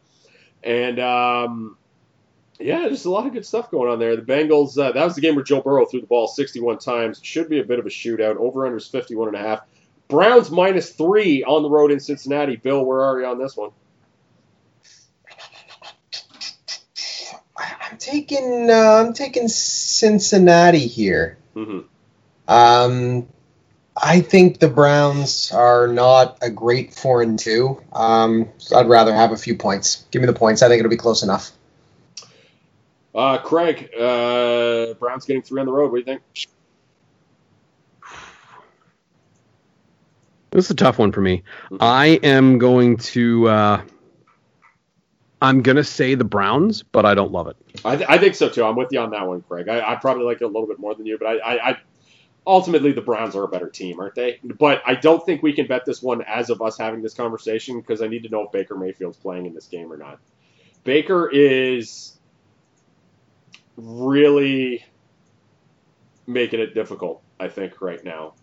and 0.64 0.98
um, 0.98 1.76
yeah, 2.58 2.88
just 2.88 3.04
a 3.04 3.10
lot 3.10 3.26
of 3.26 3.32
good 3.32 3.46
stuff 3.46 3.70
going 3.70 3.90
on 3.90 3.98
there. 3.98 4.16
The 4.16 4.22
Bengals. 4.22 4.78
Uh, 4.78 4.92
that 4.92 5.04
was 5.04 5.14
the 5.14 5.20
game 5.20 5.34
where 5.34 5.44
Joe 5.44 5.60
Burrow 5.60 5.84
threw 5.86 6.00
the 6.00 6.06
ball 6.06 6.26
61 6.26 6.78
times. 6.78 7.20
Should 7.22 7.48
be 7.48 7.60
a 7.60 7.64
bit 7.64 7.78
of 7.78 7.86
a 7.86 7.90
shootout. 7.90 8.36
Over 8.36 8.64
under 8.64 8.78
is 8.78 8.88
51 8.88 9.28
and 9.28 9.36
a 9.36 9.40
half. 9.40 9.60
Browns 10.08 10.50
minus 10.50 10.90
three 10.90 11.42
on 11.42 11.62
the 11.62 11.70
road 11.70 11.90
in 11.90 11.98
Cincinnati. 11.98 12.56
Bill, 12.56 12.84
where 12.84 13.02
are 13.02 13.20
you 13.20 13.26
on 13.26 13.38
this 13.38 13.56
one? 13.56 13.70
I'm 17.56 17.91
taking 18.02 18.68
uh, 18.70 19.04
I'm 19.06 19.12
taking 19.12 19.48
Cincinnati 19.48 20.86
here. 20.86 21.38
Mm-hmm. 21.54 21.80
Um, 22.48 23.28
I 23.96 24.20
think 24.20 24.58
the 24.58 24.68
Browns 24.68 25.52
are 25.52 25.86
not 25.86 26.38
a 26.42 26.50
great 26.50 26.94
four 26.94 27.22
and 27.22 27.38
two. 27.38 27.80
Um, 27.92 28.48
so 28.58 28.78
I'd 28.78 28.88
rather 28.88 29.14
have 29.14 29.32
a 29.32 29.36
few 29.36 29.56
points. 29.56 30.06
Give 30.10 30.20
me 30.20 30.26
the 30.26 30.32
points. 30.32 30.62
I 30.62 30.68
think 30.68 30.80
it'll 30.80 30.90
be 30.90 30.96
close 30.96 31.22
enough. 31.22 31.52
Uh, 33.14 33.38
Craig, 33.38 33.90
uh, 33.94 34.94
Browns 34.94 35.26
getting 35.26 35.42
three 35.42 35.60
on 35.60 35.66
the 35.66 35.72
road. 35.72 35.92
What 35.92 36.04
do 36.04 36.10
you 36.10 36.18
think? 36.18 36.22
This 40.50 40.66
is 40.66 40.70
a 40.70 40.74
tough 40.74 40.98
one 40.98 41.12
for 41.12 41.20
me. 41.20 41.44
I 41.80 42.20
am 42.22 42.58
going 42.58 42.96
to. 42.98 43.48
Uh, 43.48 43.82
I'm 45.42 45.62
gonna 45.62 45.84
say 45.84 46.14
the 46.14 46.24
Browns, 46.24 46.82
but 46.84 47.04
I 47.04 47.14
don't 47.14 47.32
love 47.32 47.48
it. 47.48 47.56
I, 47.84 47.96
th- 47.96 48.08
I 48.08 48.16
think 48.18 48.36
so 48.36 48.48
too. 48.48 48.64
I'm 48.64 48.76
with 48.76 48.88
you 48.92 49.00
on 49.00 49.10
that 49.10 49.26
one, 49.26 49.42
Craig. 49.42 49.68
I, 49.68 49.92
I 49.92 49.96
probably 49.96 50.24
like 50.24 50.40
it 50.40 50.44
a 50.44 50.46
little 50.46 50.68
bit 50.68 50.78
more 50.78 50.94
than 50.94 51.04
you, 51.04 51.18
but 51.18 51.26
I, 51.26 51.38
I, 51.38 51.70
I 51.70 51.76
ultimately 52.46 52.92
the 52.92 53.00
Browns 53.00 53.34
are 53.34 53.42
a 53.42 53.48
better 53.48 53.68
team, 53.68 53.98
aren't 53.98 54.14
they? 54.14 54.38
But 54.44 54.82
I 54.86 54.94
don't 54.94 55.24
think 55.26 55.42
we 55.42 55.52
can 55.52 55.66
bet 55.66 55.84
this 55.84 56.00
one 56.00 56.22
as 56.22 56.48
of 56.48 56.62
us 56.62 56.78
having 56.78 57.02
this 57.02 57.14
conversation 57.14 57.80
because 57.80 58.02
I 58.02 58.06
need 58.06 58.22
to 58.22 58.28
know 58.28 58.42
if 58.42 58.52
Baker 58.52 58.76
Mayfield's 58.76 59.16
playing 59.16 59.46
in 59.46 59.54
this 59.54 59.66
game 59.66 59.92
or 59.92 59.96
not. 59.96 60.20
Baker 60.84 61.28
is 61.28 62.18
really 63.76 64.84
making 66.26 66.60
it 66.60 66.74
difficult, 66.74 67.20
I 67.40 67.48
think, 67.48 67.80
right 67.80 68.02
now. 68.04 68.34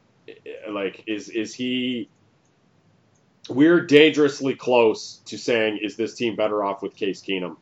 Like, 0.69 1.03
is 1.07 1.29
is 1.29 1.53
he? 1.53 2.09
We're 3.49 3.81
dangerously 3.81 4.55
close 4.55 5.21
to 5.25 5.37
saying, 5.37 5.79
is 5.81 5.95
this 5.95 6.13
team 6.13 6.35
better 6.35 6.63
off 6.63 6.81
with 6.81 6.95
Case 6.95 7.21
Keenum 7.21 7.57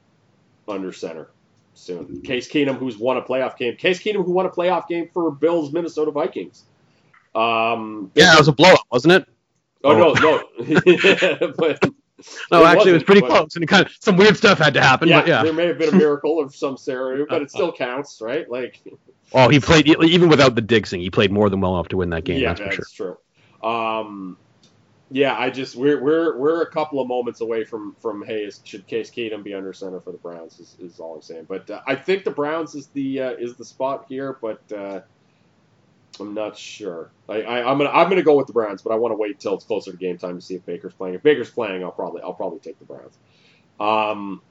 under 0.67 0.91
center 0.91 1.29
soon? 1.73 2.21
Case 2.21 2.49
Keenum, 2.49 2.77
who's 2.77 2.97
won 2.97 3.17
a 3.17 3.21
playoff 3.21 3.57
game. 3.57 3.75
Case 3.77 3.99
Keenum, 3.99 4.25
who 4.25 4.31
won 4.31 4.45
a 4.45 4.49
playoff 4.49 4.87
game 4.87 5.09
for 5.13 5.31
Bills 5.31 5.71
Minnesota 5.71 6.11
Vikings. 6.11 6.63
Um, 7.35 8.11
Yeah, 8.15 8.33
it 8.33 8.39
was 8.39 8.47
a 8.47 8.51
blowout, 8.53 8.79
wasn't 8.91 9.13
it? 9.13 9.27
Oh 9.83 9.97
no, 9.97 10.13
no. 10.13 10.43
but, 11.57 11.83
No, 12.51 12.63
It 12.63 12.65
actually, 12.65 12.91
it 12.91 12.93
was 12.95 13.03
pretty 13.03 13.21
but- 13.21 13.29
close, 13.29 13.55
and 13.55 13.67
kind 13.67 13.85
of 13.85 13.91
some 13.99 14.17
weird 14.17 14.35
stuff 14.35 14.57
had 14.57 14.73
to 14.73 14.81
happen. 14.81 15.07
yeah, 15.07 15.19
but 15.21 15.27
yeah. 15.27 15.43
there 15.43 15.53
may 15.53 15.67
have 15.67 15.77
been 15.77 15.89
a 15.93 15.97
miracle 15.97 16.39
of 16.39 16.55
some 16.55 16.75
scenario, 16.77 17.25
but 17.29 17.41
it 17.43 17.51
still 17.51 17.71
counts, 17.71 18.19
right? 18.21 18.49
Like, 18.49 18.81
Oh, 19.33 19.49
he 19.49 19.59
played 19.59 19.87
even 19.87 20.29
without 20.29 20.55
the 20.55 20.61
Dixing. 20.61 21.01
He 21.01 21.09
played 21.09 21.31
more 21.31 21.49
than 21.49 21.59
well 21.61 21.75
enough 21.75 21.89
to 21.89 21.97
win 21.97 22.09
that 22.11 22.23
game. 22.23 22.39
yeah, 22.41 22.53
that's 22.53 22.75
for 22.75 22.83
sure. 22.85 23.17
true. 23.61 23.69
Um, 23.69 24.37
yeah, 25.09 25.37
I 25.37 25.49
just 25.49 25.75
we're 25.75 26.01
we're 26.01 26.37
we're 26.37 26.61
a 26.61 26.69
couple 26.69 26.99
of 26.99 27.07
moments 27.07 27.41
away 27.41 27.63
from 27.63 27.95
from 28.01 28.25
hey, 28.25 28.43
is, 28.43 28.59
should 28.63 28.85
Case 28.87 29.09
Keenum 29.09 29.43
be 29.43 29.53
under 29.53 29.71
center 29.71 30.01
for 30.01 30.11
the 30.11 30.17
Browns? 30.17 30.59
Is, 30.59 30.75
is 30.79 30.99
all 30.99 31.15
I'm 31.15 31.21
saying. 31.21 31.45
But 31.47 31.69
uh, 31.69 31.81
I 31.87 31.95
think 31.95 32.25
the 32.25 32.31
Browns 32.31 32.75
is 32.75 32.87
the 32.87 33.21
uh, 33.21 33.31
is 33.31 33.55
the 33.55 33.65
spot 33.65 34.05
here, 34.09 34.37
but 34.41 34.61
uh, 34.71 35.01
I'm 36.19 36.33
not 36.33 36.57
sure. 36.57 37.09
I, 37.29 37.41
I, 37.41 37.71
I'm 37.71 37.77
gonna 37.77 37.89
I'm 37.89 38.09
gonna 38.09 38.23
go 38.23 38.35
with 38.35 38.47
the 38.47 38.53
Browns, 38.53 38.81
but 38.81 38.91
I 38.91 38.95
want 38.95 39.13
to 39.13 39.17
wait 39.17 39.39
till 39.39 39.53
it's 39.53 39.65
closer 39.65 39.91
to 39.91 39.97
game 39.97 40.17
time 40.17 40.35
to 40.35 40.41
see 40.41 40.55
if 40.55 40.65
Baker's 40.65 40.93
playing. 40.93 41.15
If 41.15 41.23
Baker's 41.23 41.49
playing, 41.49 41.83
I'll 41.83 41.91
probably 41.91 42.21
I'll 42.21 42.33
probably 42.33 42.59
take 42.59 42.77
the 42.79 42.85
Browns. 42.85 43.17
Um, 43.79 44.41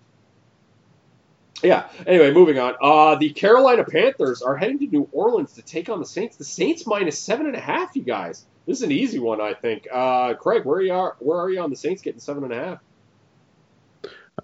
yeah. 1.62 1.88
Anyway, 2.06 2.32
moving 2.32 2.58
on. 2.58 2.74
Uh, 2.80 3.16
the 3.16 3.30
Carolina 3.30 3.84
Panthers 3.84 4.42
are 4.42 4.56
heading 4.56 4.78
to 4.78 4.86
New 4.86 5.08
Orleans 5.12 5.54
to 5.54 5.62
take 5.62 5.88
on 5.88 5.98
the 5.98 6.06
Saints. 6.06 6.36
The 6.36 6.44
Saints 6.44 6.86
minus 6.86 7.18
seven 7.18 7.46
and 7.46 7.56
a 7.56 7.60
half. 7.60 7.96
You 7.96 8.02
guys, 8.02 8.46
this 8.66 8.78
is 8.78 8.82
an 8.82 8.92
easy 8.92 9.18
one, 9.18 9.40
I 9.40 9.54
think. 9.54 9.86
Uh, 9.92 10.34
Craig, 10.34 10.64
where 10.64 10.78
are 10.78 10.82
you? 10.82 10.92
Are, 10.92 11.16
where 11.20 11.38
are 11.38 11.50
you 11.50 11.60
on 11.60 11.70
the 11.70 11.76
Saints 11.76 12.02
getting 12.02 12.20
seven 12.20 12.44
and 12.44 12.52
a 12.52 12.56
half? 12.56 12.78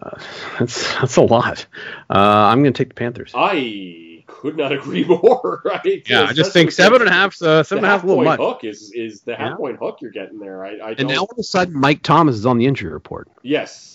Uh, 0.01 0.19
that's 0.59 0.95
that's 0.95 1.17
a 1.17 1.23
lot. 1.23 1.67
Uh, 2.09 2.15
I'm 2.19 2.63
going 2.63 2.73
to 2.73 2.79
take 2.79 2.89
the 2.89 2.95
Panthers. 2.95 3.33
I 3.35 4.25
could 4.27 4.57
not 4.57 4.73
agree 4.73 5.05
more. 5.09 5.61
Right? 5.65 6.03
yeah, 6.09 6.23
I 6.25 6.33
just 6.33 6.53
think 6.53 6.73
seven 6.73 7.01
and 7.03 7.11
a 7.11 7.13
half. 7.13 7.41
Uh, 7.43 7.63
seven 7.63 7.85
and 7.85 7.87
a 7.87 7.91
half, 7.91 8.03
a 8.03 8.07
little 8.07 8.25
point 8.25 8.41
much. 8.41 8.47
hook 8.47 8.65
is 8.65 8.93
is 8.95 9.21
the 9.23 9.37
half 9.37 9.51
Yeah. 9.51 9.57
point 9.57 9.79
hook 9.79 9.99
you're 10.01 10.11
getting 10.11 10.39
there. 10.39 10.65
I, 10.65 10.71
I 10.71 10.77
don't. 10.79 11.01
And 11.01 11.09
now 11.11 11.19
all 11.19 11.29
of 11.31 11.39
a 11.39 11.43
sudden, 11.43 11.79
Mike 11.79 12.03
Thomas 12.03 12.37
is 12.37 12.47
on 12.47 12.59
the 12.59 12.67
injury 12.67 12.91
report. 12.93 13.29
yes. 13.43 13.91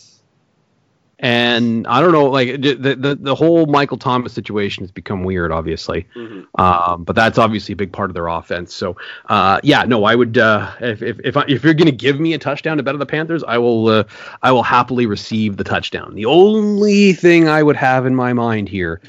And 1.19 1.87
I 1.87 1.99
don't 1.99 2.11
know, 2.11 2.25
like 2.25 2.61
the 2.61 2.75
the, 2.75 3.17
the 3.19 3.33
whole 3.33 3.65
Michael 3.65 3.97
Thomas 3.97 4.33
situation 4.33 4.83
has 4.83 4.91
become 4.91 5.23
weird, 5.23 5.51
obviously. 5.51 6.05
hmm 6.13 6.41
Um, 6.55 7.03
but 7.05 7.15
that's 7.15 7.39
obviously 7.39 7.73
a 7.73 7.75
big 7.75 7.91
part 7.91 8.11
of 8.11 8.13
their 8.13 8.27
offense. 8.27 8.73
So, 8.73 8.97
uh, 9.27 9.59
yeah, 9.63 9.83
no, 9.83 10.03
I 10.03 10.13
would 10.13 10.37
uh, 10.37 10.71
if 10.79 11.01
if 11.01 11.19
if, 11.23 11.35
I, 11.35 11.45
if 11.47 11.63
you're 11.63 11.73
going 11.73 11.87
to 11.87 11.91
give 11.91 12.19
me 12.19 12.33
a 12.33 12.37
touchdown 12.37 12.77
to 12.77 12.83
bet 12.83 12.93
on 12.93 12.99
the 12.99 13.05
Panthers, 13.07 13.43
I 13.43 13.57
will 13.57 13.87
uh, 13.87 14.03
I 14.43 14.51
will 14.51 14.61
happily 14.63 15.07
receive 15.07 15.57
the 15.57 15.63
touchdown. 15.63 16.13
The 16.13 16.25
only 16.25 17.13
thing 17.13 17.47
I 17.47 17.63
would 17.63 17.77
have 17.77 18.05
in 18.05 18.15
my 18.15 18.33
mind 18.33 18.69
here 18.69 19.01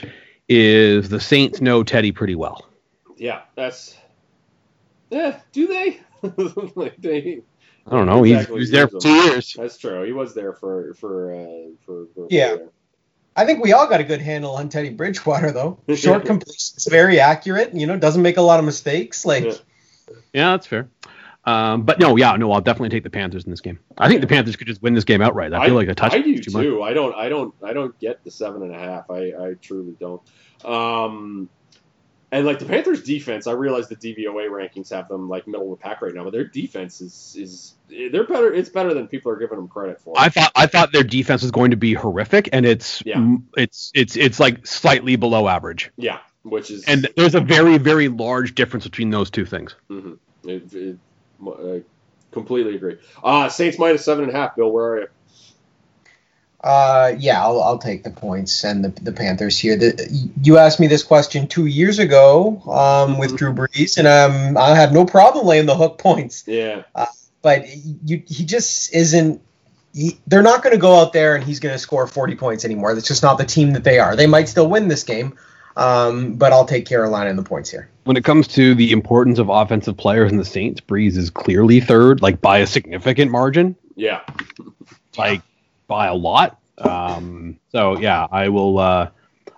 is 0.49 1.11
the 1.11 1.21
Saints 1.21 1.61
know 1.61 1.83
Teddy 1.83 2.13
pretty 2.13 2.35
well. 2.35 2.65
Yeah, 3.17 3.43
that's. 3.55 3.97
Yeah, 5.11 5.41
do 5.53 5.67
they? 5.67 6.01
like 6.75 6.97
they 6.99 7.43
I 7.91 7.97
don't 7.97 8.07
know. 8.07 8.23
He's, 8.23 8.35
Exactly, 8.35 8.55
he 8.57 8.61
was 8.61 8.71
there 8.71 8.89
for 8.89 9.01
two 9.01 9.13
years. 9.13 9.55
that's 9.59 9.79
true. 9.79 10.03
He 10.05 10.13
was 10.13 10.35
there 10.35 10.53
for 10.53 10.95
for 10.95 11.33
uh, 11.35 11.45
for, 11.85 12.07
for 12.15 12.27
Yeah. 12.31 12.57
I 13.37 13.47
think 13.47 13.63
we 13.63 13.73
all 13.73 13.87
got 13.89 14.01
a 14.01 14.05
good 14.05 14.21
handle 14.21 14.57
on 14.57 14.69
Teddy 14.69 14.91
Bridgewater, 14.91 15.53
though. 15.53 15.79
Yeah. 15.87 15.95
Short 15.97 16.25
completions, 16.25 16.87
very 16.91 17.21
accurate. 17.21 17.73
You 17.75 17.87
know, 17.87 17.97
doesn't 17.97 18.23
make 18.23 18.37
a 18.37 18.43
lot 18.43 18.59
of 18.59 18.65
mistakes. 18.65 19.25
Like, 19.25 19.45
Yeah. 19.45 19.53
Yeah, 20.33 20.51
that's 20.53 20.67
fair. 20.67 20.89
Um, 21.45 21.83
but 21.83 21.99
no, 21.99 22.17
yeah, 22.17 22.37
no, 22.37 22.53
I'll 22.53 22.61
definitely 22.61 22.91
take 22.91 23.05
the 23.05 23.11
Panthers 23.11 23.45
in 23.45 23.51
this 23.51 23.61
game. 23.63 23.79
I 23.97 24.09
think 24.09 24.21
the 24.21 24.27
Panthers 24.27 24.57
could 24.57 24.67
just 24.67 24.83
win 24.83 24.93
this 24.93 25.05
game 25.05 25.23
outright. 25.23 25.55
I 25.55 25.65
feel 25.67 25.75
like 25.75 25.89
a 25.89 25.95
touchdown. 25.95 26.21
I 26.21 26.25
do 26.25 26.39
too 26.39 26.51
much. 26.51 26.63
too. 26.63 26.83
I 26.83 26.93
don't. 26.93 27.15
I 27.15 27.29
don't. 27.31 27.55
I 27.63 27.73
don't 27.73 27.99
get 27.99 28.23
the 28.25 28.31
seven 28.31 28.63
and 28.63 28.75
a 28.75 28.79
half. 28.79 29.11
I, 29.11 29.33
I 29.33 29.55
truly 29.63 29.97
don't. 29.99 30.21
Um, 30.65 31.49
and 32.31 32.45
like 32.47 32.59
the 32.59 32.67
Panthers' 32.67 33.03
defense, 33.03 33.47
I 33.47 33.53
realize 33.53 33.89
the 33.89 33.97
DVOA 33.97 34.49
rankings 34.51 34.91
have 34.91 35.09
them 35.09 35.29
like 35.29 35.47
middle 35.47 35.73
of 35.73 35.79
the 35.79 35.83
pack 35.83 36.03
right 36.03 36.15
now, 36.15 36.25
but 36.25 36.33
their 36.33 36.45
defense 36.45 37.01
is 37.01 37.35
is 37.39 37.75
they're 37.89 38.27
better. 38.27 38.53
It's 38.53 38.69
better 38.69 38.93
than 38.93 39.09
people 39.09 39.33
are 39.33 39.37
giving 39.37 39.57
them 39.57 39.69
credit 39.69 40.01
for. 40.01 40.15
I 40.19 40.29
thought 40.29 40.53
I 40.55 40.67
thought 40.67 40.93
their 40.93 41.05
defense 41.05 41.43
was 41.43 41.51
going 41.51 41.71
to 41.71 41.77
be 41.77 41.95
horrific, 41.95 42.51
and 42.53 42.67
it's 42.67 43.03
Yeah. 43.07 43.37
it's 43.57 43.91
it's 43.95 44.17
it's 44.17 44.39
like 44.39 44.67
slightly 44.67 45.17
below 45.17 45.49
average. 45.49 45.91
yeah, 45.97 46.19
which 46.43 46.71
is 46.71 46.85
And 46.85 47.09
there's 47.17 47.35
a 47.35 47.41
very 47.41 47.79
very 47.79 48.09
large 48.09 48.55
difference 48.55 48.85
between 48.85 49.11
those 49.11 49.31
two 49.31 49.47
things. 49.47 49.75
Mm-hmm. 49.91 50.49
It, 50.49 50.73
it, 50.75 50.99
I 51.47 51.83
completely 52.31 52.77
agree. 52.77 52.99
Uh, 53.25 53.49
Saints 53.49 53.79
minus 53.79 54.05
seven 54.05 54.25
and 54.25 54.33
a 54.35 54.37
half. 54.37 54.55
Bill, 54.57 54.71
where 54.71 54.85
are 54.93 55.01
you? 55.01 55.07
Uh, 56.63 57.13
yeah, 57.19 57.43
I'll, 57.43 57.63
I'll 57.63 57.79
take 57.79 58.03
the 58.03 58.11
points 58.11 58.65
and 58.65 58.85
the, 58.85 58.89
the 58.89 59.13
Panthers 59.13 59.57
here. 59.59 59.77
The, 59.77 60.31
you 60.43 60.59
asked 60.59 60.81
me 60.81 60.89
this 60.89 61.05
question 61.05 61.47
two 61.47 61.67
years 61.67 62.01
ago 62.01 62.61
um, 62.69 63.19
with 63.19 63.37
Drew 63.37 63.53
Brees, 63.53 63.97
and 63.97 64.09
um, 64.09 64.57
I 64.57 64.75
have 64.75 64.93
no 64.93 65.05
problem 65.05 65.47
laying 65.47 65.67
the 65.67 65.77
hook 65.77 65.99
points. 65.99 66.45
Yeah, 66.47 66.83
But 67.43 67.67
you, 68.05 68.23
he 68.27 68.45
just 68.45 68.93
isn't. 68.93 69.41
He, 69.95 70.19
they're 70.27 70.43
not 70.43 70.63
going 70.63 70.75
to 70.75 70.81
go 70.81 70.97
out 70.97 71.13
there 71.13 71.35
and 71.35 71.43
he's 71.43 71.61
going 71.61 71.75
to 71.75 71.79
score 71.79 72.07
40 72.07 72.35
points 72.35 72.65
anymore. 72.65 72.95
That's 72.95 73.09
just 73.09 73.23
not 73.23 73.39
the 73.39 73.45
team 73.45 73.73
that 73.73 73.85
they 73.85 73.99
are. 73.99 74.17
They 74.17 74.27
might 74.27 74.49
still 74.49 74.69
win 74.69 74.89
this 74.89 75.03
game, 75.03 75.39
um, 75.77 76.35
but 76.35 76.53
I'll 76.53 76.67
take 76.67 76.87
Carolina 76.87 77.31
in 77.31 77.37
the 77.37 77.43
points 77.43 77.71
here. 77.71 77.89
When 78.05 78.17
it 78.17 78.25
comes 78.25 78.49
to 78.49 78.75
the 78.75 78.91
importance 78.91 79.39
of 79.39 79.49
offensive 79.49 79.97
players 79.97 80.31
in 80.31 80.39
the 80.39 80.45
Saints, 80.45 80.81
Brees 80.81 81.17
is 81.17 81.31
clearly 81.31 81.81
third, 81.81 82.21
like 82.21 82.41
by 82.41 82.59
a 82.59 82.67
significant 82.67 83.31
margin, 83.31 83.77
yeah. 83.95 84.21
like 85.17 85.43
by 85.89 86.07
a 86.07 86.15
lot. 86.15 86.61
Um, 86.79 87.59
so 87.73 87.99
yeah, 87.99 88.29
I 88.31 88.49
will 88.49 88.79
uh, 88.79 89.11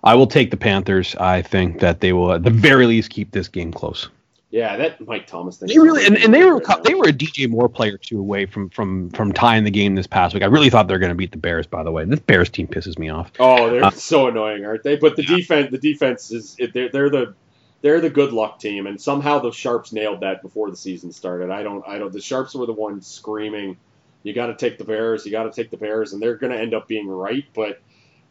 I 0.03 0.15
will 0.15 0.27
take 0.27 0.51
the 0.51 0.57
Panthers. 0.57 1.15
I 1.17 1.43
think 1.43 1.81
that 1.81 2.01
they 2.01 2.15
will 2.15 2.33
at 2.33 2.43
the 2.43 2.51
very 2.51 2.87
least 2.87 3.11
keep 3.11 3.31
this 3.33 3.49
game 3.49 3.73
close. 3.73 4.09
Yeah, 4.51 4.77
that 4.79 5.07
Mike 5.07 5.29
Thomas 5.29 5.59
thing. 5.59 5.69
They 5.69 5.79
really 5.79 6.05
and, 6.07 6.17
and 6.17 6.35
they 6.35 6.45
were 6.45 6.59
Right 6.59 6.83
they 6.83 6.95
were 6.95 7.09
a 7.09 7.13
DJ 7.13 7.49
Moore 7.49 7.69
player 7.69 7.97
two 7.99 8.19
away 8.19 8.47
from 8.47 8.69
from 8.71 9.11
from 9.11 9.33
tying 9.33 9.63
the 9.65 9.71
game 9.71 9.95
this 9.95 10.09
past 10.09 10.35
week. 10.35 10.43
I 10.43 10.47
really 10.47 10.71
thought 10.71 10.89
they 10.89 10.95
were 10.95 10.99
going 10.99 11.11
to 11.11 11.17
beat 11.17 11.31
the 11.31 11.39
Bears. 11.39 11.67
By 11.67 11.85
the 11.85 11.93
way, 11.93 12.05
this 12.05 12.19
Bears 12.21 12.49
team 12.49 12.67
pisses 12.67 12.99
me 12.99 13.11
off. 13.11 13.31
Oh, 13.39 13.71
they're 13.71 13.85
Uh, 13.85 13.91
so 13.91 14.27
annoying, 14.27 14.65
aren't 14.65 14.83
they? 14.83 14.97
But 14.97 15.15
the 15.15 15.23
defense, 15.23 15.71
the 15.71 15.79
defense 15.79 16.33
is 16.33 16.57
they're, 16.73 16.89
they're 16.89 17.11
the 17.11 17.35
they're 17.83 18.01
the 18.01 18.11
good 18.11 18.33
luck 18.33 18.59
team, 18.59 18.87
and 18.89 19.01
somehow 19.01 19.39
the 19.39 19.53
Sharps 19.53 19.93
nailed 19.93 20.21
that 20.21 20.43
before 20.43 20.69
the 20.71 20.77
season 20.77 21.13
started. 21.13 21.51
I 21.51 21.63
don't, 21.63 21.87
I 21.87 21.99
don't. 21.99 22.13
The 22.13 22.21
Sharps 22.21 22.55
were 22.55 22.67
the 22.67 22.73
ones 22.73 23.07
screaming, 23.07 23.77
"You 24.23 24.33
got 24.35 24.47
to 24.47 24.57
take 24.57 24.79
the 24.79 24.85
Bears, 24.85 25.25
you 25.25 25.33
got 25.33 25.45
to 25.45 25.51
take 25.51 25.71
the 25.71 25.77
Bears," 25.77 26.13
and 26.13 26.23
they're 26.23 26.37
going 26.37 26.53
to 26.53 26.59
end 26.59 26.75
up 26.75 26.89
being 26.89 27.09
right. 27.09 27.45
But 27.55 27.81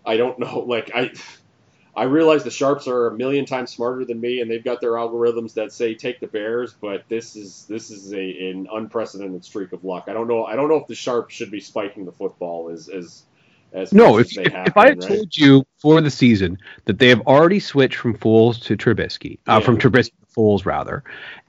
I 0.05 0.17
don't 0.17 0.39
know. 0.39 0.59
Like 0.67 0.91
I, 0.93 1.11
I 1.95 2.03
realize 2.03 2.43
the 2.43 2.51
Sharps 2.51 2.87
are 2.87 3.07
a 3.07 3.15
million 3.17 3.45
times 3.45 3.71
smarter 3.71 4.05
than 4.05 4.21
me, 4.21 4.41
and 4.41 4.49
they've 4.49 4.63
got 4.63 4.81
their 4.81 4.91
algorithms 4.91 5.55
that 5.55 5.71
say 5.73 5.95
take 5.95 6.19
the 6.19 6.27
Bears. 6.27 6.75
But 6.79 7.03
this 7.09 7.35
is 7.35 7.65
this 7.67 7.89
is 7.91 8.13
a 8.13 8.49
an 8.51 8.67
unprecedented 8.71 9.43
streak 9.43 9.73
of 9.73 9.83
luck. 9.83 10.05
I 10.07 10.13
don't 10.13 10.27
know. 10.27 10.45
I 10.45 10.55
don't 10.55 10.69
know 10.69 10.77
if 10.77 10.87
the 10.87 10.95
Sharps 10.95 11.33
should 11.35 11.51
be 11.51 11.59
spiking 11.59 12.05
the 12.05 12.11
football 12.11 12.69
as 12.69 12.89
as 12.89 13.23
as 13.73 13.91
No, 13.91 14.17
if 14.17 14.33
they 14.33 14.45
if, 14.45 14.53
have 14.53 14.67
if 14.67 14.77
I 14.77 14.89
had 14.89 14.99
right? 14.99 15.07
told 15.07 15.35
you 15.35 15.65
for 15.79 15.99
the 16.01 16.11
season 16.11 16.57
that 16.85 16.99
they 16.99 17.09
have 17.09 17.21
already 17.21 17.59
switched 17.59 17.95
from 17.95 18.15
Foles 18.15 18.61
to 18.63 18.77
Trubisky, 18.77 19.39
uh, 19.47 19.59
Yeah. 19.59 19.65
from 19.65 19.77
Trubisky 19.77 20.11
to 20.19 20.25
Foles 20.39 20.65
rather, 20.65 21.03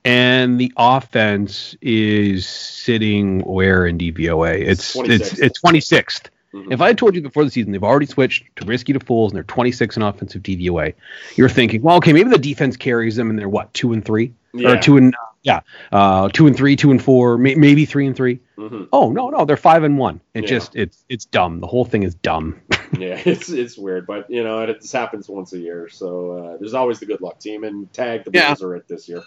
and 0.04 0.60
the 0.60 0.72
offense 0.76 1.76
is 1.80 2.46
sitting 2.46 3.40
where 3.40 3.86
in 3.86 3.98
DVOA? 3.98 4.54
It's 4.60 4.96
it's 4.96 5.32
26th. 5.32 5.42
it's 5.42 5.60
twenty 5.60 5.80
sixth. 5.80 6.30
Mhm. 6.52 6.72
If 6.72 6.80
I 6.80 6.88
had 6.88 6.98
told 6.98 7.14
you 7.14 7.22
before 7.22 7.44
the 7.44 7.50
season 7.50 7.70
they've 7.70 7.84
already 7.84 8.06
switched 8.06 8.44
Trubisky 8.56 8.92
to 8.92 8.98
Foles 8.98 9.28
and 9.28 9.36
they're 9.36 9.44
26 9.44 9.96
in 9.96 10.02
offensive 10.02 10.42
DVOA, 10.42 10.94
you're 11.36 11.48
thinking, 11.48 11.80
well, 11.80 11.96
okay, 11.98 12.12
maybe 12.12 12.28
the 12.28 12.38
defense 12.38 12.76
carries 12.76 13.14
them 13.14 13.30
and 13.30 13.38
they're 13.38 13.48
what 13.48 13.72
two 13.72 13.92
and 13.92 14.04
three 14.04 14.32
Yeah. 14.52 14.70
or 14.72 14.76
two 14.80 14.96
and 14.96 15.14
yeah, 15.44 15.60
uh, 15.92 16.28
two 16.30 16.48
and 16.48 16.56
three, 16.56 16.74
two 16.74 16.90
and 16.90 17.00
four, 17.00 17.38
may, 17.38 17.54
maybe 17.54 17.84
three 17.86 18.04
and 18.06 18.16
three. 18.16 18.40
Mhm. 18.58 18.88
Oh 18.92 19.10
no, 19.12 19.30
no, 19.30 19.44
they're 19.44 19.56
five 19.56 19.84
and 19.84 19.96
one. 19.96 20.20
It 20.34 20.42
Yeah. 20.42 20.48
just 20.48 20.74
it's 20.74 21.04
it's 21.08 21.24
dumb. 21.24 21.60
The 21.60 21.68
whole 21.68 21.84
thing 21.84 22.02
is 22.02 22.16
dumb. 22.16 22.56
Yeah, 22.98 23.20
it's 23.24 23.50
it's 23.50 23.78
weird, 23.78 24.06
but 24.06 24.30
you 24.30 24.42
know 24.42 24.62
it 24.62 24.80
just 24.80 24.92
happens 24.92 25.28
once 25.28 25.52
a 25.52 25.58
year. 25.58 25.88
So 25.88 26.32
uh, 26.32 26.56
there's 26.58 26.74
always 26.74 26.98
the 26.98 27.06
good 27.06 27.20
luck 27.20 27.38
team, 27.38 27.62
and 27.64 27.92
tag 27.92 28.24
the 28.24 28.32
Yeah. 28.32 28.48
Bills 28.48 28.62
are 28.62 28.74
it 28.76 28.88
this 28.88 29.08
year. 29.08 29.22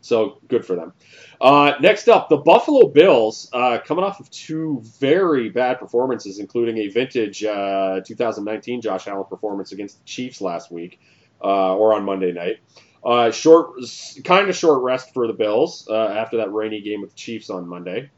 So 0.00 0.38
good 0.48 0.66
for 0.66 0.76
them. 0.76 0.92
Uh, 1.40 1.74
next 1.80 2.08
up, 2.08 2.28
the 2.28 2.36
Buffalo 2.36 2.88
Bills, 2.88 3.48
uh, 3.54 3.78
coming 3.84 4.04
off 4.04 4.20
of 4.20 4.30
two 4.30 4.82
very 5.00 5.48
bad 5.48 5.78
performances, 5.78 6.38
including 6.38 6.78
a 6.78 6.88
vintage 6.88 7.42
uh, 7.42 8.00
2019 8.06 8.82
Josh 8.82 9.06
Allen 9.08 9.24
performance 9.28 9.72
against 9.72 9.98
the 9.98 10.04
Chiefs 10.04 10.42
last 10.42 10.70
week 10.70 11.00
uh, 11.42 11.74
or 11.74 11.94
on 11.94 12.04
Monday 12.04 12.32
night. 12.32 12.56
Uh, 13.04 13.30
short, 13.30 13.80
kind 14.24 14.48
of 14.48 14.56
short 14.56 14.82
rest 14.82 15.12
for 15.14 15.26
the 15.26 15.32
Bills 15.32 15.86
uh, 15.90 15.94
after 16.08 16.38
that 16.38 16.52
rainy 16.52 16.82
game 16.82 17.00
with 17.00 17.10
the 17.10 17.16
Chiefs 17.16 17.48
on 17.50 17.66
Monday. 17.66 18.10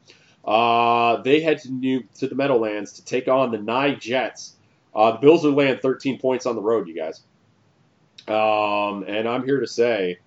Uh, 0.44 1.22
they 1.22 1.40
head 1.40 1.59
to 1.62 1.72
New 1.72 2.05
to 2.18 2.29
the 2.29 2.35
Meadowlands 2.35 2.94
to 2.94 3.05
take 3.05 3.29
on 3.29 3.51
the 3.53 3.59
Nye 3.59 3.94
Jets. 3.94 4.56
Uh, 4.97 5.13
the 5.13 5.19
Bills 5.19 5.45
are 5.45 5.51
laying 5.51 5.79
13 5.79 6.19
points 6.19 6.47
on 6.47 6.57
the 6.57 6.63
road, 6.63 6.89
you 6.89 6.95
guys. 6.95 7.23
Um, 8.27 9.05
and 9.07 9.29
I'm 9.29 9.45
here 9.45 9.61
to 9.61 9.67
say 9.67 10.19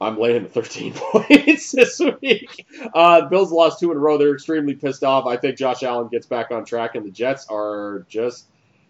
I'm 0.00 0.18
laying 0.18 0.42
the 0.42 0.48
13 0.50 0.92
points 0.96 1.72
this 1.72 2.00
week. 2.20 2.66
Uh, 2.94 3.22
the 3.22 3.26
Bills 3.28 3.50
lost 3.50 3.80
two 3.80 3.90
in 3.90 3.96
a 3.96 4.00
row. 4.00 4.18
They're 4.18 4.34
extremely 4.34 4.74
pissed 4.74 5.02
off. 5.02 5.26
I 5.26 5.38
think 5.38 5.56
Josh 5.56 5.82
Allen 5.82 6.08
gets 6.08 6.26
back 6.26 6.50
on 6.50 6.64
track, 6.64 6.94
and 6.94 7.06
the 7.06 7.10
Jets 7.10 7.46
are 7.48 8.04
just 8.08 8.46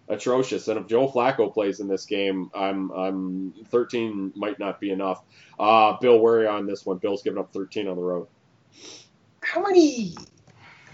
atrocious. 0.09 0.67
And 0.69 0.79
if 0.81 0.89
Joe 0.89 1.09
Flacco 1.09 1.53
plays 1.55 1.79
in 1.79 1.87
this 1.87 2.05
game, 2.07 2.51
I'm 2.55 2.91
I'm 2.91 3.55
13 3.69 4.33
might 4.35 4.59
not 4.59 4.81
be 4.81 4.91
enough. 4.91 5.23
Uh, 5.59 5.97
Bill, 5.99 6.19
where 6.19 6.49
on 6.51 6.67
this 6.67 6.85
one? 6.85 6.99
Bill's 6.99 7.23
giving 7.23 7.39
up 7.39 7.53
13 7.53 7.87
on 7.87 7.97
the 7.97 8.03
road. 8.03 8.27
How 9.41 9.63
many 9.63 10.17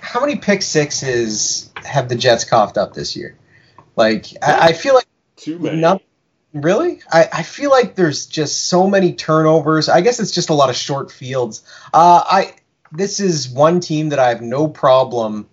how 0.00 0.20
many 0.20 0.36
pick 0.36 0.60
sixes 0.60 1.72
have 1.76 2.08
the 2.08 2.16
Jets 2.16 2.44
coughed 2.44 2.76
up 2.76 2.92
this 2.92 3.16
year? 3.16 3.36
Like 3.96 4.26
I, 4.42 4.68
I 4.68 4.72
feel 4.72 4.94
like 4.94 5.06
Too 5.36 5.58
many. 5.58 5.80
No. 5.80 6.00
really, 6.52 7.00
I, 7.10 7.28
I 7.32 7.42
feel 7.42 7.70
like 7.70 7.94
there's 7.94 8.26
just 8.26 8.64
so 8.68 8.86
many 8.86 9.12
turnovers. 9.12 9.88
I 9.88 10.00
guess 10.00 10.20
it's 10.20 10.32
just 10.32 10.50
a 10.50 10.54
lot 10.54 10.70
of 10.70 10.76
short 10.76 11.10
fields. 11.10 11.62
Uh, 11.92 12.22
I 12.24 12.54
this 12.92 13.20
is 13.20 13.48
one 13.48 13.80
team 13.80 14.10
that 14.10 14.18
I 14.18 14.28
have 14.28 14.42
no 14.42 14.68
problem 14.68 15.48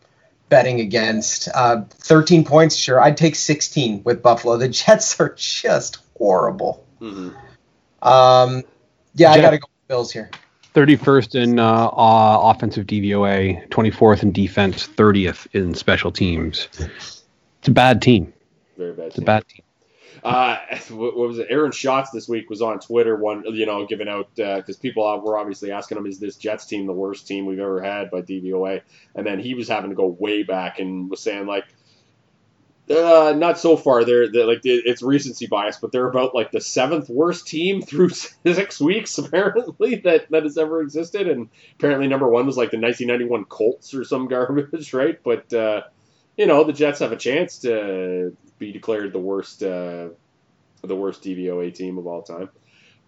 betting 0.50 0.80
against. 0.82 1.48
Uh, 1.54 1.84
13 1.90 2.44
points, 2.44 2.76
sure. 2.76 3.00
I'd 3.00 3.18
take 3.18 3.36
16 3.36 4.04
with 4.04 4.22
Buffalo. 4.22 4.58
The 4.58 4.68
Jets 4.68 5.20
are 5.20 5.34
just 5.38 6.00
horrible. 6.18 6.86
Mhm. 7.00 7.36
Um, 8.02 8.64
yeah, 9.16 9.32
I 9.32 9.42
got 9.42 9.52
to 9.52 9.58
go 9.58 9.68
Bills 9.88 10.12
here. 10.12 10.30
31st 10.76 11.36
in 11.36 11.60
uh, 11.60 11.88
uh, 11.88 12.40
offensive 12.44 12.86
DVOA, 12.86 13.68
24th 13.70 14.22
in 14.22 14.32
defense, 14.32 14.88
30th 14.88 15.48
in 15.54 15.74
special 15.74 16.12
teams. 16.12 16.68
It's 17.60 17.68
a 17.68 17.72
bad 17.72 18.02
team. 18.02 18.32
Very 18.80 18.94
bad. 18.94 19.08
It's 19.08 19.18
a 19.18 19.22
bad 19.22 19.46
team. 19.46 19.64
Uh, 20.24 20.58
what 20.90 21.18
what 21.18 21.28
was 21.28 21.38
it? 21.38 21.48
Aaron 21.50 21.74
Schatz 21.74 22.12
this 22.12 22.30
week 22.30 22.50
was 22.50 22.62
on 22.62 22.80
Twitter, 22.80 23.18
one 23.18 23.44
you 23.54 23.66
know, 23.66 23.86
giving 23.86 24.08
out 24.08 24.34
because 24.36 24.78
people 24.78 25.04
were 25.22 25.38
obviously 25.38 25.74
asking 25.74 25.98
him, 25.98 26.06
"Is 26.06 26.20
this 26.20 26.38
Jets 26.38 26.66
team 26.66 26.88
the 26.88 26.94
worst 26.94 27.28
team 27.28 27.46
we've 27.46 27.60
ever 27.60 27.82
had 27.82 28.10
by 28.10 28.22
DVOA?" 28.22 28.82
And 29.16 29.28
then 29.28 29.40
he 29.40 29.54
was 29.54 29.68
having 29.68 29.90
to 29.90 29.98
go 29.98 30.08
way 30.08 30.44
back 30.44 30.80
and 30.80 31.10
was 31.10 31.20
saying 31.20 31.46
like, 31.46 31.66
uh, 32.90 33.34
"Not 33.36 33.60
so 33.60 33.76
far. 33.76 34.06
They're, 34.06 34.32
they're 34.32 34.48
like 34.48 34.62
it's 34.64 35.04
recency 35.04 35.48
bias, 35.48 35.78
but 35.78 35.92
they're 35.92 36.08
about 36.08 36.34
like 36.34 36.52
the 36.52 36.62
seventh 36.62 37.10
worst 37.10 37.48
team 37.48 37.82
through 37.88 38.10
six 38.10 38.80
weeks 38.80 39.18
apparently 39.18 39.96
that 40.06 40.32
that 40.32 40.44
has 40.44 40.58
ever 40.58 40.82
existed." 40.82 41.28
And 41.28 41.50
apparently 41.78 42.08
number 42.08 42.30
one 42.30 42.46
was 42.46 42.56
like 42.56 42.72
the 42.72 42.80
1991 42.80 43.44
Colts 43.44 43.94
or 43.94 44.06
some 44.06 44.28
garbage, 44.30 44.94
right? 44.94 45.20
But 45.22 45.54
uh, 45.54 45.82
you 46.38 46.46
know, 46.46 46.64
the 46.64 46.72
Jets 46.72 47.00
have 47.00 47.12
a 47.12 47.18
chance 47.18 47.60
to 47.60 48.36
be 48.60 48.72
declared 48.72 49.14
the 49.14 49.20
worst 49.20 49.64
uh, 49.64 50.10
the 50.84 50.96
worst 50.96 51.24
DVOA 51.24 51.74
team 51.74 51.98
of 51.98 52.06
all 52.06 52.22
time. 52.22 52.50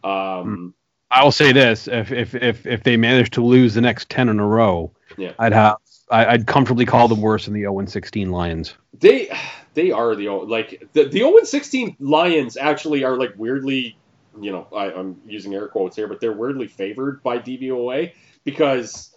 Um, 0.04 0.74
I 1.12 1.24
will 1.24 1.32
say 1.32 1.52
this: 1.52 1.88
if 1.88 2.12
if 2.12 2.34
if, 2.34 2.66
if 2.66 2.84
they 2.84 2.98
manage 2.98 3.32
to 3.32 3.44
lose 3.44 3.74
the 3.74 3.82
next 3.82 4.10
10 4.10 4.30
in 4.30 4.40
a 4.40 4.48
row, 4.48 4.92
Yeah. 5.18 5.34
I'd 5.38 5.54
have 5.54 5.78
I, 6.10 6.26
I'd 6.26 6.48
comfortably 6.48 6.86
call 6.86 7.08
them 7.08 7.22
worse 7.22 7.46
than 7.46 7.54
the 7.54 7.62
0 7.62 7.86
16 7.86 8.32
Lions. 8.32 8.76
They 9.00 9.32
they 9.74 9.92
are 9.92 10.16
the 10.16 10.30
like 10.30 10.88
the 10.94 11.06
the 11.06 11.20
0 11.20 11.44
16 11.44 11.98
Lions 12.00 12.58
actually 12.58 13.04
are 13.04 13.18
like 13.18 13.34
weirdly, 13.38 13.98
you 14.40 14.52
know, 14.52 14.68
I, 14.76 14.92
I'm 14.92 15.22
using 15.26 15.54
air 15.54 15.68
quotes 15.68 15.96
here, 15.96 16.08
but 16.08 16.20
they're 16.22 16.34
weirdly 16.34 16.68
favored 16.68 17.22
by 17.24 17.40
DVOA 17.40 18.14
because 18.44 19.14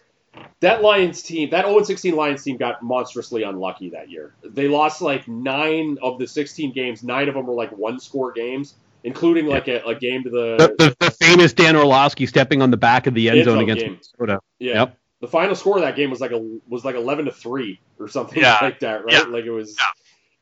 that 0.61 0.83
Lions 0.83 1.23
team, 1.23 1.51
that 1.51 1.65
0 1.67 1.83
16 1.83 2.15
Lions 2.17 2.43
team, 2.43 2.57
got 2.57 2.83
monstrously 2.83 3.43
unlucky 3.43 3.91
that 3.91 4.11
year. 4.11 4.35
They 4.45 4.69
lost 4.69 5.01
like 5.03 5.27
nine 5.29 5.99
of 6.03 6.19
the 6.19 6.27
16 6.27 6.73
games. 6.73 7.03
Nine 7.03 7.29
of 7.29 7.35
them 7.35 7.47
were 7.47 7.55
like 7.55 7.71
one 7.77 8.01
score 8.01 8.33
games, 8.33 8.75
including 9.05 9.47
like 9.47 9.69
a, 9.69 9.83
a 9.87 9.95
game 9.95 10.23
to 10.25 10.31
The, 10.31 10.57
the, 10.57 10.75
the, 10.79 10.97
the 11.07 11.11
famous 11.11 11.53
Dan 11.53 11.77
Orlovsky 11.77 12.27
stepping 12.27 12.63
on 12.63 12.71
the 12.71 12.77
back 12.77 13.07
of 13.07 13.15
the 13.15 13.29
end 13.29 13.39
End 13.39 13.45
zone 13.47 13.55
zone 13.57 13.63
against 13.65 13.83
game. 13.83 13.99
Minnesota. 14.19 14.41
yeah. 14.59 14.75
Yep. 14.75 14.99
The 15.21 15.29
final 15.29 15.55
score 15.55 15.77
of 15.77 15.83
that 15.83 15.97
game 15.97 16.11
was 16.11 16.21
like 16.21 16.33
a 16.33 16.59
was 16.69 16.85
like 16.85 16.97
11 16.97 17.25
to 17.27 17.33
three 17.33 17.81
or 17.99 18.09
something 18.09 18.41
Yeah. 18.43 18.59
like 18.61 18.81
that, 18.81 19.05
right? 19.05 19.13
Yeah. 19.15 19.21
Like 19.23 19.45
it 19.45 19.51
was. 19.51 19.77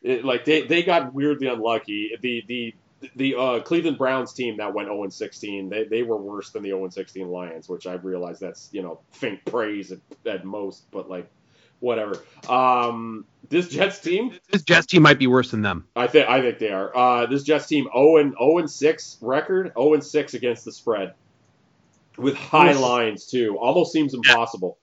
It, 0.02 0.24
like 0.24 0.44
they, 0.44 0.62
they 0.62 0.82
got 0.82 1.14
weirdly 1.14 1.46
unlucky. 1.46 2.10
The 2.20 2.42
the 2.48 2.74
the 3.16 3.34
uh, 3.34 3.60
Cleveland 3.60 3.98
Browns 3.98 4.32
team 4.32 4.56
that 4.58 4.72
went 4.74 4.88
0 4.88 5.08
16, 5.08 5.68
they, 5.68 5.84
they 5.84 6.02
were 6.02 6.16
worse 6.16 6.50
than 6.50 6.62
the 6.62 6.70
0 6.70 6.88
16 6.88 7.28
Lions, 7.28 7.68
which 7.68 7.86
I 7.86 7.94
realize 7.94 8.38
that's 8.38 8.68
you 8.72 8.82
know 8.82 9.00
faint 9.12 9.44
praise 9.44 9.92
at, 9.92 9.98
at 10.26 10.44
most, 10.44 10.90
but 10.90 11.08
like 11.10 11.30
whatever. 11.80 12.22
Um, 12.48 13.24
this 13.48 13.68
Jets 13.68 13.98
team, 14.00 14.38
This 14.50 14.62
Jets 14.62 14.86
team 14.86 15.02
might 15.02 15.18
be 15.18 15.26
worse 15.26 15.50
than 15.50 15.62
them. 15.62 15.86
I 15.96 16.06
think 16.06 16.28
I 16.28 16.40
think 16.40 16.58
they 16.58 16.70
are. 16.70 16.96
Uh, 16.96 17.26
this 17.26 17.42
Jets 17.42 17.66
team 17.66 17.88
0 17.92 18.16
and 18.18 18.34
0 18.38 18.58
and 18.58 18.70
6 18.70 19.18
record, 19.20 19.72
0 19.76 19.94
and 19.94 20.04
6 20.04 20.34
against 20.34 20.64
the 20.64 20.72
spread, 20.72 21.14
with 22.16 22.34
high 22.36 22.72
lines 22.72 23.26
too. 23.26 23.58
Almost 23.58 23.92
seems 23.92 24.14
impossible. 24.14 24.78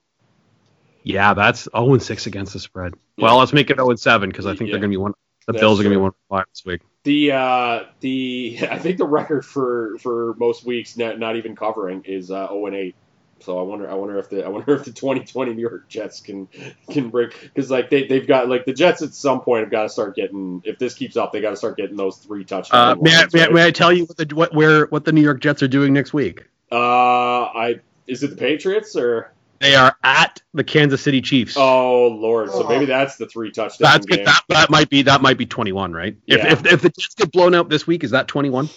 Yeah, 1.02 1.32
that's 1.34 1.66
0 1.74 1.98
6 1.98 2.26
against 2.26 2.52
the 2.52 2.60
spread. 2.60 2.92
Yeah. 3.16 3.24
Well, 3.24 3.38
let's 3.38 3.52
make 3.54 3.70
it 3.70 3.76
0 3.78 3.94
7 3.96 4.28
because 4.28 4.46
I 4.46 4.50
think 4.54 4.68
Yeah. 4.68 4.74
they're 4.74 4.80
going 4.80 4.90
to 4.90 4.98
be 4.98 4.98
one. 4.98 5.14
The 5.46 5.52
That's 5.52 5.60
Bills 5.60 5.80
are 5.80 5.82
going 5.84 5.92
to 5.94 5.98
be 5.98 6.00
true. 6.00 6.02
one 6.02 6.12
five 6.28 6.44
this 6.52 6.64
week. 6.64 6.80
The 7.04 7.32
uh, 7.32 7.84
the 8.00 8.58
I 8.70 8.78
think 8.78 8.98
the 8.98 9.06
record 9.06 9.44
for 9.44 9.96
for 9.98 10.34
most 10.38 10.64
weeks 10.64 10.96
not, 10.96 11.18
not 11.18 11.36
even 11.36 11.56
covering 11.56 12.02
is 12.04 12.30
uh, 12.30 12.46
0 12.48 12.66
and 12.66 12.76
8. 12.76 12.94
So 13.42 13.58
I 13.58 13.62
wonder 13.62 13.90
I 13.90 13.94
wonder 13.94 14.18
if 14.18 14.28
the 14.28 14.44
I 14.44 14.48
wonder 14.48 14.74
if 14.74 14.84
the 14.84 14.92
2020 14.92 15.54
New 15.54 15.62
York 15.62 15.88
Jets 15.88 16.20
can 16.20 16.46
can 16.90 17.08
break 17.08 17.40
because 17.40 17.70
like 17.70 17.88
they 17.88 18.06
they've 18.06 18.26
got 18.26 18.50
like 18.50 18.66
the 18.66 18.74
Jets 18.74 19.00
at 19.00 19.14
some 19.14 19.40
point 19.40 19.62
have 19.62 19.70
got 19.70 19.84
to 19.84 19.88
start 19.88 20.14
getting 20.14 20.60
if 20.66 20.78
this 20.78 20.92
keeps 20.92 21.16
up 21.16 21.32
they 21.32 21.40
got 21.40 21.50
to 21.50 21.56
start 21.56 21.78
getting 21.78 21.96
those 21.96 22.18
three 22.18 22.42
Uh, 22.42 22.44
touchdowns. 22.44 23.02
may, 23.02 23.14
I, 23.16 23.26
may, 23.32 23.44
I, 23.44 23.48
may 23.48 23.64
I 23.64 23.70
tell 23.70 23.90
you 23.92 24.04
what 24.04 24.18
the 24.18 24.34
what 24.34 24.54
where 24.54 24.86
what 24.88 25.06
the 25.06 25.12
New 25.12 25.22
York 25.22 25.40
Jets 25.40 25.62
are 25.62 25.68
doing 25.68 25.94
next 25.94 26.12
week? 26.12 26.44
uh, 26.70 26.76
I 26.76 27.80
is 28.06 28.22
it 28.22 28.28
the 28.30 28.36
Patriots 28.36 28.94
or 28.94 29.32
They 29.60 29.74
are 29.74 29.94
at 30.02 30.40
the 30.54 30.64
Kansas 30.64 31.02
City 31.02 31.20
Chiefs. 31.20 31.54
oh 31.56 32.08
lord 32.08 32.50
so 32.50 32.64
Oh. 32.64 32.68
maybe 32.68 32.86
that's 32.86 33.16
the 33.16 33.26
three 33.26 33.50
touchdown 33.50 33.90
that's 33.92 34.06
game. 34.06 34.24
that, 34.24 34.42
that 34.48 34.70
might 34.70 34.88
be 34.88 35.02
that 35.02 35.20
might 35.22 35.36
be 35.38 35.46
21, 35.46 35.92
right? 35.92 36.16
If, 36.26 36.38
Yeah. 36.38 36.52
if 36.52 36.66
if 36.66 36.82
the 36.82 36.88
Jets 36.88 37.14
get 37.14 37.30
blown 37.30 37.54
out 37.54 37.68
this 37.68 37.86
week, 37.86 38.02
is 38.02 38.10
that 38.12 38.26
21? 38.26 38.68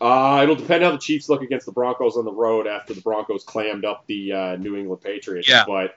Uh, 0.00 0.40
it'll 0.42 0.56
depend 0.56 0.82
how 0.82 0.90
the 0.90 0.98
Chiefs 0.98 1.28
look 1.28 1.42
against 1.42 1.64
the 1.64 1.70
Broncos 1.72 2.16
on 2.16 2.24
the 2.24 2.32
road 2.32 2.66
after 2.66 2.92
the 2.92 3.00
Broncos 3.02 3.44
clammed 3.44 3.84
up 3.84 4.04
the 4.08 4.32
uh, 4.32 4.56
New 4.56 4.76
England 4.76 5.00
Patriots. 5.00 5.48
Yeah. 5.48 5.64
But 5.66 5.94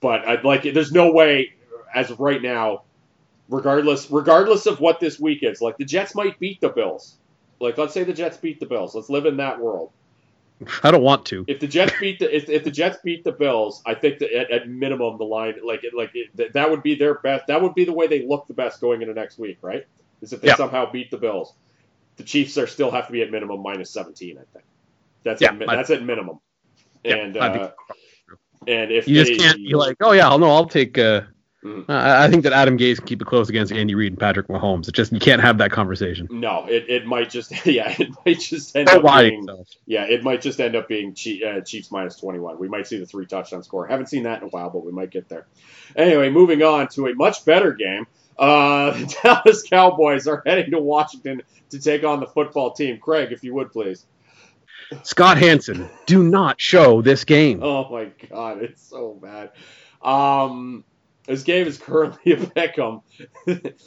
but 0.00 0.26
I'd 0.26 0.42
like 0.44 0.64
it. 0.64 0.72
There's 0.74 0.92
no 0.92 1.12
way 1.12 1.52
as 1.94 2.10
of 2.10 2.18
right 2.18 2.40
now, 2.40 2.82
regardless 3.50 4.10
regardless 4.10 4.64
of 4.66 4.80
what 4.80 5.00
this 5.00 5.20
week 5.20 5.42
is, 5.42 5.60
like 5.60 5.76
the 5.76 5.84
Jets 5.84 6.14
might 6.14 6.38
beat 6.38 6.60
the 6.62 6.70
Bills. 6.70 7.16
Like 7.60 7.76
let's 7.76 7.92
say 7.92 8.04
the 8.04 8.14
Jets 8.14 8.38
beat 8.38 8.58
the 8.58 8.66
Bills. 8.66 8.94
Let's 8.94 9.10
live 9.10 9.26
in 9.26 9.36
that 9.36 9.60
world. 9.60 9.90
I 10.82 10.90
don't 10.90 11.02
want 11.02 11.26
to. 11.26 11.44
If 11.48 11.60
the 11.60 11.66
Jets 11.68 11.92
beat 12.00 12.18
the 12.18 12.34
if, 12.34 12.48
if 12.48 12.64
the 12.64 12.70
Jets 12.70 12.98
beat 13.04 13.24
the 13.24 13.32
Bills, 13.32 13.82
I 13.86 13.94
think 13.94 14.18
that 14.20 14.32
at, 14.32 14.50
at 14.50 14.68
minimum 14.68 15.18
the 15.18 15.24
line 15.24 15.54
like 15.64 15.84
it, 15.84 15.94
like 15.94 16.10
it, 16.14 16.52
that- 16.54 16.70
would 16.70 16.82
be 16.82 16.94
their 16.94 17.14
best. 17.14 17.46
That 17.48 17.62
would 17.62 17.74
be 17.74 17.84
the 17.84 17.92
way 17.92 18.06
they 18.06 18.26
look 18.26 18.46
the 18.48 18.54
best 18.54 18.80
going 18.80 19.02
into 19.02 19.14
next 19.14 19.38
week, 19.38 19.58
right? 19.62 19.84
Is 20.20 20.32
if 20.32 20.40
they 20.40 20.48
Yeah. 20.48 20.56
somehow 20.56 20.90
beat 20.90 21.10
the 21.10 21.18
Bills. 21.18 21.54
The 22.16 22.24
Chiefs 22.24 22.58
are 22.58 22.66
still 22.66 22.90
have 22.90 23.06
to 23.06 23.12
be 23.12 23.22
at 23.22 23.30
minimum 23.30 23.62
minus 23.62 23.90
17, 23.90 24.36
I 24.38 24.42
think. 24.52 24.64
That's 25.24 25.40
Yeah, 25.40 25.52
at, 25.52 25.58
that's 25.66 25.90
at 25.90 26.02
minimum. 26.02 26.40
Yeah, 27.04 27.16
and 27.16 27.36
uh, 27.36 27.70
and 28.66 28.90
if 28.92 29.08
You 29.08 29.16
they, 29.24 29.24
just 29.24 29.40
can't 29.40 29.56
be 29.58 29.74
like, 29.74 29.96
oh 30.00 30.12
yeah, 30.12 30.28
I'll 30.28 30.38
no, 30.38 30.50
I'll 30.50 30.66
take. 30.66 30.98
Uh, 30.98 31.22
Mhm. 31.64 31.84
I 31.88 32.24
I 32.24 32.28
think 32.28 32.42
that 32.42 32.52
Adam 32.52 32.76
Gase 32.76 32.96
can 32.98 33.06
keep 33.06 33.22
it 33.22 33.24
close 33.26 33.48
against 33.48 33.72
Andy 33.72 33.94
Reid 33.94 34.12
and 34.12 34.18
Patrick 34.18 34.48
Mahomes. 34.48 34.88
It 34.88 34.94
just 34.94 35.12
you 35.12 35.20
can't 35.20 35.40
have 35.40 35.58
that 35.58 35.70
conversation. 35.70 36.26
no, 36.30 36.66
it, 36.68 36.86
it 36.88 37.06
might 37.06 37.30
just 37.30 37.52
yeah, 37.66 37.94
it 37.98 38.10
might 38.26 38.40
just 38.40 38.74
end 38.74 38.88
Don't 38.88 39.04
up 39.06 39.20
being 39.20 39.42
yourself. 39.44 39.68
yeah, 39.86 40.04
it 40.04 40.24
might 40.24 40.40
just 40.40 40.60
end 40.60 40.74
up 40.74 40.88
being 40.88 41.14
Chief, 41.14 41.42
uh, 41.44 41.60
Chiefs 41.60 41.92
minus 41.92 42.16
21. 42.16 42.58
We 42.58 42.68
might 42.68 42.86
see 42.88 42.98
the 42.98 43.06
three 43.06 43.26
touchdown 43.26 43.62
score. 43.62 43.86
Haven't 43.86 44.06
seen 44.08 44.24
that 44.24 44.42
in 44.42 44.48
a 44.48 44.50
while, 44.50 44.70
but 44.70 44.84
we 44.84 44.90
might 44.90 45.10
get 45.10 45.28
there. 45.28 45.46
Anyway, 45.94 46.30
moving 46.30 46.62
on 46.62 46.88
to 46.88 47.06
a 47.06 47.14
much 47.14 47.44
better 47.44 47.72
game. 47.72 48.06
Uh, 48.36 48.90
the 48.98 49.16
Dallas 49.22 49.62
Cowboys 49.62 50.26
are 50.26 50.42
heading 50.44 50.72
to 50.72 50.80
Washington 50.80 51.42
to 51.70 51.78
take 51.78 52.02
on 52.02 52.18
the 52.18 52.26
football 52.26 52.72
team. 52.72 52.98
Craig, 52.98 53.30
if 53.30 53.44
you 53.44 53.54
would 53.54 53.70
please. 53.70 54.04
Scott 55.04 55.38
Hanson, 55.38 55.88
do 56.06 56.22
not 56.22 56.60
show 56.60 57.02
this 57.02 57.24
game. 57.24 57.60
Oh 57.62 57.88
my 57.88 58.10
god, 58.28 58.62
it's 58.62 58.82
so 58.82 59.16
bad. 59.22 59.52
Um, 60.02 60.84
this 61.26 61.42
game 61.42 61.66
is 61.66 61.78
currently 61.78 62.32
a 62.32 62.36
pick'em. 62.36 63.02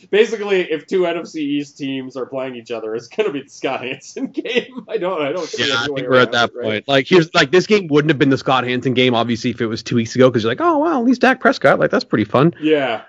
Basically, 0.09 0.61
if 0.61 0.87
two 0.87 1.01
NFC 1.01 1.37
East 1.37 1.77
teams 1.77 2.15
are 2.15 2.25
playing 2.25 2.55
each 2.55 2.71
other, 2.71 2.95
it's 2.95 3.07
going 3.07 3.27
to 3.27 3.33
be 3.33 3.43
the 3.43 3.49
Scott 3.49 3.81
Hanson 3.81 4.27
game. 4.31 4.85
I 4.87 4.97
don't, 4.97 5.21
I 5.21 5.31
don't. 5.31 5.47
see 5.47 5.67
Yeah, 5.67 5.75
I 5.79 5.85
think 5.85 6.07
we're 6.07 6.19
at 6.19 6.31
that 6.31 6.49
it, 6.49 6.55
right? 6.55 6.63
point. 6.63 6.87
Like 6.87 7.07
here's 7.07 7.33
like 7.33 7.51
this 7.51 7.67
game 7.67 7.87
wouldn't 7.87 8.09
have 8.09 8.19
been 8.19 8.29
the 8.29 8.37
Scott 8.37 8.63
Hanson 8.63 8.93
game, 8.93 9.13
obviously, 9.13 9.51
if 9.51 9.61
it 9.61 9.67
was 9.67 9.83
two 9.83 9.95
weeks 9.95 10.15
ago, 10.15 10.29
because 10.29 10.43
you're 10.43 10.51
like, 10.51 10.61
oh 10.61 10.79
wow, 10.79 10.99
at 10.99 11.05
least 11.05 11.21
Dak 11.21 11.39
Prescott, 11.39 11.79
like 11.79 11.91
that's 11.91 12.05
pretty 12.05 12.25
fun. 12.25 12.53
Yeah. 12.61 13.03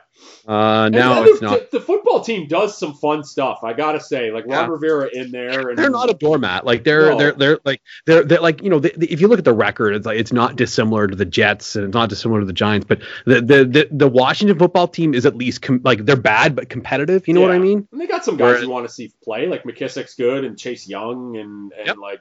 Uh, 0.47 0.89
now 0.91 1.23
the, 1.25 1.31
it's 1.31 1.43
not. 1.43 1.71
The, 1.73 1.79
the 1.79 1.85
football 1.85 2.21
team 2.21 2.47
does 2.47 2.79
some 2.79 2.95
fun 2.95 3.25
stuff. 3.25 3.61
I 3.65 3.73
gotta 3.73 3.99
say, 4.01 4.31
like 4.31 4.45
Ron 4.47 4.67
Yeah. 4.67 4.67
Rivera 4.69 5.09
in 5.13 5.33
there, 5.33 5.71
and 5.71 5.77
They're 5.79 5.91
not 5.91 6.09
a 6.09 6.15
doormat. 6.15 6.65
Like 6.65 6.85
they're 6.85 7.11
No. 7.11 7.19
they're 7.19 7.33
they're 7.33 7.59
like 7.65 7.81
they're 8.05 8.23
they're 8.25 8.41
like 8.41 8.63
you 8.63 8.71
know 8.71 8.79
the, 8.79 8.93
the- 8.97 9.13
if 9.13 9.21
you 9.21 9.27
look 9.29 9.41
at 9.41 9.45
the 9.45 9.53
record, 9.53 9.95
it's 9.97 10.07
like 10.07 10.19
it's 10.21 10.33
not 10.33 10.55
dissimilar 10.57 11.09
to 11.09 11.17
the 11.17 11.25
Jets 11.25 11.75
and 11.75 11.85
it's 11.87 11.95
not 11.95 12.09
dissimilar 12.11 12.41
to 12.41 12.47
the 12.47 12.53
Giants, 12.53 12.87
but 12.89 13.01
the 13.25 13.41
the 13.41 13.65
the, 13.65 13.89
the 13.91 14.09
Washington 14.09 14.57
football 14.59 14.87
team 14.87 15.15
is 15.15 15.27
at 15.27 15.37
least 15.37 15.63
com- 15.63 15.81
like 15.83 16.05
they're 16.05 16.15
bad 16.17 16.55
but 16.55 16.69
competitive. 16.69 17.27
You 17.27 17.35
know 17.35 17.41
what 17.41 17.51
I 17.51 17.59
mean? 17.59 17.89
And 17.91 18.01
they 18.01 18.07
got 18.07 18.25
some 18.25 18.37
guys 18.37 18.45
Whereas- 18.47 18.63
you 18.63 18.71
want 18.71 18.87
to 18.87 18.93
see 18.93 19.13
play, 19.25 19.49
like 19.49 19.65
McKissic's 19.65 20.15
good 20.15 20.45
and 20.45 20.57
Chase 20.57 20.89
Young 20.89 21.37
and, 21.37 21.73
and 21.73 21.87
Yep. 21.89 21.97
like 21.99 22.21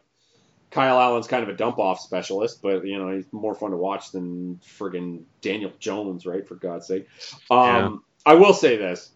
Kyle 0.71 0.99
Allen's 0.99 1.28
kind 1.28 1.43
of 1.43 1.49
a 1.49 1.53
dump 1.53 1.78
off 1.78 1.99
specialist, 2.01 2.61
but 2.61 2.86
you 2.86 2.97
know 2.97 3.15
he's 3.15 3.26
more 3.32 3.53
fun 3.53 3.69
to 3.71 3.78
watch 3.78 4.11
than 4.11 4.59
friggin' 4.80 5.21
Daniel 5.41 5.71
Jones, 5.80 6.26
right? 6.26 6.45
For 6.45 6.55
God's 6.55 6.88
sake. 6.88 7.07
Um, 7.51 8.03
I 8.26 8.36
will 8.36 8.53
say 8.53 8.78
this. 8.78 9.11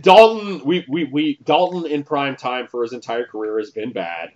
Dalton, 0.00 0.64
we, 0.64 0.84
we, 0.88 1.04
we 1.04 1.38
Dalton 1.44 1.90
in 1.90 2.02
prime 2.02 2.34
time 2.34 2.66
for 2.66 2.82
his 2.82 2.92
entire 2.92 3.24
career 3.24 3.58
has 3.58 3.70
been 3.70 3.92
bad. 3.92 4.30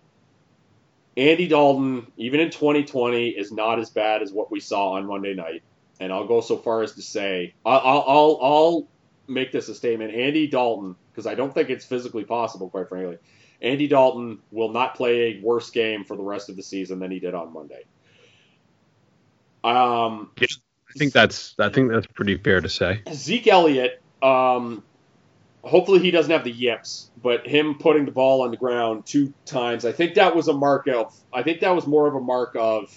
Andy 1.16 1.48
Dalton, 1.48 2.06
even 2.16 2.40
in 2.40 2.50
2020, 2.50 3.30
is 3.30 3.50
not 3.50 3.78
as 3.78 3.90
bad 3.90 4.22
as 4.22 4.32
what 4.32 4.50
we 4.50 4.60
saw 4.60 4.92
on 4.92 5.06
Monday 5.06 5.34
night. 5.34 5.62
And 5.98 6.12
I'll 6.12 6.26
go 6.26 6.42
so 6.42 6.58
far 6.58 6.82
as 6.82 6.92
to 6.92 7.02
say, 7.02 7.54
I'll, 7.64 7.80
I'll, 7.80 8.38
I'll, 8.42 8.88
make 9.28 9.50
this 9.50 9.68
a 9.68 9.74
statement. 9.74 10.14
Andy 10.14 10.46
Dalton, 10.46 10.94
because 11.10 11.26
I 11.26 11.34
don't 11.34 11.52
think 11.52 11.68
it's 11.68 11.84
physically 11.84 12.24
possible, 12.24 12.70
quite 12.70 12.88
frankly. 12.88 13.18
Andy 13.60 13.88
Dalton 13.88 14.38
will 14.52 14.70
not 14.70 14.94
play 14.94 15.22
a 15.22 15.40
worse 15.42 15.70
game 15.70 16.04
for 16.04 16.16
the 16.16 16.22
rest 16.22 16.48
of 16.48 16.54
the 16.54 16.62
season 16.62 17.00
than 17.00 17.10
he 17.10 17.18
did 17.18 17.34
on 17.34 17.52
Monday. 17.52 17.84
Um, 19.64 20.30
think 20.98 21.12
that's 21.12 21.54
I 21.58 21.68
think 21.68 21.90
that's 21.90 22.06
pretty 22.06 22.36
fair 22.36 22.60
to 22.60 22.68
say. 22.68 23.02
Zeke 23.12 23.48
Elliott, 23.48 24.02
um, 24.22 24.82
hopefully 25.62 25.98
he 26.00 26.10
doesn't 26.10 26.30
have 26.30 26.44
the 26.44 26.52
yips, 26.52 27.10
but 27.22 27.46
him 27.46 27.76
putting 27.78 28.04
the 28.04 28.12
ball 28.12 28.42
on 28.42 28.50
the 28.50 28.56
ground 28.56 29.06
two 29.06 29.32
times, 29.44 29.84
I 29.84 29.92
think 29.92 30.14
that 30.14 30.34
was 30.34 30.48
a 30.48 30.52
mark 30.52 30.88
of. 30.88 31.14
I 31.32 31.42
think 31.42 31.60
that 31.60 31.74
was 31.74 31.86
more 31.86 32.06
of 32.06 32.14
a 32.14 32.20
mark 32.20 32.56
of. 32.58 32.92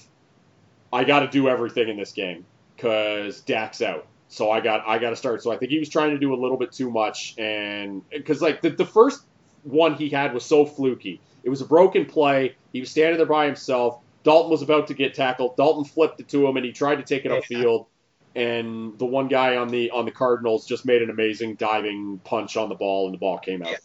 I 0.91 1.04
got 1.04 1.20
to 1.20 1.28
do 1.28 1.50
everything 1.50 1.88
in 1.88 1.97
this 1.97 2.12
game 2.12 2.45
because 2.76 3.41
Dak's 3.41 3.82
out, 3.82 4.08
so 4.28 4.50
I 4.50 4.60
got 4.62 4.88
I 4.88 4.97
got 5.00 5.12
to 5.12 5.16
start. 5.16 5.43
So 5.43 5.52
I 5.52 5.58
think 5.58 5.72
he 5.72 5.80
was 5.80 5.89
trying 5.89 6.12
to 6.12 6.18
do 6.18 6.34
a 6.34 6.39
little 6.39 6.58
bit 6.58 6.72
too 6.72 6.89
much, 6.89 7.36
and 7.38 8.02
because 8.10 8.41
like 8.41 8.62
the, 8.62 8.70
the 8.70 8.86
first 8.86 9.24
one 9.64 9.95
he 9.95 10.10
had 10.10 10.34
was 10.34 10.45
so 10.45 10.66
fluky. 10.66 11.22
It 11.43 11.50
was 11.50 11.62
a 11.62 11.66
broken 11.66 12.06
play. 12.06 12.56
He 12.74 12.80
was 12.80 12.91
standing 12.91 13.18
there 13.18 13.26
by 13.26 13.45
himself. 13.45 14.00
Dalton 14.24 14.51
was 14.51 14.61
about 14.61 14.88
to 14.88 14.93
get 14.93 15.13
tackled. 15.13 15.55
Dalton 15.57 15.86
flipped 15.86 16.20
it 16.20 16.28
to 16.30 16.45
him, 16.47 16.57
and 16.57 16.65
he 16.65 16.72
tried 16.72 16.95
to 16.95 17.03
take 17.03 17.26
it 17.26 17.32
upfield. 17.32 17.88
And 18.36 18.97
the 18.99 19.05
one 19.05 19.28
guy 19.28 19.57
on 19.57 19.70
the 19.70 19.91
on 19.91 20.05
the 20.05 20.11
Cardinals 20.11 20.65
just 20.67 20.86
made 20.86 21.01
an 21.01 21.09
amazing 21.09 21.55
diving 21.55 22.20
punch 22.24 22.57
on 22.57 22.70
the 22.70 22.76
ball, 22.76 23.05
and 23.05 23.13
the 23.13 23.17
ball 23.17 23.39
came 23.39 23.61
out. 23.61 23.72
Yeah. 23.72 23.78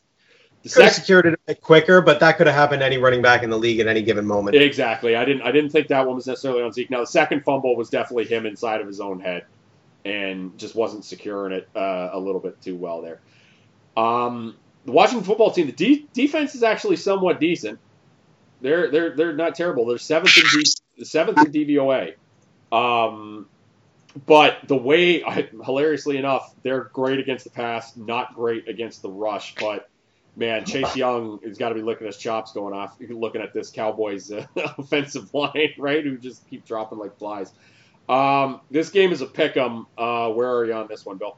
The 0.62 0.70
Could 0.70 0.72
second, 0.72 0.94
secured 0.94 1.26
it 1.26 1.34
a 1.34 1.38
bit 1.46 1.60
quicker, 1.60 2.00
but 2.00 2.20
that 2.20 2.38
could 2.38 2.46
have 2.46 2.56
happened 2.56 2.80
to 2.80 2.86
any 2.86 2.96
running 2.96 3.20
back 3.20 3.42
in 3.42 3.50
the 3.50 3.58
league 3.58 3.80
at 3.80 3.86
any 3.86 4.00
given 4.00 4.26
moment. 4.26 4.56
exactly. 4.56 5.14
I 5.14 5.24
didn't 5.24 5.42
I 5.42 5.52
didn't 5.52 5.70
think 5.70 5.88
that 5.88 6.06
one 6.06 6.16
was 6.16 6.26
necessarily 6.26 6.62
on 6.62 6.72
Zeke. 6.72 6.90
Now 6.90 7.00
the 7.00 7.06
second 7.06 7.44
fumble 7.44 7.76
was 7.76 7.90
definitely 7.90 8.24
him 8.26 8.46
inside 8.46 8.80
of 8.80 8.86
his 8.86 9.00
own 9.00 9.20
head, 9.20 9.44
and 10.04 10.56
just 10.58 10.74
wasn't 10.74 11.04
securing 11.04 11.52
it 11.52 11.68
uh, 11.76 12.10
a 12.12 12.18
little 12.18 12.40
bit 12.40 12.60
too 12.60 12.76
well 12.76 13.02
there. 13.02 13.20
Um, 13.96 14.56
the 14.84 14.92
Washington 14.92 15.24
football 15.24 15.50
team, 15.50 15.66
the 15.66 15.72
de- 15.72 16.06
defense 16.12 16.54
is 16.54 16.62
actually 16.62 16.96
somewhat 16.96 17.40
decent. 17.40 17.78
They're 18.64 18.90
they're 18.90 19.14
they're 19.14 19.32
not 19.34 19.54
terrible. 19.54 19.84
They're 19.84 19.98
seventh 19.98 20.38
in 20.38 20.44
D- 20.60 21.04
seventh 21.04 21.36
in 21.38 21.52
DVOA. 21.52 22.14
Um, 22.72 23.46
but 24.26 24.56
the 24.66 24.76
way, 24.76 25.20
hilariously 25.20 26.16
enough, 26.16 26.54
they're 26.62 26.84
great 26.84 27.18
against 27.18 27.44
the 27.44 27.50
pass, 27.50 27.94
not 27.94 28.34
great 28.34 28.66
against 28.66 29.02
the 29.02 29.10
rush. 29.10 29.54
But 29.60 29.90
man, 30.34 30.64
Chase 30.64 30.96
Young 30.96 31.40
has 31.44 31.58
got 31.58 31.68
to 31.68 31.74
be 31.74 31.82
licking 31.82 32.06
his 32.06 32.16
chops 32.16 32.52
going 32.52 32.72
off, 32.72 32.96
looking 33.06 33.42
at 33.42 33.52
this 33.52 33.70
Cowboys 33.70 34.32
uh, 34.32 34.46
offensive 34.78 35.34
line, 35.34 35.74
right? 35.78 36.02
Who 36.02 36.16
just 36.16 36.48
keep 36.48 36.64
dropping 36.64 36.98
like 36.98 37.18
flies. 37.18 37.52
Um, 38.08 38.62
this 38.70 38.88
game 38.88 39.12
is 39.12 39.20
a 39.20 39.26
pick 39.26 39.58
'em. 39.58 39.86
Uh, 39.98 40.30
where 40.30 40.50
are 40.50 40.64
you 40.64 40.72
on 40.72 40.86
this 40.88 41.04
one, 41.04 41.18
Bill? 41.18 41.36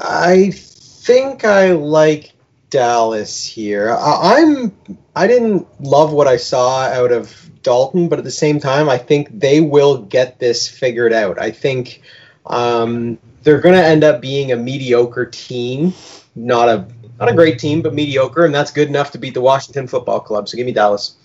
I 0.00 0.50
think 0.50 1.44
I 1.44 1.72
like 1.72 2.32
Dallas 2.72 3.44
here. 3.44 3.90
I, 3.90 4.40
I'm 4.40 4.74
I 5.14 5.26
didn't 5.26 5.68
love 5.80 6.12
what 6.12 6.26
I 6.26 6.38
saw 6.38 6.84
out 6.84 7.12
of 7.12 7.50
Dalton, 7.62 8.08
but 8.08 8.18
at 8.18 8.24
the 8.24 8.30
same 8.30 8.58
time, 8.58 8.88
I 8.88 8.96
think 8.96 9.28
they 9.38 9.60
will 9.60 9.98
get 9.98 10.38
this 10.40 10.66
figured 10.66 11.12
out. 11.12 11.38
I 11.38 11.50
think 11.50 12.00
um, 12.46 13.18
they're 13.42 13.60
going 13.60 13.74
to 13.74 13.84
end 13.84 14.04
up 14.04 14.22
being 14.22 14.52
a 14.52 14.56
mediocre 14.56 15.26
team, 15.26 15.92
not 16.34 16.68
a 16.68 16.88
not 17.20 17.28
a 17.28 17.34
great 17.34 17.58
team, 17.58 17.82
but 17.82 17.92
mediocre, 17.92 18.46
and 18.46 18.54
that's 18.54 18.70
good 18.70 18.88
enough 18.88 19.12
to 19.12 19.18
beat 19.18 19.34
the 19.34 19.42
Washington 19.42 19.86
Football 19.86 20.20
Club. 20.20 20.48
So 20.48 20.56
give 20.56 20.64
me 20.66 20.72
Dallas. 20.72 21.16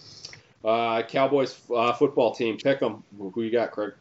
Uh, 0.66 1.02
Cowboys 1.04 1.58
uh, 1.74 1.93
football 1.93 2.36
team, 2.36 2.58
pick 2.58 2.82
them. 2.82 3.04
Who 3.18 3.41
you 3.41 3.52
got, 3.52 3.72
Craig? 3.72 3.93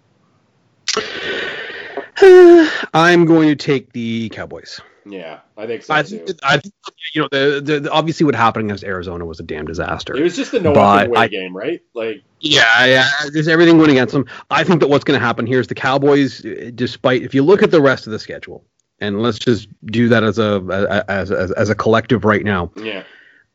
I'm 2.93 3.25
going 3.25 3.49
to 3.49 3.57
take 3.57 3.93
the 3.93 4.31
Cowboys. 4.31 4.81
Yeah, 5.09 5.39
I 5.57 5.67
think 5.67 5.85
so 5.85 5.95
I 5.95 6.03
too. 6.03 6.19
think, 6.19 6.39
I 6.43 6.61
you 7.15 7.23
know 7.23 7.29
the, 7.31 7.61
the, 7.65 7.81
the 7.81 7.91
obviously 7.93 8.25
what 8.27 8.35
happened 8.35 8.65
against 8.67 8.83
Arizona 8.83 9.25
was 9.25 9.39
a 9.39 9.45
damn 9.45 9.65
disaster. 9.65 10.17
It 10.17 10.23
was 10.23 10.35
just 10.35 10.53
a 10.55 10.61
no 10.61 10.73
But 10.75 11.11
way 11.11 11.19
I- 11.21 11.29
game, 11.29 11.57
right? 11.57 11.81
Like, 11.95 12.23
Yeah, 12.41 12.85
yeah. 12.87 13.09
There's 13.33 13.47
everything 13.47 13.79
went 13.79 13.93
against 13.93 14.13
them. 14.13 14.27
I 14.51 14.65
think 14.65 14.81
that 14.81 14.89
what's 14.89 15.05
going 15.05 15.19
to 15.19 15.25
happen 15.25 15.47
here 15.47 15.61
is 15.61 15.69
the 15.69 15.77
Cowboys, 15.77 16.41
despite 16.75 17.23
if 17.23 17.35
you 17.35 17.45
look 17.45 17.63
at 17.63 17.71
the 17.71 17.81
rest 17.81 18.07
of 18.09 18.13
the 18.13 18.19
schedule, 18.19 18.65
and 18.99 19.23
let's 19.23 19.39
just 19.39 19.69
do 19.87 20.09
that 20.09 20.25
as 20.25 20.39
a 20.41 21.05
as 21.09 21.31
as, 21.31 21.53
as 21.53 21.71
a 21.71 21.75
collective 21.75 22.25
right 22.25 22.45
now, 22.45 22.73
yeah, 22.77 23.05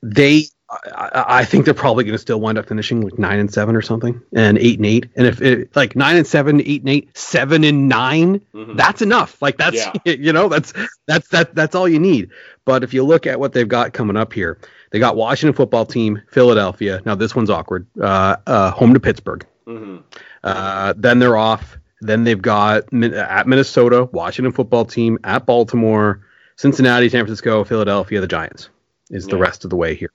they. 0.02 0.46
I, 0.72 1.26
I 1.40 1.46
think 1.46 1.66
they're 1.66 1.74
probably 1.74 2.06
going 2.06 2.14
to 2.14 2.18
still 2.20 2.40
wind 2.40 2.58
up 2.58 2.68
finishing 2.68 3.02
like 3.02 3.20
nine 3.20 3.40
and 3.40 3.52
seven 3.54 3.76
or 3.76 3.82
something, 3.82 4.22
and 4.34 4.58
eight 4.58 4.78
and 4.80 4.86
eight. 4.86 5.10
And 5.18 5.28
if 5.28 5.42
it, 5.42 5.76
like 5.76 5.96
nine 5.96 6.16
and 6.16 6.26
seven, 6.26 6.62
eight 6.62 6.82
and 6.82 6.90
eight, 6.90 7.16
seven 7.18 7.64
and 7.64 7.90
9 7.90 8.40
Mhm. 8.54 8.78
that's 8.78 9.02
enough. 9.02 9.42
Like 9.42 9.58
that's 9.58 9.76
Yeah. 9.76 9.92
you 10.06 10.32
know 10.32 10.48
that's 10.48 10.74
that's 11.08 11.28
that 11.30 11.56
that's 11.56 11.76
all 11.76 11.90
you 11.90 12.00
need. 12.00 12.30
But 12.66 12.84
if 12.84 12.94
you 12.94 13.04
look 13.04 13.28
at 13.28 13.40
what 13.40 13.52
they've 13.54 13.68
got 13.68 13.92
coming 13.94 14.16
up 14.16 14.32
here, 14.32 14.58
they 14.92 15.00
got 15.00 15.16
Washington 15.18 15.54
football 15.56 15.86
team, 15.86 16.22
Philadelphia. 16.32 17.02
Now 17.06 17.16
this 17.16 17.36
one's 17.36 17.50
awkward. 17.50 17.86
Uh, 18.00 18.38
uh, 18.48 18.72
home 18.72 18.94
to 18.94 19.00
Pittsburgh. 19.00 19.46
hmm 19.66 19.98
Uh, 20.44 20.94
then 20.96 21.20
they're 21.20 21.38
off. 21.38 21.78
Then 22.00 22.24
they've 22.24 22.42
got 22.42 22.92
at 22.94 23.46
Minnesota, 23.48 24.06
Washington 24.12 24.52
football 24.54 24.86
team, 24.86 25.20
at 25.24 25.46
Baltimore, 25.46 26.22
Cincinnati, 26.56 27.10
San 27.10 27.26
Francisco, 27.26 27.64
Philadelphia, 27.64 28.22
the 28.22 28.28
Giants 28.28 28.70
is 29.12 29.28
the 29.28 29.38
rest 29.38 29.64
of 29.66 29.70
the 29.70 29.76
way 29.76 29.94
here. 29.96 30.12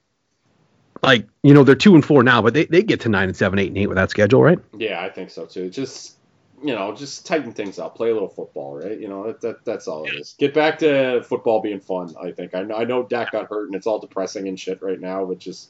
Like, 1.03 1.27
you 1.43 1.53
know, 1.53 1.63
they're 1.63 1.75
two 1.75 1.95
and 1.95 2.03
four 2.03 2.23
now, 2.23 2.41
but 2.41 2.53
they, 2.53 2.65
they 2.65 2.83
get 2.83 2.99
to 3.01 3.09
nine 3.09 3.27
and 3.27 3.35
seven, 3.37 3.59
eight 3.59 3.67
and 3.69 3.77
eight 3.77 3.87
with 3.87 3.97
that 3.97 4.09
schedule, 4.09 4.41
right? 4.43 4.59
yeah, 4.77 5.01
I 5.01 5.09
think 5.09 5.29
so 5.29 5.45
too. 5.45 5.69
Just 5.69 6.15
you 6.63 6.73
know, 6.73 6.95
just 6.95 7.27
tighten 7.27 7.51
things 7.53 7.77
up, 7.77 7.95
play 7.95 8.09
a 8.09 8.13
little 8.13 8.27
football, 8.29 8.79
right? 8.79 8.99
You 8.99 9.07
know, 9.07 9.27
that, 9.27 9.41
that 9.41 9.63
that's 9.63 9.87
all 9.87 10.05
it 10.05 10.15
is. 10.15 10.33
Get 10.39 10.55
back 10.55 10.79
to 10.79 11.21
football 11.23 11.61
being 11.61 11.79
fun. 11.79 12.15
I 12.19 12.31
think. 12.31 12.55
I 12.55 12.63
know, 12.63 12.75
I 12.75 12.83
know 12.83 13.03
Dak 13.03 13.31
got 13.31 13.47
hurt 13.47 13.67
and 13.67 13.75
it's 13.75 13.85
all 13.85 13.99
depressing 13.99 14.47
and 14.47 14.59
shit 14.59 14.81
right 14.81 14.99
now, 14.99 15.23
but 15.23 15.37
just 15.37 15.69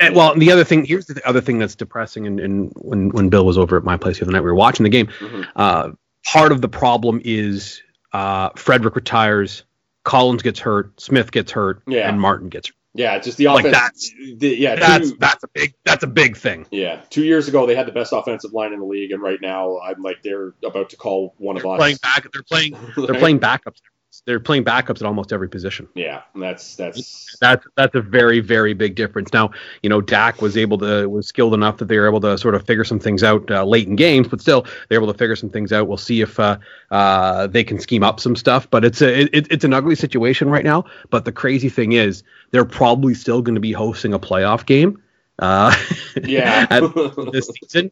And, 0.00 0.16
well, 0.16 0.32
and 0.32 0.42
the 0.42 0.50
other 0.50 0.64
thing, 0.64 0.84
here's 0.84 1.06
the 1.06 1.24
other 1.26 1.40
thing 1.40 1.58
that's 1.60 1.76
depressing. 1.76 2.26
And, 2.26 2.40
and 2.40 2.72
when, 2.74 3.10
when 3.10 3.28
Bill 3.28 3.46
was 3.46 3.56
over 3.56 3.76
at 3.76 3.84
my 3.84 3.96
place 3.96 4.18
the 4.18 4.24
other 4.24 4.32
night, 4.32 4.40
we 4.40 4.46
were 4.46 4.54
watching 4.56 4.82
the 4.82 4.90
game. 4.90 5.06
mhm. 5.20 5.46
Uh, 5.54 5.90
part 6.26 6.50
of 6.50 6.60
the 6.60 6.68
problem 6.68 7.20
is 7.24 7.80
uh, 8.12 8.50
Frederick 8.56 8.96
retires, 8.96 9.62
Collins 10.02 10.42
gets 10.42 10.58
hurt, 10.58 11.00
Smith 11.00 11.30
gets 11.30 11.52
hurt, 11.52 11.82
Yeah. 11.86 12.08
and 12.08 12.20
Martin 12.20 12.48
gets 12.48 12.68
hurt. 12.68 12.76
Yeah, 12.94 13.18
just 13.18 13.36
the 13.38 13.46
Like 13.46 13.64
offense. 13.66 13.74
that's- 14.12 14.38
the, 14.38 14.48
yeah, 14.56 14.76
That's 14.76 15.10
two, 15.10 15.16
that's 15.18 15.44
a 15.44 15.48
big 15.52 15.74
that's 15.84 16.04
a 16.04 16.06
big 16.06 16.36
thing. 16.36 16.66
yeah. 16.70 17.02
Two 17.10 17.24
years 17.24 17.48
ago 17.48 17.66
they 17.66 17.74
had 17.74 17.86
the 17.86 17.92
best 17.92 18.12
offensive 18.12 18.52
line 18.52 18.72
in 18.72 18.78
the 18.78 18.84
league, 18.86 19.10
and 19.10 19.20
right 19.22 19.40
now 19.40 19.78
I'm 19.80 20.00
like 20.02 20.22
they're 20.22 20.54
about 20.64 20.90
to 20.90 20.96
call 20.96 21.34
one 21.38 21.56
They're 21.56 21.64
of 21.66 21.72
us. 21.72 21.78
playing 21.78 21.96
back. 22.02 22.26
They're 22.32 22.42
playing. 22.42 22.76
They're 22.96 23.18
playing 23.18 23.40
backups. 23.40 23.80
They're 24.26 24.40
playing 24.40 24.64
backups 24.64 24.96
at 24.96 25.02
almost 25.02 25.32
every 25.32 25.48
position. 25.48 25.88
Yeah, 25.94 26.22
that's 26.34 26.76
that's 26.76 27.36
That's 27.40 27.66
that's 27.76 27.94
a 27.94 28.00
very 28.00 28.40
very 28.40 28.74
big 28.74 28.94
difference. 28.94 29.32
Now 29.32 29.50
you 29.82 29.90
know 29.90 30.00
Dak 30.00 30.40
was 30.40 30.56
able 30.56 30.78
to 30.78 31.08
was 31.08 31.26
skilled 31.26 31.54
enough 31.54 31.78
that 31.78 31.86
they 31.86 31.98
were 31.98 32.06
able 32.06 32.20
to 32.20 32.38
sort 32.38 32.54
of 32.54 32.66
figure 32.66 32.84
some 32.84 32.98
things 32.98 33.22
out 33.22 33.50
uh, 33.50 33.64
late 33.64 33.88
in 33.88 33.96
games, 33.96 34.28
but 34.28 34.40
still 34.40 34.66
they're 34.88 34.98
able 34.98 35.12
to 35.12 35.18
figure 35.18 35.36
some 35.36 35.50
things 35.50 35.72
out. 35.72 35.88
We'll 35.88 35.96
see 35.96 36.20
if 36.20 36.38
uh, 36.38 36.58
uh, 36.90 37.46
they 37.48 37.64
can 37.64 37.80
scheme 37.80 38.02
up 38.02 38.20
some 38.20 38.36
stuff. 38.36 38.68
But 38.70 38.84
it's 38.84 39.02
a 39.02 39.22
it, 39.22 39.46
it's 39.50 39.64
an 39.64 39.72
ugly 39.72 39.94
situation 39.94 40.48
right 40.48 40.64
now. 40.64 40.84
But 41.10 41.24
the 41.24 41.32
crazy 41.32 41.68
thing 41.68 41.92
is 41.92 42.22
they're 42.50 42.64
probably 42.64 43.14
still 43.14 43.42
going 43.42 43.56
to 43.56 43.60
be 43.60 43.72
hosting 43.72 44.14
a 44.14 44.18
playoff 44.18 44.66
game. 44.66 45.00
Uh, 45.38 45.74
yeah. 46.22 46.66
this 47.32 47.50
season. 47.60 47.90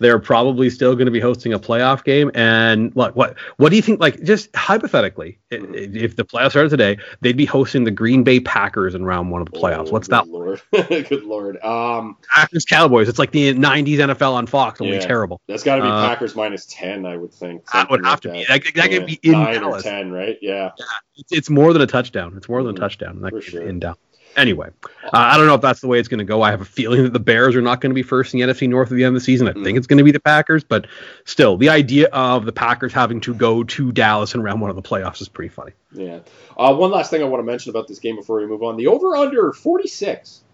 They're 0.00 0.18
probably 0.18 0.70
still 0.70 0.94
going 0.94 1.04
to 1.04 1.12
be 1.12 1.20
hosting 1.20 1.52
a 1.52 1.58
playoff 1.58 2.02
game. 2.02 2.30
And 2.34 2.94
what 2.94 3.14
what 3.14 3.36
what 3.58 3.68
do 3.68 3.76
you 3.76 3.82
think? 3.82 4.00
Like 4.00 4.22
just 4.22 4.48
hypothetically, 4.56 5.38
Mhm. 5.52 5.74
i- 5.74 5.98
if 6.04 6.16
the 6.16 6.24
playoffs 6.24 6.50
started 6.52 6.70
today, 6.70 6.96
they'd 7.20 7.36
be 7.36 7.44
hosting 7.44 7.84
the 7.84 7.90
Green 7.90 8.22
Bay 8.24 8.40
Packers 8.40 8.94
in 8.94 9.04
round 9.04 9.30
one 9.30 9.42
of 9.42 9.50
the 9.50 9.58
playoffs. 9.58 9.88
Oh, 9.88 9.92
What's 9.92 10.08
that? 10.08 10.26
Lord, 10.28 10.62
good 10.72 11.24
lord. 11.24 11.58
Um, 11.62 12.16
Packers 12.34 12.64
Cowboys. 12.64 13.10
It's 13.10 13.18
like 13.18 13.32
the 13.32 13.52
'90s 13.52 13.98
NFL 13.98 14.32
on 14.32 14.46
Fox, 14.46 14.80
only 14.80 14.94
Yeah. 14.94 15.00
terrible. 15.00 15.42
that's 15.46 15.62
got 15.62 15.76
to 15.76 15.82
be 15.82 15.88
Uh, 15.88 16.08
Packers 16.08 16.34
minus 16.34 16.64
ten, 16.64 17.04
I 17.04 17.18
would 17.18 17.34
think. 17.34 17.70
That 17.72 17.90
would 17.90 18.06
have 18.06 18.22
to 18.22 18.28
like 18.30 18.38
be. 18.38 18.44
That, 18.48 18.74
that 18.76 18.90
Yeah, 18.90 18.98
could 18.98 19.06
be 19.06 19.20
in 19.22 19.32
nine 19.32 19.60
Dallas. 19.60 19.84
or 19.84 19.90
ten, 19.90 20.10
right? 20.10 20.38
Yeah. 20.40 20.70
It's, 21.16 21.32
it's 21.32 21.50
more 21.50 21.74
than 21.74 21.82
a 21.82 21.86
touchdown. 21.86 22.32
It's 22.38 22.48
more 22.48 22.62
than 22.62 22.74
a 22.74 22.78
touchdown. 22.78 23.20
That 23.20 23.32
For 23.32 23.40
could 23.42 23.60
be 23.60 23.66
in 23.66 23.80
Dallas. 23.80 23.98
Anyway, 24.36 24.70
uh, 25.04 25.08
I 25.12 25.36
don't 25.36 25.46
know 25.46 25.54
if 25.54 25.60
that's 25.60 25.80
the 25.80 25.88
way 25.88 25.98
it's 25.98 26.08
going 26.08 26.18
to 26.18 26.24
go. 26.24 26.42
I 26.42 26.50
have 26.50 26.60
a 26.60 26.64
feeling 26.64 27.02
that 27.02 27.12
the 27.12 27.20
Bears 27.20 27.56
are 27.56 27.60
not 27.60 27.80
going 27.80 27.90
to 27.90 27.94
be 27.94 28.02
first 28.02 28.32
in 28.32 28.40
the 28.40 28.46
NFC 28.46 28.68
North 28.68 28.90
at 28.92 28.96
the 28.96 29.04
end 29.04 29.16
of 29.16 29.20
the 29.20 29.24
season. 29.24 29.48
I 29.48 29.52
think 29.52 29.76
it's 29.76 29.86
going 29.86 29.98
to 29.98 30.04
be 30.04 30.12
the 30.12 30.20
Packers, 30.20 30.62
but 30.62 30.86
still, 31.24 31.56
the 31.56 31.68
idea 31.68 32.06
of 32.08 32.44
the 32.44 32.52
Packers 32.52 32.92
having 32.92 33.20
to 33.22 33.34
go 33.34 33.64
to 33.64 33.92
Dallas 33.92 34.34
in 34.34 34.42
round 34.42 34.60
one 34.60 34.70
of 34.70 34.76
the 34.76 34.82
playoffs 34.82 35.20
is 35.20 35.28
pretty 35.28 35.48
funny. 35.48 35.72
Yeah. 35.92 36.20
Uh, 36.56 36.74
one 36.74 36.90
last 36.90 37.10
thing 37.10 37.22
I 37.22 37.24
want 37.24 37.40
to 37.40 37.46
mention 37.46 37.70
about 37.70 37.88
this 37.88 37.98
game 37.98 38.16
before 38.16 38.38
we 38.40 38.46
move 38.46 38.62
on: 38.62 38.76
the 38.76 38.86
over/under 38.86 39.52
46. 39.52 40.44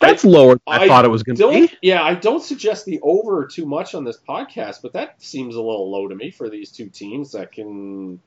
That's 0.00 0.24
lower 0.24 0.54
than 0.54 0.60
I, 0.66 0.84
I 0.84 0.88
thought 0.88 1.04
it 1.04 1.08
was 1.08 1.22
going 1.22 1.36
to 1.36 1.50
be. 1.50 1.72
Yeah, 1.82 2.02
I 2.02 2.14
don't 2.14 2.42
suggest 2.42 2.84
the 2.84 3.00
over 3.02 3.46
too 3.46 3.64
much 3.64 3.94
on 3.94 4.04
this 4.04 4.18
podcast, 4.18 4.82
but 4.82 4.92
that 4.94 5.22
seems 5.22 5.54
a 5.54 5.62
little 5.62 5.90
low 5.90 6.08
to 6.08 6.14
me 6.14 6.30
for 6.30 6.50
these 6.50 6.70
two 6.70 6.88
teams 6.88 7.32
that 7.32 7.52
can 7.52 8.20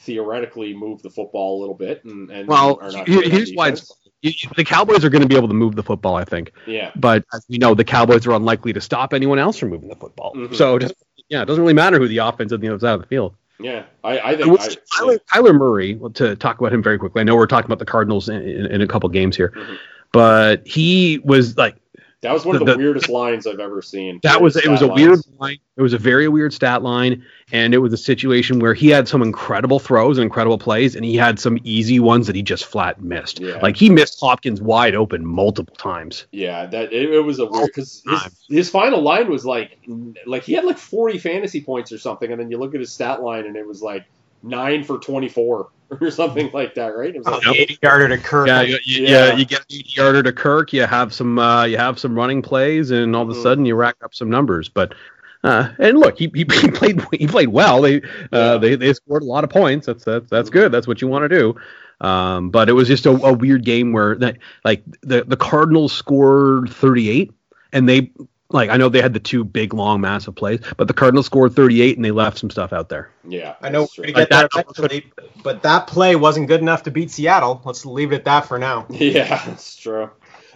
theoretically 0.00 0.74
move 0.74 1.02
the 1.02 1.10
football 1.10 1.58
a 1.58 1.60
little 1.60 1.74
bit 1.74 2.04
and, 2.04 2.30
and 2.30 2.48
Well, 2.48 2.78
are 2.80 2.90
not 2.90 3.06
here- 3.08 3.18
great 3.18 3.26
on 3.26 3.30
here's 3.36 3.52
why 3.52 3.68
it's- 3.68 3.90
You- 4.22 4.32
you- 4.36 4.50
The 4.56 4.64
Cowboys 4.64 5.02
are 5.04 5.08
going 5.10 5.22
to 5.22 5.28
be 5.28 5.36
able 5.36 5.48
to 5.48 5.54
move 5.54 5.76
the 5.76 5.82
football, 5.82 6.14
I 6.14 6.24
think, 6.24 6.52
Yeah. 6.66 6.90
but 6.96 7.24
as 7.32 7.44
we 7.48 7.56
know, 7.58 7.74
the 7.74 7.84
Cowboys 7.84 8.26
are 8.26 8.32
unlikely 8.32 8.72
to 8.74 8.80
stop 8.80 9.14
anyone 9.14 9.38
else 9.38 9.58
from 9.58 9.70
moving 9.70 9.88
the 9.88 9.96
football. 9.96 10.34
Mhm. 10.34 10.54
So, 10.54 10.76
it 10.76 10.92
yeah, 11.30 11.42
it 11.42 11.46
doesn't 11.46 11.62
really 11.62 11.72
matter 11.74 11.98
who 11.98 12.06
the 12.08 12.18
offense 12.18 12.52
on 12.52 12.60
the 12.60 12.68
other 12.68 12.78
side 12.78 12.94
of 12.94 13.00
the 13.00 13.06
field. 13.06 13.34
Yeah. 13.58 13.84
I, 14.04 14.18
I 14.20 14.36
think. 14.36 14.60
I, 14.60 14.62
say 14.68 14.76
Kyler, 14.98 15.18
Kyler 15.32 15.54
Murray, 15.54 15.94
well, 15.94 16.10
to 16.10 16.34
talk 16.36 16.58
about 16.60 16.72
him 16.72 16.82
very 16.82 16.98
quickly, 16.98 17.20
I 17.20 17.24
know 17.24 17.36
we're 17.36 17.46
talking 17.46 17.66
about 17.66 17.78
the 17.78 17.84
Cardinals 17.86 18.28
in, 18.28 18.42
in, 18.42 18.66
in 18.66 18.80
a 18.82 18.86
couple 18.86 19.08
games 19.10 19.36
here, 19.36 19.52
Mhm. 19.56 19.76
but 20.12 20.66
he 20.66 21.20
was 21.24 21.56
like, 21.56 21.76
That 22.22 22.34
was 22.34 22.44
one 22.44 22.54
of 22.54 22.66
The- 22.66 22.72
the, 22.72 22.78
weirdest 22.78 23.08
lines 23.08 23.46
I've 23.46 23.60
ever 23.60 23.80
seen. 23.80 24.20
That 24.22 24.42
was 24.42 24.56
it 24.56 24.68
was 24.68 24.82
a 24.82 24.86
Stat 24.86 24.96
weird 24.96 25.20
line. 25.38 25.58
It 25.76 25.82
was 25.82 25.94
a 25.94 25.98
very 25.98 26.28
weird 26.28 26.52
stat 26.52 26.82
line, 26.82 27.24
and 27.52 27.72
it 27.72 27.78
was 27.78 27.94
a 27.94 27.96
situation 27.96 28.58
where 28.58 28.74
he 28.74 28.88
had 28.88 29.08
some 29.08 29.22
incredible 29.22 29.78
throws 29.78 30.18
and 30.18 30.24
incredible 30.24 30.58
plays, 30.58 30.94
and 30.94 31.02
he 31.02 31.16
had 31.16 31.38
some 31.38 31.58
easy 31.64 31.98
ones 31.98 32.26
that 32.26 32.36
he 32.36 32.42
just 32.42 32.66
flat 32.66 33.00
missed. 33.00 33.40
Yeah. 33.40 33.58
Like 33.62 33.76
he 33.76 33.88
missed 33.88 34.20
Hopkins 34.20 34.60
wide 34.60 34.94
open 34.94 35.24
multiple 35.24 35.74
times. 35.76 36.26
Yeah, 36.32 36.66
that 36.66 36.92
it, 36.92 37.10
it 37.10 37.20
was 37.20 37.38
a 37.38 37.46
weird 37.46 37.68
because 37.68 38.02
his, 38.06 38.36
his 38.48 38.70
final 38.70 39.00
line 39.00 39.30
was 39.30 39.46
like 39.46 39.78
like 40.26 40.42
he 40.42 40.52
had 40.52 40.64
like 40.64 40.76
40 40.76 41.16
fantasy 41.16 41.62
points 41.62 41.90
or 41.90 41.98
something, 41.98 42.30
and 42.30 42.38
then 42.38 42.50
you 42.50 42.58
look 42.58 42.74
at 42.74 42.80
his 42.80 42.92
stat 42.92 43.22
line 43.22 43.46
and 43.46 43.56
it 43.56 43.66
was 43.66 43.80
like 43.80 44.04
nine 44.42 44.84
for 44.84 44.98
24 44.98 45.68
or 46.00 46.10
something 46.10 46.50
like 46.52 46.74
that, 46.74 46.88
right? 46.96 47.14
It 47.14 47.18
was 47.18 47.26
like, 47.26 47.46
Oh, 47.46 47.52
the 47.52 47.60
80 47.62 47.78
yarder 47.82 48.08
to 48.08 48.18
Kirk. 48.18 48.46
Yeah, 48.46 48.62
you, 48.62 48.78
you, 48.84 49.02
Yeah. 49.04 49.26
yeah. 49.28 49.36
you 49.36 49.44
get 49.44 49.64
80 49.70 49.84
yarder 49.88 50.22
to 50.22 50.32
Kirk. 50.32 50.72
You 50.72 50.82
have 50.86 51.12
some 51.12 51.38
uh, 51.38 51.64
you 51.64 51.76
have 51.78 51.98
some 51.98 52.14
running 52.14 52.42
plays, 52.42 52.90
and 52.90 53.14
all 53.16 53.22
of 53.22 53.30
a 53.30 53.32
Mhm. 53.34 53.42
sudden 53.42 53.64
you 53.66 53.74
rack 53.74 53.96
up 54.02 54.14
some 54.14 54.30
numbers. 54.30 54.68
But 54.68 54.94
uh, 55.42 55.70
and 55.78 55.98
look, 55.98 56.18
he, 56.18 56.30
he, 56.34 56.44
he 56.60 56.70
played 56.70 57.00
he 57.12 57.26
played 57.26 57.48
well. 57.48 57.80
They 57.82 57.94
Yeah. 57.94 58.38
uh, 58.38 58.58
they 58.58 58.76
they 58.76 58.92
scored 58.92 59.22
a 59.22 59.26
lot 59.26 59.42
of 59.44 59.50
points. 59.50 59.86
That's 59.86 60.04
that's 60.04 60.28
that's 60.30 60.50
good. 60.50 60.70
That's 60.72 60.86
what 60.86 61.00
you 61.02 61.08
want 61.08 61.24
to 61.24 61.28
do. 61.28 61.56
Um, 62.00 62.50
but 62.50 62.68
it 62.70 62.72
was 62.72 62.88
just 62.88 63.04
a, 63.06 63.10
a 63.10 63.32
weird 63.32 63.64
game 63.64 63.92
where 63.92 64.14
that 64.16 64.38
like 64.64 64.82
the 65.02 65.24
the 65.24 65.36
Cardinals 65.36 65.92
scored 65.92 66.70
38, 66.70 67.30
and 67.72 67.88
they 67.88 68.10
like 68.50 68.70
I 68.70 68.76
know 68.76 68.88
they 68.88 69.00
had 69.02 69.14
the 69.14 69.20
two 69.20 69.44
big 69.44 69.72
long 69.74 70.00
massive 70.00 70.34
plays, 70.34 70.60
but 70.76 70.88
the 70.88 70.94
Cardinals 70.94 71.26
scored 71.26 71.54
38 71.54 71.96
and 71.96 72.04
they 72.04 72.10
left 72.10 72.38
some 72.38 72.50
stuff 72.50 72.72
out 72.72 72.88
there. 72.88 73.10
yeah, 73.26 73.54
I 73.62 73.68
know 73.70 73.88
we're 73.96 74.04
going 74.04 74.06
to 74.06 74.12
get 74.12 74.16
Like 74.16 74.28
there 74.28 74.48
that- 74.52 74.66
eventually, 74.76 75.12
but 75.42 75.62
that 75.62 75.86
play 75.86 76.16
wasn't 76.16 76.48
good 76.48 76.60
enough 76.60 76.82
to 76.84 76.90
beat 76.90 77.10
Seattle. 77.10 77.62
Let's 77.64 77.86
leave 77.86 78.12
it 78.12 78.16
at 78.16 78.24
that 78.24 78.46
for 78.46 78.58
now. 78.58 78.86
Yeah, 78.90 79.44
that's 79.46 79.76
true. 79.76 80.10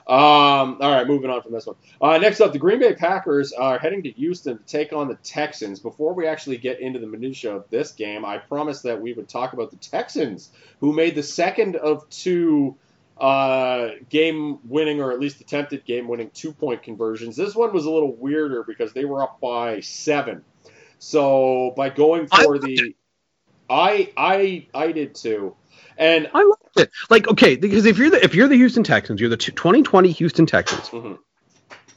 Um, 0.07 0.77
all 0.83 0.91
right, 0.93 1.07
moving 1.07 1.31
on 1.31 1.41
from 1.41 1.53
this 1.53 1.67
one. 1.67 1.77
Uh, 1.99 2.19
next 2.19 2.43
up, 2.43 2.53
the 2.53 2.59
Green 2.59 2.79
Bay 2.79 2.95
Packers 2.95 3.53
are 3.55 3.79
heading 3.79 4.03
to 4.03 4.11
Houston 4.11 4.59
to 4.59 4.65
take 4.65 4.93
on 4.93 5.09
the 5.09 5.15
Texans. 5.17 5.81
Before 5.81 6.13
we 6.13 6.27
actually 6.27 6.59
get 6.59 6.79
into 6.81 6.99
the 6.99 7.07
minutia 7.07 7.57
of 7.57 7.65
this 7.71 7.93
game, 7.93 8.23
I 8.23 8.37
promised 8.37 8.83
that 8.83 9.01
we 9.01 9.15
would 9.15 9.31
talk 9.31 9.55
about 9.55 9.71
the 9.71 9.79
Texans, 9.79 10.51
who 10.81 10.93
made 10.93 11.15
the 11.15 11.23
second 11.23 11.77
of 11.77 12.07
two 12.11 12.77
uh, 13.19 13.91
game-winning, 14.09 15.01
or 15.01 15.13
at 15.13 15.21
least 15.21 15.41
attempted 15.41 15.85
game-winning 15.85 16.31
two-point 16.35 16.83
conversions. 16.83 17.37
This 17.37 17.55
one 17.55 17.73
was 17.73 17.85
a 17.85 17.91
little 17.91 18.15
weirder 18.15 18.65
because 18.65 18.93
they 18.93 19.05
were 19.05 19.23
up 19.23 19.41
by 19.41 19.81
seven. 19.81 20.45
So 20.99 21.73
by 21.77 21.91
going 21.91 22.27
for 22.27 22.55
loved 22.55 22.65
the, 22.65 22.95
I 23.69 24.13
I 24.17 24.67
I 24.75 24.93
did 24.93 25.15
too, 25.15 25.55
and 25.99 26.31
I 26.33 26.43
liked 26.43 26.79
it. 26.79 26.91
Like, 27.11 27.29
okay, 27.29 27.57
because 27.57 27.87
if 27.87 27.99
you're 27.99 28.11
the 28.11 28.23
if 28.25 28.35
you're 28.35 28.49
the 28.49 28.57
Houston 28.57 28.85
Texans, 28.85 29.21
you're 29.21 29.31
the 29.31 29.37
2020 29.37 30.11
Houston 30.13 30.47
Texans. 30.47 30.89
Mhm. 30.89 31.19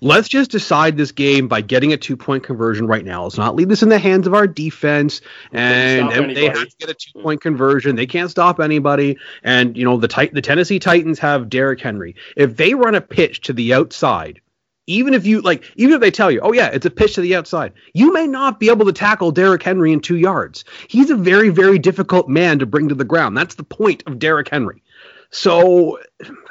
Let's 0.02 0.28
just 0.28 0.52
decide 0.52 0.98
this 0.98 1.12
game 1.12 1.48
by 1.48 1.62
getting 1.62 1.94
a 1.94 1.98
two 1.98 2.18
point 2.18 2.44
conversion 2.44 2.88
right 2.88 3.04
now. 3.04 3.24
Let's 3.24 3.38
not 3.38 3.56
leave 3.56 3.70
this 3.70 3.84
in 3.84 3.90
the 3.90 4.00
hands 4.00 4.28
of 4.28 4.34
our 4.34 4.48
defense. 4.48 5.22
And, 5.52 6.12
and 6.12 6.36
they 6.36 6.46
have 6.46 6.70
to 6.70 6.76
get 6.80 6.90
a 6.90 6.94
two 6.94 7.20
point 7.22 7.42
conversion. 7.42 7.96
They 7.96 8.06
can't 8.06 8.30
stop 8.30 8.60
anybody. 8.60 9.18
And 9.44 9.76
you 9.76 9.86
know 9.86 9.98
the 9.98 10.08
tit- 10.08 10.34
the 10.34 10.42
Tennessee 10.42 10.80
Titans 10.80 11.20
have 11.20 11.50
Derrick 11.50 11.82
Henry. 11.82 12.16
If 12.36 12.58
they 12.58 12.74
run 12.74 12.96
a 12.96 13.02
pitch 13.02 13.42
to 13.42 13.54
the 13.54 13.74
outside, 13.74 14.42
even 14.88 15.14
if 15.14 15.26
you 15.26 15.42
like, 15.42 15.64
even 15.76 15.94
if 15.94 16.02
they 16.02 16.12
tell 16.12 16.32
you, 16.32 16.40
oh 16.42 16.54
yeah, 16.54 16.68
it's 16.68 16.86
a 16.86 16.90
pitch 16.90 17.16
to 17.16 17.22
the 17.22 17.36
outside, 17.36 17.74
you 17.94 18.14
may 18.14 18.26
not 18.26 18.60
be 18.60 18.70
able 18.70 18.86
to 18.86 18.94
tackle 18.94 19.32
Derrick 19.32 19.62
Henry 19.62 19.92
in 19.92 20.00
two 20.00 20.18
yards. 20.18 20.64
He's 20.88 21.10
a 21.10 21.16
very, 21.16 21.50
very 21.50 21.78
difficult 21.78 22.30
man 22.30 22.60
to 22.60 22.66
bring 22.66 22.88
to 22.90 22.96
the 22.96 23.04
ground. 23.04 23.38
That's 23.38 23.56
the 23.56 23.64
point 23.64 24.04
of 24.08 24.18
Derrick 24.18 24.50
Henry. 24.50 24.82
So, 25.30 26.00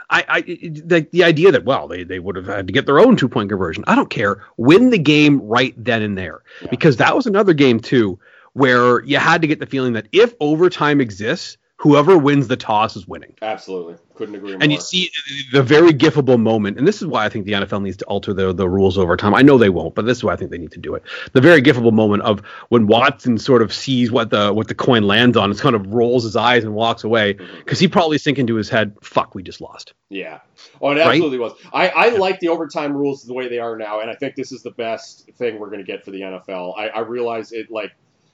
I, 0.08 0.24
I 0.28 0.40
the, 0.42 1.06
the 1.10 1.24
idea 1.24 1.52
that 1.52 1.64
well, 1.64 1.88
they, 1.88 2.04
they 2.04 2.18
would 2.18 2.36
have 2.36 2.46
had 2.46 2.66
to 2.68 2.72
get 2.72 2.86
their 2.86 2.98
own 3.00 3.16
two 3.16 3.28
point 3.28 3.48
conversion. 3.48 3.84
I 3.86 3.94
don't 3.94 4.10
care. 4.10 4.44
Win 4.56 4.90
the 4.90 4.98
game 4.98 5.40
right 5.42 5.74
then 5.76 6.02
and 6.02 6.16
there, 6.16 6.42
Yeah. 6.62 6.68
because 6.70 6.96
that 6.98 7.16
was 7.16 7.26
another 7.26 7.52
game 7.54 7.80
too 7.80 8.18
where 8.52 9.04
you 9.04 9.18
had 9.18 9.42
to 9.42 9.46
get 9.48 9.60
the 9.60 9.66
feeling 9.66 9.92
that 9.94 10.06
if 10.12 10.32
overtime 10.40 11.00
exists, 11.00 11.58
whoever 11.78 12.16
wins 12.16 12.48
the 12.48 12.56
toss 12.56 12.96
is 12.96 13.06
winning. 13.06 13.34
absolutely 13.42 13.96
couldn't 14.14 14.34
agree 14.34 14.52
more. 14.52 14.62
And 14.62 14.72
you 14.72 14.80
see 14.80 15.10
the 15.52 15.62
very 15.62 15.92
gifable 15.92 16.40
moment, 16.40 16.78
and 16.78 16.88
this 16.88 17.02
is 17.02 17.06
why 17.06 17.24
I 17.24 17.28
think 17.28 17.44
the 17.44 17.52
NFL 17.52 17.82
needs 17.82 17.98
to 17.98 18.04
alter 18.06 18.32
the, 18.32 18.52
the 18.52 18.68
rules 18.68 18.96
over 18.96 19.16
time. 19.16 19.34
I 19.34 19.42
know 19.42 19.58
they 19.58 19.68
won't, 19.68 19.94
but 19.94 20.06
this 20.06 20.18
is 20.18 20.24
why 20.24 20.32
I 20.32 20.36
think 20.36 20.50
they 20.50 20.58
need 20.58 20.72
to 20.72 20.78
do 20.78 20.94
it. 20.94 21.02
The 21.32 21.40
very 21.40 21.60
gifable 21.60 21.92
moment 21.92 22.22
of 22.22 22.40
when 22.70 22.86
Watson 22.86 23.38
sort 23.38 23.62
of 23.62 23.72
sees 23.72 24.10
what 24.10 24.30
the 24.30 24.52
what 24.52 24.68
the 24.68 24.74
coin 24.74 25.02
lands 25.02 25.36
on, 25.36 25.50
and 25.50 25.60
kind 25.60 25.76
of 25.76 25.86
rolls 25.92 26.24
his 26.24 26.36
eyes 26.36 26.64
and 26.64 26.74
walks 26.74 27.04
away 27.04 27.34
mm-hmm. 27.34 27.58
because 27.58 27.78
he 27.78 27.88
probably 27.88 28.18
thinking 28.18 28.42
into 28.42 28.54
his 28.54 28.68
head, 28.68 28.96
"Fuck, 29.02 29.34
we 29.34 29.42
just 29.42 29.60
lost." 29.60 29.92
Yeah. 30.08 30.40
Oh, 30.80 30.90
it 30.90 30.98
Right? 30.98 31.08
absolutely 31.08 31.38
was. 31.38 31.52
I, 31.72 31.88
I 31.88 32.08
like 32.10 32.40
the 32.40 32.48
overtime 32.48 32.96
rules 32.96 33.24
the 33.24 33.34
way 33.34 33.48
they 33.48 33.58
are 33.58 33.76
now, 33.76 34.00
and 34.00 34.10
I 34.10 34.14
think 34.14 34.34
this 34.34 34.52
is 34.52 34.62
the 34.62 34.70
best 34.70 35.28
thing 35.36 35.58
we're 35.58 35.70
going 35.70 35.84
to 35.84 35.86
get 35.86 36.04
for 36.04 36.10
the 36.10 36.20
NFL. 36.20 36.78
I, 36.78 36.88
I 36.88 37.00
realize 37.00 37.52
it, 37.52 37.70
like, 37.70 37.92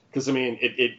because 0.09 0.29
I 0.29 0.31
mean, 0.33 0.57
it, 0.61 0.79
it 0.79 0.91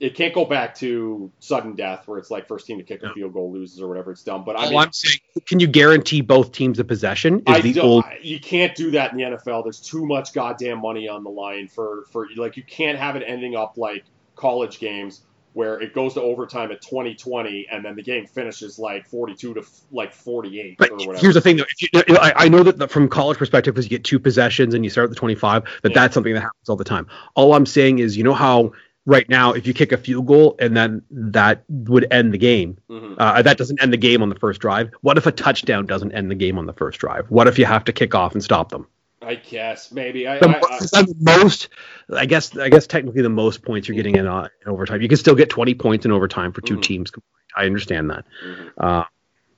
it 0.00 0.14
can't 0.14 0.34
go 0.34 0.44
back 0.44 0.74
to 0.76 1.30
sudden 1.38 1.74
death 1.74 2.06
where 2.06 2.18
it's 2.18 2.30
like 2.30 2.48
first 2.48 2.66
team 2.66 2.78
to 2.78 2.84
kick 2.84 3.02
a 3.02 3.12
field 3.12 3.32
goal 3.32 3.52
loses 3.52 3.80
or 3.80 3.88
whatever 3.88 4.10
it's 4.12 4.22
done. 4.22 4.44
But 4.44 4.58
I 4.58 4.70
mean, 4.70 4.78
I'm 4.78 4.92
saying, 4.92 5.18
can 5.46 5.60
you 5.60 5.66
guarantee 5.66 6.20
both 6.20 6.52
teams 6.52 6.78
a 6.78 6.84
possession? 6.84 7.40
Is 7.40 7.42
I 7.46 7.60
the 7.60 7.80
old 7.80 8.04
you 8.22 8.40
can't 8.40 8.74
do 8.74 8.90
that 8.92 9.12
in 9.12 9.18
the 9.18 9.24
NFL. 9.24 9.64
There's 9.64 9.80
too 9.80 10.06
much 10.06 10.32
goddamn 10.32 10.80
money 10.80 11.08
on 11.08 11.24
the 11.24 11.30
line 11.30 11.68
for 11.68 12.04
for 12.10 12.26
like 12.36 12.56
you 12.56 12.62
can't 12.62 12.98
have 12.98 13.16
it 13.16 13.22
ending 13.26 13.56
up 13.56 13.76
like 13.76 14.04
college 14.34 14.78
games 14.78 15.22
where 15.52 15.80
it 15.80 15.94
goes 15.94 16.12
to 16.12 16.20
overtime 16.20 16.70
at 16.70 16.82
2020 16.82 17.66
and 17.72 17.82
then 17.82 17.96
the 17.96 18.02
game 18.02 18.26
finishes 18.26 18.78
like 18.78 19.06
42 19.08 19.54
to 19.54 19.64
like 19.90 20.12
48 20.12 20.76
But 20.76 20.90
or 20.90 20.96
whatever. 20.96 21.16
here's 21.16 21.32
the 21.32 21.40
thing, 21.40 21.56
though. 21.56 21.64
If 21.78 21.80
you, 21.80 21.88
I, 22.18 22.44
I 22.44 22.48
know 22.50 22.62
that 22.62 22.76
the, 22.78 22.86
from 22.86 23.08
college 23.08 23.38
perspective, 23.38 23.72
because 23.74 23.86
you 23.86 23.88
get 23.88 24.04
two 24.04 24.18
possessions 24.18 24.74
and 24.74 24.84
you 24.84 24.90
start 24.90 25.04
at 25.04 25.10
the 25.10 25.16
25, 25.16 25.62
that 25.64 25.88
Yeah. 25.88 25.94
that's 25.94 26.12
something 26.12 26.34
that 26.34 26.42
happens 26.42 26.68
all 26.68 26.76
the 26.76 26.84
time. 26.84 27.06
All 27.36 27.54
I'm 27.54 27.64
saying 27.64 28.00
is, 28.00 28.18
you 28.18 28.22
know 28.22 28.34
how 28.34 28.72
right 29.06 29.28
now, 29.28 29.52
if 29.52 29.66
you 29.66 29.72
kick 29.72 29.92
a 29.92 29.96
field 29.96 30.26
goal 30.26 30.56
and 30.58 30.76
then 30.76 31.02
that 31.10 31.62
would 31.68 32.06
end 32.10 32.34
the 32.34 32.38
game, 32.38 32.76
Mhm. 32.90 33.14
uh, 33.18 33.40
that 33.42 33.56
doesn't 33.56 33.80
end 33.82 33.92
the 33.92 33.96
game 33.96 34.20
on 34.22 34.28
the 34.28 34.34
first 34.34 34.60
drive. 34.60 34.90
What 35.00 35.16
if 35.16 35.26
a 35.26 35.32
touchdown 35.32 35.86
doesn't 35.86 36.12
end 36.12 36.30
the 36.30 36.34
game 36.34 36.58
on 36.58 36.66
the 36.66 36.72
first 36.72 36.98
drive? 36.98 37.26
What 37.30 37.46
if 37.46 37.58
you 37.58 37.64
have 37.64 37.84
to 37.84 37.92
kick 37.92 38.14
off 38.14 38.34
and 38.34 38.42
stop 38.42 38.70
them? 38.70 38.86
I 39.22 39.36
guess 39.36 39.90
maybe 39.92 40.28
I, 40.28 40.38
The, 40.38 40.48
I, 40.48 40.98
I, 40.98 41.02
the 41.02 41.14
most, 41.18 41.68
I 42.12 42.26
guess, 42.26 42.56
I 42.56 42.68
guess 42.68 42.86
technically 42.86 43.22
the 43.22 43.28
most 43.30 43.62
points 43.62 43.88
you're 43.88 43.96
getting 43.96 44.16
in, 44.16 44.26
uh, 44.26 44.48
in 44.64 44.70
overtime. 44.70 45.00
You 45.00 45.08
can 45.08 45.16
still 45.16 45.34
get 45.34 45.48
20 45.48 45.74
points 45.74 46.04
in 46.04 46.12
overtime 46.12 46.52
for 46.52 46.60
2 46.60 46.76
Mhm. 46.76 46.82
teams. 46.82 47.12
I 47.56 47.64
understand 47.64 48.10
that, 48.10 48.24
mhm. 48.46 48.70
uh, 48.76 49.04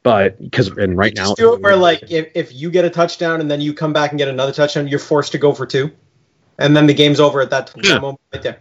but 0.04 0.40
because 0.40 0.68
and 0.68 0.96
right 0.96 1.12
now, 1.14 1.24
Just 1.24 1.38
do 1.38 1.54
it 1.54 1.60
where 1.60 1.74
like 1.74 2.10
if, 2.10 2.28
if 2.34 2.54
you 2.54 2.70
get 2.70 2.84
a 2.84 2.90
touchdown 2.90 3.40
and 3.40 3.50
then 3.50 3.60
you 3.60 3.74
come 3.74 3.92
back 3.92 4.12
and 4.12 4.18
get 4.18 4.28
another 4.28 4.52
touchdown, 4.52 4.86
you're 4.86 5.00
forced 5.00 5.32
to 5.32 5.38
go 5.38 5.52
for 5.52 5.66
two, 5.66 5.90
and 6.58 6.76
then 6.76 6.86
the 6.86 6.94
game's 6.94 7.18
over 7.18 7.40
at 7.40 7.50
that 7.50 7.74
Yeah. 7.82 7.98
moment 7.98 8.20
right 8.32 8.42
there. 8.42 8.58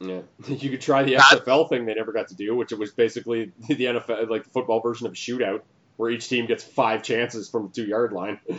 Yeah, 0.00 0.20
you 0.48 0.70
could 0.70 0.80
try 0.80 1.02
the 1.02 1.16
That- 1.16 1.42
XFL 1.44 1.68
thing 1.68 1.86
they 1.86 1.94
never 1.94 2.12
got 2.12 2.28
to 2.28 2.34
do, 2.34 2.54
which 2.56 2.72
it 2.72 2.78
was 2.78 2.90
basically 2.92 3.52
the 3.68 3.74
NFL, 3.76 4.28
like 4.30 4.44
the 4.44 4.50
football 4.50 4.80
version 4.80 5.06
of 5.06 5.12
a 5.12 5.16
shootout, 5.16 5.60
where 5.96 6.10
each 6.10 6.28
team 6.28 6.46
gets 6.46 6.64
five 6.64 7.02
chances 7.02 7.50
from 7.50 7.64
the 7.68 7.72
two 7.72 7.84
yard 7.86 8.12
line. 8.12 8.40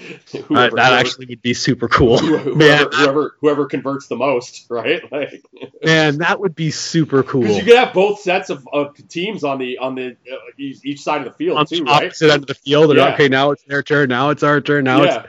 Uh, 0.00 0.38
whoever, 0.46 0.76
that 0.76 0.86
whoever- 0.86 0.96
actually 0.96 1.26
would 1.26 1.42
be 1.42 1.52
super 1.52 1.86
cool. 1.88 2.16
whoever, 2.18 2.54
Man, 2.54 2.86
whoever 2.90 3.36
whoever 3.40 3.66
converts 3.66 4.06
the 4.06 4.16
most, 4.16 4.66
right? 4.70 5.02
Like, 5.12 5.42
man, 5.84 6.18
that 6.18 6.40
would 6.40 6.54
be 6.54 6.70
super 6.70 7.22
cool. 7.22 7.42
because 7.42 7.58
you 7.58 7.64
could 7.64 7.76
have 7.76 7.92
both 7.92 8.20
sets 8.20 8.48
of, 8.48 8.66
of 8.72 8.96
teams 9.08 9.44
on 9.44 9.58
the 9.58 9.76
on 9.78 9.96
the 9.96 10.12
uh, 10.32 10.36
each, 10.56 10.78
each 10.84 11.02
side 11.02 11.18
of 11.18 11.24
the 11.26 11.32
field 11.36 11.58
On 11.58 11.66
too, 11.66 11.78
the 11.78 11.82
right? 11.84 12.04
opposite 12.06 12.30
end 12.30 12.44
of 12.44 12.46
the 12.46 12.54
field, 12.54 12.96
Yeah. 12.96 13.12
okay, 13.12 13.28
now 13.28 13.50
it's 13.50 13.62
their 13.64 13.82
turn. 13.82 14.08
Now 14.08 14.30
it's 14.30 14.42
our 14.42 14.60
turn. 14.62 14.84
Now 14.84 15.02
yeah, 15.02 15.24
it's 15.24 15.28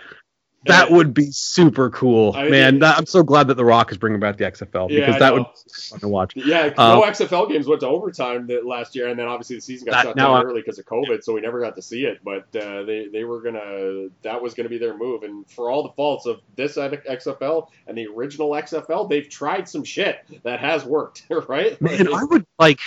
that 0.66 0.90
Yeah. 0.90 0.96
would 0.96 1.14
be 1.14 1.32
super 1.32 1.90
cool, 1.90 2.34
I 2.36 2.48
man. 2.50 2.76
it- 2.76 2.80
that, 2.82 2.98
I'm 2.98 3.06
so 3.08 3.24
glad 3.24 3.48
that 3.48 3.56
The 3.56 3.66
Rock 3.66 3.92
is 3.92 3.98
bringing 3.98 4.20
back 4.20 4.38
the 4.38 4.46
XFL 4.46 4.88
because 4.90 5.16
I 5.16 5.20
that 5.20 5.34
would 5.34 5.44
be 5.44 5.72
fun 5.90 6.00
to 6.02 6.08
watch. 6.08 6.34
Yeah, 6.36 6.66
Um, 6.78 7.00
no 7.00 7.04
XFL 7.04 7.50
games 7.50 7.66
went 7.68 7.82
to 7.82 7.88
overtime 7.88 8.46
that 8.48 8.66
last 8.66 8.96
year, 8.96 9.08
and 9.08 9.18
then 9.18 9.28
obviously 9.28 9.56
the 9.56 9.62
season 9.64 9.86
got 9.88 9.94
That- 9.94 10.04
shut 10.04 10.18
down 10.18 10.36
I- 10.38 10.44
early 10.44 10.62
because 10.62 10.78
of 10.78 10.86
COVID, 10.86 11.24
so 11.24 11.34
we 11.34 11.42
never 11.42 11.60
got 11.60 11.76
to 11.78 11.82
see 11.82 12.06
it. 12.06 12.20
But 12.24 12.44
uh, 12.56 12.84
they 12.84 13.08
they 13.12 13.24
were 13.24 13.42
gonna 13.42 14.10
that 14.22 14.42
was 14.42 14.54
gonna 14.54 14.70
be 14.70 14.78
their 14.78 14.96
move, 14.96 15.24
and 15.24 15.50
for 15.50 15.72
all 15.72 15.84
the 15.84 15.94
faults 15.96 16.26
of 16.28 16.42
this 16.56 16.78
XFL 16.78 17.68
and 17.88 17.98
the 17.98 18.08
original 18.08 18.52
XFL, 18.52 19.10
they've 19.10 19.28
tried 19.30 19.68
some 19.68 19.84
shit 19.84 20.18
that 20.44 20.60
has 20.60 20.86
worked, 20.86 21.26
right? 21.50 21.82
Man, 21.82 22.08
I 22.14 22.24
would 22.24 22.46
like 22.60 22.80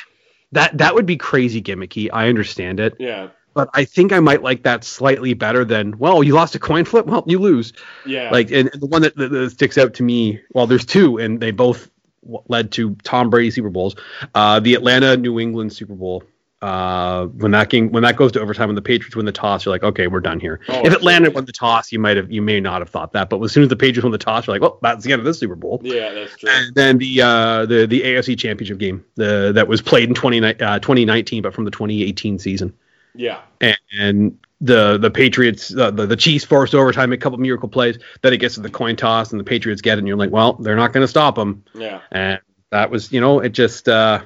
that. 0.52 0.78
That 0.78 0.94
would 0.94 1.06
be 1.06 1.16
crazy 1.16 1.60
gimmicky. 1.60 2.08
I 2.12 2.28
understand 2.28 2.78
it, 2.78 2.94
yeah, 3.00 3.28
but 3.54 3.70
I 3.72 3.84
think 3.84 4.12
I 4.12 4.20
might 4.20 4.42
like 4.42 4.64
that 4.64 4.84
slightly 4.84 5.32
better 5.34 5.64
than 5.64 5.96
well, 5.98 6.22
you 6.22 6.34
lost 6.34 6.54
a 6.54 6.58
coin 6.58 6.84
flip. 6.84 7.06
Well, 7.06 7.24
you 7.26 7.38
lose. 7.38 7.72
yeah, 8.04 8.30
Like, 8.30 8.50
and, 8.50 8.68
and 8.72 8.82
the 8.82 8.86
one 8.86 9.02
that, 9.02 9.16
that, 9.16 9.30
that 9.30 9.50
sticks 9.50 9.78
out 9.78 9.94
to 9.94 10.02
me, 10.02 10.40
well, 10.52 10.66
there's 10.66 10.84
two, 10.84 11.18
and 11.18 11.40
they 11.40 11.52
both 11.52 11.90
w- 12.22 12.42
led 12.48 12.72
to 12.72 12.96
Tom 13.04 13.30
Brady 13.30 13.50
Super 13.50 13.70
Bowls. 13.70 13.94
Uh, 14.34 14.60
the 14.60 14.74
Atlanta 14.74 15.16
New 15.16 15.38
England 15.40 15.72
Super 15.72 15.94
Bowl. 15.94 16.24
Uh, 16.62 17.26
when 17.26 17.50
that 17.50 17.68
game 17.68 17.92
when 17.92 18.02
that 18.02 18.16
goes 18.16 18.32
to 18.32 18.40
overtime 18.40 18.70
and 18.70 18.78
the 18.78 18.80
Patriots 18.80 19.14
win 19.14 19.26
the 19.26 19.32
toss, 19.32 19.66
you're 19.66 19.74
like, 19.74 19.82
okay, 19.82 20.06
we're 20.06 20.20
done 20.20 20.40
here. 20.40 20.60
Oh, 20.68 20.80
if 20.80 20.94
Atlanta 20.94 21.26
absolutely. 21.26 21.34
won 21.34 21.44
the 21.44 21.52
toss, 21.52 21.92
you 21.92 21.98
might 21.98 22.16
have 22.16 22.32
you 22.32 22.40
may 22.40 22.58
not 22.58 22.80
have 22.80 22.88
thought 22.88 23.12
that, 23.12 23.28
but 23.28 23.42
as 23.42 23.52
soon 23.52 23.64
as 23.64 23.68
the 23.68 23.76
Patriots 23.76 24.02
won 24.02 24.12
the 24.12 24.18
toss, 24.18 24.46
you're 24.46 24.54
like, 24.54 24.62
well, 24.62 24.78
that's 24.80 25.04
the 25.04 25.12
end 25.12 25.20
of 25.20 25.26
this 25.26 25.38
Super 25.38 25.56
Bowl. 25.56 25.82
yeah, 25.84 26.14
that's 26.14 26.34
true. 26.38 26.48
And 26.50 26.74
then 26.74 26.96
the 26.96 27.20
uh, 27.20 27.66
the 27.66 27.86
the 27.86 28.00
AFC 28.00 28.38
Championship 28.38 28.78
game, 28.78 29.04
the 29.16 29.52
that 29.54 29.68
was 29.68 29.82
played 29.82 30.08
in 30.08 30.14
20, 30.14 30.42
uh, 30.42 30.78
2019, 30.78 31.42
but 31.42 31.52
from 31.52 31.66
the 31.66 31.70
2018 31.70 32.38
season 32.38 32.72
Yeah, 33.14 33.40
and, 33.60 33.78
and 33.98 34.38
the 34.60 34.98
the 34.98 35.10
Patriots 35.10 35.74
uh, 35.76 35.90
the 35.90 36.06
the 36.06 36.16
Chiefs 36.16 36.44
forced 36.44 36.74
overtime, 36.74 37.12
a 37.12 37.16
couple 37.16 37.38
miracle 37.38 37.68
plays. 37.68 37.98
Then 38.22 38.32
it 38.32 38.38
gets 38.38 38.54
to 38.54 38.60
the 38.60 38.70
coin 38.70 38.96
toss, 38.96 39.30
and 39.30 39.40
the 39.40 39.44
Patriots 39.44 39.82
get 39.82 39.98
it, 39.98 39.98
and 39.98 40.08
you're 40.08 40.16
like, 40.16 40.30
well, 40.30 40.54
they're 40.54 40.76
not 40.76 40.92
going 40.92 41.04
to 41.04 41.08
stop 41.08 41.34
them. 41.34 41.64
Yeah. 41.74 42.00
And 42.10 42.40
that 42.70 42.90
was, 42.90 43.12
you 43.12 43.20
know, 43.20 43.40
it 43.40 43.50
just. 43.50 43.88
Uh, 43.88 44.22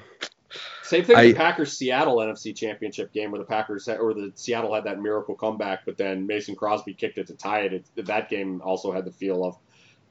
Same 0.82 1.04
thing 1.04 1.16
I- 1.16 1.26
with 1.26 1.34
the 1.34 1.38
Packers 1.38 1.76
Seattle 1.76 2.16
NFC 2.16 2.56
Championship 2.56 3.12
game 3.12 3.30
where 3.30 3.38
the 3.38 3.44
Packers 3.44 3.86
had, 3.86 3.98
or 3.98 4.14
the 4.14 4.32
Seattle 4.36 4.74
had 4.74 4.84
that 4.84 5.00
miracle 5.00 5.34
comeback, 5.34 5.84
but 5.84 5.98
then 5.98 6.26
Mason 6.26 6.54
Crosby 6.54 6.94
kicked 6.94 7.18
it 7.18 7.26
to 7.26 7.34
tie 7.34 7.60
it. 7.60 7.84
it 7.96 8.06
that 8.06 8.30
game 8.30 8.62
also 8.64 8.92
had 8.92 9.04
the 9.04 9.12
feel 9.12 9.44
of 9.44 9.56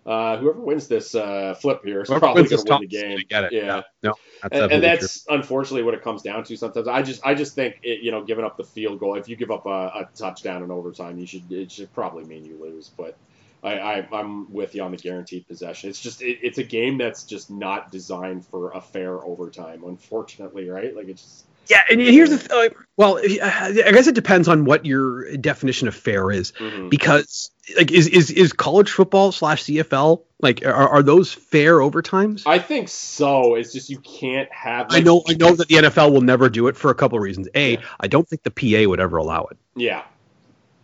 uh, 0.07 0.37
whoever 0.37 0.61
wins 0.61 0.87
this 0.87 1.13
uh, 1.15 1.53
flip 1.59 1.81
here 1.83 2.01
is 2.01 2.07
Whoever 2.07 2.21
probably 2.21 2.43
going 2.47 2.65
to 2.65 2.71
win 2.71 2.81
the 2.81 2.87
game. 2.87 3.19
it. 3.29 3.51
Yeah. 3.51 3.81
no, 4.01 4.13
that's 4.41 4.57
and, 4.57 4.71
and 4.71 4.83
that's 4.83 5.25
unfortunately 5.27 5.83
what 5.83 5.95
it 5.95 6.01
comes 6.01 6.21
down 6.21 6.45
to 6.45 6.55
sometimes. 6.55 6.87
I 6.87 7.01
just 7.01 7.25
I 7.25 7.35
just 7.35 7.55
think 7.55 7.79
it, 7.83 7.99
you 8.01 8.11
know 8.11 8.23
giving 8.23 8.45
up 8.45 8.55
the 8.55 8.63
field 8.63 9.01
goal. 9.01 9.15
If 9.15 9.27
you 9.27 9.35
give 9.35 9.51
up 9.51 9.65
a, 9.65 9.69
a 9.69 10.09
touchdown 10.15 10.63
in 10.63 10.71
overtime, 10.71 11.19
you 11.19 11.27
should 11.27 11.51
it 11.51 11.73
should 11.73 11.93
probably 11.93 12.23
mean 12.23 12.45
you 12.45 12.57
lose. 12.57 12.89
But 12.95 13.17
I, 13.61 13.79
I 13.79 14.07
I'm 14.13 14.49
with 14.53 14.75
you 14.75 14.83
on 14.83 14.91
the 14.91 14.97
guaranteed 14.97 15.45
possession. 15.45 15.89
It's 15.89 15.99
just 15.99 16.21
it, 16.21 16.39
it's 16.41 16.57
a 16.57 16.63
game 16.63 16.97
that's 16.97 17.25
just 17.25 17.51
not 17.51 17.91
designed 17.91 18.45
for 18.45 18.71
a 18.71 18.79
fair 18.79 19.21
overtime. 19.21 19.83
Unfortunately, 19.85 20.69
right? 20.69 20.95
Like 20.95 21.09
it's 21.09 21.21
just 21.21 21.46
Yeah, 21.69 21.81
and 21.89 21.99
here's 21.99 22.29
the 22.29 22.37
th- 22.37 22.51
uh, 22.51 22.73
well, 22.95 23.17
I 23.17 23.91
guess 23.91 24.07
it 24.07 24.15
depends 24.15 24.47
on 24.47 24.65
what 24.65 24.85
your 24.85 25.35
definition 25.37 25.87
of 25.87 25.95
fair 25.95 26.31
is, 26.31 26.51
mhm. 26.53 26.89
because 26.89 27.51
like 27.75 27.91
is 27.91 28.07
is 28.07 28.31
is 28.31 28.53
college 28.53 28.91
football 28.91 29.31
slash 29.31 29.63
CFL 29.63 30.23
like 30.39 30.65
are, 30.65 30.89
are 30.89 31.03
those 31.03 31.33
fair 31.33 31.77
overtimes? 31.77 32.43
I 32.45 32.59
think 32.59 32.89
so. 32.89 33.55
It's 33.55 33.73
just 33.73 33.89
you 33.89 33.99
can't 33.99 34.51
have. 34.51 34.87
I 34.89 34.99
know 34.99 35.23
I 35.27 35.33
know 35.33 35.55
that 35.55 35.67
the 35.67 35.75
NFL 35.75 36.11
will 36.11 36.21
never 36.21 36.49
do 36.49 36.67
it 36.67 36.77
for 36.77 36.91
a 36.91 36.95
couple 36.95 37.17
of 37.17 37.23
reasons. 37.23 37.47
A, 37.55 37.73
Yeah. 37.73 37.81
I 37.99 38.07
don't 38.07 38.27
think 38.27 38.43
the 38.43 38.51
PA 38.51 38.87
would 38.89 38.99
ever 38.99 39.17
allow 39.17 39.47
it. 39.51 39.57
Yeah. 39.75 40.03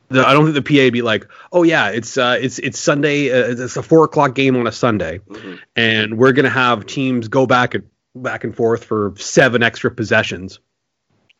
The, 0.09 0.27
I 0.27 0.33
don't 0.33 0.51
think 0.51 0.63
the 0.65 0.75
PA 0.75 0.83
would 0.83 0.93
be 0.93 1.01
like, 1.01 1.27
oh 1.51 1.63
yeah, 1.63 1.89
it's 1.89 2.17
uh, 2.17 2.37
it's 2.39 2.59
it's 2.59 2.79
Sunday, 2.79 3.31
uh, 3.31 3.63
it's 3.63 3.77
a 3.77 3.83
four 3.83 4.03
o'clock 4.03 4.35
game 4.35 4.55
on 4.55 4.67
a 4.67 4.71
Sunday, 4.71 5.19
mhm. 5.19 5.59
and 5.75 6.17
we're 6.17 6.33
gonna 6.33 6.49
have 6.49 6.85
teams 6.85 7.27
go 7.27 7.45
back 7.45 7.73
and 7.75 7.85
back 8.15 8.43
and 8.43 8.55
forth 8.55 8.83
for 8.83 9.13
seven 9.17 9.63
extra 9.63 9.89
possessions 9.89 10.59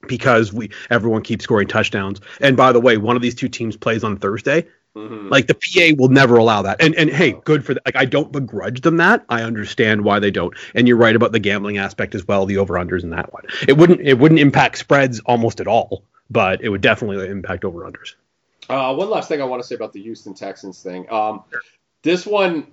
because 0.08 0.54
we 0.54 0.70
everyone 0.90 1.22
keeps 1.22 1.44
scoring 1.44 1.68
touchdowns. 1.68 2.20
And 2.40 2.58
by 2.58 2.72
the 2.72 2.80
way, 2.80 2.98
one 2.98 3.16
of 3.16 3.22
these 3.22 3.36
two 3.36 3.50
teams 3.50 3.78
plays 3.78 4.04
on 4.04 4.18
Thursday. 4.18 4.66
Mhm. 4.96 5.32
Like 5.32 5.48
the 5.48 5.56
PA 5.56 5.96
will 5.98 6.10
never 6.10 6.38
allow 6.38 6.62
that. 6.62 6.80
And 6.80 6.94
and 6.96 7.10
hey, 7.10 7.32
good 7.46 7.66
for 7.66 7.74
that. 7.74 7.84
Like 7.86 7.96
I 7.96 8.06
don't 8.06 8.32
begrudge 8.32 8.82
them 8.82 8.98
that. 8.98 9.26
I 9.28 9.42
understand 9.42 10.04
why 10.04 10.20
they 10.20 10.30
don't. 10.30 10.54
And 10.76 10.88
you're 10.88 10.98
right 10.98 11.16
about 11.16 11.32
the 11.32 11.40
gambling 11.40 11.78
aspect 11.78 12.14
as 12.14 12.28
well, 12.28 12.46
the 12.46 12.58
over 12.58 12.76
unders 12.76 13.04
in 13.04 13.10
that 13.10 13.34
one. 13.34 13.44
It 13.68 13.78
wouldn't 13.78 14.02
it 14.02 14.20
wouldn't 14.20 14.40
impact 14.40 14.78
spreads 14.78 15.20
almost 15.22 15.60
at 15.60 15.68
all, 15.68 16.04
but 16.30 16.62
it 16.62 16.70
would 16.70 16.82
definitely 16.82 17.28
impact 17.28 17.66
over 17.66 17.82
unders. 17.82 18.14
Uh, 18.70 18.94
one 18.94 19.10
last 19.10 19.28
thing 19.28 19.42
I 19.42 19.46
want 19.46 19.62
to 19.62 19.68
say 19.68 19.76
about 19.76 19.94
the 19.94 20.02
Houston 20.02 20.34
Texans 20.34 20.82
thing. 20.82 21.12
Um, 21.12 21.44
this 22.04 22.26
one, 22.26 22.68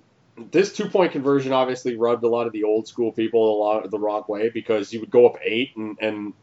this 0.51 0.73
two 0.73 0.89
point 0.89 1.11
conversion 1.11 1.53
obviously 1.53 1.97
rubbed 1.97 2.23
a 2.23 2.27
lot 2.27 2.45
of 2.45 2.53
the 2.53 2.63
old 2.63 2.87
school 2.87 3.11
people 3.11 3.55
a 3.55 3.57
lot 3.57 3.89
the 3.89 3.99
wrong 3.99 4.23
way 4.27 4.49
because 4.49 4.93
you 4.93 4.99
would 4.99 5.11
go 5.11 5.25
up 5.27 5.37
eight 5.43 5.75
and, 5.75 5.97
and 5.99 6.33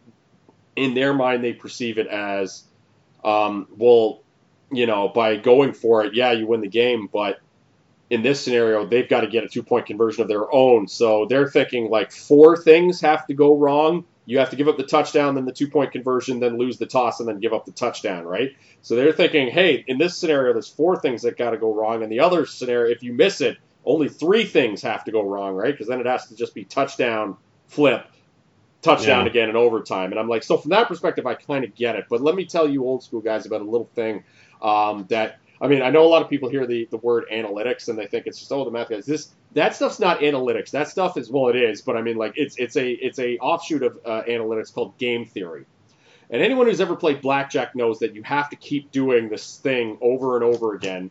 in 0.79 0.95
their 0.95 1.13
mind 1.13 1.45
they 1.45 1.53
perceive 1.53 1.99
it 1.99 2.07
as, 2.07 2.65
um, 3.25 3.67
well, 3.77 4.23
you 4.71 4.87
know, 4.87 5.09
by 5.09 5.37
going 5.37 5.73
for 5.73 6.05
it, 6.05 6.15
yeah, 6.15 6.33
you 6.33 6.47
win 6.47 6.61
the 6.61 6.69
game, 6.69 7.09
but 7.13 7.41
in 8.11 8.23
this 8.23 8.43
scenario, 8.43 8.87
they've 8.87 9.09
got 9.09 9.21
to 9.21 9.27
get 9.27 9.45
a 9.45 9.49
two 9.49 9.63
point 9.63 9.87
conversion 9.87 10.23
of 10.23 10.29
their 10.29 10.53
own. 10.53 10.89
So 10.89 11.27
they're 11.27 11.49
thinking 11.49 11.91
like 11.91 12.11
four 12.11 12.57
things 12.57 13.01
have 13.03 13.27
to 13.27 13.35
go 13.35 13.57
wrong. 13.57 14.05
You 14.25 14.39
have 14.39 14.51
to 14.51 14.57
give 14.57 14.69
up 14.69 14.77
the 14.77 14.85
touchdown, 14.85 15.35
then 15.35 15.47
the 15.47 15.53
two 15.53 15.69
point 15.69 15.93
conversion, 15.93 16.41
then 16.41 16.59
lose 16.59 16.79
the 16.79 16.87
toss, 16.87 17.21
and 17.21 17.29
then 17.29 17.41
give 17.41 17.53
up 17.53 17.65
the 17.65 17.73
touchdown, 17.73 18.25
right? 18.25 18.51
So 18.83 18.95
they're 18.95 19.13
thinking, 19.13 19.49
hey, 19.49 19.85
in 19.87 19.99
this 19.99 20.17
scenario, 20.17 20.53
there's 20.53 20.69
four 20.69 21.01
things 21.01 21.23
that 21.23 21.39
got 21.39 21.51
to 21.51 21.57
go 21.57 21.75
wrong. 21.75 22.03
In 22.03 22.11
the 22.11 22.21
other 22.21 22.45
scenario, 22.45 22.93
if 22.93 23.03
you 23.03 23.13
miss 23.13 23.41
it, 23.41 23.57
only 23.85 24.09
three 24.09 24.45
things 24.45 24.83
have 24.83 25.05
to 25.05 25.13
go 25.13 25.23
wrong, 25.23 25.55
right? 25.55 25.73
Because 25.73 25.89
then 25.89 26.01
it 26.01 26.07
has 26.07 26.27
to 26.29 26.37
just 26.37 26.55
be 26.55 26.65
touchdown, 26.65 27.37
flip, 27.69 28.07
touchdown 28.83 29.25
Yeah. 29.25 29.31
again, 29.31 29.49
and 29.49 29.57
overtime. 29.57 30.11
And 30.11 30.21
I'm 30.21 30.29
like, 30.29 30.43
so 30.43 30.57
from 30.57 30.71
that 30.71 30.89
perspective, 30.89 31.27
I 31.27 31.35
kind 31.35 31.65
of 31.65 31.75
get 31.75 31.97
it. 31.97 32.07
But 32.09 32.21
let 32.21 32.35
me 32.35 32.45
tell 32.45 32.69
you, 32.69 32.85
old 32.85 33.03
school 33.03 33.21
guys, 33.21 33.47
about 33.47 33.61
a 33.61 33.65
little 33.65 33.91
thing 33.95 34.25
um, 34.63 35.07
that 35.09 35.39
I 35.61 35.67
mean, 35.67 35.83
I 35.83 35.91
know 35.91 36.05
a 36.05 36.09
lot 36.09 36.23
of 36.23 36.31
people 36.31 36.49
hear 36.49 36.67
the, 36.67 36.87
the 36.91 36.99
word 36.99 37.25
analytics 37.33 37.89
and 37.89 37.99
they 37.99 38.07
think 38.07 38.27
it's 38.27 38.39
just 38.39 38.53
oh 38.53 38.65
the 38.65 38.71
math 38.71 38.89
guys. 38.91 39.07
This 39.07 39.35
that 39.55 39.75
stuff's 39.75 39.99
not 39.99 40.21
analytics. 40.21 40.71
That 40.71 40.89
stuff 40.89 41.17
is 41.17 41.31
well, 41.31 41.49
it 41.49 41.57
is, 41.57 41.83
but 41.83 41.97
I 41.97 42.03
mean 42.03 42.17
like 42.17 42.35
it's 42.37 42.57
it's 42.59 42.77
a 42.77 42.89
it's 42.91 43.19
a 43.19 43.39
offshoot 43.39 43.83
of 43.83 43.99
uh, 44.05 44.23
analytics 44.29 44.73
called 44.73 44.97
game 44.99 45.25
theory. 45.25 45.67
And 46.31 46.43
anyone 46.43 46.67
who's 46.67 46.81
ever 46.81 46.95
played 46.95 47.23
blackjack 47.23 47.75
knows 47.75 48.01
that 48.01 48.15
you 48.15 48.23
have 48.23 48.51
to 48.51 48.57
keep 48.57 48.93
doing 48.93 49.29
this 49.31 49.57
thing 49.57 49.99
over 50.01 50.37
and 50.37 50.45
over 50.45 50.75
again 50.75 51.11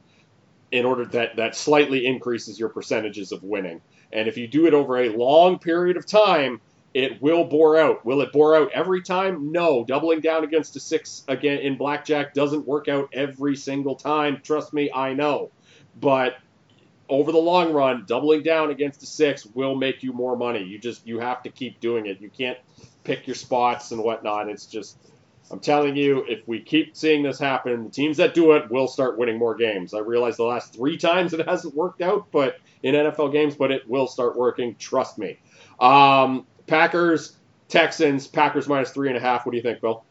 in 0.72 0.86
order 0.86 1.06
that 1.06 1.38
that 1.38 1.56
slightly 1.56 2.06
increases 2.06 2.60
your 2.60 2.70
percentages 2.70 3.32
of 3.32 3.44
winning. 3.44 3.82
And 4.14 4.28
if 4.28 4.38
you 4.38 4.48
do 4.48 4.68
it 4.68 4.74
over 4.74 4.98
a 4.98 5.10
long 5.10 5.60
period 5.60 5.98
of 5.98 6.06
time, 6.06 6.62
it 6.98 7.22
will 7.22 7.44
bore 7.44 7.78
out. 7.78 8.04
Will 8.04 8.22
it 8.22 8.34
bore 8.34 8.56
out 8.56 8.72
every 8.74 9.04
time? 9.04 9.52
No. 9.52 9.86
Doubling 9.86 10.20
down 10.20 10.44
against 10.44 10.76
a 10.78 10.80
six 10.80 11.24
again 11.28 11.60
in 11.60 11.78
blackjack 11.78 12.34
doesn't 12.34 12.66
work 12.66 12.88
out 12.88 13.10
every 13.14 13.56
single 13.56 13.94
time. 13.94 14.42
Trust 14.44 14.74
me, 14.74 14.90
I 14.92 15.14
know. 15.14 15.52
But 16.02 16.38
over 17.08 17.32
the 17.32 17.38
long 17.38 17.72
run, 17.72 18.06
doubling 18.08 18.42
down 18.42 18.72
against 18.72 19.04
a 19.04 19.06
six 19.06 19.46
will 19.46 19.76
make 19.76 20.02
you 20.02 20.12
more 20.12 20.36
money. 20.36 20.64
You 20.64 20.80
just 20.80 21.06
you 21.06 21.20
have 21.20 21.44
to 21.44 21.52
keep 21.52 21.80
doing 21.80 22.08
it. 22.08 22.20
You 22.20 22.32
can't 22.32 22.58
pick 23.04 23.28
your 23.28 23.36
spots 23.36 23.92
and 23.92 24.04
whatnot. 24.04 24.50
It's 24.50 24.66
just 24.66 24.98
I'm 25.52 25.60
telling 25.60 25.96
you, 25.96 26.26
if 26.28 26.48
we 26.48 26.62
keep 26.62 26.98
seeing 26.98 27.22
this 27.22 27.38
happen, 27.38 27.84
the 27.84 27.92
teams 27.92 28.18
that 28.18 28.34
do 28.34 28.54
it 28.54 28.72
will 28.72 28.88
start 28.88 29.20
winning 29.20 29.38
more 29.38 29.54
games. 29.54 29.94
I 29.94 30.00
realize 30.00 30.36
the 30.38 30.46
last 30.46 30.74
three 30.74 30.98
times 30.98 31.32
it 31.32 31.48
hasn't 31.48 31.76
worked 31.76 32.02
out, 32.02 32.32
but 32.32 32.58
in 32.82 32.96
NFL 32.96 33.32
games, 33.34 33.56
but 33.56 33.70
it 33.70 33.88
will 33.88 34.08
start 34.08 34.36
working. 34.36 34.76
Trust 34.78 35.20
me. 35.20 35.38
Um, 35.80 36.48
Packers, 36.68 37.36
Texans, 37.70 38.28
Packers 38.28 38.68
minus 38.68 38.92
three 38.92 39.08
and 39.08 39.18
a 39.18 39.22
half. 39.22 39.46
What 39.46 39.52
do 39.52 39.58
you 39.58 39.64
think, 39.64 39.82
Bill? 39.82 40.04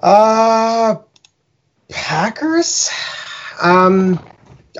Uh, 0.00 0.96
Packers. 1.88 2.90
Um, 3.60 4.20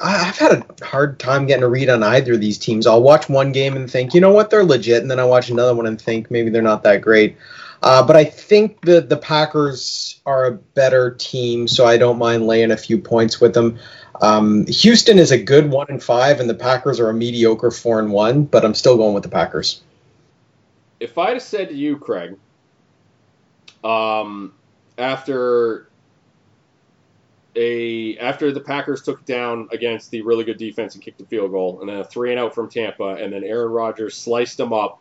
I've 0.02 0.36
had 0.36 0.52
a 0.52 0.84
hard 0.84 1.18
time 1.18 1.46
getting 1.46 1.64
a 1.64 1.68
read 1.68 1.88
on 1.88 2.02
either 2.02 2.34
of 2.34 2.40
these 2.40 2.58
teams. 2.58 2.86
I'll 2.86 3.02
watch 3.02 3.28
one 3.28 3.52
game 3.52 3.76
and 3.76 3.90
think, 3.90 4.14
you 4.14 4.20
know 4.20 4.32
what, 4.32 4.50
they're 4.50 4.64
legit, 4.64 5.02
and 5.02 5.10
then 5.10 5.18
I 5.18 5.24
watch 5.24 5.50
another 5.50 5.74
one 5.74 5.86
and 5.86 6.00
think 6.00 6.30
maybe 6.30 6.50
they're 6.50 6.62
not 6.62 6.84
that 6.84 7.00
great. 7.00 7.36
Uh, 7.82 8.04
but 8.04 8.16
I 8.16 8.24
think 8.24 8.80
the 8.84 9.00
the 9.00 9.16
Packers 9.16 10.20
are 10.26 10.46
a 10.46 10.52
better 10.52 11.12
team, 11.12 11.68
so 11.68 11.86
I 11.86 11.96
don't 11.96 12.18
mind 12.18 12.46
laying 12.46 12.72
a 12.72 12.76
few 12.76 12.98
points 12.98 13.40
with 13.40 13.54
them. 13.54 13.78
Um, 14.20 14.66
Houston 14.66 15.18
is 15.18 15.30
a 15.30 15.38
good 15.38 15.70
one 15.70 15.86
and 15.88 16.02
five, 16.02 16.40
and 16.40 16.48
the 16.48 16.54
Packers 16.54 17.00
are 17.00 17.08
a 17.08 17.14
mediocre 17.14 17.70
four 17.70 17.98
and 17.98 18.10
one. 18.10 18.44
But 18.44 18.64
I'm 18.64 18.74
still 18.74 18.96
going 18.96 19.14
with 19.14 19.22
the 19.22 19.28
Packers. 19.28 19.82
If 21.00 21.16
I'd 21.16 21.34
have 21.34 21.42
said 21.42 21.68
to 21.68 21.74
you, 21.74 21.96
Craig, 21.96 22.36
um, 23.84 24.54
after 24.96 25.88
a 27.54 28.16
after 28.18 28.52
the 28.52 28.60
Packers 28.60 29.02
took 29.02 29.24
down 29.24 29.68
against 29.72 30.10
the 30.10 30.22
really 30.22 30.44
good 30.44 30.58
defense 30.58 30.94
and 30.94 31.02
kicked 31.02 31.18
the 31.18 31.26
field 31.26 31.50
goal, 31.50 31.80
and 31.80 31.88
then 31.88 31.98
a 31.98 32.04
three 32.04 32.30
and 32.30 32.38
out 32.38 32.54
from 32.54 32.68
Tampa, 32.68 33.14
and 33.14 33.32
then 33.32 33.44
Aaron 33.44 33.70
Rodgers 33.70 34.16
sliced 34.16 34.56
them 34.56 34.72
up. 34.72 35.00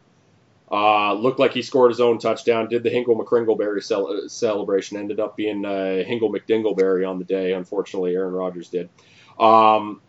Uh, 0.69 1.13
looked 1.13 1.39
like 1.39 1.53
he 1.53 1.61
scored 1.61 1.91
his 1.91 2.01
own 2.01 2.19
touchdown. 2.19 2.67
Did 2.67 2.83
the 2.83 2.89
Hingle 2.89 3.17
McCringleberry 3.17 3.81
cel- 3.81 4.27
celebration? 4.27 4.97
Ended 4.97 5.19
up 5.19 5.37
being 5.37 5.65
uh, 5.65 6.03
Hingle 6.05 6.29
McDingleberry 6.29 7.09
on 7.09 7.19
the 7.19 7.25
day. 7.25 7.53
Unfortunately, 7.53 8.15
Aaron 8.15 8.33
Rodgers 8.33 8.69
did. 8.69 8.89
Um, 9.39 10.01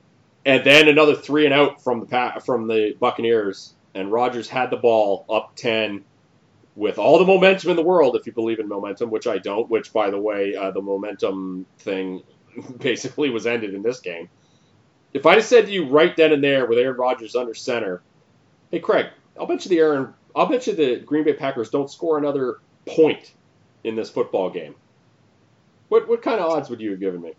and 0.44 0.64
then 0.64 0.88
another 0.88 1.14
three 1.14 1.44
and 1.44 1.54
out 1.54 1.82
from 1.82 2.00
the 2.00 2.06
pa- 2.06 2.40
from 2.40 2.66
the 2.66 2.96
Buccaneers, 2.98 3.74
and 3.94 4.10
Rodgers 4.10 4.48
had 4.48 4.70
the 4.70 4.76
ball 4.76 5.24
up 5.30 5.54
ten 5.54 6.04
with 6.74 6.98
all 6.98 7.18
the 7.18 7.24
momentum 7.24 7.70
in 7.70 7.76
the 7.76 7.82
world, 7.82 8.16
if 8.16 8.26
you 8.26 8.32
believe 8.32 8.60
in 8.60 8.68
momentum, 8.68 9.10
which 9.10 9.26
I 9.26 9.38
don't. 9.38 9.68
Which, 9.68 9.92
by 9.92 10.10
the 10.10 10.18
way, 10.18 10.56
uh, 10.56 10.70
the 10.72 10.82
momentum 10.82 11.66
thing 11.78 12.22
basically 12.78 13.30
was 13.30 13.46
ended 13.46 13.74
in 13.74 13.82
this 13.82 14.00
game. 14.00 14.28
If 15.12 15.24
I 15.26 15.40
said 15.40 15.66
to 15.66 15.72
you 15.72 15.88
right 15.88 16.16
then 16.16 16.32
and 16.32 16.42
there 16.42 16.66
with 16.66 16.78
Aaron 16.78 16.96
Rodgers 16.96 17.34
under 17.34 17.54
center, 17.54 18.02
hey 18.70 18.80
Craig, 18.80 19.06
I'll 19.38 19.46
bet 19.46 19.64
you 19.64 19.68
the 19.70 19.78
Aaron, 19.78 20.14
I'll 20.34 20.46
bet 20.46 20.66
you 20.66 20.74
the 20.74 20.96
Green 21.00 21.24
Bay 21.24 21.32
Packers 21.32 21.70
don't 21.70 21.90
score 21.90 22.18
another 22.18 22.58
point 22.86 23.32
in 23.84 23.96
this 23.96 24.10
football 24.10 24.50
game. 24.50 24.74
What 25.88 26.08
what 26.08 26.22
kind 26.22 26.40
of 26.40 26.50
odds 26.50 26.68
would 26.70 26.80
you 26.80 26.90
have 26.90 27.00
given 27.00 27.22
me? 27.22 27.32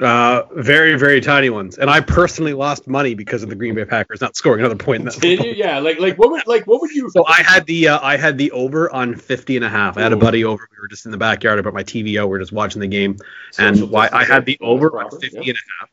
Uh, 0.00 0.44
very 0.54 0.96
very 0.96 1.20
tiny 1.20 1.50
ones. 1.50 1.76
And 1.76 1.90
I 1.90 2.00
personally 2.00 2.54
lost 2.54 2.86
money 2.86 3.14
because 3.14 3.42
of 3.42 3.48
the 3.48 3.56
Green 3.56 3.74
Bay 3.74 3.84
Packers 3.84 4.20
not 4.20 4.36
scoring 4.36 4.60
another 4.60 4.76
point 4.76 5.00
in 5.00 5.06
that. 5.06 5.20
Did 5.20 5.44
you? 5.44 5.52
Yeah, 5.52 5.80
like 5.80 5.98
like 5.98 6.16
what 6.16 6.30
would 6.30 6.46
like 6.46 6.66
what 6.68 6.80
would 6.80 6.92
you? 6.92 7.10
So 7.10 7.26
I 7.26 7.42
had 7.42 7.66
the 7.66 7.88
uh, 7.88 7.98
I 8.00 8.16
had 8.16 8.38
the 8.38 8.52
over 8.52 8.92
on 8.92 9.16
50 9.16 9.56
and 9.56 9.64
a 9.64 9.68
half. 9.68 9.98
I 9.98 10.02
had 10.02 10.12
a 10.12 10.16
buddy 10.16 10.44
over. 10.44 10.68
We 10.70 10.80
were 10.80 10.88
just 10.88 11.04
in 11.04 11.10
the 11.10 11.18
backyard 11.18 11.58
about 11.58 11.74
my 11.74 11.82
TVO. 11.82 12.22
We 12.22 12.26
were 12.26 12.38
just 12.38 12.52
watching 12.52 12.80
the 12.80 12.86
game. 12.86 13.16
And 13.58 13.90
why 13.90 14.08
I 14.12 14.24
had 14.24 14.44
the 14.46 14.56
over 14.60 14.90
Proper, 14.90 15.16
on 15.16 15.20
50 15.20 15.36
yeah. 15.36 15.40
and 15.40 15.56
a 15.56 15.80
half. 15.80 15.90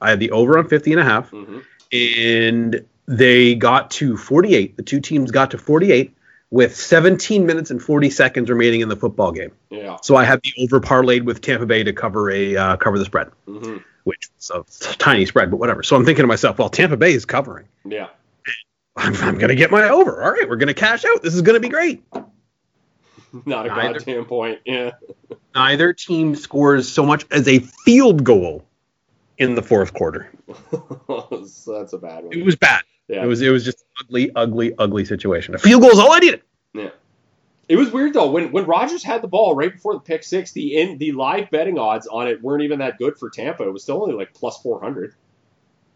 I 0.00 0.10
had 0.10 0.20
the 0.20 0.30
over 0.30 0.56
on 0.56 0.68
50 0.68 0.92
and 0.92 1.00
a 1.00 1.04
half. 1.04 1.30
Mhm. 1.32 1.64
And 1.90 2.84
they 3.08 3.54
got 3.54 3.90
to 3.92 4.16
48. 4.16 4.76
The 4.76 4.82
two 4.82 5.00
teams 5.00 5.30
got 5.30 5.50
to 5.52 5.58
48 5.58 6.14
with 6.50 6.76
17 6.76 7.44
minutes 7.46 7.70
and 7.70 7.82
40 7.82 8.10
seconds 8.10 8.48
remaining 8.50 8.80
in 8.82 8.88
the 8.88 8.96
football 8.96 9.32
game. 9.32 9.50
Yeah. 9.70 9.96
So 10.02 10.14
I 10.14 10.24
have 10.24 10.40
the 10.42 10.52
over 10.62 10.80
parlayed 10.80 11.24
with 11.24 11.40
Tampa 11.40 11.66
Bay 11.66 11.82
to 11.82 11.92
cover 11.92 12.30
a 12.30 12.56
uh, 12.56 12.76
cover 12.76 12.98
the 12.98 13.04
spread, 13.04 13.28
hmm 13.46 13.78
which 14.04 14.30
is 14.38 14.50
a 14.50 14.64
tiny 14.94 15.26
spread, 15.26 15.50
but 15.50 15.58
whatever. 15.58 15.82
So 15.82 15.94
I'm 15.94 16.06
thinking 16.06 16.22
to 16.22 16.26
myself, 16.26 16.58
well, 16.58 16.70
Tampa 16.70 16.96
Bay 16.96 17.12
is 17.12 17.26
covering. 17.26 17.66
Yeah. 17.84 18.08
I'm, 18.96 19.14
I'm 19.16 19.36
going 19.36 19.50
to 19.50 19.54
get 19.54 19.70
my 19.70 19.86
over. 19.90 20.22
All 20.24 20.30
right, 20.32 20.48
we're 20.48 20.56
going 20.56 20.68
to 20.68 20.74
cash 20.74 21.04
out. 21.04 21.22
This 21.22 21.34
is 21.34 21.42
going 21.42 21.56
to 21.56 21.60
be 21.60 21.68
great. 21.68 22.02
Not 23.44 23.66
a 23.66 23.68
Neither. 23.68 23.98
goddamn 23.98 24.24
point. 24.24 24.60
Yeah. 24.64 24.92
Neither 25.54 25.92
team 25.92 26.34
scores 26.36 26.90
so 26.90 27.04
much 27.04 27.26
as 27.30 27.46
a 27.48 27.58
field 27.58 28.24
goal 28.24 28.64
in 29.36 29.54
the 29.54 29.62
fourth 29.62 29.92
quarter. 29.92 30.30
so 30.70 31.78
that's 31.78 31.92
a 31.92 31.98
bad 31.98 32.24
one. 32.24 32.32
It 32.32 32.44
was 32.44 32.56
bad. 32.56 32.82
Yeah. 33.08 33.22
It 33.24 33.26
was 33.26 33.40
it 33.42 33.50
was 33.50 33.64
just 33.64 33.84
ugly, 34.00 34.30
ugly, 34.36 34.74
ugly 34.78 35.04
situation. 35.04 35.54
A 35.54 35.58
field 35.58 35.82
goal 35.82 35.90
is 35.90 35.98
all 35.98 36.12
I 36.12 36.18
needed. 36.18 36.42
Yeah. 36.74 36.90
It 37.68 37.76
was 37.76 37.90
weird 37.90 38.14
though 38.14 38.30
when 38.30 38.52
when 38.52 38.64
Rodgers 38.66 39.02
had 39.02 39.22
the 39.22 39.28
ball 39.28 39.54
right 39.54 39.72
before 39.72 39.94
the 39.94 40.00
pick 40.00 40.22
six. 40.24 40.52
The 40.52 40.76
in 40.76 40.98
the 40.98 41.12
live 41.12 41.50
betting 41.50 41.78
odds 41.78 42.06
on 42.06 42.26
it 42.28 42.42
weren't 42.42 42.62
even 42.62 42.78
that 42.80 42.98
good 42.98 43.18
for 43.18 43.28
Tampa. 43.30 43.64
It 43.64 43.72
was 43.72 43.82
still 43.82 44.02
only 44.02 44.14
like 44.14 44.32
plus 44.34 44.58
four 44.58 44.80
hundred. 44.80 45.14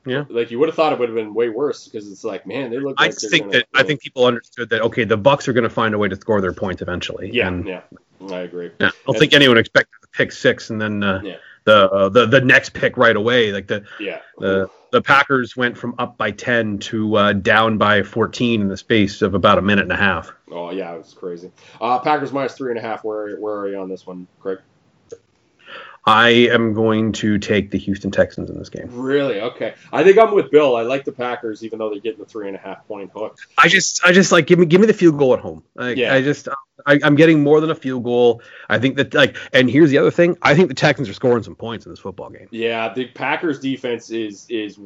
Yeah. 0.04 0.24
Like 0.28 0.50
you 0.50 0.58
would 0.58 0.68
have 0.68 0.74
thought 0.74 0.92
it 0.92 0.98
would 0.98 1.08
have 1.08 1.16
been 1.16 1.32
way 1.32 1.48
worse 1.48 1.86
because 1.86 2.10
it's 2.10 2.24
like 2.24 2.46
man 2.46 2.70
they 2.70 2.78
look. 2.78 2.96
I 2.98 3.04
Like 3.04 3.10
just 3.12 3.22
they're 3.22 3.30
think 3.30 3.44
gonna- 3.52 3.58
that 3.72 3.80
I 3.80 3.82
think 3.84 4.00
people 4.00 4.24
understood 4.26 4.68
that 4.70 4.80
okay, 4.82 5.04
the 5.04 5.16
Bucs 5.18 5.46
are 5.48 5.52
going 5.52 5.64
to 5.64 5.70
find 5.70 5.94
a 5.94 5.98
way 5.98 6.08
to 6.08 6.16
score 6.16 6.40
their 6.40 6.52
points 6.52 6.82
eventually. 6.82 7.30
Yeah. 7.32 7.48
And, 7.48 7.66
Yeah. 7.66 7.82
I 8.30 8.40
agree. 8.40 8.70
yeah, 8.80 8.88
I 8.88 8.90
don't 9.06 9.18
think 9.18 9.32
anyone 9.32 9.58
expected 9.58 9.94
the 10.00 10.08
pick 10.08 10.30
six 10.32 10.70
and 10.70 10.80
then 10.80 11.02
uh, 11.02 11.20
Yeah. 11.24 11.36
the, 11.64 11.90
uh, 11.90 12.08
the 12.08 12.26
the 12.26 12.40
next 12.40 12.72
pick 12.74 12.96
right 12.96 13.16
away. 13.16 13.52
Like 13.52 13.66
the 13.66 13.84
Yeah. 14.00 14.20
the 14.38 14.68
the 14.92 15.02
Packers 15.02 15.56
went 15.56 15.76
from 15.76 15.94
up 15.98 16.16
by 16.16 16.30
ten 16.30 16.78
to 16.78 17.16
uh, 17.16 17.32
down 17.32 17.78
by 17.78 18.02
fourteen 18.02 18.60
in 18.60 18.68
the 18.68 18.76
space 18.76 19.22
of 19.22 19.34
about 19.34 19.58
a 19.58 19.62
minute 19.62 19.82
and 19.82 19.92
a 19.92 19.96
half. 19.96 20.32
Oh 20.50 20.70
yeah, 20.70 20.94
it 20.94 20.98
was 20.98 21.14
crazy. 21.14 21.50
Uh, 21.80 21.98
Packers 21.98 22.30
minus 22.30 22.54
three 22.54 22.70
and 22.70 22.78
a 22.78 22.82
half. 22.82 23.02
Where 23.02 23.36
where 23.40 23.56
are 23.56 23.68
you 23.68 23.78
on 23.78 23.88
this 23.88 24.06
one, 24.06 24.28
Craig? 24.38 24.58
I 26.04 26.30
am 26.30 26.72
going 26.74 27.12
to 27.12 27.38
take 27.38 27.70
the 27.70 27.78
Houston 27.78 28.10
Texans 28.10 28.50
in 28.50 28.58
this 28.58 28.68
game. 28.68 28.88
Really? 28.90 29.40
Okay. 29.40 29.74
I 29.92 30.02
think 30.02 30.18
I'm 30.18 30.34
with 30.34 30.50
Bill. 30.50 30.74
I 30.74 30.82
like 30.82 31.04
the 31.04 31.12
Packers, 31.12 31.64
even 31.64 31.78
though 31.78 31.90
they're 31.90 32.00
getting 32.00 32.18
the 32.18 32.26
three 32.26 32.48
and 32.48 32.56
a 32.56 32.58
half 32.58 32.86
point 32.88 33.10
hook. 33.14 33.38
I 33.56 33.68
just, 33.68 34.04
I 34.04 34.10
just 34.12 34.32
like 34.32 34.46
give 34.48 34.58
me, 34.58 34.66
give 34.66 34.80
me 34.80 34.88
the 34.88 34.94
field 34.94 35.16
goal 35.16 35.34
at 35.34 35.40
home. 35.40 35.62
Like, 35.76 35.96
Yeah. 35.96 36.12
I 36.12 36.20
just, 36.22 36.48
I, 36.86 36.98
I'm 37.04 37.14
getting 37.14 37.42
more 37.44 37.60
than 37.60 37.70
a 37.70 37.74
field 37.76 38.02
goal. 38.02 38.42
I 38.68 38.80
think 38.80 38.96
that, 38.96 39.14
like, 39.14 39.36
and 39.52 39.70
here's 39.70 39.90
the 39.90 39.98
other 39.98 40.10
thing. 40.10 40.36
I 40.42 40.56
think 40.56 40.68
the 40.68 40.74
Texans 40.74 41.08
are 41.08 41.14
scoring 41.14 41.44
some 41.44 41.54
points 41.54 41.86
in 41.86 41.92
this 41.92 42.00
football 42.00 42.30
game. 42.30 42.48
Yeah, 42.50 42.92
the 42.92 43.06
Packers 43.06 43.60
defense 43.60 44.10
is 44.10 44.46
is 44.48 44.80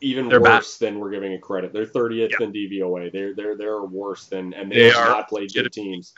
even 0.00 0.28
They're 0.28 0.40
worse 0.40 0.78
than 0.78 0.98
we're 0.98 1.10
giving 1.10 1.32
it 1.32 1.40
credit. 1.40 1.72
They're 1.72 1.86
30th 1.86 2.30
Yeah. 2.30 2.46
in 2.46 2.52
DVOA. 2.52 3.12
They're 3.12 3.34
they're 3.34 3.56
they're 3.56 3.82
worse 3.82 4.26
than 4.26 4.52
and 4.54 4.70
they, 4.72 4.76
They 4.76 4.88
have 4.90 4.96
are 4.96 5.08
not 5.10 5.28
played 5.28 5.52
good 5.54 5.72
teams. 5.72 6.12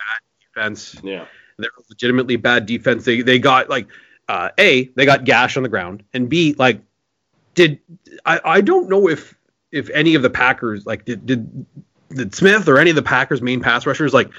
Defense, 0.55 0.97
Yeah. 1.03 1.27
they're 1.59 1.71
legitimately 1.91 2.37
bad 2.37 2.65
defense. 2.67 3.05
They, 3.05 3.21
they 3.23 3.39
got 3.39 3.69
like, 3.69 3.87
uh, 4.31 4.51
a, 4.59 4.85
they 4.95 5.05
got 5.05 5.25
gash 5.25 5.57
on 5.57 5.65
the 5.65 5.69
ground, 5.69 6.05
and 6.15 6.29
b, 6.29 6.55
like, 6.57 6.81
did 7.55 7.81
I, 8.25 8.41
I 8.45 8.61
don't 8.61 8.89
know 8.89 9.09
if, 9.09 9.35
if 9.73 9.91
any 9.91 10.15
of 10.15 10.23
the 10.23 10.31
Packers, 10.31 10.87
like, 10.87 11.05
did, 11.05 11.27
did, 11.27 11.67
did 12.11 12.33
Smith 12.33 12.69
or 12.69 12.79
any 12.79 12.91
of 12.91 12.97
the 12.97 13.03
Packers 13.03 13.43
main 13.43 13.61
pass 13.61 13.87
rushers 13.87 14.15
like 14.15 14.31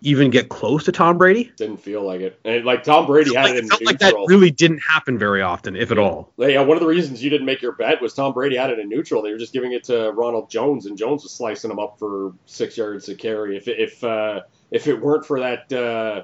even 0.00 0.30
get 0.30 0.48
close 0.48 0.84
to 0.84 0.92
Tom 0.92 1.18
Brady? 1.18 1.52
Didn't 1.56 1.76
feel 1.76 2.02
like 2.02 2.20
it. 2.22 2.40
And 2.44 2.64
like 2.64 2.84
Tom 2.84 3.06
Brady 3.06 3.34
had 3.34 3.44
Like, 3.44 3.54
it 3.54 3.58
in 3.58 3.68
felt 3.68 3.84
like 3.84 3.98
that 3.98 4.14
really 4.28 4.50
didn't 4.50 4.78
happen 4.78 5.18
very 5.18 5.42
often, 5.42 5.76
if 5.76 5.90
at 5.90 5.98
all. 5.98 6.32
Yeah, 6.38 6.62
one 6.62 6.76
of 6.76 6.80
the 6.80 6.88
reasons 6.88 7.22
you 7.22 7.28
didn't 7.28 7.46
make 7.46 7.60
your 7.60 7.72
bet 7.72 8.00
was 8.00 8.14
Tom 8.14 8.32
Brady 8.32 8.56
had 8.56 8.70
it 8.70 8.78
in 8.78 8.88
neutral. 8.88 9.20
They 9.20 9.32
were 9.32 9.38
just 9.38 9.52
giving 9.52 9.72
it 9.72 9.84
to 9.84 10.12
Ronald 10.12 10.48
Jones, 10.48 10.86
and 10.86 10.96
Jones 10.96 11.22
was 11.22 11.32
slicing 11.32 11.70
him 11.70 11.78
up 11.78 11.98
for 11.98 12.32
six 12.46 12.78
yards 12.78 13.04
to 13.06 13.14
carry. 13.14 13.58
If 13.58 13.68
if 13.68 14.02
uh, 14.02 14.42
if 14.70 14.86
it 14.86 14.98
weren't 14.98 15.26
for 15.26 15.40
that 15.40 15.70
uh, 15.72 16.22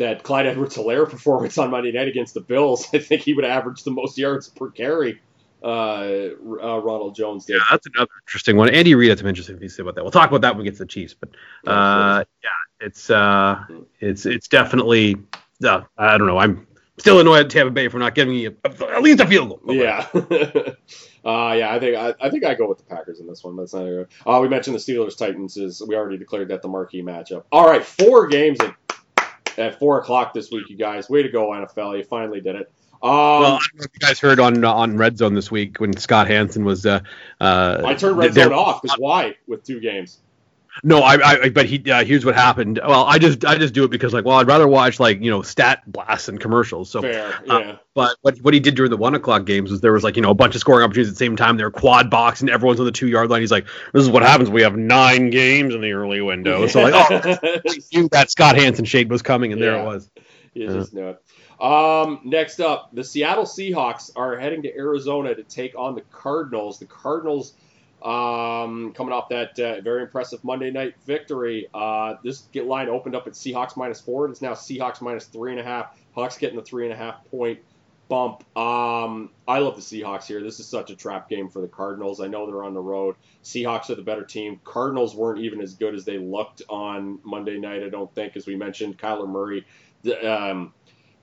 that 0.00 0.22
Clyde 0.22 0.46
Edwards-Helaire 0.46 1.08
performance 1.08 1.58
on 1.58 1.70
Monday 1.70 1.92
night 1.92 2.08
against 2.08 2.34
the 2.34 2.40
Bills, 2.40 2.88
I 2.94 2.98
think 2.98 3.22
he 3.22 3.34
would 3.34 3.44
average 3.44 3.84
the 3.84 3.90
most 3.92 4.18
yards 4.18 4.48
per 4.48 4.70
carry. 4.70 5.20
Uh, 5.62 6.30
uh, 6.62 6.80
Ronald 6.80 7.14
Jones 7.14 7.44
did. 7.44 7.54
Yeah, 7.56 7.60
that's 7.70 7.86
another 7.94 8.10
interesting 8.26 8.56
one. 8.56 8.70
Andy 8.70 8.94
Reid 8.94 9.10
had 9.10 9.18
some 9.18 9.28
interesting 9.28 9.58
things 9.58 9.72
to 9.72 9.76
say 9.76 9.82
about 9.82 9.94
that. 9.96 10.02
We'll 10.02 10.10
talk 10.10 10.30
about 10.30 10.40
that 10.40 10.54
when 10.54 10.60
we 10.60 10.64
get 10.64 10.72
to 10.78 10.84
the 10.84 10.86
Chiefs. 10.86 11.14
But 11.14 11.28
uh, 11.70 12.24
yeah, 12.42 12.86
it's 12.86 13.10
uh, 13.10 13.62
it's 14.00 14.24
it's 14.24 14.48
definitely. 14.48 15.16
Uh, 15.62 15.82
I 15.98 16.16
don't 16.16 16.26
know. 16.26 16.38
I'm 16.38 16.66
still 16.96 17.20
annoyed 17.20 17.44
at 17.44 17.50
Tampa 17.50 17.70
Bay 17.70 17.88
for 17.88 17.98
not 17.98 18.14
giving 18.14 18.36
you 18.36 18.56
at 18.64 19.02
least 19.02 19.20
a 19.20 19.26
field 19.26 19.50
goal. 19.50 19.60
Yeah. 19.74 20.06
uh, 20.14 21.52
yeah, 21.52 21.74
I 21.74 21.78
think 21.78 21.94
I, 21.94 22.14
I 22.18 22.30
think 22.30 22.46
I 22.46 22.54
go 22.54 22.66
with 22.66 22.78
the 22.78 22.84
Packers 22.84 23.20
in 23.20 23.26
this 23.26 23.44
one. 23.44 23.54
That's 23.56 23.74
not 23.74 23.82
a, 23.82 24.08
uh, 24.26 24.40
we 24.40 24.48
mentioned 24.48 24.74
the 24.74 24.80
Steelers 24.80 25.18
Titans 25.18 25.58
is 25.58 25.82
we 25.86 25.94
already 25.94 26.16
declared 26.16 26.48
that 26.48 26.62
the 26.62 26.68
marquee 26.68 27.02
matchup. 27.02 27.44
All 27.52 27.66
right, 27.66 27.84
four 27.84 28.28
games 28.28 28.58
at 29.58 29.78
four 29.78 30.00
o'clock 30.00 30.34
this 30.34 30.50
week, 30.50 30.68
you 30.68 30.76
guys. 30.76 31.08
Way 31.08 31.22
to 31.22 31.28
go, 31.28 31.48
NFL! 31.48 31.98
You 31.98 32.04
finally 32.04 32.40
did 32.40 32.56
it. 32.56 32.72
Um, 33.02 33.10
Well, 33.10 33.44
I 33.44 33.58
don't 33.58 33.74
know 33.76 33.84
if 33.84 33.90
you 33.94 34.06
guys 34.06 34.20
heard 34.20 34.40
on 34.40 34.64
on 34.64 34.96
Red 34.96 35.16
Zone 35.18 35.34
this 35.34 35.50
week 35.50 35.80
when 35.80 35.96
Scott 35.96 36.28
Hanson 36.28 36.64
was. 36.64 36.84
Uh, 36.84 37.00
uh, 37.40 37.82
I 37.84 37.94
turned 37.94 38.18
red 38.18 38.34
zone 38.34 38.52
off 38.52 38.82
because 38.82 38.98
why? 38.98 39.36
With 39.46 39.64
two 39.64 39.80
games. 39.80 40.20
No, 40.82 41.00
I, 41.00 41.42
I 41.44 41.48
but 41.50 41.66
he 41.66 41.90
uh, 41.90 42.04
here's 42.04 42.24
what 42.24 42.34
happened. 42.34 42.80
Well, 42.82 43.04
I 43.04 43.18
just 43.18 43.44
I 43.44 43.56
just 43.58 43.74
do 43.74 43.84
it 43.84 43.90
because 43.90 44.12
like 44.14 44.24
well 44.24 44.36
I'd 44.36 44.46
rather 44.46 44.68
watch 44.68 45.00
like 45.00 45.20
you 45.20 45.30
know 45.30 45.42
stat 45.42 45.82
blasts 45.86 46.28
and 46.28 46.40
commercials. 46.40 46.90
So 46.90 47.02
Fair, 47.02 47.34
uh. 47.48 47.76
But 47.92 48.16
what, 48.22 48.38
what 48.40 48.54
he 48.54 48.60
did 48.60 48.76
during 48.76 48.90
the 48.90 48.96
one 48.96 49.14
o'clock 49.16 49.44
games 49.44 49.70
was 49.70 49.80
there 49.80 49.92
was 49.92 50.04
like 50.04 50.16
you 50.16 50.22
know 50.22 50.30
a 50.30 50.34
bunch 50.34 50.54
of 50.54 50.60
scoring 50.60 50.84
opportunities 50.84 51.10
at 51.10 51.14
the 51.14 51.24
same 51.24 51.36
time. 51.36 51.56
They're 51.56 51.70
quad 51.72 52.08
box 52.08 52.40
and 52.40 52.48
everyone's 52.48 52.78
on 52.80 52.86
the 52.86 52.92
two 52.92 53.08
yard 53.08 53.30
line. 53.30 53.40
He's 53.40 53.50
like, 53.50 53.66
this 53.92 54.02
is 54.02 54.08
what 54.08 54.22
happens. 54.22 54.48
We 54.48 54.62
have 54.62 54.76
nine 54.76 55.30
games 55.30 55.74
in 55.74 55.80
the 55.80 55.92
early 55.92 56.20
window. 56.20 56.66
So 56.68 56.82
like, 56.82 56.94
oh, 56.94 57.36
I 57.42 57.78
knew 57.92 58.08
that 58.12 58.30
Scott 58.30 58.56
Hanson 58.56 58.84
shade 58.84 59.10
was 59.10 59.22
coming, 59.22 59.52
and 59.52 59.60
there 59.60 59.74
it 59.80 59.84
was. 59.84 60.08
You 60.54 60.66
Yeah. 60.66 60.72
just 60.72 60.94
know 60.94 61.10
it. 61.10 61.22
Um, 61.62 62.20
next 62.24 62.60
up, 62.60 62.90
the 62.94 63.04
Seattle 63.04 63.44
Seahawks 63.44 64.10
are 64.16 64.38
heading 64.38 64.62
to 64.62 64.74
Arizona 64.74 65.34
to 65.34 65.42
take 65.42 65.76
on 65.76 65.94
the 65.94 66.00
Cardinals. 66.00 66.78
The 66.78 66.86
Cardinals, 66.86 67.52
um, 68.02 68.92
coming 68.92 69.12
off 69.12 69.28
that 69.28 69.58
uh, 69.58 69.80
very 69.80 70.02
impressive 70.02 70.42
Monday 70.44 70.70
night 70.70 70.94
victory. 71.06 71.68
Uh, 71.72 72.14
this 72.24 72.48
line 72.54 72.88
opened 72.88 73.14
up 73.14 73.26
at 73.26 73.34
Seahawks 73.34 73.76
minus 73.76 74.00
four. 74.00 74.28
It's 74.28 74.42
now 74.42 74.52
Seahawks 74.52 75.00
minus 75.00 75.26
three 75.26 75.52
and 75.52 75.60
a 75.60 75.64
half. 75.64 75.98
Hawks 76.14 76.38
getting 76.38 76.56
the 76.56 76.64
three 76.64 76.84
and 76.84 76.92
a 76.92 76.96
half 76.96 77.24
point 77.30 77.60
bump. 78.08 78.44
Um, 78.58 79.30
I 79.46 79.60
love 79.60 79.76
the 79.76 79.82
Seahawks 79.82 80.26
here. 80.26 80.42
This 80.42 80.60
is 80.60 80.66
such 80.66 80.90
a 80.90 80.96
trap 80.96 81.28
game 81.30 81.48
for 81.48 81.62
the 81.62 81.68
Cardinals. 81.68 82.20
I 82.20 82.26
know 82.26 82.44
they're 82.44 82.64
on 82.64 82.74
the 82.74 82.80
road. 82.80 83.14
Seahawks 83.44 83.88
are 83.88 83.94
the 83.94 84.02
better 84.02 84.24
team. 84.24 84.60
Cardinals 84.64 85.14
weren't 85.14 85.40
even 85.40 85.62
as 85.62 85.74
good 85.74 85.94
as 85.94 86.04
they 86.04 86.18
looked 86.18 86.60
on 86.68 87.20
Monday 87.22 87.58
night. 87.58 87.82
I 87.82 87.88
don't 87.88 88.12
think, 88.14 88.36
as 88.36 88.46
we 88.46 88.56
mentioned, 88.56 88.98
Kyler 88.98 89.28
Murray. 89.28 89.64
The, 90.02 90.32
um, 90.32 90.74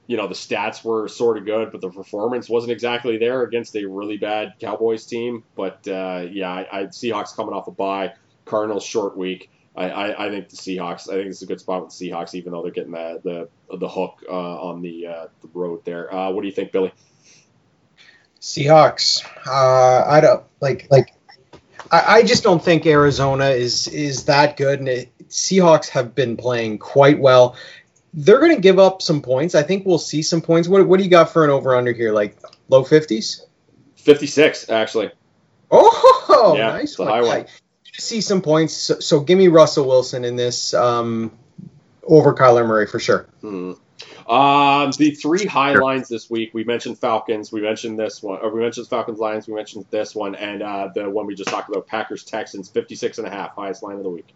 you 0.08 0.16
know 0.16 0.28
the 0.28 0.34
stats 0.34 0.84
were 0.84 1.08
sort 1.08 1.38
of 1.38 1.46
good, 1.46 1.72
but 1.72 1.82
the 1.82 1.90
performance 1.90 2.50
wasn't 2.50 2.72
exactly 2.72 3.18
there 3.18 3.44
against 3.44 3.76
a 3.76 3.86
really 3.86 4.18
bad 4.18 4.54
Cowboys 4.60 5.06
team. 5.06 5.44
But 5.56 5.88
uh, 5.88 6.26
yeah, 6.32 6.50
I, 6.50 6.68
I 6.72 6.84
Seahawks 6.86 7.36
coming 7.36 7.54
off 7.54 7.68
a 7.68 7.72
bye, 7.72 8.14
Cardinals 8.46 8.86
short 8.86 9.18
week. 9.18 9.52
I, 9.76 9.90
I, 9.90 10.26
I 10.26 10.30
think 10.30 10.50
the 10.50 10.56
Seahawks. 10.56 11.10
I 11.10 11.16
think 11.16 11.28
it's 11.28 11.42
a 11.44 11.46
good 11.46 11.60
spot 11.60 11.84
with 11.84 11.96
the 11.96 12.10
Seahawks, 12.10 12.34
even 12.34 12.54
though 12.54 12.64
they're 12.64 12.72
getting 12.72 12.94
the 12.94 13.50
the, 13.70 13.78
the 13.78 13.90
hook 13.90 14.24
uh, 14.28 14.32
on 14.32 14.82
the 14.82 15.08
uh, 15.08 15.28
the 15.42 15.50
road 15.54 15.84
there. 15.86 16.12
Uh, 16.14 16.32
what 16.32 16.42
do 16.42 16.48
you 16.48 16.54
think, 16.54 16.72
Billy? 16.72 16.92
Seahawks. 18.42 19.24
Uh, 19.46 20.04
I 20.08 20.22
don't 20.22 20.44
like 20.62 20.88
like. 20.90 21.14
I, 21.92 22.04
I 22.18 22.24
just 22.24 22.44
don't 22.44 22.64
think 22.64 22.86
Arizona 22.86 23.50
is 23.50 23.88
is 23.88 24.26
that 24.26 24.56
good, 24.58 24.80
and 24.80 24.88
it, 24.88 25.12
Seahawks 25.28 25.90
have 25.90 26.16
been 26.16 26.38
playing 26.38 26.80
quite 26.80 27.20
well. 27.20 27.56
They're 28.20 28.40
going 28.40 28.56
to 28.56 28.62
give 28.62 28.80
up 28.80 29.02
some 29.04 29.22
points. 29.22 29.54
I 29.54 29.62
think 29.62 29.86
we'll 29.86 30.00
see 30.00 30.24
some 30.24 30.42
points. 30.42 30.68
What 30.68 30.88
what 30.88 30.98
do 30.98 31.04
you 31.04 31.10
got 31.10 31.32
for 31.32 31.44
an 31.46 31.52
over 31.52 31.76
under 31.76 31.94
here? 31.94 32.12
Like 32.12 32.36
low 32.68 32.84
fifties? 32.84 33.46
Fifty 33.96 34.26
six, 34.28 34.70
actually. 34.70 35.12
Oh, 35.72 36.56
Yeah, 36.58 36.72
nice 36.72 36.98
one. 36.98 37.08
high 37.08 37.22
one. 37.22 37.28
Yeah, 37.28 37.36
you're 37.36 37.44
gonna 37.44 38.00
see 38.00 38.22
some 38.22 38.42
points. 38.42 38.74
So, 38.74 39.00
so 39.00 39.20
give 39.20 39.38
me 39.38 39.48
Russell 39.50 39.88
Wilson 39.88 40.26
in 40.26 40.36
this 40.36 40.74
um, 40.74 41.38
over 42.04 42.34
Kyler 42.34 42.66
Murray 42.68 42.88
for 42.88 43.00
sure. 43.00 43.28
Hmm. 43.42 43.74
Um, 44.28 44.92
the 44.98 45.12
three 45.12 45.46
high 45.46 45.74
lines 45.74 46.10
this 46.10 46.30
week. 46.30 46.54
We 46.54 46.64
mentioned 46.64 47.00
Falcons. 47.00 47.52
We 47.52 47.62
mentioned 47.62 47.98
this 47.98 48.22
one. 48.22 48.40
Or 48.42 48.52
we 48.52 48.62
mentioned 48.62 48.88
Falcons 48.88 49.20
Lions. 49.20 49.48
We 49.48 49.54
mentioned 49.54 49.86
this 49.90 50.14
one, 50.16 50.36
and 50.36 50.62
uh, 50.62 50.90
the 50.94 51.10
one 51.10 51.28
we 51.28 51.36
just 51.36 51.50
talked 51.50 51.70
about, 51.70 51.88
Packers 51.88 52.24
Texans, 52.24 52.68
56 52.70 53.20
and 53.20 53.28
a 53.28 53.30
half, 53.30 53.56
highest 53.56 53.84
line 53.84 53.98
of 53.98 54.04
the 54.04 54.10
week. 54.10 54.34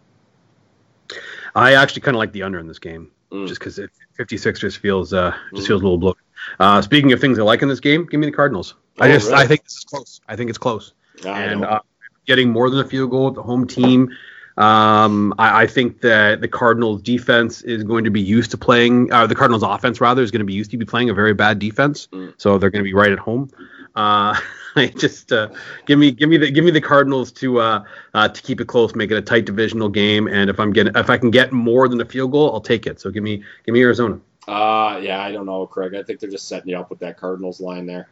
I 1.54 1.74
actually 1.74 2.02
kind 2.02 2.14
of 2.14 2.18
like 2.18 2.32
the 2.32 2.42
under 2.42 2.58
in 2.58 2.66
this 2.66 2.78
game, 2.78 3.10
Mm. 3.32 3.48
just 3.48 3.60
because 3.60 3.80
56 4.14 4.60
just 4.60 4.78
feels 4.78 5.12
uh 5.14 5.30
just 5.54 5.64
Mm. 5.64 5.68
feels 5.68 5.80
a 5.80 5.84
little 5.84 5.98
bloated. 5.98 6.22
Uh, 6.60 6.82
speaking 6.82 7.12
of 7.12 7.20
things 7.20 7.38
I 7.38 7.42
like 7.42 7.62
in 7.62 7.68
this 7.68 7.80
game, 7.80 8.04
give 8.06 8.20
me 8.20 8.26
the 8.26 8.32
Cardinals. 8.32 8.74
I 9.00 9.08
Oh, 9.08 9.12
just 9.12 9.30
really? 9.30 9.42
I 9.42 9.46
think 9.46 9.64
this 9.64 9.76
is 9.78 9.84
close. 9.84 10.20
I 10.28 10.36
think 10.36 10.50
it's 10.50 10.58
close. 10.58 10.92
I 11.24 11.42
and 11.44 11.64
uh, 11.64 11.80
getting 12.26 12.50
more 12.50 12.68
than 12.68 12.80
a 12.80 12.84
field 12.84 13.10
goal 13.10 13.28
at 13.28 13.34
the 13.34 13.42
home 13.42 13.66
team. 13.66 14.10
Um, 14.58 15.32
I, 15.38 15.62
I 15.62 15.66
think 15.66 16.02
that 16.02 16.40
the 16.42 16.48
Cardinals 16.48 17.00
defense 17.00 17.62
is 17.62 17.84
going 17.84 18.04
to 18.04 18.10
be 18.10 18.20
used 18.20 18.50
to 18.50 18.58
playing, 18.58 19.10
uh, 19.10 19.26
the 19.26 19.34
Cardinals 19.34 19.62
offense 19.62 19.98
rather 20.00 20.20
is 20.22 20.30
going 20.30 20.40
to 20.40 20.44
be 20.46 20.52
used 20.52 20.70
to 20.72 20.76
be 20.76 20.84
playing 20.84 21.08
a 21.08 21.14
very 21.14 21.32
bad 21.32 21.58
defense. 21.58 22.08
Mm. 22.12 22.34
So 22.36 22.58
they're 22.58 22.68
going 22.70 22.84
to 22.84 22.88
be 22.88 22.92
right 22.92 23.10
at 23.12 23.18
home. 23.18 23.50
Uh, 23.94 24.38
I 24.76 24.86
just 24.86 25.32
uh, 25.32 25.50
give 25.86 25.98
me 25.98 26.12
give 26.12 26.28
me 26.30 26.38
the 26.38 26.50
give 26.50 26.64
me 26.64 26.70
the 26.70 26.80
Cardinals 26.80 27.30
to 27.32 27.60
uh, 27.60 27.84
uh, 28.14 28.28
to 28.28 28.42
keep 28.42 28.60
it 28.60 28.68
close, 28.68 28.94
make 28.94 29.10
it 29.10 29.16
a 29.16 29.22
tight 29.22 29.44
divisional 29.44 29.88
game, 29.90 30.28
and 30.28 30.48
if 30.48 30.58
I'm 30.58 30.72
getting 30.72 30.94
if 30.96 31.10
I 31.10 31.18
can 31.18 31.30
get 31.30 31.52
more 31.52 31.88
than 31.88 32.00
a 32.00 32.06
field 32.06 32.32
goal, 32.32 32.52
I'll 32.52 32.60
take 32.60 32.86
it. 32.86 33.00
So 33.00 33.10
give 33.10 33.22
me 33.22 33.44
give 33.66 33.74
me 33.74 33.82
Arizona. 33.82 34.20
Uh, 34.48 34.98
yeah, 35.02 35.20
I 35.22 35.32
don't 35.32 35.46
know, 35.46 35.66
Craig. 35.66 35.94
I 35.94 36.02
think 36.02 36.20
they're 36.20 36.30
just 36.30 36.48
setting 36.48 36.70
you 36.70 36.78
up 36.78 36.90
with 36.90 37.00
that 37.00 37.18
Cardinals 37.18 37.60
line 37.60 37.86
there. 37.86 38.08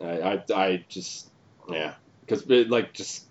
I, 0.00 0.20
I, 0.20 0.44
I 0.54 0.86
just, 0.88 1.30
yeah, 1.68 1.94
because 2.26 2.46
like 2.48 2.92
just 2.92 3.26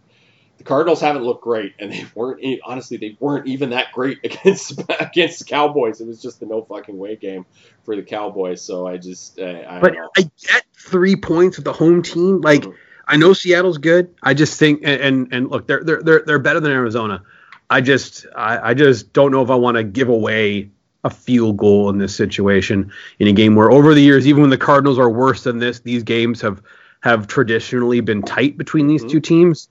the 0.58 0.64
Cardinals 0.64 1.02
haven't 1.02 1.24
looked 1.24 1.44
great, 1.44 1.74
and 1.80 1.92
they 1.92 2.06
weren't 2.16 2.42
honestly 2.66 2.98
they 2.98 3.18
weren't 3.20 3.48
even 3.48 3.72
that 3.72 3.92
great 3.94 4.20
against 4.24 4.80
against 5.00 5.40
the 5.40 5.46
Cowboys. 5.46 6.02
It 6.02 6.08
was 6.08 6.22
just 6.22 6.40
the 6.40 6.46
no 6.46 6.64
fucking 6.64 6.98
way 6.98 7.16
game 7.16 7.46
for 7.84 7.96
the 7.96 8.04
Cowboys. 8.04 8.64
So 8.64 8.88
I 8.88 8.98
just, 8.98 9.40
uh, 9.40 9.64
I 9.68 9.80
don't 9.80 9.82
But 9.82 9.94
know. 9.94 10.10
I 10.18 10.30
get 10.44 10.64
three 10.82 11.16
points 11.16 11.58
with 11.58 11.66
the 11.66 11.74
home 11.74 12.02
team. 12.02 12.42
Like 12.42 12.64
Mhm. 12.64 12.74
I 13.08 13.18
know 13.18 13.34
Seattle's 13.34 13.78
good. 13.78 14.14
I 14.24 14.34
just 14.34 14.58
think 14.60 14.82
and 14.84 15.02
and, 15.02 15.28
and 15.32 15.50
look, 15.50 15.68
they're 15.68 15.84
they're 15.84 16.02
they're 16.02 16.24
they're 16.26 16.40
better 16.40 16.60
than 16.60 16.72
Arizona. 16.72 17.24
I 17.70 17.82
just 17.82 18.26
I, 18.36 18.70
I 18.72 18.74
just 18.74 19.14
don't 19.14 19.32
know 19.32 19.42
if 19.42 19.50
I 19.50 19.56
want 19.56 19.78
to 19.78 19.84
give 19.84 20.10
away 20.10 20.70
a 21.04 21.10
field 21.10 21.58
goal 21.58 21.90
in 21.90 21.98
this 21.98 22.16
situation 22.16 22.92
in 23.20 23.28
a 23.28 23.32
game 23.32 23.56
where 23.56 23.72
over 23.72 23.94
the 23.94 24.02
years, 24.02 24.28
even 24.28 24.42
when 24.42 24.50
the 24.52 24.58
Cardinals 24.58 25.00
are 25.00 25.10
worse 25.10 25.44
than 25.44 25.58
this, 25.58 25.80
these 25.80 26.04
games 26.04 26.42
have 26.42 26.62
have 27.02 27.28
traditionally 27.28 28.02
been 28.02 28.22
tight 28.22 28.58
between 28.58 28.88
these 28.88 29.04
Mhm. 29.04 29.10
two 29.10 29.20
teams. 29.20 29.70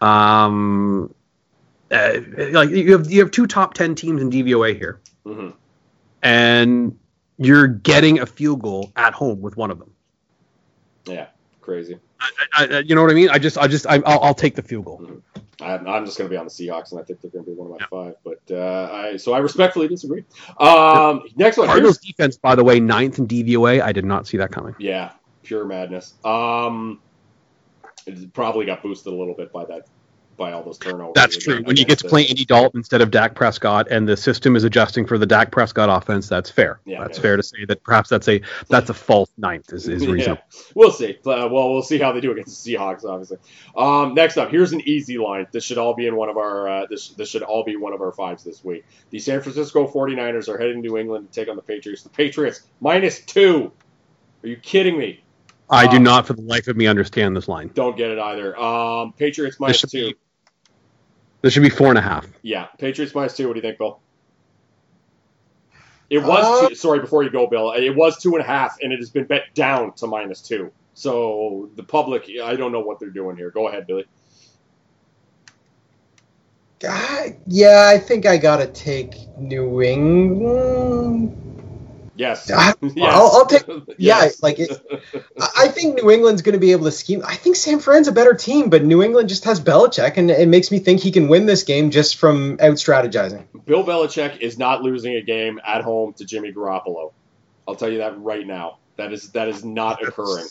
Um, 0.00 1.14
uh, 1.90 2.14
like 2.52 2.70
you 2.70 2.92
have 2.92 3.10
you 3.10 3.20
have 3.20 3.30
two 3.30 3.46
top 3.46 3.74
ten 3.74 3.94
teams 3.94 4.20
in 4.20 4.30
DVOA 4.30 4.76
here, 4.76 5.00
Mhm. 5.24 5.52
and 6.22 6.98
you're 7.38 7.68
getting 7.68 8.18
a 8.18 8.26
field 8.26 8.60
goal 8.62 8.90
at 8.96 9.12
home 9.14 9.40
with 9.40 9.56
one 9.56 9.70
of 9.70 9.78
them. 9.78 9.90
Yeah, 11.06 11.26
crazy. 11.60 11.98
I, 12.20 12.30
I, 12.52 12.78
you 12.80 12.94
know 12.94 13.02
what 13.02 13.10
I 13.10 13.14
mean? 13.14 13.28
I 13.30 13.38
just, 13.38 13.58
I 13.58 13.66
just, 13.66 13.86
I, 13.86 13.96
I'll, 14.06 14.20
I'll 14.20 14.34
take 14.34 14.54
the 14.54 14.62
field 14.62 14.84
goal. 14.86 15.22
I'm, 15.60 15.86
I'm 15.86 16.04
just 16.04 16.18
going 16.18 16.28
to 16.28 16.32
be 16.32 16.36
on 16.36 16.44
the 16.46 16.50
Seahawks, 16.50 16.92
and 16.92 17.00
I 17.00 17.04
think 17.04 17.20
they're 17.20 17.30
going 17.30 17.44
to 17.44 17.50
be 17.50 17.56
one 17.56 17.72
of 17.72 17.80
my 17.80 17.86
five. 17.86 18.14
But 18.24 18.54
uh, 18.54 18.90
I 18.92 19.16
so 19.16 19.32
I 19.32 19.38
respectfully 19.38 19.88
disagree. 19.88 20.24
Um, 20.58 21.22
next 21.36 21.56
one. 21.56 21.66
Cardinals 21.66 21.98
here's- 22.02 22.14
defense, 22.14 22.36
by 22.36 22.54
the 22.54 22.64
way, 22.64 22.80
ninth 22.80 23.18
in 23.18 23.26
DVOA. 23.26 23.80
I 23.82 23.92
did 23.92 24.04
not 24.04 24.26
see 24.26 24.36
that 24.36 24.52
coming. 24.52 24.74
Yeah, 24.78 25.12
pure 25.42 25.64
madness. 25.64 26.14
Um, 26.24 27.00
it 28.06 28.32
probably 28.32 28.66
got 28.66 28.82
boosted 28.82 29.12
a 29.12 29.16
little 29.16 29.34
bit 29.34 29.52
by 29.52 29.64
that, 29.64 29.88
by 30.36 30.52
all 30.52 30.62
those 30.62 30.78
turnovers. 30.78 31.12
That's 31.14 31.36
true. 31.36 31.62
When 31.62 31.76
you 31.76 31.84
get 31.84 31.98
to 32.00 32.08
play 32.08 32.26
Andy 32.26 32.44
Dalton 32.44 32.80
instead 32.80 33.00
of 33.00 33.10
Dak 33.10 33.34
Prescott, 33.34 33.88
and 33.90 34.08
the 34.08 34.16
system 34.16 34.56
is 34.56 34.64
adjusting 34.64 35.06
for 35.06 35.18
the 35.18 35.26
Dak 35.26 35.50
Prescott 35.50 35.88
offense, 35.90 36.28
that's 36.28 36.50
fair. 36.50 36.80
Yeah, 36.84 37.02
that's 37.02 37.18
yeah. 37.18 37.22
fair 37.22 37.36
to 37.36 37.42
say 37.42 37.64
that 37.66 37.82
perhaps 37.82 38.08
that's 38.08 38.28
a 38.28 38.40
that's 38.68 38.90
a 38.90 38.94
false 39.06 39.30
ninth 39.36 39.72
is, 39.72 39.88
is 39.88 40.06
reasonable. 40.06 40.42
Yeah, 40.52 40.60
we'll 40.74 40.92
see. 40.92 41.18
Uh, 41.24 41.48
well, 41.50 41.72
we'll 41.72 41.82
see 41.82 41.98
how 41.98 42.12
they 42.12 42.20
do 42.20 42.32
against 42.32 42.64
the 42.64 42.74
Seahawks, 42.74 43.04
obviously. 43.04 43.38
Um, 43.76 44.14
next 44.14 44.36
up, 44.36 44.50
here's 44.50 44.72
an 44.72 44.82
easy 44.86 45.18
line. 45.18 45.46
This 45.52 45.64
should 45.64 45.78
all 45.78 45.94
be 45.94 46.06
in 46.06 46.16
one 46.16 46.28
of 46.28 46.36
our. 46.36 46.68
Uh, 46.68 46.86
this 46.88 47.08
this 47.10 47.30
should 47.30 47.42
all 47.42 47.64
be 47.64 47.76
one 47.76 47.92
of 47.92 48.00
our 48.00 48.12
fives 48.12 48.44
this 48.44 48.64
week. 48.64 48.84
The 49.10 49.18
San 49.18 49.40
Francisco 49.40 49.86
49ers 49.86 50.48
are 50.48 50.58
heading 50.58 50.82
to 50.82 50.88
New 50.88 50.98
England 50.98 51.32
to 51.32 51.40
take 51.40 51.48
on 51.48 51.56
the 51.56 51.62
Patriots. 51.62 52.02
The 52.02 52.10
Patriots 52.10 52.62
minus 52.80 53.20
two. 53.20 53.72
Are 54.42 54.48
you 54.48 54.56
kidding 54.56 54.98
me? 54.98 55.22
I 55.68 55.86
do 55.88 55.96
Um, 55.96 56.04
not, 56.04 56.26
for 56.26 56.34
the 56.34 56.42
life 56.42 56.68
of 56.68 56.76
me, 56.76 56.86
understand 56.86 57.36
this 57.36 57.48
line. 57.48 57.70
Don't 57.74 57.96
get 57.96 58.10
it 58.10 58.18
either. 58.18 58.56
Um, 58.58 59.12
Patriots 59.12 59.56
two. 59.56 59.88
be- 60.10 60.16
This 61.46 61.52
should 61.52 61.62
be 61.62 61.70
four 61.70 61.90
and 61.90 61.98
a 61.98 62.00
half. 62.02 62.26
Yeah, 62.42 62.66
Patriots 62.76 63.14
minus 63.14 63.36
two. 63.36 63.46
What 63.46 63.54
do 63.54 63.58
you 63.58 63.62
think, 63.62 63.78
Bill? 63.78 64.00
It 66.10 66.18
was 66.18 66.64
Uh, 66.64 66.68
two, 66.70 66.74
sorry 66.74 66.98
before 66.98 67.22
you 67.22 67.30
go, 67.30 67.46
Bill. 67.46 67.70
It 67.70 67.94
was 67.94 68.20
two 68.20 68.34
and 68.34 68.42
a 68.42 68.44
half, 68.44 68.76
and 68.82 68.92
it 68.92 68.96
has 68.96 69.10
been 69.10 69.26
bet 69.26 69.54
down 69.54 69.92
to 69.92 70.08
minus 70.08 70.40
two. 70.40 70.72
So 70.94 71.70
the 71.76 71.84
public, 71.84 72.28
I 72.42 72.56
don't 72.56 72.72
know 72.72 72.80
what 72.80 72.98
they're 72.98 73.10
doing 73.10 73.36
here. 73.36 73.52
Go 73.52 73.68
ahead, 73.68 73.86
Billy. 73.86 74.06
I- 76.82 77.36
yeah, 77.46 77.92
I 77.94 77.98
think 77.98 78.26
I 78.26 78.38
gotta 78.38 78.66
take 78.66 79.14
New 79.38 79.82
England. 79.82 81.55
Yes. 82.16 82.50
I- 82.50 82.74
yes. 82.82 82.94
I'll- 83.14 83.30
I'll 83.34 83.46
take- 83.46 83.66
Yeah, 83.98 84.22
Yes. 84.24 84.42
like 84.42 84.58
it, 84.58 84.70
I 85.40 85.48
I 85.58 85.68
think 85.68 86.02
New 86.02 86.10
England's 86.10 86.42
going 86.42 86.54
to 86.54 86.58
be 86.58 86.72
able 86.72 86.84
to 86.84 86.90
scheme. 86.92 87.22
I 87.26 87.34
think 87.34 87.56
San 87.56 87.78
Fran's 87.80 88.08
a 88.08 88.12
better 88.12 88.34
team, 88.34 88.70
but 88.70 88.84
New 88.84 89.02
England 89.02 89.28
just 89.28 89.44
has 89.44 89.60
Belichick, 89.60 90.16
and 90.16 90.30
it 90.30 90.48
makes 90.48 90.70
me 90.70 90.78
think 90.78 91.00
he 91.00 91.10
can 91.10 91.28
win 91.28 91.46
this 91.46 91.62
game 91.64 91.90
just 91.90 92.16
from 92.16 92.52
out 92.60 92.74
strategizing. 92.74 93.44
Bill 93.66 93.84
Belichick 93.84 94.40
is 94.40 94.58
not 94.58 94.82
losing 94.82 95.14
a 95.16 95.22
game 95.22 95.60
at 95.66 95.82
home 95.82 96.12
to 96.14 96.24
Jimmy 96.24 96.52
Garoppolo. 96.52 97.12
I'll 97.68 97.76
tell 97.76 97.90
you 97.90 97.98
that 97.98 98.18
right 98.20 98.46
now. 98.46 98.78
That 98.96 99.12
is 99.12 99.30
that 99.32 99.48
is 99.48 99.64
not 99.64 100.02
occurring. 100.02 100.46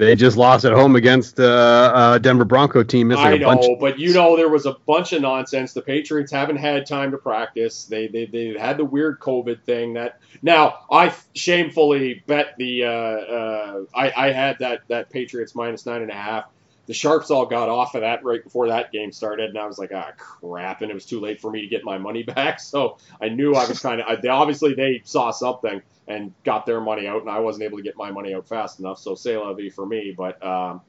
They 0.00 0.16
just 0.16 0.38
lost 0.38 0.64
at 0.64 0.72
home 0.72 0.96
against 0.96 1.36
the 1.36 1.52
uh, 1.52 2.16
Denver 2.16 2.46
Bronco 2.46 2.82
team. 2.82 3.10
Like 3.10 3.18
I 3.18 3.36
know, 3.36 3.76
but 3.78 3.98
you 3.98 4.14
know 4.14 4.34
there 4.34 4.48
was 4.48 4.64
a 4.64 4.72
bunch 4.86 5.12
of 5.12 5.20
nonsense. 5.20 5.74
The 5.74 5.82
Patriots 5.82 6.32
haven't 6.32 6.56
had 6.56 6.86
time 6.86 7.10
to 7.10 7.18
practice. 7.18 7.84
They 7.84 8.08
they 8.08 8.24
they 8.24 8.58
had 8.58 8.78
the 8.78 8.84
weird 8.84 9.20
COVID 9.20 9.62
thing. 9.62 9.92
That 9.92 10.18
now 10.40 10.86
I 10.90 11.14
shamefully 11.34 12.24
bet 12.26 12.54
the 12.56 12.84
uh, 12.84 12.88
uh, 12.88 13.84
I 13.94 14.12
I 14.16 14.32
had 14.32 14.58
that 14.60 14.80
that 14.88 15.10
Patriots 15.10 15.54
minus 15.54 15.84
nine 15.84 16.00
and 16.00 16.10
a 16.10 16.14
half. 16.14 16.46
The 16.90 16.94
sharps 16.94 17.30
all 17.30 17.46
got 17.46 17.68
off 17.68 17.94
of 17.94 18.00
that 18.00 18.24
right 18.24 18.42
before 18.42 18.66
that 18.66 18.90
game 18.90 19.12
started, 19.12 19.50
and 19.50 19.56
I 19.56 19.64
was 19.64 19.78
like, 19.78 19.92
ah, 19.94 20.10
crap! 20.16 20.82
And 20.82 20.90
it 20.90 20.94
was 20.94 21.06
too 21.06 21.20
late 21.20 21.40
for 21.40 21.48
me 21.48 21.60
to 21.60 21.68
get 21.68 21.84
my 21.84 21.98
money 21.98 22.22
back. 22.34 22.58
So 22.58 22.98
I 23.22 23.28
knew 23.28 23.54
I 23.54 23.68
was 23.68 23.78
kind 23.82 24.00
of. 24.00 24.24
Obviously, 24.28 24.74
they 24.74 25.00
saw 25.04 25.30
something 25.30 25.82
and 26.08 26.34
got 26.42 26.66
their 26.66 26.80
money 26.80 27.06
out, 27.06 27.20
and 27.20 27.30
I 27.30 27.38
wasn't 27.38 27.62
able 27.62 27.76
to 27.76 27.84
get 27.84 27.96
my 27.96 28.10
money 28.10 28.34
out 28.34 28.48
fast 28.48 28.80
enough. 28.80 28.98
So 28.98 29.14
say 29.14 29.36
la 29.36 29.52
vie 29.54 29.68
for 29.68 29.86
me, 29.86 30.12
but 30.18 30.44
um, 30.44 30.80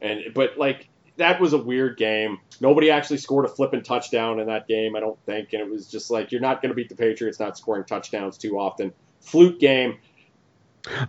and 0.00 0.32
but 0.32 0.56
like 0.56 0.88
that 1.18 1.42
was 1.42 1.52
a 1.52 1.58
weird 1.58 1.98
game. 1.98 2.38
Nobody 2.62 2.90
actually 2.90 3.18
scored 3.18 3.44
a 3.44 3.48
flipping 3.48 3.82
touchdown 3.82 4.40
in 4.40 4.46
that 4.46 4.66
game, 4.66 4.96
I 4.96 5.00
don't 5.00 5.20
think. 5.26 5.52
And 5.52 5.60
it 5.60 5.70
was 5.70 5.90
just 5.90 6.10
like 6.10 6.32
you're 6.32 6.40
not 6.40 6.62
going 6.62 6.70
to 6.70 6.74
beat 6.74 6.88
the 6.88 6.96
Patriots 6.96 7.38
not 7.38 7.58
scoring 7.58 7.84
touchdowns 7.84 8.38
too 8.38 8.58
often. 8.58 8.94
Fluke 9.20 9.60
game. 9.60 9.98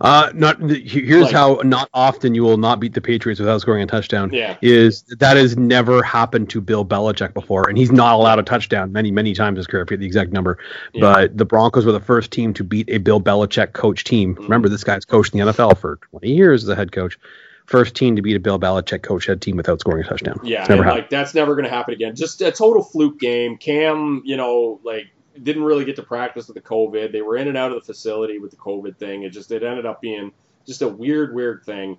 Uh, 0.00 0.30
not 0.34 0.58
here's 0.70 1.24
Like- 1.24 1.34
how 1.34 1.60
not 1.62 1.88
often 1.92 2.34
you 2.34 2.42
will 2.42 2.56
not 2.56 2.80
beat 2.80 2.94
the 2.94 3.00
Patriots 3.00 3.38
without 3.38 3.60
scoring 3.60 3.82
a 3.82 3.86
touchdown. 3.86 4.30
Yeah. 4.32 4.56
Is 4.62 5.02
that 5.18 5.36
has 5.36 5.56
never 5.56 6.02
happened 6.02 6.48
to 6.50 6.60
Bill 6.60 6.84
Belichick 6.84 7.34
before, 7.34 7.68
and 7.68 7.76
he's 7.76 7.92
not 7.92 8.14
allowed 8.14 8.38
a 8.38 8.42
touchdown 8.42 8.92
many 8.92 9.10
many 9.10 9.34
times 9.34 9.58
his 9.58 9.66
career. 9.66 9.82
I 9.82 9.86
forget 9.86 10.00
the 10.00 10.06
exact 10.06 10.32
number, 10.32 10.58
Yeah. 10.94 11.00
but 11.02 11.36
the 11.36 11.44
Broncos 11.44 11.84
were 11.84 11.92
the 11.92 12.00
first 12.00 12.30
team 12.30 12.54
to 12.54 12.64
beat 12.64 12.88
a 12.88 12.98
Bill 12.98 13.20
Belichick 13.20 13.74
coach 13.74 14.04
team. 14.04 14.34
Mhm. 14.34 14.44
Remember, 14.44 14.68
this 14.68 14.84
guy's 14.84 15.04
coached 15.04 15.34
in 15.34 15.40
the 15.40 15.46
NFL 15.52 15.74
for 15.76 15.98
20 16.10 16.32
years 16.32 16.62
as 16.62 16.68
a 16.70 16.74
head 16.74 16.92
coach. 16.92 17.18
First 17.66 17.94
team 17.96 18.14
to 18.16 18.22
beat 18.22 18.36
a 18.36 18.40
Bill 18.40 18.58
Belichick 18.60 19.02
coach 19.02 19.26
head 19.26 19.40
team 19.40 19.56
without 19.56 19.80
scoring 19.80 20.04
a 20.04 20.08
touchdown. 20.08 20.38
Yeah, 20.44 20.64
never 20.68 20.84
like 20.84 21.10
that's 21.10 21.34
never 21.34 21.54
going 21.54 21.64
to 21.64 21.70
happen 21.70 21.92
again. 21.94 22.14
Just 22.14 22.40
a 22.40 22.52
total 22.52 22.82
fluke 22.82 23.18
game. 23.18 23.56
Cam, 23.56 24.22
you 24.24 24.36
know, 24.36 24.78
like 24.84 25.08
didn't 25.44 25.64
really 25.64 25.84
get 25.84 25.96
to 25.96 26.02
practice 26.02 26.48
with 26.48 26.54
the 26.54 26.60
COVID. 26.60 27.12
They 27.12 27.22
were 27.22 27.36
in 27.36 27.48
and 27.48 27.56
out 27.56 27.72
of 27.72 27.78
the 27.80 27.84
facility 27.84 28.38
with 28.38 28.50
the 28.50 28.56
COVID 28.56 28.96
thing. 28.96 29.22
It 29.24 29.30
just 29.30 29.50
it 29.50 29.62
ended 29.62 29.86
up 29.86 30.00
being 30.00 30.32
just 30.66 30.82
a 30.82 30.88
weird, 30.88 31.34
weird 31.34 31.64
thing. 31.64 31.96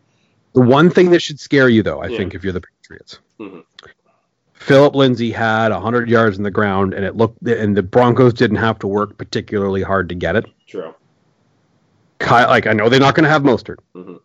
The 0.53 0.61
one 0.61 0.89
thing 0.89 1.11
that 1.11 1.21
should 1.21 1.39
scare 1.39 1.69
you, 1.69 1.83
though, 1.83 2.01
I 2.01 2.07
Yeah. 2.07 2.17
think, 2.17 2.33
if 2.35 2.43
you're 2.43 2.53
the 2.53 2.61
Patriots, 2.81 3.19
Mhm. 3.39 3.63
Philip 4.53 4.95
Lindsay 4.95 5.31
had 5.31 5.71
100 5.71 6.09
yards 6.09 6.37
in 6.37 6.43
the 6.43 6.51
ground, 6.51 6.93
and 6.93 7.05
it 7.05 7.15
looked, 7.15 7.41
and 7.47 7.77
the 7.77 7.83
Broncos 7.83 8.33
didn't 8.33 8.57
have 8.57 8.79
to 8.79 8.87
work 8.87 9.15
particularly 9.17 9.83
hard 9.83 10.09
to 10.09 10.15
get 10.15 10.35
it. 10.35 10.45
True. 10.67 10.93
Kyle, 12.19 12.47
like 12.49 12.65
I 12.65 12.73
know 12.73 12.89
they're 12.89 12.99
not 12.99 13.13
going 13.13 13.25
to 13.25 13.29
have 13.29 13.43
Mostert, 13.43 13.77
Mhm. 13.95 14.19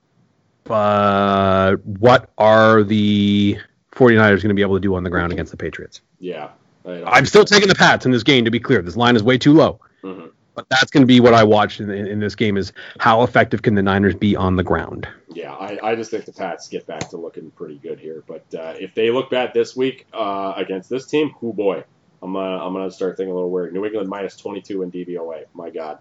but 0.65 1.77
what 1.85 2.31
are 2.39 2.83
the 2.83 3.59
49ers 3.91 4.43
going 4.43 4.49
to 4.49 4.55
be 4.55 4.63
able 4.63 4.77
to 4.77 4.81
do 4.81 4.95
on 4.95 5.05
the 5.05 5.11
ground 5.11 5.33
against 5.33 5.51
the 5.51 5.59
Patriots? 5.59 6.01
Yeah. 6.19 6.49
I'm 6.87 7.27
still 7.27 7.45
taking 7.45 7.69
the 7.69 7.75
Pats 7.75 8.07
in 8.07 8.13
this 8.13 8.23
game. 8.23 8.45
To 8.45 8.51
be 8.51 8.61
clear, 8.61 8.83
this 8.83 8.97
line 8.97 9.17
is 9.17 9.23
way 9.23 9.39
too 9.39 9.53
low. 9.53 9.81
Mhm. 10.03 10.31
But 10.55 10.69
that's 10.69 10.91
going 10.91 11.03
to 11.03 11.07
be 11.07 11.19
what 11.19 11.33
I 11.33 11.45
watched 11.45 11.81
in, 11.81 11.91
in, 11.91 12.07
in 12.07 12.21
this 12.21 12.35
game: 12.35 12.57
is 12.59 12.73
how 12.99 13.23
effective 13.23 13.63
can 13.63 13.75
the 13.75 13.83
Niners 13.83 14.15
be 14.15 14.37
on 14.37 14.57
the 14.57 14.63
ground? 14.63 15.09
Yeah, 15.33 15.55
I, 15.55 15.79
I 15.83 15.95
just 15.95 16.11
think 16.11 16.27
the 16.27 16.33
Pats 16.33 16.69
get 16.69 16.87
back 16.87 17.09
to 17.11 17.17
looking 17.17 17.51
pretty 17.53 17.77
good 17.79 17.99
here. 17.99 18.23
But 18.27 18.45
uh, 18.55 18.75
if 18.79 18.95
they 18.95 19.11
look 19.11 19.31
bad 19.31 19.53
this 19.55 19.75
week 19.75 20.07
uh, 20.13 20.53
against 20.57 20.91
this 20.91 21.07
team, 21.07 21.35
oh 21.43 21.53
boy, 21.55 21.85
I'm 22.23 22.35
gonna 22.35 22.65
I'm 22.65 22.75
gonna 22.75 22.91
start 22.91 23.17
thinking 23.17 23.33
a 23.33 23.35
little 23.35 23.51
weird. 23.51 23.73
New 23.73 23.85
England 23.87 24.09
minus 24.09 24.37
22 24.37 24.83
in 24.83 24.93
DVOA. 24.93 25.45
My 25.55 25.71
God. 25.71 25.99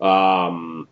Um, 0.00 0.88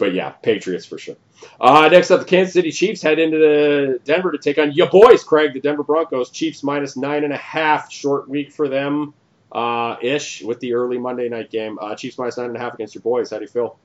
but 0.00 0.12
yeah, 0.14 0.30
Patriots 0.30 0.84
for 0.84 0.98
sure. 0.98 1.14
Uh, 1.60 1.88
next 1.92 2.10
up, 2.10 2.18
the 2.20 2.26
Kansas 2.26 2.52
City 2.52 2.72
Chiefs 2.72 3.00
head 3.02 3.18
into 3.20 3.38
the 3.38 4.00
Denver 4.04 4.32
to 4.32 4.38
take 4.38 4.58
on 4.58 4.72
your 4.72 4.88
boys, 4.90 5.22
Craig, 5.22 5.52
the 5.54 5.60
Denver 5.60 5.84
Broncos. 5.84 6.30
Chiefs 6.30 6.64
minus 6.64 6.96
nine 6.96 7.22
and 7.22 7.32
a 7.32 7.36
half. 7.38 7.92
Short 7.92 8.28
week 8.28 8.50
for 8.52 8.68
them, 8.68 9.14
uh, 9.52 9.96
ish, 10.02 10.42
with 10.42 10.58
the 10.60 10.74
early 10.74 10.98
Monday 10.98 11.28
night 11.28 11.50
game. 11.50 11.78
Uh, 11.80 11.94
Chiefs 11.94 12.18
minus 12.18 12.36
nine 12.36 12.48
and 12.48 12.56
a 12.56 12.60
half 12.60 12.74
against 12.74 12.94
your 12.96 13.02
boys. 13.02 13.30
How 13.30 13.36
do 13.38 13.44
you 13.44 13.48
feel? 13.48 13.78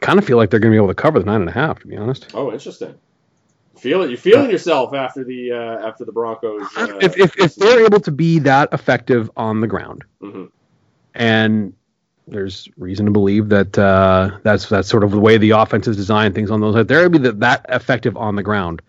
Kind 0.00 0.18
of 0.18 0.24
feel 0.24 0.38
like 0.38 0.48
they're 0.50 0.60
going 0.60 0.72
to 0.72 0.74
be 0.74 0.82
able 0.82 0.88
to 0.88 0.94
cover 0.94 1.18
the 1.18 1.26
nine 1.26 1.40
and 1.42 1.48
a 1.50 1.52
half. 1.52 1.80
To 1.80 1.86
be 1.86 1.96
honest. 1.96 2.28
Oh, 2.34 2.50
interesting. 2.52 2.94
Feel 3.78 4.02
it. 4.02 4.08
You're 4.10 4.18
feeling 4.18 4.50
yourself 4.50 4.94
after 4.94 5.24
the 5.24 5.52
uh, 5.52 5.86
after 5.88 6.04
the 6.04 6.12
Broncos. 6.12 6.62
Uh, 6.76 6.98
if, 7.00 7.18
if, 7.18 7.38
if 7.38 7.54
they're 7.56 7.84
able 7.84 8.00
to 8.00 8.10
be 8.10 8.38
that 8.40 8.70
effective 8.72 9.30
on 9.36 9.60
the 9.60 9.66
ground 9.66 10.04
Mhm. 10.22 10.50
and 11.14 11.74
there's 12.30 12.68
reason 12.76 13.06
to 13.06 13.12
believe 13.12 13.48
that 13.50 13.78
uh, 13.78 14.38
that's 14.42 14.68
that's 14.68 14.88
sort 14.88 15.04
of 15.04 15.10
the 15.10 15.20
way 15.20 15.38
the 15.38 15.50
offense 15.50 15.86
is 15.88 15.96
designed. 15.96 16.34
Things 16.34 16.50
on 16.50 16.60
those 16.60 16.74
they're 16.74 16.84
going 16.84 17.12
to 17.12 17.18
be 17.18 17.24
that, 17.24 17.40
that 17.40 17.66
effective 17.68 18.16
on 18.16 18.36
the 18.36 18.42
ground. 18.42 18.82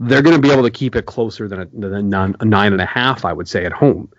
They're 0.00 0.22
going 0.22 0.36
to 0.36 0.42
be 0.42 0.50
able 0.50 0.64
to 0.64 0.70
keep 0.70 0.96
it 0.96 1.06
closer 1.06 1.48
than 1.48 1.60
a, 1.60 1.66
than 1.66 1.94
a, 1.94 2.02
nine, 2.02 2.36
a 2.40 2.44
nine 2.44 2.72
and 2.72 2.82
a 2.82 2.86
half, 2.86 3.24
I 3.24 3.32
would 3.32 3.48
say, 3.48 3.64
at 3.64 3.72
home. 3.72 4.10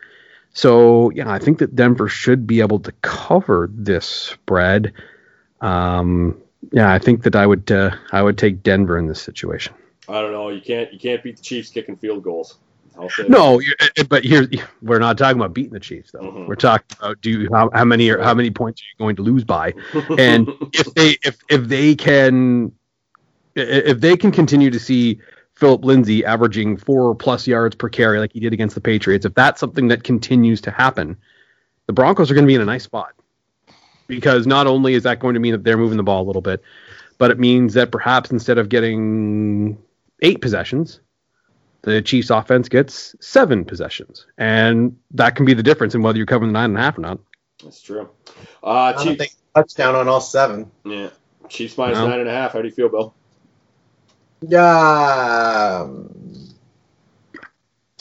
So 0.54 1.10
yeah, 1.12 1.30
I 1.30 1.38
think 1.38 1.60
that 1.60 1.76
Denver 1.76 2.08
should 2.08 2.48
be 2.48 2.62
able 2.62 2.80
to 2.80 2.94
cover 3.02 3.70
this 3.72 4.06
spread. 4.06 4.94
Um, 5.60 6.42
yeah, 6.72 6.92
I 6.92 7.00
think 7.00 7.24
that 7.24 7.36
I 7.36 7.46
would 7.46 7.72
uh, 7.72 7.92
I 8.12 8.22
would 8.22 8.38
take 8.38 8.64
Denver 8.64 8.98
in 8.98 9.08
this 9.08 9.22
situation. 9.22 9.74
I 10.08 10.22
don't 10.22 10.32
know. 10.32 10.50
You 10.50 10.62
can't 10.62 10.92
you 10.94 11.00
can't 11.00 11.24
beat 11.24 11.38
the 11.38 11.44
Chiefs 11.44 11.70
kicking 11.70 11.98
field 11.98 12.24
goals. 12.24 12.58
I'll 12.98 13.10
No, 13.28 13.62
uh, 13.80 14.04
but 14.10 14.24
here 14.24 14.48
we're 14.82 15.00
not 15.00 15.18
talking 15.18 15.38
about 15.38 15.54
beating 15.54 15.74
the 15.74 15.80
Chiefs 15.80 16.12
though. 16.12 16.22
Mhm. 16.22 16.48
We're 16.48 16.56
talking 16.56 16.98
about 17.00 17.22
do 17.22 17.30
you, 17.30 17.50
how, 17.52 17.70
how 17.74 17.86
many 17.86 18.10
are, 18.10 18.22
how 18.22 18.34
many 18.34 18.52
points 18.52 18.82
are 18.82 18.86
you 18.94 18.98
going 18.98 19.16
to 19.18 19.22
lose 19.22 19.44
by? 19.44 19.74
And 20.18 20.48
if 20.74 20.94
they 20.94 21.18
if 21.24 21.38
if 21.50 21.68
they 21.68 21.96
can 21.96 22.72
if 23.56 24.00
they 24.02 24.18
can 24.18 24.32
continue 24.32 24.70
to 24.70 24.80
see 24.80 25.20
Philip 25.56 25.86
Lindsay 25.86 26.26
averaging 26.26 26.78
four 26.78 27.16
plus 27.16 27.48
yards 27.48 27.76
per 27.76 27.90
carry 27.90 28.20
like 28.20 28.34
he 28.34 28.40
did 28.40 28.54
against 28.54 28.76
the 28.76 28.82
Patriots, 28.82 29.26
if 29.26 29.34
that's 29.34 29.60
something 29.60 29.88
that 29.88 30.04
continues 30.04 30.62
to 30.62 30.72
happen, 30.72 31.18
the 31.88 31.94
Broncos 31.94 32.30
are 32.30 32.34
going 32.34 32.44
to 32.46 32.48
be 32.48 32.56
in 32.56 32.62
a 32.62 32.66
nice 32.66 32.84
spot. 32.84 33.14
Because 34.08 34.46
not 34.46 34.68
only 34.68 34.94
is 34.94 35.04
that 35.04 35.20
going 35.20 35.34
to 35.34 35.40
mean 35.40 35.54
that 35.54 35.64
they're 35.64 35.78
moving 35.78 35.98
the 35.98 36.04
ball 36.04 36.24
a 36.24 36.28
little 36.28 36.42
bit, 36.42 36.62
but 37.18 37.32
it 37.32 37.40
means 37.40 37.74
that 37.74 37.92
perhaps 37.92 38.30
instead 38.30 38.58
of 38.58 38.70
getting 38.70 39.78
eight 40.22 40.42
possessions, 40.42 41.00
the 41.86 42.02
Chiefs 42.02 42.30
offense 42.30 42.68
gets 42.68 43.16
seven 43.22 43.64
possessions. 43.64 44.26
And 44.38 44.98
that 45.12 45.36
can 45.36 45.46
be 45.46 45.54
the 45.54 45.64
difference 45.64 45.96
in 45.96 46.02
whether 46.02 46.18
you're 46.18 46.26
covering 46.26 46.50
the 46.52 46.60
nine 46.60 46.72
and 46.72 46.78
a 46.78 46.82
half 46.82 46.98
or 46.98 47.02
not. 47.02 47.20
That's 47.64 47.82
true. 47.82 48.10
Uh, 48.64 48.70
I 48.70 48.92
don't 48.94 49.04
Chiefs, 49.06 49.18
think 49.18 49.32
touchdown 49.56 49.96
on 49.96 50.08
all 50.08 50.22
seven. 50.22 50.70
yeah. 50.84 51.10
Chiefs 51.48 51.78
minus 51.78 51.98
No. 52.00 52.08
nine 52.08 52.20
and 52.20 52.30
a 52.30 52.34
half. 52.34 52.54
How 52.54 52.62
do 52.62 52.68
you 52.68 52.74
feel, 52.74 52.90
Bill? 52.90 53.14
Yeah. 54.42 55.82
um, 55.84 56.10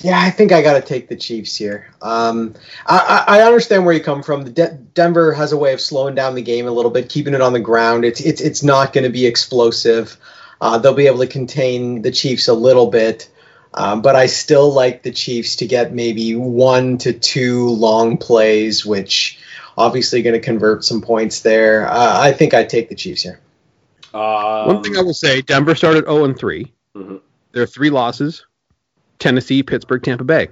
Yeah, 0.02 0.18
I 0.20 0.30
think 0.30 0.52
I 0.52 0.60
got 0.62 0.74
to 0.74 0.80
take 0.82 1.08
the 1.08 1.16
Chiefs 1.16 1.56
here. 1.56 1.92
Um, 2.02 2.54
I, 2.86 3.24
I 3.28 3.38
I 3.38 3.42
understand 3.46 3.84
where 3.86 3.94
you 3.94 4.02
come 4.02 4.22
from. 4.22 4.44
The 4.44 4.50
De- 4.50 4.74
Denver 4.94 5.32
has 5.32 5.52
a 5.52 5.56
way 5.56 5.72
of 5.72 5.80
slowing 5.80 6.14
down 6.14 6.34
the 6.34 6.42
game 6.42 6.66
a 6.66 6.70
little 6.70 6.90
bit, 6.90 7.08
keeping 7.08 7.32
it 7.34 7.40
on 7.40 7.52
the 7.52 7.60
ground. 7.60 8.04
It's 8.04 8.20
it's 8.20 8.40
it's 8.40 8.62
not 8.62 8.92
going 8.92 9.04
to 9.04 9.10
be 9.10 9.24
explosive. 9.26 10.16
Uh, 10.60 10.78
they'll 10.78 10.94
be 10.94 11.06
able 11.06 11.18
to 11.20 11.26
contain 11.26 12.02
the 12.02 12.10
Chiefs 12.10 12.48
a 12.48 12.54
little 12.54 12.86
bit, 12.88 13.28
um, 13.74 14.02
but 14.02 14.16
I 14.16 14.26
still 14.26 14.72
like 14.72 15.02
the 15.02 15.10
Chiefs 15.10 15.56
to 15.56 15.66
get 15.66 15.92
maybe 15.92 16.34
one 16.34 16.98
to 16.98 17.12
two 17.12 17.68
long 17.68 18.16
plays, 18.16 18.86
which 18.86 19.38
obviously 19.76 20.22
going 20.22 20.34
to 20.34 20.40
convert 20.40 20.84
some 20.84 21.02
points 21.02 21.40
there. 21.40 21.86
Uh, 21.86 22.20
I 22.20 22.32
think 22.32 22.54
I'd 22.54 22.68
take 22.70 22.88
the 22.88 22.94
Chiefs 22.94 23.22
here. 23.22 23.40
Um, 24.14 24.66
One 24.68 24.82
thing 24.84 24.96
I 24.96 25.02
will 25.02 25.12
say 25.12 25.42
Denver 25.42 25.74
started 25.74 26.04
0 26.04 26.24
and 26.24 26.38
3. 26.38 26.72
Mhm. 26.96 27.20
There 27.50 27.62
are 27.64 27.66
three 27.66 27.90
losses 27.90 28.46
Tennessee, 29.18 29.62
Pittsburgh, 29.62 30.02
Tampa 30.02 30.24
Bay. 30.24 30.48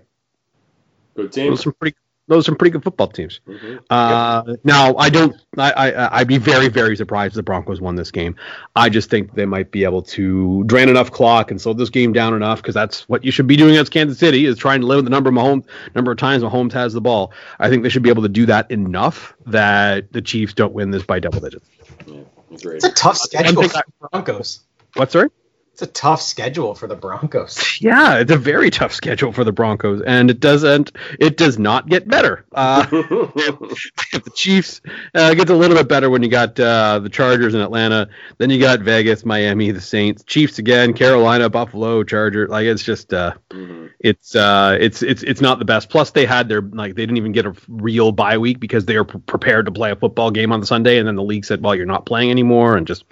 good 1.14 1.32
team. 1.32 1.50
Those 1.50 1.60
are 1.60 1.62
some 1.64 1.72
pretty. 1.74 1.96
Those 2.32 2.44
are 2.44 2.46
some 2.46 2.56
pretty 2.56 2.70
good 2.70 2.82
football 2.82 3.08
teams. 3.08 3.40
Mhm. 3.46 3.80
Uh, 3.90 4.54
Now, 4.64 4.96
I 4.96 5.10
don't. 5.10 5.36
I, 5.58 5.70
I 5.72 6.18
I'd 6.20 6.28
be 6.28 6.38
very 6.38 6.68
very 6.68 6.96
surprised 6.96 7.32
if 7.32 7.36
the 7.36 7.42
Broncos 7.42 7.80
won 7.80 7.94
this 7.94 8.10
game. 8.10 8.36
I 8.74 8.88
just 8.88 9.10
think 9.10 9.34
they 9.34 9.44
might 9.44 9.70
be 9.70 9.84
able 9.84 10.00
to 10.02 10.64
drain 10.64 10.88
enough 10.88 11.10
clock 11.10 11.50
and 11.50 11.60
slow 11.60 11.74
this 11.74 11.90
game 11.90 12.14
down 12.14 12.32
enough 12.32 12.62
because 12.62 12.74
that's 12.74 13.06
what 13.08 13.22
you 13.22 13.30
should 13.30 13.46
be 13.46 13.56
doing 13.56 13.72
against 13.72 13.92
Kansas 13.92 14.18
City 14.18 14.46
is 14.46 14.56
trying 14.56 14.80
to 14.80 14.86
limit 14.86 15.04
the 15.04 15.10
number 15.10 15.28
of 15.28 15.34
Mahomes 15.36 15.64
number 15.94 16.10
of 16.10 16.16
times 16.16 16.42
Mahomes 16.42 16.72
has 16.72 16.94
the 16.94 17.00
ball. 17.02 17.32
I 17.58 17.68
think 17.68 17.82
they 17.82 17.90
should 17.90 18.02
be 18.02 18.08
able 18.08 18.22
to 18.22 18.30
do 18.30 18.46
that 18.46 18.70
enough 18.70 19.34
that 19.46 20.10
the 20.12 20.22
Chiefs 20.22 20.54
don't 20.54 20.72
win 20.72 20.90
this 20.90 21.02
by 21.02 21.20
double 21.20 21.40
digits. 21.40 21.68
Yeah. 22.06 22.20
It's 22.50 22.84
a 22.84 22.92
tough 22.92 23.18
schedule 23.18 23.62
for 23.64 23.68
the 23.68 24.08
Broncos. 24.10 24.60
What's 24.94 25.12
sorry? 25.12 25.28
It's 25.72 25.80
a 25.82 25.86
tough 25.86 26.20
schedule 26.20 26.74
for 26.74 26.86
the 26.86 26.94
Broncos. 26.96 27.58
Yeah, 27.82 28.18
it's 28.18 28.30
a 28.30 28.36
very 28.36 28.70
tough 28.70 28.92
schedule 28.92 29.32
for 29.32 29.42
the 29.42 29.50
Broncos, 29.50 30.02
and 30.02 30.30
it 30.30 30.38
doesn't. 30.38 30.92
It 31.18 31.36
does 31.36 31.58
not 31.58 31.88
get 31.88 32.06
better. 32.06 32.44
Uh, 32.52 32.86
the 32.90 34.32
Chiefs 34.36 34.80
uh, 35.16 35.34
gets 35.34 35.50
a 35.50 35.54
little 35.54 35.76
bit 35.76 35.88
better 35.88 36.08
when 36.10 36.22
you 36.22 36.28
got 36.28 36.60
uh, 36.60 37.00
the 37.00 37.08
Chargers 37.08 37.54
in 37.54 37.60
Atlanta, 37.60 38.08
then 38.38 38.50
you 38.50 38.60
got 38.60 38.80
Vegas, 38.80 39.24
Miami, 39.24 39.72
the 39.72 39.80
Saints, 39.80 40.22
Chiefs 40.22 40.58
again, 40.60 40.92
Carolina, 40.92 41.50
Buffalo, 41.50 42.04
Charger. 42.04 42.46
Like 42.46 42.66
it's 42.66 42.84
just 42.84 43.12
uh, 43.12 43.34
Mhm. 43.50 43.90
it's 43.98 44.36
uh, 44.36 44.76
it's 44.78 45.02
it's 45.02 45.24
it's 45.24 45.40
not 45.40 45.58
the 45.58 45.64
best. 45.64 45.88
Plus 45.90 46.12
they 46.12 46.24
had 46.26 46.48
their 46.48 46.60
like 46.62 46.94
they 46.94 47.02
didn't 47.02 47.16
even 47.16 47.32
get 47.32 47.46
a 47.46 47.54
real 47.66 48.12
bye 48.12 48.38
week 48.38 48.60
because 48.60 48.84
they 48.84 48.96
were 48.96 49.04
pre- 49.04 49.20
prepared 49.20 49.66
to 49.66 49.72
play 49.72 49.90
a 49.90 49.96
football 49.96 50.30
game 50.30 50.52
on 50.52 50.60
the 50.60 50.66
Sunday, 50.66 50.98
and 50.98 51.08
then 51.08 51.16
the 51.16 51.22
league 51.24 51.44
said, 51.44 51.60
well, 51.64 51.74
you're 51.74 51.86
not 51.86 52.06
playing 52.06 52.30
anymore, 52.30 52.76
and 52.76 52.86
just 52.86 53.04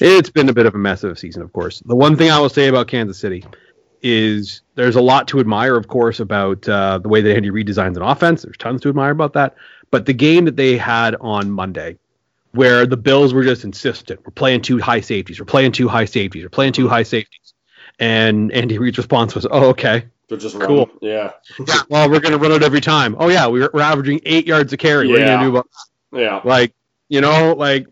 it's 0.00 0.30
been 0.30 0.48
a 0.48 0.54
bit 0.54 0.64
of 0.64 0.74
a 0.74 0.78
mess 0.78 1.04
of 1.04 1.10
a 1.10 1.16
season, 1.16 1.42
of 1.42 1.52
course. 1.52 1.80
The 1.84 1.95
one 1.96 2.16
thing 2.16 2.30
I 2.30 2.38
will 2.38 2.48
say 2.48 2.68
about 2.68 2.88
Kansas 2.88 3.18
City 3.18 3.44
is 4.02 4.62
there's 4.74 4.96
a 4.96 5.00
lot 5.00 5.28
to 5.28 5.40
admire, 5.40 5.76
of 5.76 5.88
course, 5.88 6.20
about 6.20 6.68
uh, 6.68 6.98
the 6.98 7.08
way 7.08 7.20
that 7.22 7.34
Andy 7.34 7.50
Reid 7.50 7.66
designs 7.66 7.96
an 7.96 8.02
offense. 8.02 8.42
There's 8.42 8.56
tons 8.56 8.82
to 8.82 8.88
admire 8.88 9.10
about 9.10 9.32
that. 9.34 9.56
But 9.90 10.06
the 10.06 10.12
game 10.12 10.44
that 10.44 10.56
they 10.56 10.76
had 10.76 11.16
on 11.20 11.50
Monday, 11.50 11.98
where 12.52 12.86
the 12.86 12.96
Bills 12.96 13.32
were 13.34 13.42
just 13.44 13.64
insistent, 13.64 14.20
we're 14.24 14.32
playing 14.32 14.62
two 14.62 14.78
high 14.78 15.00
safeties, 15.00 15.38
we're 15.40 15.46
playing 15.46 15.72
two 15.72 15.88
high 15.88 16.04
safeties, 16.04 16.42
we're 16.44 16.48
playing 16.50 16.72
two 16.72 16.88
high 16.88 17.02
safeties, 17.02 17.54
and 17.98 18.52
Andy 18.52 18.78
Reid's 18.78 18.98
response 18.98 19.34
was, 19.34 19.46
"Oh, 19.50 19.68
okay, 19.70 20.04
They're 20.28 20.38
just 20.38 20.58
Cool. 20.60 20.86
running. 20.86 20.98
Yeah. 21.02 21.32
yeah, 21.66 21.74
well, 21.88 22.10
we're 22.10 22.20
gonna 22.20 22.38
run 22.38 22.52
it 22.52 22.62
every 22.62 22.80
time. 22.80 23.14
Oh 23.18 23.28
yeah, 23.28 23.46
we're, 23.46 23.70
we're 23.72 23.80
averaging 23.82 24.20
eight 24.24 24.46
yards 24.46 24.72
a 24.72 24.76
carry. 24.76 25.06
What 25.08 25.18
are 25.18 25.20
you 25.20 25.26
gonna 25.26 25.44
do 25.44 25.50
about 25.50 25.68
Yeah. 26.12 26.40
like 26.44 26.72
you 27.08 27.20
know 27.20 27.54
like 27.56 27.86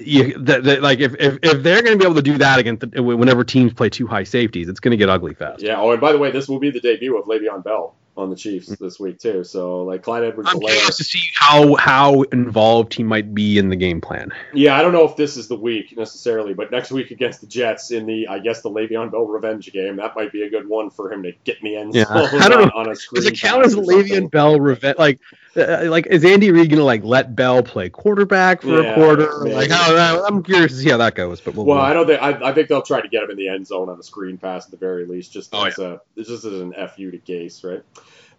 you 0.00 0.38
that 0.38 0.64
that- 0.64 0.82
like 0.82 1.00
if, 1.00 1.14
if 1.18 1.38
if 1.42 1.62
they're 1.62 1.82
going 1.82 1.92
to 1.92 1.98
be 1.98 2.04
able 2.04 2.14
to 2.14 2.22
do 2.22 2.38
that 2.38 2.58
against 2.58 2.84
whenever 2.96 3.44
teams 3.44 3.72
play 3.72 3.88
two 3.88 4.06
high 4.06 4.24
safeties 4.24 4.68
it's 4.68 4.80
going 4.80 4.90
to 4.92 4.96
get 4.96 5.08
ugly 5.08 5.34
fast 5.34 5.62
Yeah. 5.62 5.80
Oh, 5.80 5.90
and 5.92 6.00
by 6.00 6.12
the 6.12 6.18
way, 6.18 6.30
this 6.30 6.48
will 6.48 6.58
be 6.58 6.70
the 6.70 6.80
debut 6.80 7.18
of 7.18 7.26
Le'Veon 7.26 7.62
Bell 7.64 7.94
on 8.16 8.28
the 8.28 8.36
Chiefs 8.36 8.66
this 8.78 9.00
week 9.00 9.18
too. 9.18 9.42
So 9.42 9.84
like 9.84 10.02
Clyde 10.02 10.24
edwards 10.24 10.50
i'm 10.52 10.60
curious 10.60 10.96
to 10.98 11.04
see 11.04 11.22
how 11.34 11.74
how 11.76 12.22
involved 12.22 12.92
he 12.92 13.02
might 13.02 13.34
be 13.34 13.56
in 13.58 13.68
the 13.70 13.76
game 13.76 14.00
plan 14.02 14.30
Yeah, 14.52 14.76
I 14.76 14.82
don't 14.82 14.92
know 14.92 15.08
if 15.08 15.16
this 15.16 15.36
is 15.38 15.48
the 15.48 15.56
week 15.56 15.96
necessarily, 15.96 16.52
but 16.52 16.70
next 16.70 16.90
week 16.92 17.10
against 17.10 17.40
the 17.40 17.46
Jets 17.46 17.90
in 17.90 18.04
the, 18.06 18.28
I 18.28 18.38
guess 18.38 18.60
the 18.60 18.68
Le'Veon 18.70 19.10
Bell 19.10 19.24
revenge 19.26 19.72
game, 19.72 19.96
that 19.96 20.14
might 20.14 20.30
be 20.30 20.42
a 20.42 20.50
good 20.50 20.68
one 20.68 20.90
for 20.90 21.10
him 21.10 21.22
to 21.22 21.32
get 21.44 21.62
me 21.62 21.76
in 21.76 21.90
the 21.90 21.96
end 22.00 22.08
Yeah. 22.12 22.26
zone 22.30 22.40
I 22.42 22.48
don't 22.48 22.62
on, 22.70 22.86
on 22.86 22.92
a 22.92 22.94
screen. 22.96 23.22
does 23.22 23.30
it 23.32 23.38
count 23.38 23.62
pass 23.62 23.72
as 23.72 23.78
a. 23.78 23.80
Le'Veon 23.80 24.30
Bell 24.30 24.60
revenge 24.60 24.98
like 24.98 25.18
uh, 25.56 25.84
like 25.86 26.06
is 26.06 26.24
Andy 26.24 26.50
Reid 26.50 26.70
going 26.70 26.78
to 26.78 26.84
like 26.84 27.04
let 27.04 27.34
Bell 27.36 27.62
play 27.62 27.88
quarterback 27.90 28.62
for 28.62 28.82
Yeah, 28.82 28.92
a 28.92 28.94
quarter 28.94 29.28
maybe. 29.44 29.54
like 29.54 29.70
how, 29.70 30.24
I'm 30.24 30.42
curious 30.42 30.72
to 30.72 30.78
see 30.78 30.88
how 30.90 30.96
that 30.98 31.14
goes 31.14 31.40
but 31.40 31.54
we'll, 31.54 31.66
Well, 31.66 31.78
I 31.78 31.92
don't 31.92 32.06
think 32.06 32.22
I, 32.22 32.50
I 32.50 32.52
think 32.54 32.68
they'll 32.68 32.82
try 32.82 33.00
to 33.02 33.08
get 33.08 33.22
him 33.22 33.30
in 33.30 33.36
the 33.36 33.48
end 33.48 33.66
zone 33.66 33.88
on 33.88 33.98
a 33.98 34.02
screen 34.02 34.38
pass 34.38 34.64
at 34.66 34.70
the 34.70 34.76
very 34.78 35.04
least, 35.06 35.32
just 35.32 35.54
Oh, 35.54 35.64
as 35.64 35.78
a 35.78 36.00
it's 36.16 36.28
just 36.28 36.44
as 36.44 36.54
an 36.60 36.72
fu 36.72 37.10
to 37.10 37.18
Gase, 37.18 37.64
right? 37.64 37.82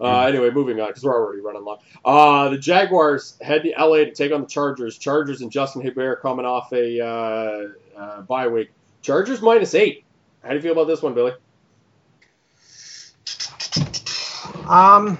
Uh. 0.03 0.25
Anyway, 0.27 0.49
moving 0.51 0.79
on 0.81 0.87
because 0.87 1.03
we're 1.03 1.15
already 1.15 1.41
running 1.41 1.63
long. 1.63 1.77
Uh, 2.03 2.49
the 2.49 2.57
Jaguars 2.57 3.37
head 3.41 3.63
to 3.63 3.69
LA 3.77 3.97
to 3.97 4.11
take 4.11 4.33
on 4.33 4.41
the 4.41 4.47
Chargers. 4.47 4.97
Chargers 4.97 5.41
and 5.41 5.51
Justin 5.51 5.81
Herbert 5.81 6.21
coming 6.21 6.45
off 6.45 6.73
a 6.73 6.99
uh, 6.99 7.67
uh, 7.97 8.21
bye 8.21 8.47
week. 8.47 8.71
Chargers 9.01 9.41
minus 9.41 9.73
eight. 9.73 10.03
How 10.43 10.49
do 10.49 10.55
you 10.55 10.61
feel 10.61 10.73
about 10.73 10.87
this 10.87 11.01
one, 11.01 11.13
Billy? 11.13 11.31
Um, 14.67 15.17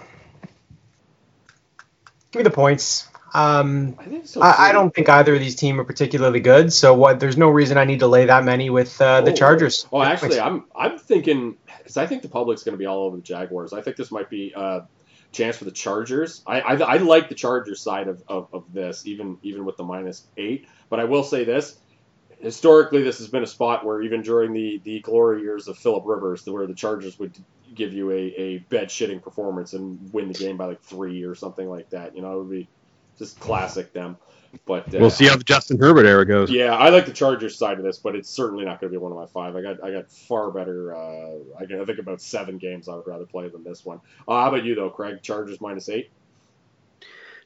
give 2.31 2.39
me 2.39 2.43
the 2.43 2.49
points. 2.49 3.07
Um, 3.33 3.95
I 3.99 4.21
so. 4.25 4.41
I, 4.41 4.69
I 4.69 4.71
don't 4.71 4.93
think 4.93 5.09
either 5.09 5.33
of 5.33 5.39
these 5.39 5.55
teams 5.55 5.79
are 5.79 5.83
particularly 5.83 6.39
good. 6.39 6.71
So 6.71 6.93
what? 6.93 7.19
There's 7.19 7.37
no 7.37 7.49
reason 7.49 7.77
I 7.77 7.85
need 7.85 7.99
to 7.99 8.07
lay 8.07 8.25
that 8.25 8.43
many 8.43 8.69
with 8.69 9.01
uh, 9.01 9.21
the 9.21 9.31
Oh. 9.31 9.35
Chargers. 9.35 9.87
Oh, 9.91 10.01
actually, 10.01 10.39
I'm 10.39 10.65
I'm 10.75 10.99
thinking 10.99 11.57
because 11.79 11.97
I 11.97 12.05
think 12.05 12.21
the 12.21 12.29
public's 12.29 12.63
going 12.63 12.73
to 12.73 12.77
be 12.77 12.85
all 12.85 13.05
over 13.05 13.17
the 13.17 13.23
Jaguars. 13.23 13.73
I 13.73 13.81
think 13.81 13.97
this 13.97 14.11
might 14.11 14.29
be 14.29 14.53
a 14.55 14.87
chance 15.31 15.57
for 15.57 15.65
the 15.65 15.71
Chargers. 15.71 16.43
I 16.45 16.61
I, 16.61 16.73
I 16.75 16.97
like 16.97 17.29
the 17.29 17.35
Chargers 17.35 17.81
side 17.81 18.07
of, 18.07 18.23
of, 18.27 18.49
of 18.53 18.71
this, 18.71 19.07
even 19.07 19.39
even 19.41 19.65
with 19.65 19.77
the 19.77 19.83
minus 19.83 20.27
eight. 20.37 20.67
But 20.89 20.99
I 20.99 21.05
will 21.05 21.23
say 21.23 21.43
this: 21.43 21.75
historically, 22.39 23.01
this 23.03 23.17
has 23.17 23.29
been 23.29 23.43
a 23.43 23.47
spot 23.47 23.83
where 23.83 24.01
even 24.03 24.21
during 24.21 24.53
the 24.53 24.79
the 24.83 24.99
glory 24.99 25.41
years 25.41 25.67
of 25.67 25.77
Philip 25.77 26.03
Rivers, 26.05 26.45
where 26.45 26.67
the 26.67 26.75
Chargers 26.75 27.17
would 27.17 27.35
give 27.73 27.93
you 27.93 28.11
a, 28.11 28.15
a 28.15 28.57
bed 28.59 28.89
shitting 28.89 29.23
performance 29.23 29.73
and 29.73 30.13
win 30.13 30.27
the 30.27 30.35
game 30.35 30.57
by 30.57 30.65
like 30.65 30.83
three 30.83 31.23
or 31.23 31.33
something 31.33 31.67
like 31.67 31.89
that. 31.89 32.15
You 32.15 32.21
know, 32.21 32.33
it 32.33 32.37
would 32.43 32.51
be 32.51 32.67
just 33.17 33.39
classic 33.39 33.93
them. 33.93 34.17
But 34.65 34.93
uh, 34.93 34.99
we'll 34.99 35.09
see 35.09 35.25
how 35.25 35.35
the 35.35 35.43
Justin 35.43 35.79
Herbert 35.79 36.05
era 36.05 36.25
goes 36.25 36.51
yeah, 36.51 36.75
I 36.75 36.89
like 36.89 37.07
the 37.07 37.11
Chargers 37.11 37.57
side 37.57 37.79
of 37.79 37.83
this, 37.83 37.97
but 37.97 38.15
it's 38.15 38.29
certainly 38.29 38.65
not 38.65 38.79
going 38.79 38.93
to 38.93 38.97
be 38.97 39.01
one 39.01 39.11
of 39.11 39.17
my 39.17 39.25
five. 39.25 39.55
I 39.55 39.61
got 39.61 39.83
I 39.83 39.91
got 39.91 40.11
far 40.11 40.51
better. 40.51 40.95
Uh, 40.95 41.37
I, 41.59 41.65
got, 41.65 41.81
I 41.81 41.85
think 41.85 41.99
about 41.99 42.21
seven 42.21 42.59
games 42.59 42.87
I 42.87 42.95
would 42.95 43.07
rather 43.07 43.25
play 43.25 43.49
than 43.49 43.63
this 43.63 43.83
one. 43.83 43.99
Uh, 44.27 44.41
how 44.41 44.49
about 44.49 44.63
you 44.63 44.75
though, 44.75 44.89
Craig? 44.91 45.23
Chargers 45.23 45.59
minus 45.59 45.89
eight. 45.89 46.11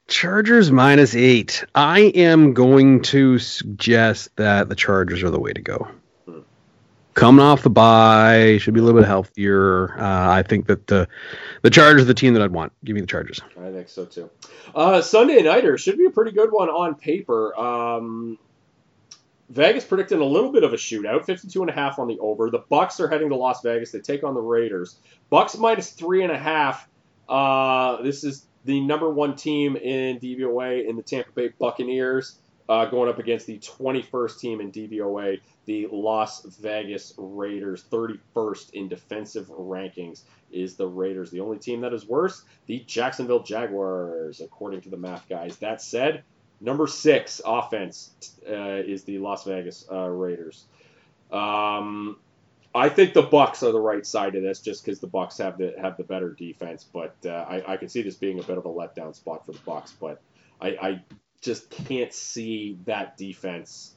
Chargers 0.06 0.70
minus 0.70 1.14
eight. 1.14 1.64
I 1.74 2.00
am 2.00 2.54
going 2.54 3.02
to 3.04 3.38
suggest 3.38 4.34
that 4.36 4.68
the 4.68 4.74
Chargers 4.74 5.22
are 5.22 5.30
the 5.30 5.40
way 5.40 5.52
to 5.52 5.62
go. 5.62 5.88
Coming 7.18 7.44
off 7.44 7.62
the 7.62 7.70
bye, 7.70 8.58
should 8.58 8.74
be 8.74 8.80
a 8.80 8.82
little 8.84 9.00
bit 9.00 9.08
healthier. 9.08 9.98
Uh, 9.98 10.30
I 10.30 10.44
think 10.44 10.68
that 10.68 10.86
the 10.86 11.08
the 11.62 11.70
Chargers 11.70 12.02
are 12.02 12.04
the 12.04 12.14
team 12.14 12.34
that 12.34 12.42
I'd 12.42 12.52
want. 12.52 12.72
Give 12.84 12.94
me 12.94 13.00
the 13.00 13.08
Chargers. 13.08 13.40
I 13.60 13.72
think 13.72 13.88
so 13.88 14.04
too. 14.04 14.30
Uh, 14.72 15.02
Sunday 15.02 15.42
nighter 15.42 15.76
should 15.78 15.98
be 15.98 16.06
a 16.06 16.10
pretty 16.10 16.30
good 16.30 16.52
one 16.52 16.68
on 16.68 16.94
paper. 16.94 17.58
Um, 17.58 18.38
Vegas 19.48 19.84
predicting 19.84 20.20
a 20.20 20.24
little 20.24 20.52
bit 20.52 20.62
of 20.62 20.72
a 20.72 20.76
shootout, 20.76 21.24
52 21.24 21.60
and 21.60 21.68
a 21.68 21.72
half 21.72 21.98
on 21.98 22.06
the 22.06 22.20
over. 22.20 22.50
The 22.50 22.60
Bucs 22.60 23.00
are 23.00 23.08
heading 23.08 23.30
to 23.30 23.34
Las 23.34 23.62
Vegas. 23.62 23.90
They 23.90 23.98
take 23.98 24.22
on 24.22 24.34
the 24.34 24.40
Raiders. 24.40 25.00
Bucs 25.32 25.58
minus 25.58 25.90
three 25.90 26.22
and 26.22 26.30
a 26.30 26.38
half. 26.38 26.88
Uh, 27.28 28.00
this 28.02 28.22
is 28.22 28.46
the 28.64 28.80
number 28.80 29.10
one 29.10 29.34
team 29.34 29.74
in 29.74 30.20
DVOA 30.20 30.88
in 30.88 30.94
the 30.94 31.02
Tampa 31.02 31.32
Bay 31.32 31.48
Buccaneers, 31.58 32.38
uh, 32.68 32.86
going 32.86 33.08
up 33.08 33.18
against 33.18 33.46
the 33.46 33.58
21st 33.58 34.38
team 34.38 34.60
in 34.60 34.70
DVOA, 34.70 35.40
the 35.64 35.88
Las 35.90 36.42
Vegas 36.60 37.14
Raiders. 37.16 37.84
31st 37.90 38.70
in 38.74 38.88
defensive 38.88 39.48
rankings 39.48 40.22
is 40.50 40.76
the 40.76 40.86
Raiders. 40.86 41.30
The 41.30 41.40
only 41.40 41.58
team 41.58 41.80
that 41.82 41.92
is 41.92 42.06
worse, 42.06 42.44
the 42.66 42.80
Jacksonville 42.86 43.42
Jaguars, 43.42 44.40
according 44.40 44.82
to 44.82 44.90
the 44.90 44.96
math 44.96 45.28
guys. 45.28 45.56
That 45.58 45.80
said, 45.80 46.24
Number 46.60 46.86
six 46.86 47.40
offense 47.44 48.10
uh, 48.48 48.82
is 48.84 49.04
the 49.04 49.18
Las 49.18 49.44
Vegas 49.44 49.86
uh, 49.90 50.08
Raiders. 50.08 50.66
Um, 51.30 52.18
I 52.74 52.88
think 52.88 53.14
the 53.14 53.22
Bucs 53.22 53.62
are 53.62 53.70
the 53.70 53.80
right 53.80 54.04
side 54.04 54.34
of 54.34 54.42
this, 54.42 54.60
just 54.60 54.84
because 54.84 54.98
the 54.98 55.06
Bucs 55.06 55.38
have 55.38 55.58
the 55.58 55.74
have 55.80 55.96
the 55.96 56.02
better 56.02 56.30
defense. 56.32 56.84
But 56.84 57.14
uh, 57.24 57.28
I, 57.28 57.74
I 57.74 57.76
can 57.76 57.88
see 57.88 58.02
this 58.02 58.16
being 58.16 58.40
a 58.40 58.42
bit 58.42 58.58
of 58.58 58.66
a 58.66 58.68
letdown 58.68 59.14
spot 59.14 59.46
for 59.46 59.52
the 59.52 59.58
Bucs. 59.58 59.92
But 59.98 60.20
I, 60.60 60.68
I 60.68 61.02
just 61.42 61.70
can't 61.70 62.12
see 62.12 62.78
that 62.86 63.16
defense 63.16 63.94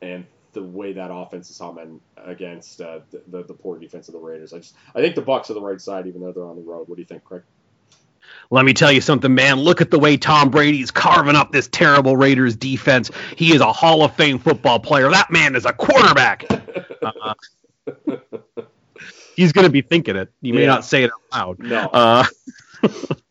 and 0.00 0.26
the 0.52 0.62
way 0.62 0.92
that 0.92 1.10
offense 1.12 1.50
is 1.50 1.58
humming 1.58 2.00
against 2.16 2.80
uh, 2.80 3.00
the, 3.10 3.22
the, 3.28 3.42
the 3.44 3.54
poor 3.54 3.78
defense 3.78 4.08
of 4.08 4.14
the 4.14 4.20
Raiders. 4.20 4.52
I 4.52 4.58
just 4.58 4.74
I 4.94 5.00
think 5.00 5.14
the 5.14 5.22
Bucs 5.22 5.48
are 5.50 5.54
the 5.54 5.60
right 5.62 5.80
side, 5.80 6.06
even 6.06 6.20
though 6.20 6.32
they're 6.32 6.44
on 6.44 6.56
the 6.56 6.62
road. 6.62 6.88
What 6.88 6.96
do 6.96 7.02
you 7.02 7.06
think, 7.06 7.24
Craig? 7.24 7.42
Let 8.50 8.64
me 8.64 8.74
tell 8.74 8.92
you 8.92 9.00
something, 9.00 9.34
man. 9.34 9.60
Look 9.60 9.80
at 9.80 9.90
the 9.90 9.98
way 9.98 10.16
Tom 10.16 10.50
Brady's 10.50 10.90
carving 10.90 11.36
up 11.36 11.52
this 11.52 11.68
terrible 11.68 12.16
Raiders 12.16 12.54
defense. 12.56 13.10
He 13.36 13.54
is 13.54 13.60
a 13.60 13.72
Hall 13.72 14.02
of 14.04 14.14
Fame 14.14 14.38
football 14.38 14.78
player. 14.78 15.10
That 15.10 15.30
man 15.30 15.54
is 15.56 15.64
a 15.64 15.72
quarterback. 15.72 16.44
Uh, 17.02 17.34
he's 19.36 19.52
going 19.52 19.66
to 19.66 19.72
be 19.72 19.82
thinking 19.82 20.16
it. 20.16 20.30
You 20.40 20.54
may 20.54 20.62
Yeah. 20.62 20.66
not 20.66 20.84
say 20.84 21.04
it 21.04 21.10
out 21.32 21.58
loud. 21.58 21.68
No. 21.68 21.88
Uh, 21.92 22.24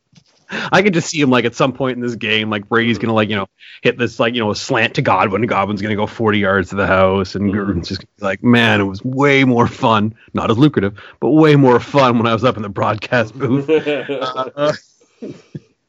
I 0.72 0.82
could 0.82 0.94
just 0.94 1.10
see 1.10 1.20
him 1.22 1.30
like 1.30 1.46
at 1.46 1.56
some 1.56 1.74
point 1.74 1.96
in 1.96 2.02
this 2.02 2.16
game, 2.16 2.50
like 2.50 2.68
Brady's 2.68 2.98
gonna 2.98 3.14
like 3.14 3.30
you 3.30 3.36
know 3.36 3.48
hit 3.82 3.98
this 3.98 4.20
like 4.20 4.34
you 4.36 4.42
know 4.42 4.54
slant 4.54 4.96
to 4.96 5.02
Godwin. 5.02 5.42
Godwin's 5.44 5.82
gonna 5.82 5.96
go 5.96 6.08
40 6.08 6.40
yards 6.40 6.70
to 6.70 6.76
the 6.76 6.88
house, 6.88 7.36
and 7.36 7.52
Mhm. 7.52 7.56
Gruden's 7.56 7.88
just 7.88 8.02
gonna 8.02 8.10
be 8.20 8.26
like, 8.26 8.44
man, 8.44 8.82
it 8.82 8.86
was 8.86 9.04
way 9.04 9.44
more 9.44 9.68
fun, 9.68 10.14
not 10.34 10.52
as 10.52 10.58
lucrative, 10.58 11.00
but 11.20 11.30
way 11.30 11.56
more 11.56 11.80
fun 11.80 12.18
when 12.18 12.28
I 12.28 12.34
was 12.34 12.44
up 12.44 12.58
in 12.58 12.64
the 12.64 12.70
broadcast 12.70 13.38
booth. 13.38 13.70
Uh, 13.70 14.74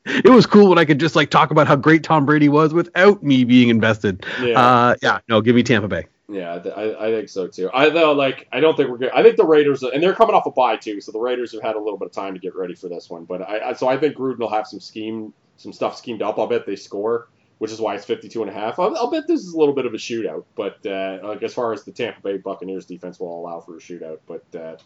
it 0.05 0.31
was 0.31 0.47
cool 0.47 0.69
when 0.69 0.79
I 0.79 0.85
could 0.85 1.01
just 1.01 1.17
like 1.17 1.31
talk 1.31 1.51
about 1.51 1.67
how 1.67 1.77
great 1.77 2.03
Tom 2.03 2.27
Brady 2.27 2.49
was 2.49 2.73
without 2.75 3.23
me 3.23 3.45
being 3.45 3.69
invested. 3.69 4.25
yeah. 4.43 4.61
Uh, 4.61 4.95
yeah, 5.03 5.19
no, 5.29 5.41
give 5.41 5.55
me 5.55 5.63
Tampa 5.63 5.89
Bay. 5.89 6.07
Yeah, 6.33 6.55
I, 6.75 7.09
I 7.09 7.11
think 7.11 7.29
so 7.29 7.47
too. 7.47 7.69
I 7.73 7.91
though 7.91 8.13
like 8.13 8.49
I 8.51 8.61
don't 8.61 8.75
think 8.77 8.89
we're 8.89 8.99
good. 8.99 9.11
I 9.11 9.23
think 9.23 9.37
the 9.37 9.45
Raiders 9.45 9.83
and 9.83 10.03
they're 10.03 10.15
coming 10.15 10.35
off 10.35 10.47
a 10.47 10.51
bye 10.51 10.77
too, 10.77 11.01
so 11.01 11.13
the 11.13 11.19
Raiders 11.21 11.53
have 11.53 11.63
had 11.63 11.77
a 11.77 11.79
little 11.79 11.99
bit 11.99 12.07
of 12.07 12.13
time 12.13 12.33
to 12.35 12.41
get 12.41 12.57
ready 12.57 12.75
for 12.75 12.89
this 12.89 13.11
one. 13.11 13.25
But 13.25 13.43
I, 13.43 13.71
I 13.71 13.73
so 13.75 13.87
I 13.87 13.99
think 13.99 14.17
Gruden 14.17 14.39
will 14.39 14.49
have 14.49 14.67
some 14.67 14.81
scheme, 14.81 15.35
some 15.59 15.73
stuff 15.73 15.97
schemed 15.97 16.23
up. 16.23 16.39
I'll 16.39 16.47
bet 16.47 16.65
they 16.65 16.77
score, 16.77 17.29
which 17.59 17.71
is 17.71 17.81
why 17.81 17.97
it's 17.97 18.07
52 18.07 18.41
and 18.41 18.51
a 18.51 18.55
half. 18.55 18.79
I'll, 18.79 18.97
I'll 18.97 19.11
bet 19.11 19.27
this 19.27 19.41
is 19.41 19.53
a 19.53 19.59
little 19.59 19.75
bit 19.75 19.85
of 19.85 19.93
a 19.93 19.99
shootout. 19.99 20.45
But 20.57 20.87
uh, 20.87 21.19
like 21.23 21.43
as 21.43 21.53
far 21.53 21.75
as 21.75 21.85
the 21.85 21.93
Tampa 21.93 22.23
Bay 22.23 22.39
Buccaneers 22.39 22.87
defense 22.87 23.21
will 23.21 23.39
allow 23.39 23.61
for 23.61 23.77
a 23.77 23.81
shootout, 23.81 24.21
but 24.27 24.45
uh, 24.59 24.77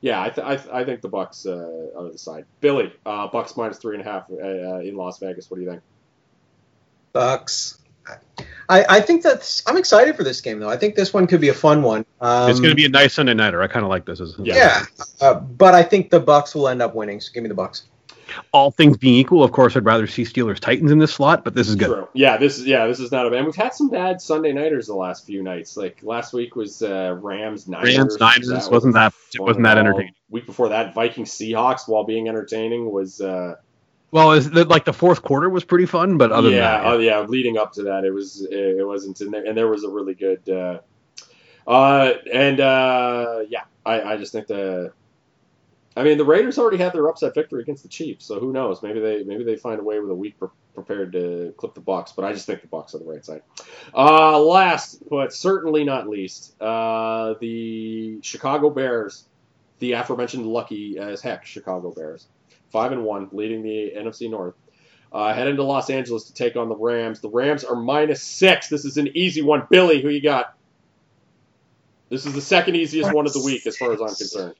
yeah, 0.00 0.20
I, 0.20 0.30
th- 0.30 0.46
I, 0.46 0.56
th- 0.56 0.74
I 0.74 0.84
think 0.84 1.00
the 1.00 1.08
Bucs 1.08 1.46
uh, 1.46 1.96
are 1.98 2.10
the 2.10 2.18
side. 2.18 2.44
Billy, 2.60 2.92
uh, 3.06 3.28
Bucs 3.28 3.56
minus 3.56 3.78
three 3.78 3.96
and 3.96 4.06
a 4.06 4.10
half 4.10 4.28
uh, 4.30 4.34
uh, 4.34 4.78
in 4.80 4.96
Las 4.96 5.20
Vegas. 5.20 5.48
What 5.48 5.58
do 5.58 5.62
you 5.62 5.70
think? 5.70 5.82
Bucs. 7.14 7.78
I, 8.68 8.84
I 8.88 9.00
think 9.00 9.22
that's. 9.22 9.62
I'm 9.66 9.76
excited 9.76 10.16
for 10.16 10.24
this 10.24 10.40
game 10.40 10.58
though. 10.58 10.68
I 10.68 10.76
think 10.76 10.94
this 10.94 11.12
one 11.12 11.26
could 11.26 11.40
be 11.40 11.48
a 11.48 11.54
fun 11.54 11.82
one. 11.82 12.06
Um, 12.20 12.50
it's 12.50 12.60
going 12.60 12.70
to 12.70 12.76
be 12.76 12.86
a 12.86 12.88
nice 12.88 13.14
Sunday 13.14 13.34
nighter. 13.34 13.62
I 13.62 13.66
kind 13.66 13.84
of 13.84 13.90
like 13.90 14.06
this. 14.06 14.20
Yeah. 14.38 14.54
yeah, 14.54 14.84
uh, 15.20 15.34
but 15.34 15.74
I 15.74 15.82
think 15.82 16.10
the 16.10 16.20
Bucs 16.20 16.54
will 16.54 16.68
end 16.68 16.80
up 16.80 16.94
winning. 16.94 17.20
So 17.20 17.32
give 17.32 17.42
me 17.42 17.48
the 17.48 17.54
Bucs. 17.54 17.82
All 18.52 18.70
things 18.70 18.96
being 18.96 19.16
equal, 19.16 19.44
of 19.44 19.52
course, 19.52 19.76
I'd 19.76 19.84
rather 19.84 20.06
see 20.06 20.22
Steelers 20.22 20.58
Titans 20.58 20.90
in 20.90 20.98
this 20.98 21.12
slot, 21.12 21.44
but 21.44 21.54
this 21.54 21.68
is 21.68 21.76
good. 21.76 21.88
True. 21.88 22.08
Yeah, 22.14 22.38
this 22.38 22.58
is 22.58 22.64
yeah, 22.64 22.86
this 22.86 22.98
is 22.98 23.12
not 23.12 23.26
a 23.26 23.30
bad. 23.30 23.44
We've 23.44 23.54
had 23.54 23.74
some 23.74 23.90
bad 23.90 24.22
Sunday 24.22 24.52
nighters 24.52 24.86
the 24.86 24.94
last 24.94 25.26
few 25.26 25.42
nights. 25.42 25.76
Like 25.76 25.98
last 26.02 26.32
week 26.32 26.56
was 26.56 26.82
uh, 26.82 27.18
Rams 27.20 27.68
Niners. 27.68 27.98
Rams 27.98 28.16
Niners 28.18 28.48
That 28.48 28.70
wasn't 28.70 28.94
that 28.94 29.12
fun 29.12 29.46
wasn't 29.46 29.64
that 29.64 29.76
entertaining. 29.76 30.14
Week 30.30 30.46
before 30.46 30.70
that, 30.70 30.94
Vikings 30.94 31.30
Seahawks, 31.30 31.86
while 31.86 32.04
being 32.04 32.28
entertaining, 32.28 32.90
was 32.90 33.20
uh, 33.20 33.56
Well, 34.12 34.32
is 34.32 34.50
the, 34.50 34.66
like 34.66 34.84
the 34.84 34.92
fourth 34.92 35.22
quarter 35.22 35.48
was 35.48 35.64
pretty 35.64 35.86
fun, 35.86 36.18
but 36.18 36.30
other 36.30 36.50
yeah, 36.50 36.56
than 36.56 36.60
that, 36.60 36.86
oh, 36.86 36.98
yeah. 36.98 37.20
Leading 37.20 37.56
up 37.56 37.72
to 37.72 37.84
that, 37.84 38.04
it 38.04 38.12
was 38.12 38.42
it, 38.42 38.78
it 38.78 38.86
wasn't 38.86 39.18
in 39.22 39.30
there, 39.30 39.44
and 39.44 39.56
there 39.56 39.68
was 39.68 39.84
a 39.84 39.88
really 39.88 40.14
good. 40.14 40.46
Uh, 40.48 40.80
uh, 41.66 42.12
and 42.30 42.60
uh, 42.60 43.40
yeah, 43.48 43.64
I, 43.84 44.02
I 44.02 44.16
just 44.18 44.32
think 44.32 44.46
the. 44.46 44.92
I 45.96 46.04
mean, 46.04 46.18
the 46.18 46.24
Raiders 46.24 46.58
already 46.58 46.76
had 46.76 46.92
their 46.92 47.08
upset 47.08 47.34
victory 47.34 47.62
against 47.62 47.82
the 47.82 47.88
Chiefs, 47.88 48.26
so 48.26 48.38
who 48.38 48.52
knows? 48.52 48.82
Maybe 48.82 49.00
they 49.00 49.24
maybe 49.24 49.44
they 49.44 49.56
find 49.56 49.80
a 49.80 49.84
way 49.84 49.98
with 49.98 50.10
a 50.10 50.14
week 50.14 50.38
pre- 50.38 50.48
prepared 50.74 51.12
to 51.12 51.54
clip 51.56 51.74
the 51.74 51.80
Bucs, 51.80 52.14
but 52.14 52.26
I 52.26 52.34
just 52.34 52.44
think 52.44 52.60
the 52.60 52.68
Bucs 52.68 52.94
are 52.94 52.98
the 52.98 53.06
right 53.06 53.24
side. 53.24 53.42
Uh, 53.94 54.38
last 54.40 55.08
but 55.08 55.32
certainly 55.32 55.84
not 55.84 56.06
least, 56.06 56.60
uh, 56.60 57.34
the 57.40 58.18
Chicago 58.20 58.68
Bears, 58.68 59.24
the 59.78 59.92
aforementioned 59.92 60.46
lucky 60.46 60.98
as 60.98 61.22
heck 61.22 61.46
Chicago 61.46 61.92
Bears, 61.92 62.26
five 62.72 62.92
and 62.92 63.04
one, 63.04 63.28
leading 63.32 63.62
the 63.62 63.92
NFC 63.96 64.30
North. 64.30 64.54
Uh, 65.12 65.34
heading 65.34 65.56
to 65.56 65.62
Los 65.62 65.90
Angeles 65.90 66.24
to 66.24 66.34
take 66.34 66.56
on 66.56 66.70
the 66.70 66.74
Rams. 66.74 67.20
The 67.20 67.28
Rams 67.28 67.64
are 67.64 67.76
minus 67.76 68.22
six. 68.22 68.68
This 68.68 68.86
is 68.86 68.96
an 68.96 69.10
easy 69.14 69.42
one. 69.42 69.66
Billy, 69.70 70.00
who 70.00 70.08
you 70.08 70.22
got? 70.22 70.56
This 72.08 72.24
is 72.24 72.32
the 72.32 72.40
second 72.40 72.76
easiest 72.76 73.12
one 73.12 73.26
of 73.26 73.32
the 73.34 73.42
week, 73.42 73.66
as 73.66 73.76
far 73.76 73.92
as 73.92 74.00
I'm 74.00 74.08
concerned. 74.08 74.54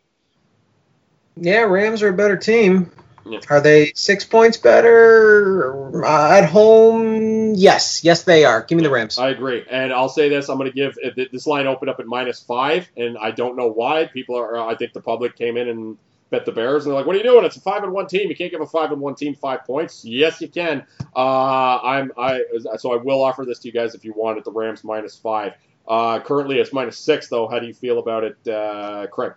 Yeah, 1.37 1.63
Rams 1.63 2.03
are 2.03 2.09
a 2.09 2.13
better 2.13 2.37
team. 2.37 2.91
Yeah. 3.25 3.39
Are 3.49 3.61
they 3.61 3.93
six 3.95 4.25
points 4.25 4.57
better 4.57 6.05
uh, 6.05 6.39
at 6.39 6.47
home? 6.47 7.55
Yes, 7.55 8.05
yes 8.05 8.25
they 8.25 8.45
are. 8.45 8.63
Give 8.63 8.77
me 8.77 8.83
the 8.83 8.91
Rams. 8.91 9.19
I 9.19 9.31
agree, 9.31 9.65
and 9.71 9.93
I'll 9.93 10.09
say 10.09 10.29
this: 10.29 10.49
I'm 10.49 10.59
going 10.59 10.71
to 10.71 10.75
give 10.75 10.99
this 11.31 11.47
line 11.47 11.67
opened 11.67 11.89
up 11.89 12.01
at 12.01 12.07
minus 12.07 12.41
five, 12.41 12.89
and 12.97 13.17
I 13.17 13.31
don't 13.31 13.57
know 13.57 13.69
why. 13.69 14.07
People 14.07 14.37
are, 14.37 14.59
I 14.59 14.75
think 14.75 14.93
the 14.93 15.01
public 15.01 15.37
came 15.37 15.57
in 15.57 15.69
and 15.69 15.99
bet 16.33 16.45
the 16.45 16.51
Bears, 16.51 16.85
and 16.85 16.91
they're 16.91 16.99
like, 16.99 17.07
"What 17.07 17.15
are 17.15 17.19
you 17.19 17.25
doing? 17.25 17.45
It's 17.45 17.57
a 17.57 17.61
five 17.61 17.85
and 17.85 17.93
one 17.93 18.09
team. 18.09 18.29
You 18.29 18.35
can't 18.35 18.51
give 18.51 18.61
a 18.61 18.67
five 18.67 18.91
and 18.91 19.01
one 19.01 19.15
team 19.15 19.37
five 19.37 19.65
points." 19.65 20.05
Yes, 20.05 20.41
you 20.41 20.49
can. 20.49 20.85
Uh, 21.15 21.79
I'm, 21.79 22.11
I, 22.19 22.41
so 22.79 22.93
I 22.93 22.97
will 22.97 23.23
offer 23.23 23.45
this 23.45 23.61
to 23.61 23.69
you 23.69 23.73
guys 23.73 23.95
if 23.95 24.05
you 24.05 24.13
want 24.17 24.39
it. 24.39 24.45
The 24.45 24.51
Rams 24.51 24.83
minus 24.83 25.17
five. 25.17 25.53
Uh, 25.87 26.19
currently, 26.21 26.59
it's 26.59 26.73
minus 26.73 26.99
six, 26.99 27.29
though. 27.29 27.47
How 27.47 27.61
do 27.61 27.67
you 27.67 27.75
feel 27.75 28.01
about 28.01 28.25
it, 28.25 28.49
uh, 28.49 29.07
Craig? 29.09 29.35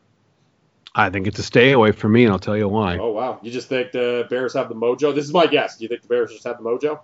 I 0.96 1.10
think 1.10 1.28
it's 1.28 1.38
a 1.38 1.44
stay 1.44 1.74
away 1.74 1.92
for 1.92 2.08
me, 2.08 2.24
and 2.24 2.32
I'll 2.32 2.40
tell 2.40 2.56
you 2.56 2.70
why. 2.70 2.98
Oh 2.98 3.12
wow, 3.12 3.40
you 3.44 3.52
just 3.52 3.68
think 3.68 3.92
the 3.92 4.26
Bears 4.30 4.54
have 4.54 4.70
the 4.70 4.76
mojo? 4.76 5.14
This 5.14 5.26
is 5.26 5.34
my 5.34 5.46
guess. 5.46 5.78
Do 5.78 5.84
you 5.84 5.90
think 5.90 6.02
the 6.02 6.08
Bears 6.08 6.32
just 6.32 6.46
have 6.46 6.58
the 6.58 6.64
mojo? 6.64 7.02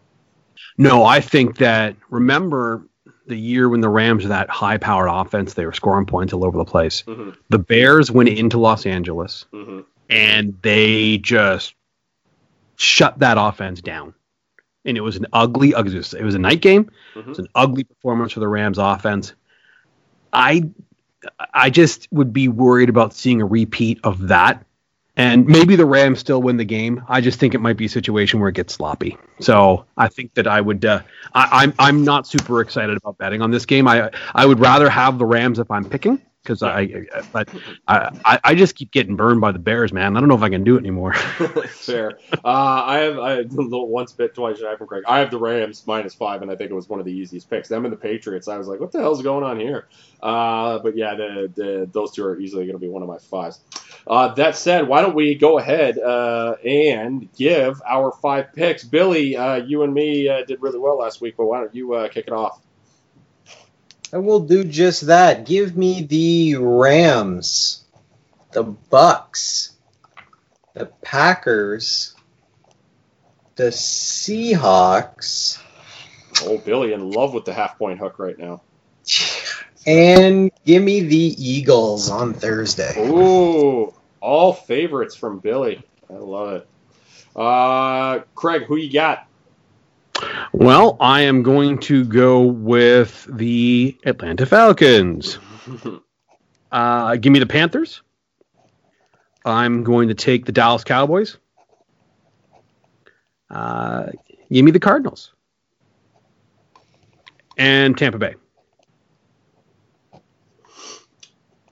No, 0.78 1.04
I 1.04 1.20
think 1.20 1.58
that 1.58 1.96
remember 2.10 2.88
the 3.32 3.40
year 3.40 3.68
when 3.70 3.82
the 3.82 3.90
Rams 3.90 4.24
were 4.24 4.30
that 4.30 4.50
high 4.50 4.78
powered 4.78 5.10
offense, 5.10 5.54
they 5.56 5.66
were 5.66 5.74
scoring 5.74 6.06
points 6.06 6.34
all 6.34 6.46
over 6.46 6.58
the 6.58 6.66
place. 6.66 7.04
Mm-hmm. 7.08 7.32
The 7.50 7.60
Bears 7.60 8.12
went 8.12 8.30
into 8.30 8.60
Los 8.60 8.86
Angeles 8.86 9.46
Mm-hmm. 9.52 9.80
and 10.10 10.58
they 10.62 11.18
just 11.18 11.74
shut 12.76 13.20
that 13.20 13.38
offense 13.40 13.82
down. 13.82 14.14
And 14.84 14.98
it 14.98 15.02
was 15.02 15.16
an 15.16 15.28
ugly, 15.32 15.74
ugly 15.74 15.96
it 15.98 16.24
was 16.24 16.36
a 16.36 16.40
night 16.40 16.62
game. 16.62 16.92
It 17.16 17.26
was 17.26 17.40
an 17.40 17.48
ugly 17.56 17.84
performance 17.84 18.34
for 18.34 18.40
the 18.40 18.48
Rams 18.48 18.78
offense. 18.78 19.34
I 20.34 20.70
I 21.54 21.70
just 21.70 22.08
would 22.12 22.34
be 22.34 22.48
worried 22.48 22.90
about 22.90 23.14
seeing 23.14 23.42
a 23.42 23.46
repeat 23.46 24.00
of 24.04 24.30
that. 24.30 24.66
And 25.18 25.46
maybe 25.46 25.76
the 25.76 25.86
Rams 25.86 26.20
still 26.20 26.42
win 26.42 26.58
the 26.58 26.66
game. 26.66 27.04
I 27.10 27.20
just 27.20 27.40
think 27.40 27.54
it 27.54 27.60
might 27.60 27.76
be 27.76 27.86
a 27.86 27.90
situation 27.90 28.40
where 28.40 28.48
it 28.48 28.56
gets 28.56 28.74
sloppy. 28.74 29.18
So 29.42 29.86
I 29.98 30.08
think 30.08 30.34
that 30.36 30.48
I 30.48 30.62
would. 30.62 30.86
Uh, 30.86 31.02
I, 31.34 31.64
I'm 31.64 31.74
I'm 31.78 32.04
not 32.06 32.28
super 32.28 32.62
excited 32.62 32.98
about 32.98 33.18
betting 33.18 33.42
on 33.42 33.52
this 33.52 33.66
game. 33.66 33.88
I 33.88 34.10
I 34.34 34.46
would 34.46 34.60
rather 34.60 34.90
have 34.90 35.20
the 35.20 35.26
Rams 35.26 35.60
if 35.60 35.70
I'm 35.70 35.84
picking 35.84 36.22
because 36.44 36.64
I. 36.64 37.06
I, 37.34 37.46
I 37.88 38.40
I 38.44 38.56
just 38.56 38.76
keep 38.76 38.92
getting 38.92 39.16
burned 39.16 39.42
by 39.42 39.52
the 39.52 39.60
Bears, 39.60 39.94
man. 39.94 40.16
I 40.16 40.20
don't 40.20 40.30
know 40.30 40.36
if 40.36 40.42
I 40.42 40.50
can 40.50 40.64
do 40.64 40.76
it 40.76 40.80
anymore. 40.80 41.14
Fair. 41.70 42.20
Uh, 42.44 42.48
I 42.86 42.98
have 43.00 43.20
I 43.20 43.32
have 43.38 43.52
a 43.54 43.62
little 43.62 43.88
once 43.88 44.12
bit 44.12 44.34
twice 44.34 44.60
shy 44.60 44.76
from 44.76 44.88
Craig. 44.88 45.04
I 45.08 45.20
have 45.20 45.32
the 45.32 45.38
Rams 45.38 45.86
minus 45.86 46.14
five, 46.14 46.42
and 46.42 46.52
I 46.52 46.56
think 46.56 46.72
it 46.72 46.74
was 46.74 46.90
one 46.90 47.00
of 47.00 47.06
the 47.06 47.12
easiest 47.12 47.50
picks. 47.50 47.70
Them 47.70 47.86
and 47.86 47.92
the 47.92 47.98
Patriots. 47.98 48.48
I 48.48 48.58
was 48.58 48.68
like, 48.68 48.80
what 48.80 48.92
the 48.92 49.00
hell's 49.00 49.22
going 49.22 49.44
on 49.44 49.60
here? 49.60 49.88
Uh, 50.22 50.80
but 50.80 50.96
yeah, 50.96 51.16
the, 51.16 51.52
the 51.56 51.90
those 51.92 52.12
two 52.12 52.26
are 52.26 52.40
easily 52.40 52.66
going 52.66 52.76
to 52.76 52.80
be 52.80 52.90
one 52.90 53.02
of 53.02 53.08
my 53.08 53.18
fives. 53.18 53.60
Uh, 54.08 54.34
that 54.34 54.56
said, 54.56 54.88
why 54.88 55.02
don't 55.02 55.16
we 55.16 55.36
go 55.36 55.60
ahead 55.60 55.98
uh, 56.00 56.56
and 56.66 57.32
give 57.34 57.82
our 57.88 58.12
five 58.22 58.54
picks? 58.54 58.84
Billy, 58.84 59.36
uh, 59.38 59.58
you 59.58 59.84
and 59.84 59.94
me 59.94 60.28
uh, 60.28 60.44
did 60.46 60.62
really 60.62 60.80
well 60.80 60.98
last 60.98 61.22
week, 61.22 61.36
but 61.38 61.46
why 61.46 61.60
don't 61.60 61.74
you 61.76 61.94
uh, 61.94 62.08
kick 62.08 62.26
it 62.28 62.34
off? 62.34 62.60
I 64.14 64.18
will 64.18 64.42
do 64.42 64.64
just 64.64 65.08
that. 65.08 65.46
Give 65.46 65.76
me 65.76 66.04
the 66.04 66.56
Rams, 66.56 67.86
the 68.52 68.66
Bucs, 68.66 69.72
the 70.74 70.88
Packers, 71.02 72.14
the 73.56 73.66
Seahawks, 73.72 75.62
Oh, 76.44 76.58
Billy 76.58 76.94
in 76.94 77.12
love 77.12 77.34
with 77.34 77.46
the 77.46 77.54
half 77.54 77.78
point 77.78 78.00
hook 78.00 78.18
right 78.18 78.38
now. 78.38 78.62
and 79.86 80.52
give 80.66 80.82
me 80.82 81.02
the 81.02 81.36
Eagles 81.38 82.10
on 82.10 82.34
Thursday. 82.34 82.94
Ooh, 82.98 83.94
all 84.20 84.54
favorites 84.54 85.16
from 85.16 85.40
Billy. 85.40 85.84
I 86.10 86.14
love 86.14 86.54
it. 86.54 86.68
Uh, 87.36 88.20
Craig, 88.36 88.64
who 88.64 88.76
you 88.76 88.92
got? 88.92 89.26
Well, 90.54 90.98
I 91.00 91.22
am 91.22 91.44
going 91.44 91.80
to 91.80 92.06
go 92.06 92.42
with 92.42 93.28
the 93.30 93.98
Atlanta 94.06 94.46
Falcons. 94.46 95.40
Uh, 96.72 97.18
give 97.18 97.34
me 97.34 97.40
the 97.40 97.46
Panthers. 97.46 98.02
I'm 99.44 99.84
going 99.84 100.08
to 100.08 100.14
take 100.14 100.46
the 100.46 100.52
Dallas 100.52 100.84
Cowboys. 100.84 101.38
Uh, 103.50 104.08
give 104.50 104.64
me 104.64 104.72
the 104.72 104.80
Cardinals. 104.80 105.34
And 107.58 107.98
Tampa 107.98 108.18
Bay. 108.18 108.36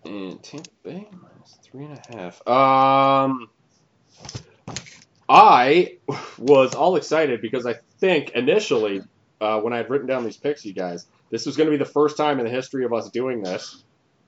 And 0.04 0.42
Tampa 0.44 0.70
Bay 0.84 1.08
minus 1.12 1.60
three 1.64 1.86
and 1.86 1.98
a 1.98 2.18
half. 2.18 2.48
Um, 2.48 3.50
I 5.30 5.98
was 6.38 6.76
all 6.76 6.96
excited 6.98 7.42
because 7.42 7.66
I 7.66 7.76
think 8.00 8.32
initially, 8.32 9.02
uh, 9.42 9.60
when 9.62 9.74
I 9.74 9.78
had 9.78 9.90
written 9.90 10.08
down 10.08 10.24
these 10.24 10.38
picks, 10.38 10.66
you 10.66 10.74
guys, 10.74 11.06
this 11.30 11.46
was 11.46 11.56
going 11.56 11.68
to 11.68 11.72
be 11.72 11.78
the 11.78 11.86
first 11.86 12.18
time 12.18 12.40
in 12.40 12.46
the 12.46 12.52
history 12.52 12.86
of 12.86 12.94
us 12.94 13.10
doing 13.10 13.44
this 13.44 13.84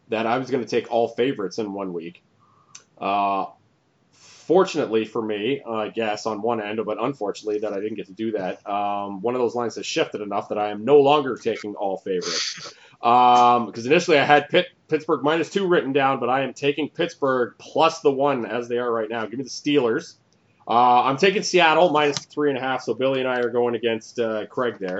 that 0.10 0.26
I 0.26 0.38
was 0.38 0.52
going 0.52 0.64
to 0.64 0.70
take 0.70 0.92
all 0.92 1.08
favorites 1.08 1.58
in 1.58 1.74
one 1.74 1.94
week. 1.94 2.24
Uh, 3.00 3.46
fortunately 4.12 5.06
for 5.06 5.22
me, 5.22 5.62
I 5.66 5.90
guess 5.90 6.26
on 6.26 6.42
one 6.42 6.62
end, 6.62 6.80
but 6.86 7.02
unfortunately 7.02 7.60
that 7.60 7.72
I 7.74 7.80
didn't 7.80 7.96
get 7.96 8.08
to 8.08 8.14
do 8.14 8.34
that. 8.34 8.68
Um, 8.70 9.22
one 9.22 9.34
of 9.34 9.40
those 9.40 9.56
lines 9.56 9.76
has 9.78 9.86
shifted 9.86 10.22
enough 10.22 10.50
that 10.50 10.58
I 10.58 10.72
am 10.72 10.84
no 10.84 11.00
longer 11.00 11.38
taking 11.38 11.76
all 11.76 11.98
favorites. 11.98 12.74
Because 13.00 13.86
initially 13.86 14.20
I 14.20 14.26
had 14.26 14.50
Pitt, 14.50 14.68
Pittsburgh 14.90 15.24
minus 15.24 15.50
two 15.50 15.66
written 15.68 15.94
down, 15.94 16.20
but 16.20 16.30
I 16.30 16.42
am 16.42 16.54
taking 16.54 16.90
Pittsburgh 16.90 17.54
plus 17.58 18.02
the 18.02 18.12
one 18.12 18.46
as 18.46 18.68
they 18.68 18.78
are 18.78 18.92
right 18.92 19.10
now. 19.10 19.26
Give 19.26 19.40
me 19.40 19.46
the 19.46 19.50
Steelers. 19.50 20.16
Uh, 20.72 21.04
I'm 21.04 21.18
taking 21.18 21.44
Seattle 21.44 21.90
minus 21.90 22.20
three 22.20 22.48
and 22.48 22.58
a 22.58 22.62
half, 22.62 22.82
so 22.82 22.94
Billy 22.94 23.20
and 23.20 23.28
I 23.28 23.40
are 23.40 23.50
going 23.50 23.76
against 23.76 24.18
uh, 24.20 24.46
Craig 24.46 24.78
there. 24.80 25.00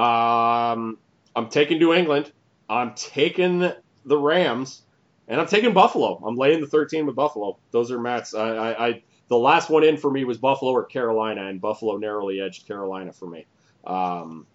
Um, 0.00 0.98
I'm 1.34 1.48
taking 1.50 1.80
New 1.80 1.92
England. 1.92 2.30
I'm 2.70 2.94
taking 2.94 3.72
the 4.04 4.16
Rams, 4.16 4.82
and 5.26 5.40
I'm 5.40 5.48
taking 5.48 5.72
Buffalo. 5.72 6.22
I'm 6.24 6.36
laying 6.36 6.60
the 6.60 6.68
13 6.68 7.06
with 7.06 7.16
Buffalo. 7.16 7.58
Those 7.72 7.90
are 7.90 7.98
Matt's. 7.98 8.34
I, 8.36 8.50
I, 8.50 8.86
I 8.88 9.02
the 9.26 9.36
last 9.36 9.68
one 9.68 9.82
in 9.82 9.96
for 9.96 10.12
me 10.12 10.22
was 10.22 10.38
Buffalo 10.38 10.70
or 10.70 10.84
Carolina, 10.84 11.48
and 11.48 11.60
Buffalo 11.60 11.96
narrowly 11.96 12.40
edged 12.40 12.68
Carolina 12.68 13.12
for 13.12 13.26
me. 13.26 13.46
Um, 13.84 14.46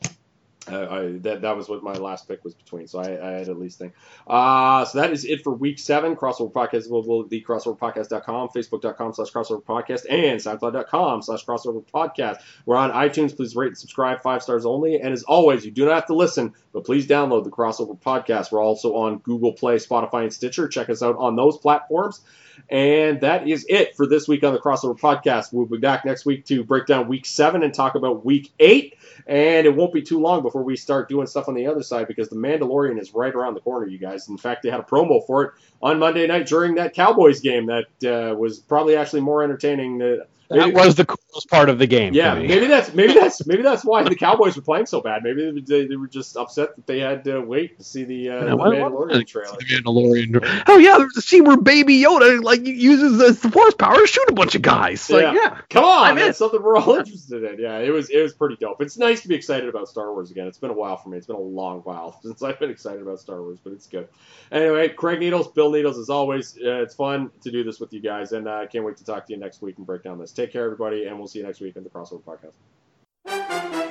I, 0.67 0.75
I, 0.75 1.11
that 1.19 1.41
that 1.41 1.57
was 1.57 1.67
what 1.67 1.83
my 1.83 1.93
last 1.93 2.27
pick 2.27 2.43
was 2.43 2.53
between, 2.53 2.87
so 2.87 2.99
I, 2.99 3.27
I 3.27 3.31
had 3.39 3.49
at 3.49 3.59
least 3.59 3.79
think. 3.79 3.93
Uh, 4.25 4.85
so 4.85 4.99
that 4.99 5.11
is 5.11 5.25
it 5.25 5.43
for 5.43 5.53
week 5.53 5.77
seven. 5.77 6.15
Crossover 6.15 6.51
Podcast 6.51 6.89
will 6.89 7.03
will 7.03 7.27
the 7.27 7.41
crossoverpodcast.com, 7.41 8.49
facebook.com 8.49 9.13
slash 9.13 9.31
crossover 9.31 9.61
podcast, 9.61 10.05
and 10.09 10.39
soundcloud.com 10.39 11.21
slash 11.21 11.45
crossover 11.45 11.83
podcast. 11.83 12.37
We're 12.65 12.77
on 12.77 12.91
iTunes. 12.91 13.35
Please 13.35 13.55
rate 13.55 13.67
and 13.67 13.77
subscribe, 13.77 14.21
five 14.21 14.41
stars 14.41 14.65
only. 14.65 15.01
And 15.01 15.11
as 15.11 15.23
always, 15.23 15.65
you 15.65 15.71
do 15.71 15.85
not 15.85 15.95
have 15.95 16.05
to 16.07 16.15
listen, 16.15 16.53
but 16.71 16.85
please 16.85 17.07
download 17.07 17.43
the 17.43 17.51
crossover 17.51 17.99
podcast. 17.99 18.51
We're 18.51 18.63
also 18.63 18.95
on 18.95 19.17
Google 19.19 19.53
Play, 19.53 19.75
Spotify, 19.75 20.23
and 20.23 20.33
Stitcher. 20.33 20.67
Check 20.69 20.89
us 20.89 21.03
out 21.03 21.17
on 21.17 21.35
those 21.35 21.57
platforms. 21.57 22.21
And 22.69 23.21
that 23.21 23.47
is 23.47 23.65
it 23.69 23.95
for 23.95 24.07
this 24.07 24.27
week 24.27 24.43
on 24.43 24.53
the 24.53 24.59
Crossover 24.59 24.99
Podcast. 24.99 25.53
We'll 25.53 25.65
be 25.65 25.77
back 25.77 26.05
next 26.05 26.25
week 26.25 26.45
to 26.45 26.63
break 26.63 26.85
down 26.85 27.07
week 27.07 27.25
seven 27.25 27.63
and 27.63 27.73
talk 27.73 27.95
about 27.95 28.25
week 28.25 28.51
eight. 28.59 28.97
And 29.27 29.65
it 29.65 29.75
won't 29.75 29.93
be 29.93 30.01
too 30.01 30.19
long 30.19 30.41
before 30.41 30.63
we 30.63 30.75
start 30.75 31.09
doing 31.09 31.27
stuff 31.27 31.47
on 31.47 31.55
the 31.55 31.67
other 31.67 31.83
side 31.83 32.07
because 32.07 32.29
The 32.29 32.35
Mandalorian 32.35 32.99
is 32.99 33.13
right 33.13 33.33
around 33.33 33.53
the 33.53 33.61
corner, 33.61 33.87
you 33.87 33.97
guys. 33.97 34.27
In 34.27 34.37
fact, 34.37 34.63
they 34.63 34.69
had 34.69 34.79
a 34.79 34.83
promo 34.83 35.25
for 35.25 35.43
it 35.43 35.51
on 35.81 35.99
Monday 35.99 36.25
night 36.27 36.47
during 36.47 36.75
that 36.75 36.93
Cowboys 36.93 37.39
game 37.39 37.67
that 37.67 37.85
uh, 38.03 38.35
was 38.35 38.59
probably 38.59 38.95
actually 38.95 39.21
more 39.21 39.43
entertaining. 39.43 39.99
Than, 39.99 40.23
That 40.49 40.73
was 40.73 40.95
the 40.95 41.05
coolest 41.05 41.49
part 41.49 41.69
of 41.69 41.79
the 41.79 41.87
game. 41.87 42.13
yeah, 42.13 42.35
maybe 42.35 42.67
that's 42.67 42.93
maybe 42.93 43.13
that's 43.13 43.45
maybe 43.47 43.63
that's 43.63 43.83
why 43.83 44.03
the 44.03 44.15
Cowboys 44.15 44.55
were 44.55 44.61
playing 44.61 44.85
so 44.85 45.01
bad. 45.01 45.23
Maybe 45.23 45.61
they, 45.61 45.87
they 45.87 45.95
were 45.95 46.07
just 46.07 46.37
upset 46.37 46.75
that 46.75 46.85
they 46.85 46.99
had 46.99 47.23
to 47.25 47.41
wait 47.41 47.77
to 47.77 47.83
see 47.83 48.03
the, 48.03 48.29
uh, 48.29 48.33
Yeah, 48.33 48.41
the 48.51 48.55
Mandalorian 48.57 49.27
trailer. 49.27 49.57
The 49.57 49.65
Mandalorian. 49.65 50.63
Oh 50.67 50.77
yeah, 50.77 50.97
there's 50.97 51.17
a 51.17 51.21
scene 51.21 51.45
where 51.45 51.57
Baby 51.57 51.99
Yoda 52.01 52.41
like 52.43 52.65
uses 52.65 53.17
the 53.17 53.49
Force 53.49 53.73
power 53.75 53.99
to 53.99 54.07
shoot 54.07 54.29
a 54.29 54.33
bunch 54.33 54.55
of 54.55 54.61
guys. 54.61 55.09
Like, 55.09 55.23
Yeah. 55.23 55.33
yeah. 55.33 55.57
Come 55.69 55.83
on, 55.85 56.03
I'm 56.11 56.17
in. 56.17 56.33
something 56.33 56.61
we're 56.61 56.77
all 56.77 56.95
interested 56.95 57.43
in. 57.43 57.59
Yeah, 57.59 57.79
it 57.79 57.91
was 57.91 58.09
it 58.09 58.21
was 58.21 58.33
pretty 58.33 58.57
dope. 58.57 58.81
It's 58.81 58.97
nice 58.97 59.21
to 59.21 59.27
be 59.27 59.35
excited 59.35 59.69
about 59.69 59.87
Star 59.89 60.13
Wars 60.13 60.29
again. 60.31 60.47
It's 60.47 60.57
been 60.59 60.69
a 60.71 60.73
while 60.73 60.97
for 60.97 61.09
me. 61.09 61.17
It's 61.17 61.27
been 61.27 61.35
a 61.35 61.39
long 61.39 61.79
while 61.81 62.19
since 62.23 62.43
I've 62.43 62.59
been 62.59 62.69
excited 62.69 63.01
about 63.01 63.19
Star 63.19 63.41
Wars, 63.41 63.59
but 63.63 63.73
it's 63.73 63.87
good. 63.87 64.07
Anyway, 64.51 64.89
Craig 64.89 65.19
Needles, 65.19 65.47
Bill 65.51 65.71
Needles, 65.71 65.97
as 65.97 66.09
always, 66.09 66.55
uh, 66.57 66.81
it's 66.83 66.93
fun 66.95 67.31
to 67.41 67.51
do 67.51 67.63
this 67.63 67.79
with 67.79 67.91
you 67.93 68.01
guys, 68.01 68.33
and 68.33 68.47
uh, 68.47 68.57
I 68.57 68.65
can't 68.67 68.85
wait 68.85 68.97
to 68.97 69.05
talk 69.05 69.25
to 69.27 69.33
you 69.33 69.39
next 69.39 69.61
week 69.61 69.77
and 69.77 69.85
break 69.85 70.03
down 70.03 70.19
this. 70.19 70.31
Take 70.33 70.51
care, 70.51 70.65
everybody, 70.65 71.05
and 71.05 71.17
we'll 71.17 71.27
see 71.27 71.39
you 71.39 71.45
next 71.45 71.61
week 71.61 71.75
in 71.75 71.83
the 71.83 71.89
Crossover 71.89 72.21
Podcast. 72.23 73.82